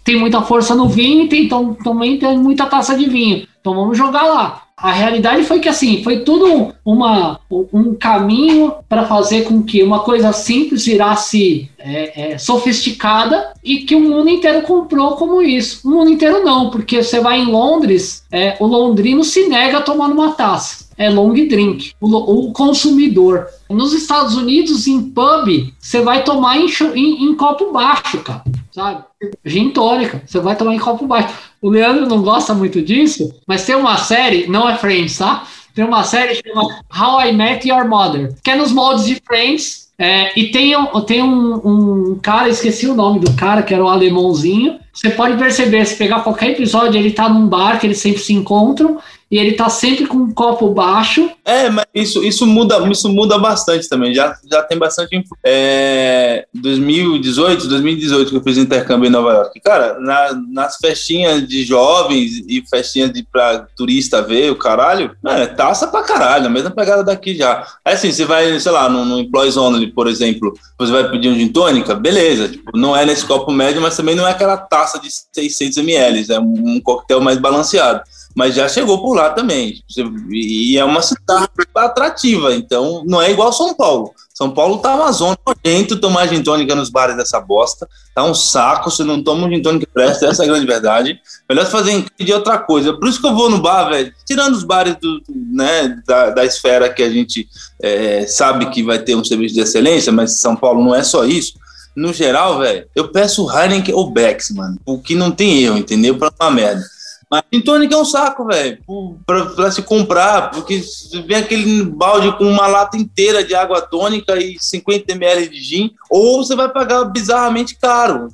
tem 0.04 0.16
muita 0.16 0.42
força 0.42 0.74
no 0.74 0.88
vinho 0.88 1.24
e 1.24 1.28
tem, 1.28 1.44
então, 1.44 1.74
também 1.74 2.18
tem 2.18 2.38
muita 2.38 2.66
taça 2.66 2.96
de 2.96 3.08
vinho. 3.08 3.46
Então 3.60 3.74
vamos 3.74 3.96
jogar 3.96 4.24
lá. 4.24 4.62
A 4.76 4.92
realidade 4.92 5.44
foi 5.44 5.60
que 5.60 5.68
assim, 5.68 6.02
foi 6.02 6.20
tudo 6.20 6.72
uma, 6.82 7.38
um 7.50 7.94
caminho 7.94 8.72
para 8.88 9.04
fazer 9.04 9.42
com 9.42 9.62
que 9.62 9.82
uma 9.82 10.00
coisa 10.00 10.32
simples 10.32 10.86
virasse 10.86 11.70
é, 11.78 12.32
é, 12.32 12.38
sofisticada 12.38 13.52
e 13.62 13.80
que 13.80 13.94
o 13.94 14.00
mundo 14.00 14.30
inteiro 14.30 14.62
comprou 14.62 15.16
como 15.16 15.42
isso. 15.42 15.86
O 15.86 15.90
mundo 15.90 16.10
inteiro 16.10 16.42
não, 16.42 16.70
porque 16.70 17.02
você 17.02 17.20
vai 17.20 17.40
em 17.40 17.50
Londres, 17.50 18.24
é, 18.32 18.56
o 18.58 18.66
londrino 18.66 19.22
se 19.22 19.48
nega 19.48 19.78
a 19.78 19.82
tomar 19.82 20.08
numa 20.08 20.32
taça. 20.32 20.79
É 21.00 21.08
long 21.08 21.32
drink, 21.32 21.94
o, 22.00 22.08
o 22.14 22.52
consumidor. 22.52 23.46
Nos 23.70 23.94
Estados 23.94 24.34
Unidos, 24.36 24.86
em 24.86 25.00
pub, 25.00 25.72
você 25.78 26.02
vai 26.02 26.22
tomar 26.22 26.58
em, 26.58 26.66
em, 26.94 27.24
em 27.24 27.34
copo 27.34 27.72
baixo, 27.72 28.18
cara 28.18 28.44
sabe? 28.72 29.04
Gin 29.44 29.70
tônica, 29.70 30.22
você 30.24 30.38
vai 30.40 30.56
tomar 30.56 30.74
em 30.74 30.78
copo 30.78 31.06
baixo. 31.06 31.34
O 31.60 31.68
Leandro 31.68 32.06
não 32.06 32.22
gosta 32.22 32.54
muito 32.54 32.80
disso, 32.80 33.34
mas 33.46 33.64
tem 33.64 33.74
uma 33.74 33.96
série, 33.96 34.46
não 34.46 34.68
é 34.68 34.76
Friends, 34.76 35.18
tá? 35.18 35.44
Tem 35.74 35.84
uma 35.84 36.02
série 36.04 36.34
chamada 36.34 36.80
How 36.98 37.28
I 37.28 37.32
Met 37.32 37.68
Your 37.68 37.88
Mother, 37.88 38.34
que 38.42 38.50
é 38.50 38.56
nos 38.56 38.72
moldes 38.72 39.04
de 39.04 39.20
Friends. 39.24 39.90
É, 39.98 40.32
e 40.38 40.50
tem, 40.50 40.74
tem 41.06 41.22
um, 41.22 41.54
um, 41.54 42.18
cara, 42.22 42.48
esqueci 42.48 42.86
o 42.86 42.94
nome 42.94 43.20
do 43.20 43.34
cara, 43.34 43.62
que 43.62 43.74
era 43.74 43.84
o 43.84 43.88
alemãozinho. 43.88 44.78
Você 44.94 45.10
pode 45.10 45.36
perceber, 45.36 45.84
se 45.84 45.96
pegar 45.96 46.20
qualquer 46.20 46.52
episódio, 46.52 46.98
ele 46.98 47.10
tá 47.10 47.28
num 47.28 47.46
bar 47.46 47.78
que 47.78 47.86
eles 47.86 47.98
sempre 47.98 48.20
se 48.20 48.32
encontram 48.32 48.98
e 49.30 49.38
ele 49.38 49.52
tá 49.52 49.68
sempre 49.68 50.06
com 50.06 50.18
um 50.18 50.32
copo 50.32 50.70
baixo. 50.70 51.30
É, 51.44 51.70
mas 51.70 51.86
isso, 51.94 52.24
isso, 52.24 52.44
muda, 52.46 52.78
isso 52.90 53.08
muda 53.08 53.38
bastante 53.38 53.88
também. 53.88 54.12
Já, 54.12 54.36
já 54.50 54.60
tem 54.62 54.76
bastante. 54.76 55.22
É, 55.44 56.46
2018, 56.52 57.68
2018 57.68 58.30
que 58.30 58.36
eu 58.36 58.42
fiz 58.42 58.58
intercâmbio 58.58 59.06
em 59.06 59.12
Nova 59.12 59.32
York. 59.32 59.60
Cara, 59.60 60.00
na, 60.00 60.32
nas 60.50 60.76
festinhas 60.76 61.46
de 61.46 61.62
jovens 61.62 62.42
e 62.48 62.62
festinhas 62.68 63.12
de 63.12 63.22
pra 63.22 63.66
turista 63.76 64.20
ver 64.20 64.50
o 64.50 64.56
caralho, 64.56 65.16
é 65.24 65.46
taça 65.46 65.86
pra 65.86 66.02
caralho, 66.02 66.46
a 66.46 66.50
mesma 66.50 66.70
pegada 66.70 67.04
daqui 67.04 67.36
já. 67.36 67.64
Aí 67.84 67.94
assim, 67.94 68.10
você 68.10 68.24
vai, 68.24 68.58
sei 68.58 68.72
lá, 68.72 68.88
no, 68.88 69.04
no 69.04 69.20
Employees 69.20 69.56
Only, 69.56 69.92
por 69.92 70.08
exemplo, 70.08 70.52
você 70.76 70.90
vai 70.90 71.08
pedir 71.08 71.28
um 71.28 71.34
gin 71.34 71.48
tônica, 71.48 71.94
beleza, 71.94 72.48
tipo, 72.48 72.76
não 72.76 72.96
é 72.96 73.06
nesse 73.06 73.24
copo 73.24 73.52
médio, 73.52 73.80
mas 73.80 73.96
também 73.96 74.14
não 74.14 74.26
é 74.26 74.32
aquela 74.32 74.56
taça 74.56 74.98
de 74.98 75.08
600 75.32 75.78
ml, 75.78 76.32
é 76.32 76.40
um, 76.40 76.76
um 76.76 76.80
coquetel 76.80 77.20
mais 77.20 77.38
balanceado 77.38 78.02
mas 78.34 78.54
já 78.54 78.68
chegou 78.68 79.00
por 79.02 79.14
lá 79.14 79.30
também. 79.30 79.82
E 80.30 80.78
é 80.78 80.84
uma 80.84 81.02
cidade 81.02 81.48
atrativa, 81.74 82.54
então 82.54 83.02
não 83.06 83.20
é 83.20 83.30
igual 83.30 83.52
São 83.52 83.74
Paulo. 83.74 84.12
São 84.32 84.50
Paulo 84.50 84.78
tá 84.78 84.94
uma 84.94 85.12
zona 85.12 85.36
nojento 85.46 86.00
tomar 86.00 86.26
gin 86.26 86.42
tônica 86.42 86.74
nos 86.74 86.88
bares 86.88 87.16
dessa 87.16 87.38
bosta. 87.40 87.86
Tá 88.14 88.24
um 88.24 88.34
saco, 88.34 88.90
se 88.90 89.04
não 89.04 89.22
toma 89.22 89.48
gin 89.50 89.60
tônica 89.60 89.86
presta, 89.92 90.26
essa 90.26 90.42
é 90.42 90.46
a 90.46 90.48
grande 90.48 90.66
verdade. 90.66 91.20
Melhor 91.48 91.66
fazer 91.66 92.06
de 92.18 92.32
outra 92.32 92.56
coisa. 92.58 92.94
Por 92.94 93.08
isso 93.08 93.20
que 93.20 93.26
eu 93.26 93.34
vou 93.34 93.50
no 93.50 93.60
bar, 93.60 93.90
velho. 93.90 94.12
Tirando 94.26 94.54
os 94.54 94.64
bares 94.64 94.96
do, 94.96 95.22
né, 95.28 96.00
da, 96.06 96.30
da 96.30 96.44
esfera 96.44 96.88
que 96.88 97.02
a 97.02 97.10
gente 97.10 97.46
é, 97.82 98.26
sabe 98.26 98.70
que 98.70 98.82
vai 98.82 98.98
ter 98.98 99.14
um 99.14 99.24
serviço 99.24 99.54
de 99.54 99.60
excelência, 99.60 100.10
mas 100.10 100.40
São 100.40 100.56
Paulo 100.56 100.82
não 100.82 100.94
é 100.94 101.02
só 101.02 101.24
isso 101.24 101.54
no 101.94 102.12
geral, 102.12 102.60
velho, 102.60 102.86
eu 102.94 103.08
peço 103.08 103.50
Heineken 103.50 103.94
ou 103.94 104.10
Becks, 104.10 104.50
mano. 104.50 104.78
O 104.86 104.98
que 104.98 105.14
não 105.14 105.30
tem 105.30 105.62
erro, 105.62 105.76
entendeu? 105.76 106.16
Pra 106.16 106.32
uma 106.40 106.50
merda. 106.50 106.82
Mas 107.30 107.44
gin 107.52 107.60
tônica 107.60 107.94
é 107.94 107.96
um 107.96 108.04
saco, 108.04 108.44
velho, 108.44 108.78
pra, 109.24 109.46
pra, 109.46 109.70
se 109.70 109.82
comprar, 109.82 110.50
porque 110.50 110.82
vem 111.26 111.36
aquele 111.36 111.84
balde 111.84 112.36
com 112.36 112.44
uma 112.44 112.66
lata 112.66 112.96
inteira 112.96 113.44
de 113.44 113.54
água 113.54 113.80
tônica 113.80 114.36
e 114.36 114.56
50 114.58 115.12
ml 115.12 115.48
de 115.48 115.62
gin, 115.62 115.92
ou 116.10 116.42
você 116.44 116.56
vai 116.56 116.68
pagar 116.68 117.04
bizarramente 117.04 117.78
caro. 117.78 118.28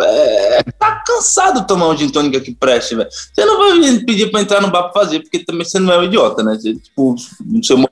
É, 0.00 0.64
tá 0.76 1.00
cansado 1.06 1.60
de 1.60 1.68
tomar 1.68 1.88
um 1.88 1.96
gin 1.96 2.08
tônica 2.08 2.40
que 2.40 2.52
preste, 2.52 2.96
velho. 2.96 3.08
Você 3.10 3.44
não 3.44 3.58
vai 3.58 3.98
pedir 4.00 4.32
pra 4.32 4.40
entrar 4.40 4.60
no 4.60 4.70
bar 4.70 4.90
pra 4.90 5.00
fazer, 5.00 5.20
porque 5.20 5.44
também 5.44 5.64
você 5.64 5.78
não 5.78 5.92
é 5.92 5.98
um 5.98 6.04
idiota, 6.04 6.42
né? 6.42 6.58
Você, 6.60 6.74
tipo, 6.74 7.14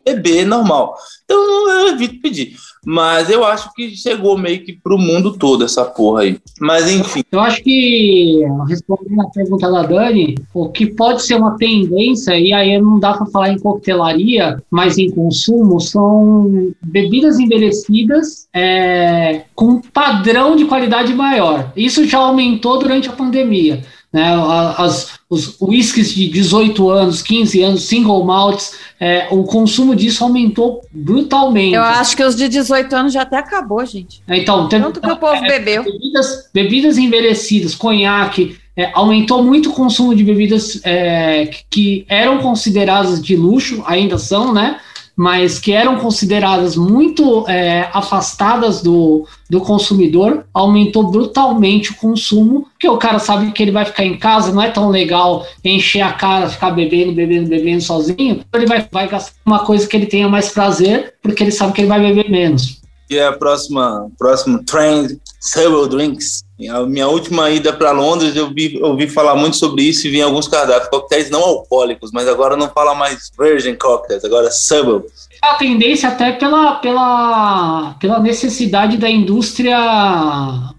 bebê 0.05 0.39
é 0.39 0.45
normal. 0.45 0.97
Então 1.31 1.71
eu 1.71 1.89
evito 1.89 2.21
pedir. 2.23 2.57
Mas 2.87 3.29
eu 3.29 3.45
acho 3.45 3.73
que 3.75 3.95
chegou 3.95 4.39
meio 4.39 4.65
que 4.65 4.73
pro 4.73 4.97
mundo 4.97 5.37
todo 5.37 5.63
essa 5.63 5.85
porra 5.85 6.23
aí. 6.23 6.39
Mas 6.59 6.91
enfim. 6.91 7.23
Eu 7.31 7.41
acho 7.41 7.63
que, 7.63 8.43
respondendo 8.67 9.21
a 9.21 9.29
pergunta 9.29 9.71
da 9.71 9.83
Dani, 9.83 10.37
o 10.55 10.71
que 10.71 10.87
pode 10.87 11.23
ser 11.23 11.35
uma 11.35 11.57
tendência, 11.59 12.39
e 12.39 12.53
aí 12.53 12.81
não 12.81 12.99
dá 12.99 13.13
para 13.13 13.27
falar 13.27 13.51
em 13.51 13.59
coquetelaria, 13.59 14.63
mas 14.71 14.97
em 14.97 15.11
consumo, 15.11 15.81
são 15.81 16.73
bebidas 16.83 17.39
envelhecidas 17.39 18.49
é, 18.55 19.45
com 19.55 19.83
padrão 19.83 20.57
de 20.57 20.65
qualidade 20.65 21.13
maior. 21.13 21.73
Isso 21.77 22.07
já 22.07 22.19
aumentou 22.19 22.79
durante 22.79 23.09
a 23.09 23.13
pandemia. 23.13 23.85
Né, 24.11 24.35
as, 24.79 25.18
os 25.31 25.61
whiskies 25.61 26.15
de 26.15 26.29
18 26.29 26.89
anos, 26.89 27.21
15 27.21 27.63
anos, 27.63 27.83
single 27.87 28.25
malts, 28.25 28.73
é, 28.99 29.29
o 29.31 29.45
consumo 29.45 29.95
disso 29.95 30.25
aumentou 30.25 30.81
brutalmente. 30.91 31.75
Eu 31.75 31.83
acho 31.83 32.17
que 32.17 32.25
os 32.25 32.35
de 32.35 32.49
18 32.49 32.95
anos 32.97 33.13
já 33.13 33.23
até 33.23 33.37
acabou, 33.37 33.85
gente. 33.85 34.23
Então, 34.27 34.69
tem, 34.69 34.81
Tanto 34.81 35.01
que 35.01 35.11
o 35.11 35.17
povo 35.17 35.45
é, 35.45 35.49
bebeu. 35.49 35.85
Bebidas, 35.85 36.49
bebidas 36.53 36.97
envelhecidas, 36.97 37.75
conhaque, 37.75 38.57
é, 38.75 38.91
aumentou 38.95 39.43
muito 39.43 39.71
o 39.71 39.73
consumo 39.73 40.15
de 40.15 40.25
bebidas 40.25 40.81
é, 40.85 41.51
que 41.69 42.07
eram 42.09 42.39
consideradas 42.39 43.21
de 43.23 43.37
luxo, 43.37 43.83
ainda 43.87 44.17
são, 44.17 44.55
né? 44.55 44.81
Mas 45.19 45.59
que 45.59 45.73
eram 45.73 45.99
consideradas 45.99 46.77
muito 46.77 47.45
é, 47.49 47.91
afastadas 47.93 48.81
do, 48.81 49.27
do 49.51 49.61
consumidor, 49.61 50.45
aumentou 50.55 51.11
brutalmente 51.11 51.91
o 51.91 51.97
consumo, 51.97 52.69
porque 52.71 52.89
o 52.89 52.97
cara 52.97 53.19
sabe 53.19 53.51
que 53.51 53.61
ele 53.61 53.73
vai 53.73 53.85
ficar 53.85 54.05
em 54.05 54.17
casa, 54.17 54.53
não 54.53 54.63
é 54.63 54.71
tão 54.71 54.89
legal 54.91 55.45
encher 55.65 56.03
a 56.03 56.13
cara, 56.13 56.49
ficar 56.49 56.71
bebendo, 56.71 57.11
bebendo, 57.11 57.49
bebendo 57.49 57.83
sozinho, 57.83 58.45
ele 58.55 58.67
vai, 58.67 58.87
vai 58.93 59.09
gastar 59.09 59.33
uma 59.45 59.59
coisa 59.65 59.89
que 59.89 59.97
ele 59.97 60.07
tenha 60.07 60.29
mais 60.29 60.51
prazer, 60.51 61.15
porque 61.21 61.43
ele 61.43 61.51
sabe 61.51 61.73
que 61.73 61.81
ele 61.81 61.89
vai 61.89 62.01
beber 62.01 62.31
menos. 62.31 62.81
é 63.11 63.27
a 63.27 63.33
próxima, 63.33 64.09
próximo 64.17 64.63
trend, 64.63 65.19
several 65.41 65.87
drinks. 65.87 66.45
A 66.71 66.83
minha 66.83 67.07
última 67.07 67.49
ida 67.51 67.73
para 67.73 67.93
Londres, 67.93 68.35
eu 68.35 68.51
vi, 68.53 68.81
ouvi 68.83 69.07
falar 69.07 69.37
muito 69.37 69.57
sobre 69.57 69.83
isso 69.83 70.07
e 70.07 70.11
vi 70.11 70.21
alguns 70.21 70.49
cardápios, 70.49 70.89
coquetéis 70.89 71.31
não 71.31 71.41
alcoólicos, 71.41 72.11
mas 72.13 72.27
agora 72.27 72.57
não 72.57 72.69
fala 72.69 72.95
mais 72.95 73.31
virgin 73.39 73.77
cocktails, 73.77 74.25
agora 74.25 74.51
several. 74.51 75.05
A 75.41 75.55
tendência 75.55 76.09
até 76.09 76.33
pela, 76.33 76.75
pela, 76.77 77.95
pela 78.01 78.19
necessidade 78.19 78.97
da 78.97 79.09
indústria 79.09 79.79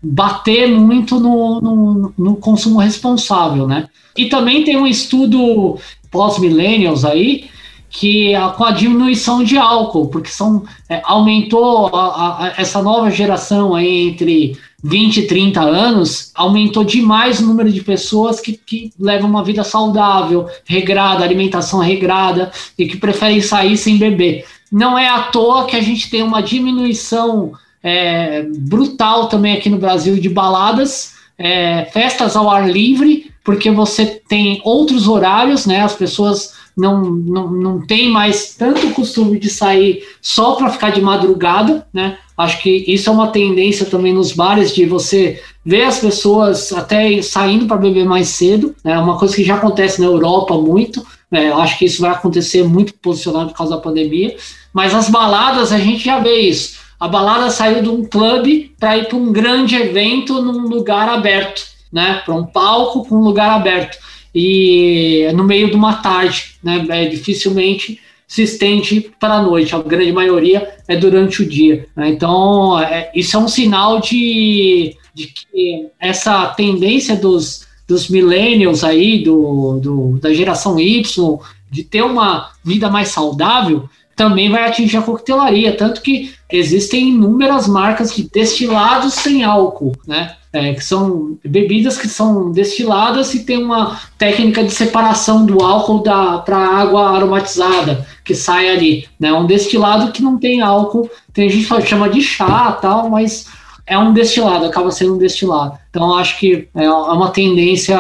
bater 0.04 0.68
muito 0.68 1.18
no, 1.18 1.62
no, 1.62 2.14
no 2.18 2.36
consumo 2.36 2.80
responsável, 2.80 3.66
né? 3.66 3.88
E 4.18 4.28
também 4.28 4.66
tem 4.66 4.76
um 4.76 4.86
estudo 4.86 5.80
pós-millennials 6.12 7.06
aí, 7.06 7.50
que 7.90 8.34
com 8.56 8.64
a 8.64 8.72
diminuição 8.72 9.44
de 9.44 9.58
álcool, 9.58 10.08
porque 10.08 10.30
são, 10.30 10.64
é, 10.88 11.02
aumentou 11.04 11.88
a, 11.88 12.46
a, 12.46 12.54
essa 12.58 12.82
nova 12.84 13.10
geração 13.10 13.74
aí 13.74 14.10
entre 14.10 14.58
20 14.84 15.18
e 15.18 15.28
30 15.28 15.60
anos, 15.60 16.32
aumentou 16.36 16.84
demais 16.84 17.40
o 17.40 17.46
número 17.46 17.72
de 17.72 17.82
pessoas 17.82 18.40
que, 18.40 18.54
que 18.54 18.94
levam 19.00 19.30
uma 19.30 19.44
vida 19.44 19.64
saudável, 19.64 20.48
regrada, 20.66 21.24
alimentação 21.24 21.80
regrada 21.80 22.52
e 22.78 22.88
que 22.88 22.96
preferem 22.96 23.42
sair 23.42 23.76
sem 23.76 23.98
beber. 23.98 24.46
Não 24.72 24.98
é 24.98 25.10
à 25.10 25.24
toa 25.24 25.66
que 25.66 25.76
a 25.76 25.82
gente 25.82 26.10
tem 26.10 26.22
uma 26.22 26.42
diminuição 26.42 27.54
é, 27.84 28.44
brutal 28.44 29.28
também 29.28 29.54
aqui 29.54 29.70
no 29.70 29.80
Brasil 29.80 30.16
de 30.20 30.30
baladas, 30.30 31.16
é, 31.38 31.86
festas 31.86 32.36
ao 32.36 32.50
ar 32.50 32.70
livre, 32.70 33.32
porque 33.44 33.72
você 33.72 34.06
tem 34.06 34.62
outros 34.64 35.08
horários, 35.08 35.66
né? 35.66 35.82
As 35.82 35.96
pessoas 35.96 36.59
não, 36.80 37.02
não, 37.04 37.52
não 37.52 37.82
têm 37.86 38.10
mais 38.10 38.56
tanto 38.56 38.92
costume 38.92 39.38
de 39.38 39.50
sair 39.50 40.02
só 40.22 40.56
para 40.56 40.70
ficar 40.70 40.92
de 40.92 41.02
madrugada, 41.02 41.86
né? 41.94 42.18
Acho 42.38 42.62
que 42.62 42.86
isso 42.88 43.10
é 43.10 43.14
uma 43.14 43.28
tendência 43.28 43.86
também 43.86 44.14
nos 44.14 44.32
bares 44.32 44.74
de 44.74 44.86
você 44.86 45.42
ver 45.66 45.84
as 45.84 46.00
pessoas 46.00 46.72
até 46.72 47.22
saindo 47.22 47.66
para 47.66 47.76
beber 47.76 48.06
mais 48.06 48.30
cedo, 48.30 48.74
é 48.84 48.90
né? 48.90 48.98
uma 48.98 49.20
coisa 49.20 49.36
que 49.36 49.44
já 49.44 49.56
acontece 49.56 50.00
na 50.00 50.08
Europa 50.08 50.58
muito. 50.58 51.06
É, 51.32 51.50
acho 51.50 51.78
que 51.78 51.86
isso 51.86 52.02
vai 52.02 52.12
acontecer 52.12 52.64
muito 52.64 52.94
posicionado 52.96 53.50
por 53.50 53.58
causa 53.58 53.76
da 53.76 53.82
pandemia. 53.82 54.36
Mas 54.74 54.96
as 54.96 55.10
baladas, 55.10 55.74
a 55.74 55.78
gente 55.78 56.06
já 56.06 56.20
vê 56.20 56.40
isso. 56.40 56.80
A 56.98 57.08
balada 57.08 57.50
saiu 57.50 57.84
de 57.84 57.90
um 57.90 58.06
clube 58.06 58.74
para 58.80 58.98
ir 58.98 59.08
para 59.08 59.18
um 59.18 59.32
grande 59.34 59.76
evento 59.76 60.42
num 60.42 60.68
lugar 60.68 61.10
aberto, 61.10 61.62
né? 61.92 62.22
Para 62.26 62.36
um 62.36 62.46
palco 62.46 63.06
com 63.06 63.16
um 63.16 63.24
lugar 63.24 63.52
aberto. 63.52 63.98
E 64.34 65.28
no 65.34 65.44
meio 65.44 65.70
de 65.70 65.76
uma 65.76 65.96
tarde, 65.96 66.56
né? 66.64 66.86
É, 66.90 67.06
dificilmente 67.06 68.00
se 68.28 68.44
estende 68.44 69.12
para 69.20 69.36
a 69.36 69.42
noite, 69.42 69.76
a 69.76 69.82
grande 69.82 70.12
maioria 70.12 70.76
é 70.88 70.96
durante 70.96 71.42
o 71.42 71.50
dia. 71.50 71.88
Né? 71.96 72.10
Então, 72.10 72.80
é, 72.80 73.12
isso 73.16 73.36
é 73.36 73.40
um 73.40 73.48
sinal 73.48 74.00
de, 74.00 74.96
de 75.16 75.28
que 75.28 75.88
essa 76.00 76.46
tendência 76.50 77.16
dos, 77.16 77.68
dos 77.88 78.08
millennials 78.08 78.84
aí, 78.84 79.24
do, 79.24 79.80
do, 79.82 80.20
da 80.22 80.32
geração 80.32 80.80
Y, 80.80 81.40
de 81.72 81.84
ter 81.84 82.04
uma 82.04 82.52
vida 82.64 82.88
mais 82.88 83.08
saudável, 83.08 83.90
também 84.16 84.52
vai 84.52 84.68
atingir 84.68 84.98
a 84.98 85.02
coquetelaria, 85.02 85.76
tanto 85.76 86.02
que 86.02 86.32
existem 86.52 87.10
inúmeras 87.10 87.68
marcas 87.68 88.14
de 88.14 88.30
destilados 88.30 89.14
sem 89.16 89.44
álcool, 89.44 89.94
né? 90.06 90.36
É, 90.52 90.74
que 90.74 90.84
são 90.84 91.38
bebidas 91.46 91.96
que 91.96 92.08
são 92.08 92.52
destiladas 92.52 93.36
e 93.36 93.46
tem 93.46 93.64
uma 93.64 94.02
técnica 94.18 94.64
de 94.64 94.72
separação 94.72 95.46
do 95.46 95.64
álcool 95.64 96.02
para 96.02 96.58
água 96.58 97.12
aromatizada 97.12 98.04
que 98.26 98.34
sai 98.34 98.70
ali. 98.70 99.08
Né? 99.20 99.32
Um 99.32 99.46
destilado 99.46 100.12
que 100.12 100.24
não 100.24 100.40
tem 100.40 100.62
álcool, 100.62 101.10
tem 101.34 101.50
gente 101.50 101.68
que 101.68 101.88
chama 101.88 102.10
de 102.10 102.22
chá 102.22 102.72
tal, 102.72 103.10
mas 103.10 103.46
é 103.90 103.98
um 103.98 104.14
destilado, 104.14 104.66
acaba 104.66 104.92
sendo 104.92 105.16
um 105.16 105.18
destilado. 105.18 105.78
Então 105.90 106.16
acho 106.16 106.38
que 106.38 106.68
é 106.76 106.90
uma 106.92 107.32
tendência 107.32 107.98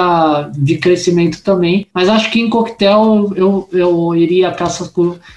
de 0.55 0.77
crescimento 0.77 1.41
também. 1.41 1.87
Mas 1.91 2.07
acho 2.07 2.29
que 2.29 2.39
em 2.39 2.47
coquetel 2.47 3.33
eu, 3.35 3.67
eu 3.73 4.15
iria 4.15 4.51
para 4.51 4.67
essa, 4.67 4.91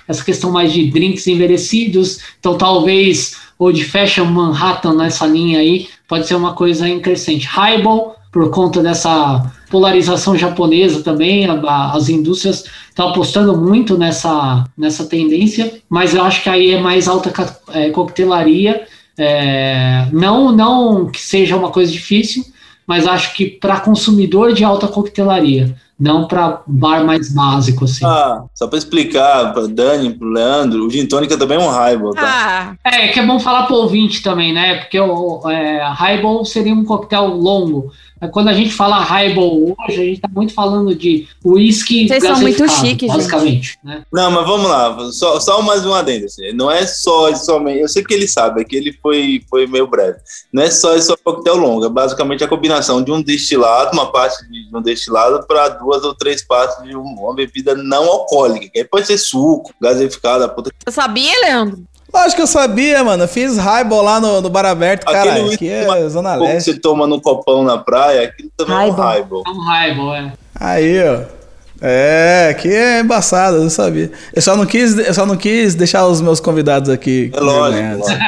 essa 0.06 0.22
questão 0.22 0.52
mais 0.52 0.70
de 0.70 0.90
drinks 0.90 1.26
envelhecidos. 1.26 2.18
Então 2.38 2.58
talvez 2.58 3.34
ou 3.58 3.72
de 3.72 3.84
Fashion 3.84 4.26
Manhattan 4.26 4.94
nessa 4.94 5.24
linha 5.24 5.60
aí, 5.60 5.88
pode 6.12 6.26
ser 6.26 6.34
uma 6.34 6.52
coisa 6.52 6.86
em 6.86 7.00
crescente. 7.00 7.46
Highball, 7.46 8.16
por 8.30 8.50
conta 8.50 8.82
dessa 8.82 9.50
polarização 9.70 10.36
japonesa 10.36 11.02
também, 11.02 11.46
a, 11.46 11.92
as 11.92 12.10
indústrias 12.10 12.66
estão 12.86 13.08
apostando 13.08 13.56
muito 13.56 13.96
nessa, 13.96 14.62
nessa 14.76 15.06
tendência, 15.06 15.72
mas 15.88 16.14
eu 16.14 16.22
acho 16.22 16.42
que 16.42 16.50
aí 16.50 16.72
é 16.72 16.78
mais 16.78 17.08
alta 17.08 17.32
é, 17.72 17.88
coquetelaria, 17.88 18.86
é, 19.16 20.06
não, 20.12 20.52
não 20.52 21.06
que 21.06 21.18
seja 21.18 21.56
uma 21.56 21.70
coisa 21.70 21.90
difícil, 21.90 22.44
mas 22.86 23.06
acho 23.06 23.32
que 23.32 23.46
para 23.46 23.80
consumidor 23.80 24.52
de 24.52 24.62
alta 24.64 24.88
coquetelaria, 24.88 25.74
não 26.02 26.26
para 26.26 26.62
bar 26.66 27.04
mais 27.04 27.32
básico, 27.32 27.84
assim. 27.84 28.04
Ah, 28.04 28.42
só 28.52 28.66
para 28.66 28.76
explicar 28.76 29.52
para 29.52 29.68
Dani, 29.68 30.12
para 30.12 30.26
Leandro, 30.26 30.84
o 30.84 30.90
gin 30.90 31.06
tônica 31.06 31.38
também 31.38 31.56
é 31.56 31.60
um 31.60 31.70
highball, 31.70 32.12
tá? 32.12 32.76
Ah. 32.84 32.90
É, 32.90 33.08
que 33.08 33.20
é 33.20 33.24
bom 33.24 33.38
falar 33.38 33.66
para 33.66 33.76
o 33.76 33.82
ouvinte 33.82 34.20
também, 34.20 34.52
né? 34.52 34.78
Porque 34.78 34.98
o 34.98 35.48
é, 35.48 35.80
highball 35.92 36.44
seria 36.44 36.74
um 36.74 36.84
coquetel 36.84 37.28
longo. 37.28 37.92
Quando 38.30 38.48
a 38.48 38.52
gente 38.52 38.72
fala 38.72 39.00
highball 39.00 39.74
hoje, 39.78 40.00
a 40.00 40.04
gente 40.04 40.20
tá 40.20 40.28
muito 40.32 40.54
falando 40.54 40.94
de 40.94 41.26
uísque 41.44 42.06
Vocês 42.06 42.22
são 42.22 42.40
muito 42.40 42.68
chiques, 42.68 43.08
basicamente. 43.08 43.78
Né? 43.82 44.02
Não, 44.12 44.30
mas 44.30 44.46
vamos 44.46 44.70
lá, 44.70 45.10
só, 45.12 45.40
só 45.40 45.60
mais 45.62 45.84
um 45.84 45.92
adendo. 45.92 46.26
Assim. 46.26 46.52
Não 46.52 46.70
é 46.70 46.86
só 46.86 47.34
somente. 47.34 47.80
Eu 47.80 47.88
sei 47.88 48.04
que 48.04 48.14
ele 48.14 48.28
sabe, 48.28 48.60
é 48.60 48.64
que 48.64 48.76
ele 48.76 48.92
foi, 49.02 49.42
foi 49.50 49.66
meio 49.66 49.86
breve. 49.86 50.18
Não 50.52 50.62
é 50.62 50.70
só 50.70 50.94
esse 50.94 51.14
coquetel 51.24 51.56
longo, 51.56 51.86
é 51.86 51.88
basicamente 51.88 52.44
a 52.44 52.48
combinação 52.48 53.02
de 53.02 53.10
um 53.10 53.22
destilado, 53.22 53.92
uma 53.92 54.10
parte 54.10 54.48
de 54.48 54.68
um 54.74 54.80
destilado, 54.80 55.44
para 55.46 55.68
duas 55.70 56.04
ou 56.04 56.14
três 56.14 56.42
partes 56.42 56.82
de 56.84 56.94
uma 56.94 57.34
bebida 57.34 57.74
não 57.74 58.04
alcoólica. 58.04 58.68
Que 58.68 58.80
aí 58.80 58.84
pode 58.84 59.06
ser 59.06 59.18
suco, 59.18 59.74
gaseificado, 59.80 60.44
a 60.44 60.48
puta. 60.48 60.70
Você 60.84 60.92
sabia, 60.92 61.32
Leandro? 61.42 61.84
Acho 62.12 62.36
que 62.36 62.42
eu 62.42 62.46
sabia, 62.46 63.02
mano. 63.02 63.24
Eu 63.24 63.28
fiz 63.28 63.56
highball 63.56 64.02
lá 64.02 64.20
no, 64.20 64.40
no 64.40 64.50
bar 64.50 64.66
aberto, 64.66 65.04
cara. 65.04 65.34
Aqui 65.52 65.68
é 65.68 66.08
Zona 66.08 66.34
Leste. 66.34 66.72
você 66.72 66.78
toma 66.78 67.06
no 67.06 67.20
copão 67.20 67.64
na 67.64 67.78
praia, 67.78 68.28
aquilo 68.28 68.50
também 68.56 68.74
highball. 68.74 68.92
é 68.92 69.00
um 69.00 69.08
highball. 69.08 69.42
É 69.46 69.50
um 69.50 69.60
highball, 69.60 70.14
é. 70.14 70.32
Aí, 70.54 71.04
ó. 71.04 71.42
É, 71.84 72.48
aqui 72.52 72.68
é 72.68 73.00
embaçado, 73.00 73.56
eu 73.56 73.62
não 73.62 73.70
sabia. 73.70 74.12
Eu 74.32 74.40
só 74.40 74.56
não 74.56 74.64
quis, 74.64 74.96
eu 74.96 75.12
só 75.12 75.26
não 75.26 75.36
quis 75.36 75.74
deixar 75.74 76.06
os 76.06 76.20
meus 76.20 76.38
convidados 76.38 76.88
aqui. 76.88 77.32
É 77.34 77.40
lógico, 77.40 77.98
lógico. 77.98 78.20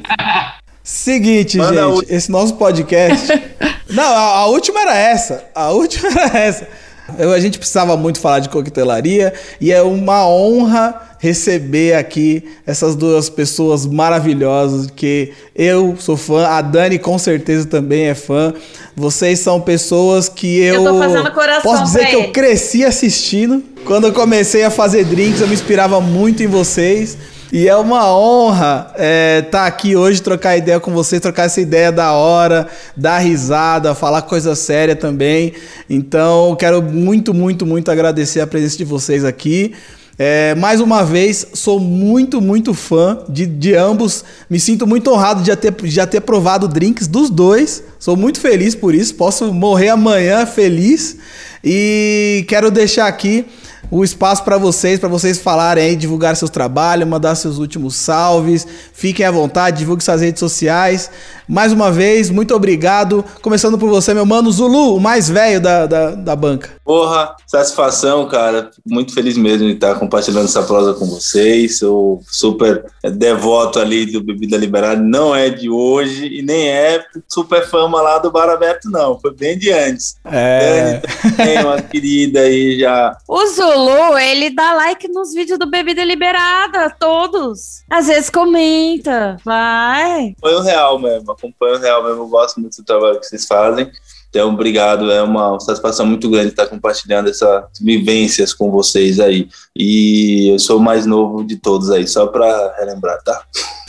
Seguinte, 0.83 1.57
Manda 1.57 1.89
gente, 1.95 2.13
esse 2.13 2.31
nosso 2.33 2.55
podcast. 2.57 3.29
não, 3.89 4.05
a, 4.05 4.39
a 4.39 4.47
última 4.47 4.81
era 4.81 4.97
essa. 4.97 5.45
A 5.55 5.71
última 5.71 6.09
era 6.21 6.39
essa. 6.39 6.69
A 7.07 7.39
gente 7.39 7.59
precisava 7.59 7.97
muito 7.97 8.19
falar 8.19 8.39
de 8.39 8.49
coquetelaria 8.49 9.35
e 9.61 9.71
é 9.71 9.83
uma 9.83 10.27
honra 10.27 11.15
receber 11.19 11.95
aqui 11.95 12.45
essas 12.67 12.95
duas 12.95 13.31
pessoas 13.31 13.87
maravilhosas 13.87 14.91
que 14.91 15.33
eu 15.55 15.97
sou 15.99 16.17
fã, 16.17 16.47
a 16.47 16.61
Dani 16.61 16.99
com 16.99 17.19
certeza 17.19 17.67
também 17.67 18.05
é 18.07 18.15
fã. 18.15 18.53
Vocês 18.97 19.41
são 19.41 19.61
pessoas 19.61 20.29
que 20.29 20.59
eu, 20.59 20.85
eu 20.85 21.63
posso 21.63 21.85
dizer 21.85 22.07
que 22.07 22.17
ele. 22.17 22.27
eu 22.27 22.33
cresci 22.33 22.85
assistindo. 22.85 23.63
Quando 23.85 24.07
eu 24.07 24.13
comecei 24.13 24.65
a 24.65 24.71
fazer 24.71 25.05
drinks, 25.05 25.41
eu 25.41 25.49
me 25.49 25.55
inspirava 25.55 26.01
muito 26.01 26.43
em 26.43 26.47
vocês. 26.47 27.17
E 27.55 27.69
é 27.69 27.77
uma 27.77 28.13
honra 28.13 28.89
estar 28.91 29.01
é, 29.01 29.41
tá 29.43 29.65
aqui 29.65 29.95
hoje, 29.95 30.21
trocar 30.21 30.57
ideia 30.57 30.81
com 30.81 30.91
vocês, 30.91 31.23
trocar 31.23 31.45
essa 31.45 31.61
ideia 31.61 31.93
da 31.93 32.11
hora, 32.11 32.67
dar 32.97 33.19
risada, 33.19 33.95
falar 33.95 34.23
coisa 34.23 34.57
séria 34.57 34.97
também. 34.97 35.53
Então, 35.89 36.57
quero 36.57 36.83
muito, 36.83 37.33
muito, 37.33 37.65
muito 37.65 37.93
agradecer 37.93 38.41
a 38.41 38.47
presença 38.49 38.77
de 38.77 38.85
vocês 38.85 39.25
aqui. 39.25 39.73
É, 40.19 40.57
mais 40.57 40.81
uma 40.81 41.05
vez, 41.05 41.47
sou 41.55 41.79
muito, 41.79 42.41
muito 42.41 42.75
fã 42.75 43.21
de, 43.29 43.47
de 43.47 43.73
ambos. 43.77 44.25
Me 44.51 44.59
sinto 44.59 44.85
muito 44.85 45.13
honrado 45.13 45.41
de 45.41 45.47
já, 45.47 45.55
ter, 45.55 45.71
de 45.71 45.91
já 45.91 46.09
ter 46.09 46.23
provado 46.23 46.67
drinks 46.67 47.07
dos 47.07 47.31
dois. 47.31 47.85
Sou 48.01 48.17
muito 48.17 48.41
feliz 48.41 48.75
por 48.75 48.93
isso. 48.93 49.15
Posso 49.15 49.55
morrer 49.55 49.91
amanhã 49.91 50.45
feliz. 50.45 51.19
E 51.63 52.45
quero 52.49 52.69
deixar 52.69 53.07
aqui 53.07 53.47
o 53.91 54.05
espaço 54.05 54.43
para 54.45 54.59
vocês, 54.59 54.99
para 54.99 55.09
vocês 55.09 55.39
falarem 55.39 55.85
aí, 55.85 55.97
divulgar 55.97 56.37
seus 56.37 56.51
trabalhos, 56.51 57.09
mandar 57.09 57.35
seus 57.35 57.59
últimos 57.59 57.95
salves. 57.97 58.67
Fiquem 58.93 59.25
à 59.25 59.31
vontade, 59.31 59.79
divulgue 59.79 60.03
suas 60.03 60.21
redes 60.21 60.41
sociais. 60.41 61.11
Mais 61.47 61.73
uma 61.73 61.93
vez, 61.93 62.31
muito 62.31 62.55
obrigado. 62.55 63.25
Começando 63.43 63.79
por 63.79 63.89
você, 63.89 64.15
meu 64.15 64.25
mano 64.25 64.51
Zulu, 64.51 64.97
o 64.97 65.01
mais 65.01 65.29
velho 65.29 65.61
da, 65.61 65.87
da, 65.87 66.11
da 66.13 66.37
banca. 66.37 66.71
Porra, 66.85 67.35
satisfação, 67.47 68.27
cara. 68.29 68.71
Fico 68.75 68.89
muito 68.89 69.13
feliz 69.13 69.37
mesmo 69.37 69.67
de 69.67 69.75
estar 69.75 69.95
compartilhando 69.97 70.47
essa 70.47 70.63
prosa 70.63 70.95
com 70.95 71.07
vocês. 71.07 71.79
Sou 71.79 72.21
super 72.31 72.85
devoto 73.03 73.79
ali 73.79 74.07
do 74.07 74.23
Bebida 74.23 74.57
Liberada. 74.57 75.01
Não 75.01 75.35
é 75.35 75.51
de 75.51 75.69
hoje 75.69 76.27
e 76.27 76.43
nem 76.43 76.69
é 76.69 77.05
super 77.29 77.67
fama 77.69 78.01
lá 78.01 78.19
do 78.19 78.31
Bar 78.31 78.49
Aberto, 78.49 78.91
não. 78.91 79.19
Foi 79.21 79.35
bem 79.35 79.59
de 79.59 79.71
antes. 79.71 80.17
É. 80.25 81.03
Dani, 81.37 81.65
uma 81.65 81.83
querida 81.83 82.41
aí 82.41 82.79
já. 82.79 83.17
O 83.29 83.47
Zulu, 83.75 84.17
ele 84.19 84.51
dá 84.51 84.73
like 84.75 85.09
nos 85.09 85.35
vídeos 85.35 85.59
do 85.59 85.67
Bebida 85.67 86.05
Liberada, 86.05 86.91
todos. 86.91 87.83
Às 87.91 88.07
vezes 88.07 88.31
comenta, 88.31 89.37
vai. 89.45 90.37
Acompanho 90.39 90.61
real 90.61 90.99
mesmo, 91.01 91.33
acompanho 91.33 91.79
real 91.79 92.05
mesmo. 92.05 92.23
Eu 92.23 92.29
gosto 92.29 92.61
muito 92.61 92.77
do 92.77 92.85
trabalho 92.85 93.19
que 93.19 93.27
vocês 93.27 93.45
fazem. 93.47 93.91
Então, 94.35 94.53
obrigado. 94.53 95.13
É 95.13 95.23
uma 95.23 95.61
satisfação 95.61 96.05
muito 96.05 96.29
grande 96.29 96.49
estar 96.49 96.67
compartilhando 96.67 97.31
essas 97.31 97.63
vivências 97.81 98.53
com 98.53 98.69
vocês 98.69 99.21
aí. 99.21 99.47
E 99.77 100.49
eu 100.53 100.59
sou 100.59 100.79
o 100.79 100.83
mais 100.83 101.07
novo 101.07 101.45
de 101.45 101.55
todos 101.55 101.89
aí, 101.89 102.05
só 102.05 102.27
para 102.27 102.75
relembrar, 102.81 103.23
tá? 103.23 103.43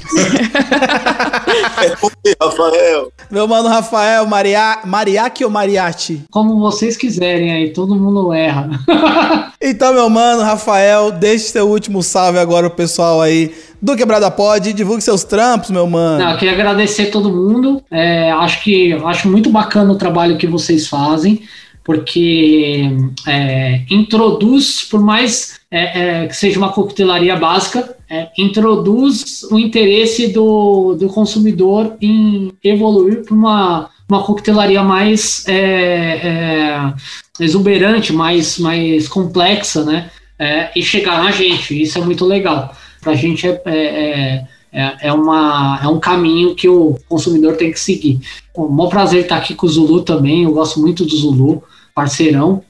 é, 1.83 2.35
Rafael. 2.39 3.11
Meu 3.31 3.47
mano 3.47 3.67
Rafael, 3.69 4.27
Maria, 4.27 4.81
Mariachi 4.85 5.43
ou 5.43 5.49
Mariachi? 5.49 6.21
Como 6.29 6.59
vocês 6.59 6.95
quiserem 6.95 7.51
aí, 7.51 7.73
todo 7.73 7.95
mundo 7.95 8.31
erra. 8.31 8.69
então, 9.59 9.95
meu 9.95 10.07
mano 10.11 10.43
Rafael, 10.43 11.11
deixe 11.11 11.45
seu 11.45 11.67
último 11.67 12.03
salve 12.03 12.37
agora 12.37 12.67
o 12.67 12.71
pessoal 12.71 13.19
aí 13.19 13.51
do 13.81 13.95
Quebrada 13.95 14.29
Pod. 14.31 14.73
Divulgue 14.73 15.01
seus 15.01 15.23
trampos, 15.23 15.69
meu 15.71 15.87
mano. 15.87 16.23
Não, 16.23 16.31
eu 16.31 16.37
queria 16.37 16.53
agradecer 16.53 17.07
todo 17.07 17.31
mundo. 17.31 17.81
É, 17.91 18.31
acho 18.31 18.63
que 18.63 18.93
acho 18.93 19.29
muito 19.29 19.49
bacana 19.49 19.91
o 19.91 19.97
trabalho 19.97 20.37
que 20.37 20.47
vocês 20.47 20.87
fazem, 20.87 21.41
porque 21.83 22.89
é, 23.27 23.81
introduz, 23.89 24.83
por 24.83 24.99
mais 24.99 25.59
é, 25.69 26.23
é 26.23 26.27
que 26.27 26.35
seja 26.35 26.57
uma 26.57 26.71
coquetelaria 26.71 27.35
básica, 27.35 27.95
é, 28.09 28.29
introduz 28.37 29.43
o 29.51 29.59
interesse 29.59 30.27
do, 30.27 30.95
do 30.95 31.07
consumidor 31.07 31.95
em 32.01 32.51
evoluir 32.63 33.23
para 33.23 33.33
uma, 33.33 33.89
uma 34.09 34.23
coquetelaria 34.23 34.83
mais 34.83 35.45
é, 35.47 36.93
exuberante, 37.39 38.13
mais, 38.13 38.57
mais 38.57 39.07
complexa, 39.07 39.83
né? 39.83 40.09
e 40.75 40.83
chegar 40.83 41.23
na 41.23 41.31
gente. 41.31 41.81
Isso 41.81 41.97
é 41.97 42.01
muito 42.01 42.25
legal 42.25 42.75
para 43.05 43.13
a 43.13 43.15
gente 43.15 43.47
é, 43.47 43.61
é, 43.65 44.45
é, 44.73 44.97
é, 45.03 45.13
uma, 45.13 45.79
é 45.83 45.87
um 45.87 45.99
caminho 45.99 46.55
que 46.55 46.67
o 46.67 46.97
consumidor 47.07 47.55
tem 47.55 47.71
que 47.71 47.79
seguir. 47.79 48.19
Um 48.57 48.65
bom 48.65 48.89
prazer 48.89 49.21
estar 49.21 49.37
aqui 49.37 49.53
com 49.53 49.67
o 49.67 49.69
Zulu 49.69 50.01
também, 50.01 50.43
eu 50.43 50.51
gosto 50.51 50.79
muito 50.79 51.05
do 51.05 51.15
Zulu, 51.15 51.63
parceirão, 51.93 52.63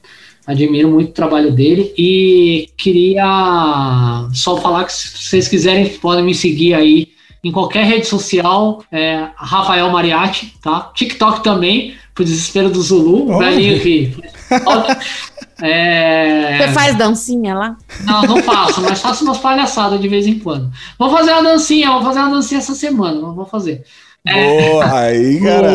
admiro 0.46 0.90
muito 0.90 1.08
o 1.08 1.14
trabalho 1.14 1.50
dele 1.50 1.94
e 1.96 2.68
queria 2.76 4.28
só 4.34 4.58
falar 4.58 4.84
que 4.84 4.92
se 4.92 5.08
vocês 5.16 5.48
quiserem 5.48 5.88
podem 5.98 6.22
me 6.22 6.34
seguir 6.34 6.74
aí 6.74 7.08
em 7.42 7.50
qualquer 7.50 7.86
rede 7.86 8.06
social, 8.06 8.84
é, 8.92 9.28
Rafael 9.36 9.90
Mariatti, 9.90 10.52
tá? 10.62 10.92
TikTok 10.94 11.42
também, 11.42 11.94
pro 12.14 12.24
desespero 12.24 12.68
do 12.68 12.82
Zulu, 12.82 13.32
oh. 13.32 13.38
velhinho 13.38 13.80
que 13.80 14.14
É... 15.60 16.58
Você 16.58 16.72
faz 16.72 16.96
dancinha 16.96 17.54
lá? 17.54 17.76
Não, 18.04 18.22
não 18.22 18.42
faço, 18.42 18.80
mas 18.82 19.00
faço 19.00 19.24
umas 19.24 19.38
palhaçadas 19.38 20.00
de 20.00 20.08
vez 20.08 20.26
em 20.26 20.38
quando. 20.38 20.70
Vou 20.98 21.10
fazer 21.10 21.32
uma 21.32 21.42
dancinha, 21.42 21.90
vou 21.92 22.02
fazer 22.02 22.20
uma 22.20 22.30
dancinha 22.30 22.58
essa 22.58 22.74
semana, 22.74 23.20
não 23.20 23.34
vou 23.34 23.46
fazer. 23.46 23.84
Boa, 24.24 24.84
é, 24.84 25.16
aí, 25.16 25.40
cara. 25.40 25.72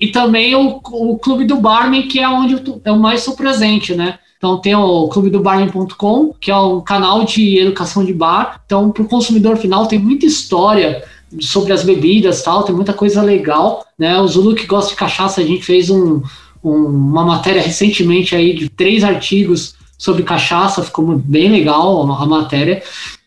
E 0.00 0.08
também 0.08 0.54
o, 0.54 0.80
o 0.82 1.18
Clube 1.18 1.44
do 1.44 1.56
Barman, 1.56 2.08
que 2.08 2.18
é 2.18 2.28
onde 2.28 2.54
eu, 2.54 2.80
eu 2.84 2.96
mais 2.96 3.20
sou 3.20 3.34
presente, 3.34 3.94
né? 3.94 4.18
Então 4.42 4.58
tem 4.58 4.74
o 4.74 5.06
clubedobarman.com, 5.06 6.34
que 6.40 6.50
é 6.50 6.56
um 6.56 6.80
canal 6.80 7.24
de 7.24 7.60
educação 7.60 8.04
de 8.04 8.12
bar. 8.12 8.60
Então, 8.66 8.90
para 8.90 9.04
o 9.04 9.08
consumidor 9.08 9.56
final 9.56 9.86
tem 9.86 10.00
muita 10.00 10.26
história 10.26 11.04
sobre 11.40 11.72
as 11.72 11.84
bebidas 11.84 12.42
tal, 12.42 12.64
tem 12.64 12.74
muita 12.74 12.92
coisa 12.92 13.22
legal. 13.22 13.86
Né? 13.96 14.18
O 14.18 14.26
Zulu 14.26 14.56
que 14.56 14.66
gosta 14.66 14.90
de 14.90 14.96
cachaça, 14.96 15.40
a 15.40 15.44
gente 15.44 15.64
fez 15.64 15.90
um, 15.90 16.22
uma 16.62 17.24
matéria 17.24 17.62
recentemente 17.62 18.34
aí 18.34 18.54
de 18.54 18.68
três 18.68 19.02
artigos 19.02 19.74
sobre 19.98 20.22
cachaça, 20.22 20.82
ficou 20.82 21.16
bem 21.16 21.48
legal 21.48 22.02
a, 22.10 22.26
matéria. 22.26 22.82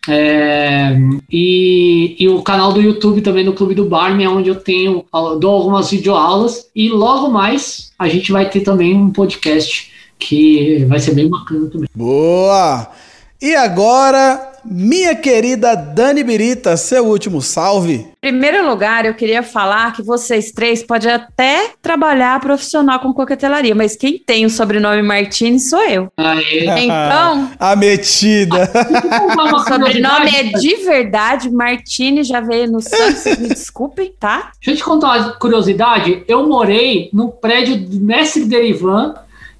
É, 0.07 0.95
e, 1.31 2.15
e, 2.19 2.27
o 2.27 2.41
canal 2.41 2.73
do 2.73 2.81
YouTube 2.81 3.21
também 3.21 3.43
no 3.43 3.53
Clube 3.53 3.73
do 3.73 3.85
Barman, 3.85 4.25
é 4.25 4.29
onde 4.29 4.49
eu 4.49 4.55
tenho 4.55 5.05
dou 5.39 5.51
algumas 5.51 5.89
videoaulas 5.89 6.67
e 6.75 6.89
logo 6.89 7.29
mais 7.29 7.91
a 7.97 8.07
gente 8.07 8.31
vai 8.31 8.49
ter 8.49 8.59
também 8.59 8.93
um 8.93 9.09
podcast 9.09 9.91
que 10.19 10.85
vai 10.85 10.99
ser 10.99 11.13
bem 11.15 11.29
bacana 11.29 11.67
também. 11.67 11.89
Boa! 11.95 12.87
E 13.45 13.55
agora 13.55 14.53
minha 14.65 15.13
querida 15.13 15.75
Dani 15.75 16.23
Birita, 16.23 16.75
seu 16.75 17.05
último 17.05 17.43
salve. 17.43 18.07
Em 18.23 18.31
primeiro 18.31 18.67
lugar, 18.67 19.05
eu 19.05 19.13
queria 19.13 19.43
falar 19.43 19.93
que 19.93 20.01
vocês 20.01 20.51
três 20.51 20.81
podem 20.81 21.11
até 21.11 21.69
trabalhar 21.79 22.39
profissional 22.39 22.99
com 22.99 23.13
coquetelaria, 23.13 23.75
mas 23.75 23.95
quem 23.95 24.17
tem 24.17 24.43
o 24.47 24.49
sobrenome 24.49 25.03
Martini 25.03 25.59
sou 25.59 25.83
eu. 25.83 26.11
Aê. 26.17 26.65
Então. 26.85 27.51
A 27.59 27.75
metida. 27.75 28.67
o 29.53 29.59
sobrenome 29.59 30.35
é 30.35 30.43
de 30.57 30.77
verdade. 30.77 31.51
Martini 31.51 32.23
já 32.23 32.41
veio 32.41 32.71
no 32.71 32.81
Santos, 32.81 33.25
me 33.37 33.49
desculpem, 33.49 34.11
tá? 34.19 34.51
Deixa 34.59 34.71
eu 34.71 34.75
te 34.75 34.83
contar 34.83 35.19
uma 35.19 35.33
curiosidade. 35.33 36.23
Eu 36.27 36.47
morei 36.47 37.11
no 37.13 37.29
prédio 37.29 37.77
do 37.77 37.99
Mestre 37.99 38.45
Derivan. 38.45 39.13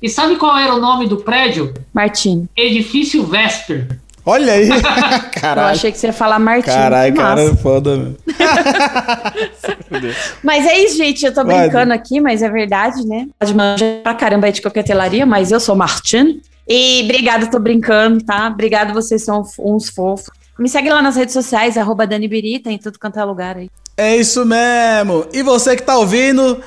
E 0.06 0.10
sabe 0.10 0.36
qual 0.36 0.56
era 0.56 0.72
o 0.72 0.80
nome 0.80 1.08
do 1.08 1.18
prédio? 1.18 1.74
Martini. 1.92 2.48
Edifício 2.56 3.26
Vesper. 3.26 3.88
Olha 4.24 4.54
aí. 4.54 4.70
Caralho. 5.34 5.70
Eu 5.70 5.72
achei 5.72 5.92
que 5.92 5.98
você 5.98 6.06
ia 6.06 6.14
falar 6.14 6.38
Martins. 6.38 6.72
Caralho, 6.72 7.16
cara, 7.16 7.42
é 7.42 7.56
foda, 7.56 7.98
meu. 7.98 8.16
mas 10.44 10.64
é 10.64 10.78
isso, 10.78 10.96
gente. 10.96 11.26
Eu 11.26 11.34
tô 11.34 11.44
brincando 11.44 11.88
Vai. 11.88 11.98
aqui, 11.98 12.22
mas 12.22 12.44
é 12.44 12.50
verdade, 12.52 13.04
né? 13.04 13.28
Pode 13.40 13.56
manjar 13.56 14.04
pra 14.04 14.14
caramba 14.14 14.46
aí 14.46 14.52
de 14.52 14.62
coquetelaria, 14.62 15.26
mas 15.26 15.52
eu 15.52 15.60
sou 15.60 15.76
Martin. 15.76 16.40
E 16.68 17.02
obrigado, 17.06 17.50
tô 17.50 17.58
brincando, 17.58 18.24
tá? 18.24 18.48
Obrigado, 18.48 18.94
vocês 18.94 19.26
são 19.26 19.42
uns 19.58 19.90
fofos. 19.90 20.30
Me 20.60 20.70
segue 20.70 20.92
lá 20.92 21.02
nas 21.02 21.16
redes 21.16 21.34
sociais, 21.34 21.80
arroba 21.80 22.06
Dani 22.06 22.28
Birita, 22.28 22.72
em 22.72 22.78
tudo 22.78 23.00
quanto 23.00 23.20
é 23.20 23.24
lugar 23.24 23.58
aí. 23.58 23.72
É 23.98 24.16
isso 24.16 24.46
mesmo. 24.46 25.26
E 25.34 25.42
você 25.42 25.76
que 25.76 25.82
tá 25.82 25.98
ouvindo, 25.98 26.62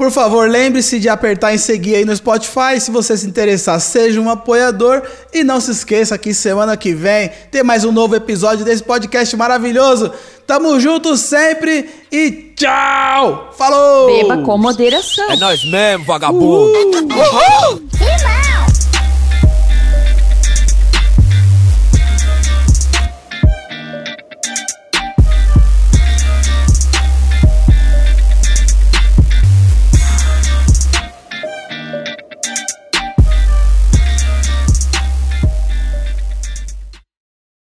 por 0.00 0.10
favor, 0.10 0.48
lembre-se 0.48 0.98
de 0.98 1.10
apertar 1.10 1.54
em 1.54 1.58
seguir 1.58 1.96
aí 1.96 2.06
no 2.06 2.16
Spotify. 2.16 2.80
Se 2.80 2.90
você 2.90 3.18
se 3.18 3.26
interessar, 3.26 3.78
seja 3.78 4.18
um 4.18 4.30
apoiador. 4.30 5.02
E 5.30 5.44
não 5.44 5.60
se 5.60 5.72
esqueça 5.72 6.16
que 6.16 6.32
semana 6.32 6.74
que 6.74 6.94
vem 6.94 7.30
tem 7.50 7.62
mais 7.62 7.84
um 7.84 7.92
novo 7.92 8.16
episódio 8.16 8.64
desse 8.64 8.82
podcast 8.82 9.36
maravilhoso. 9.36 10.10
Tamo 10.46 10.80
junto 10.80 11.18
sempre 11.18 11.86
e 12.10 12.30
tchau! 12.56 13.50
Falou! 13.58 14.06
Beba 14.06 14.38
com 14.38 14.56
moderação. 14.56 15.30
É 15.30 15.36
nós 15.36 15.62
mesmo, 15.70 16.06
vagabundo! 16.06 16.72
Uhul. 16.72 17.02
Uhul. 17.04 18.49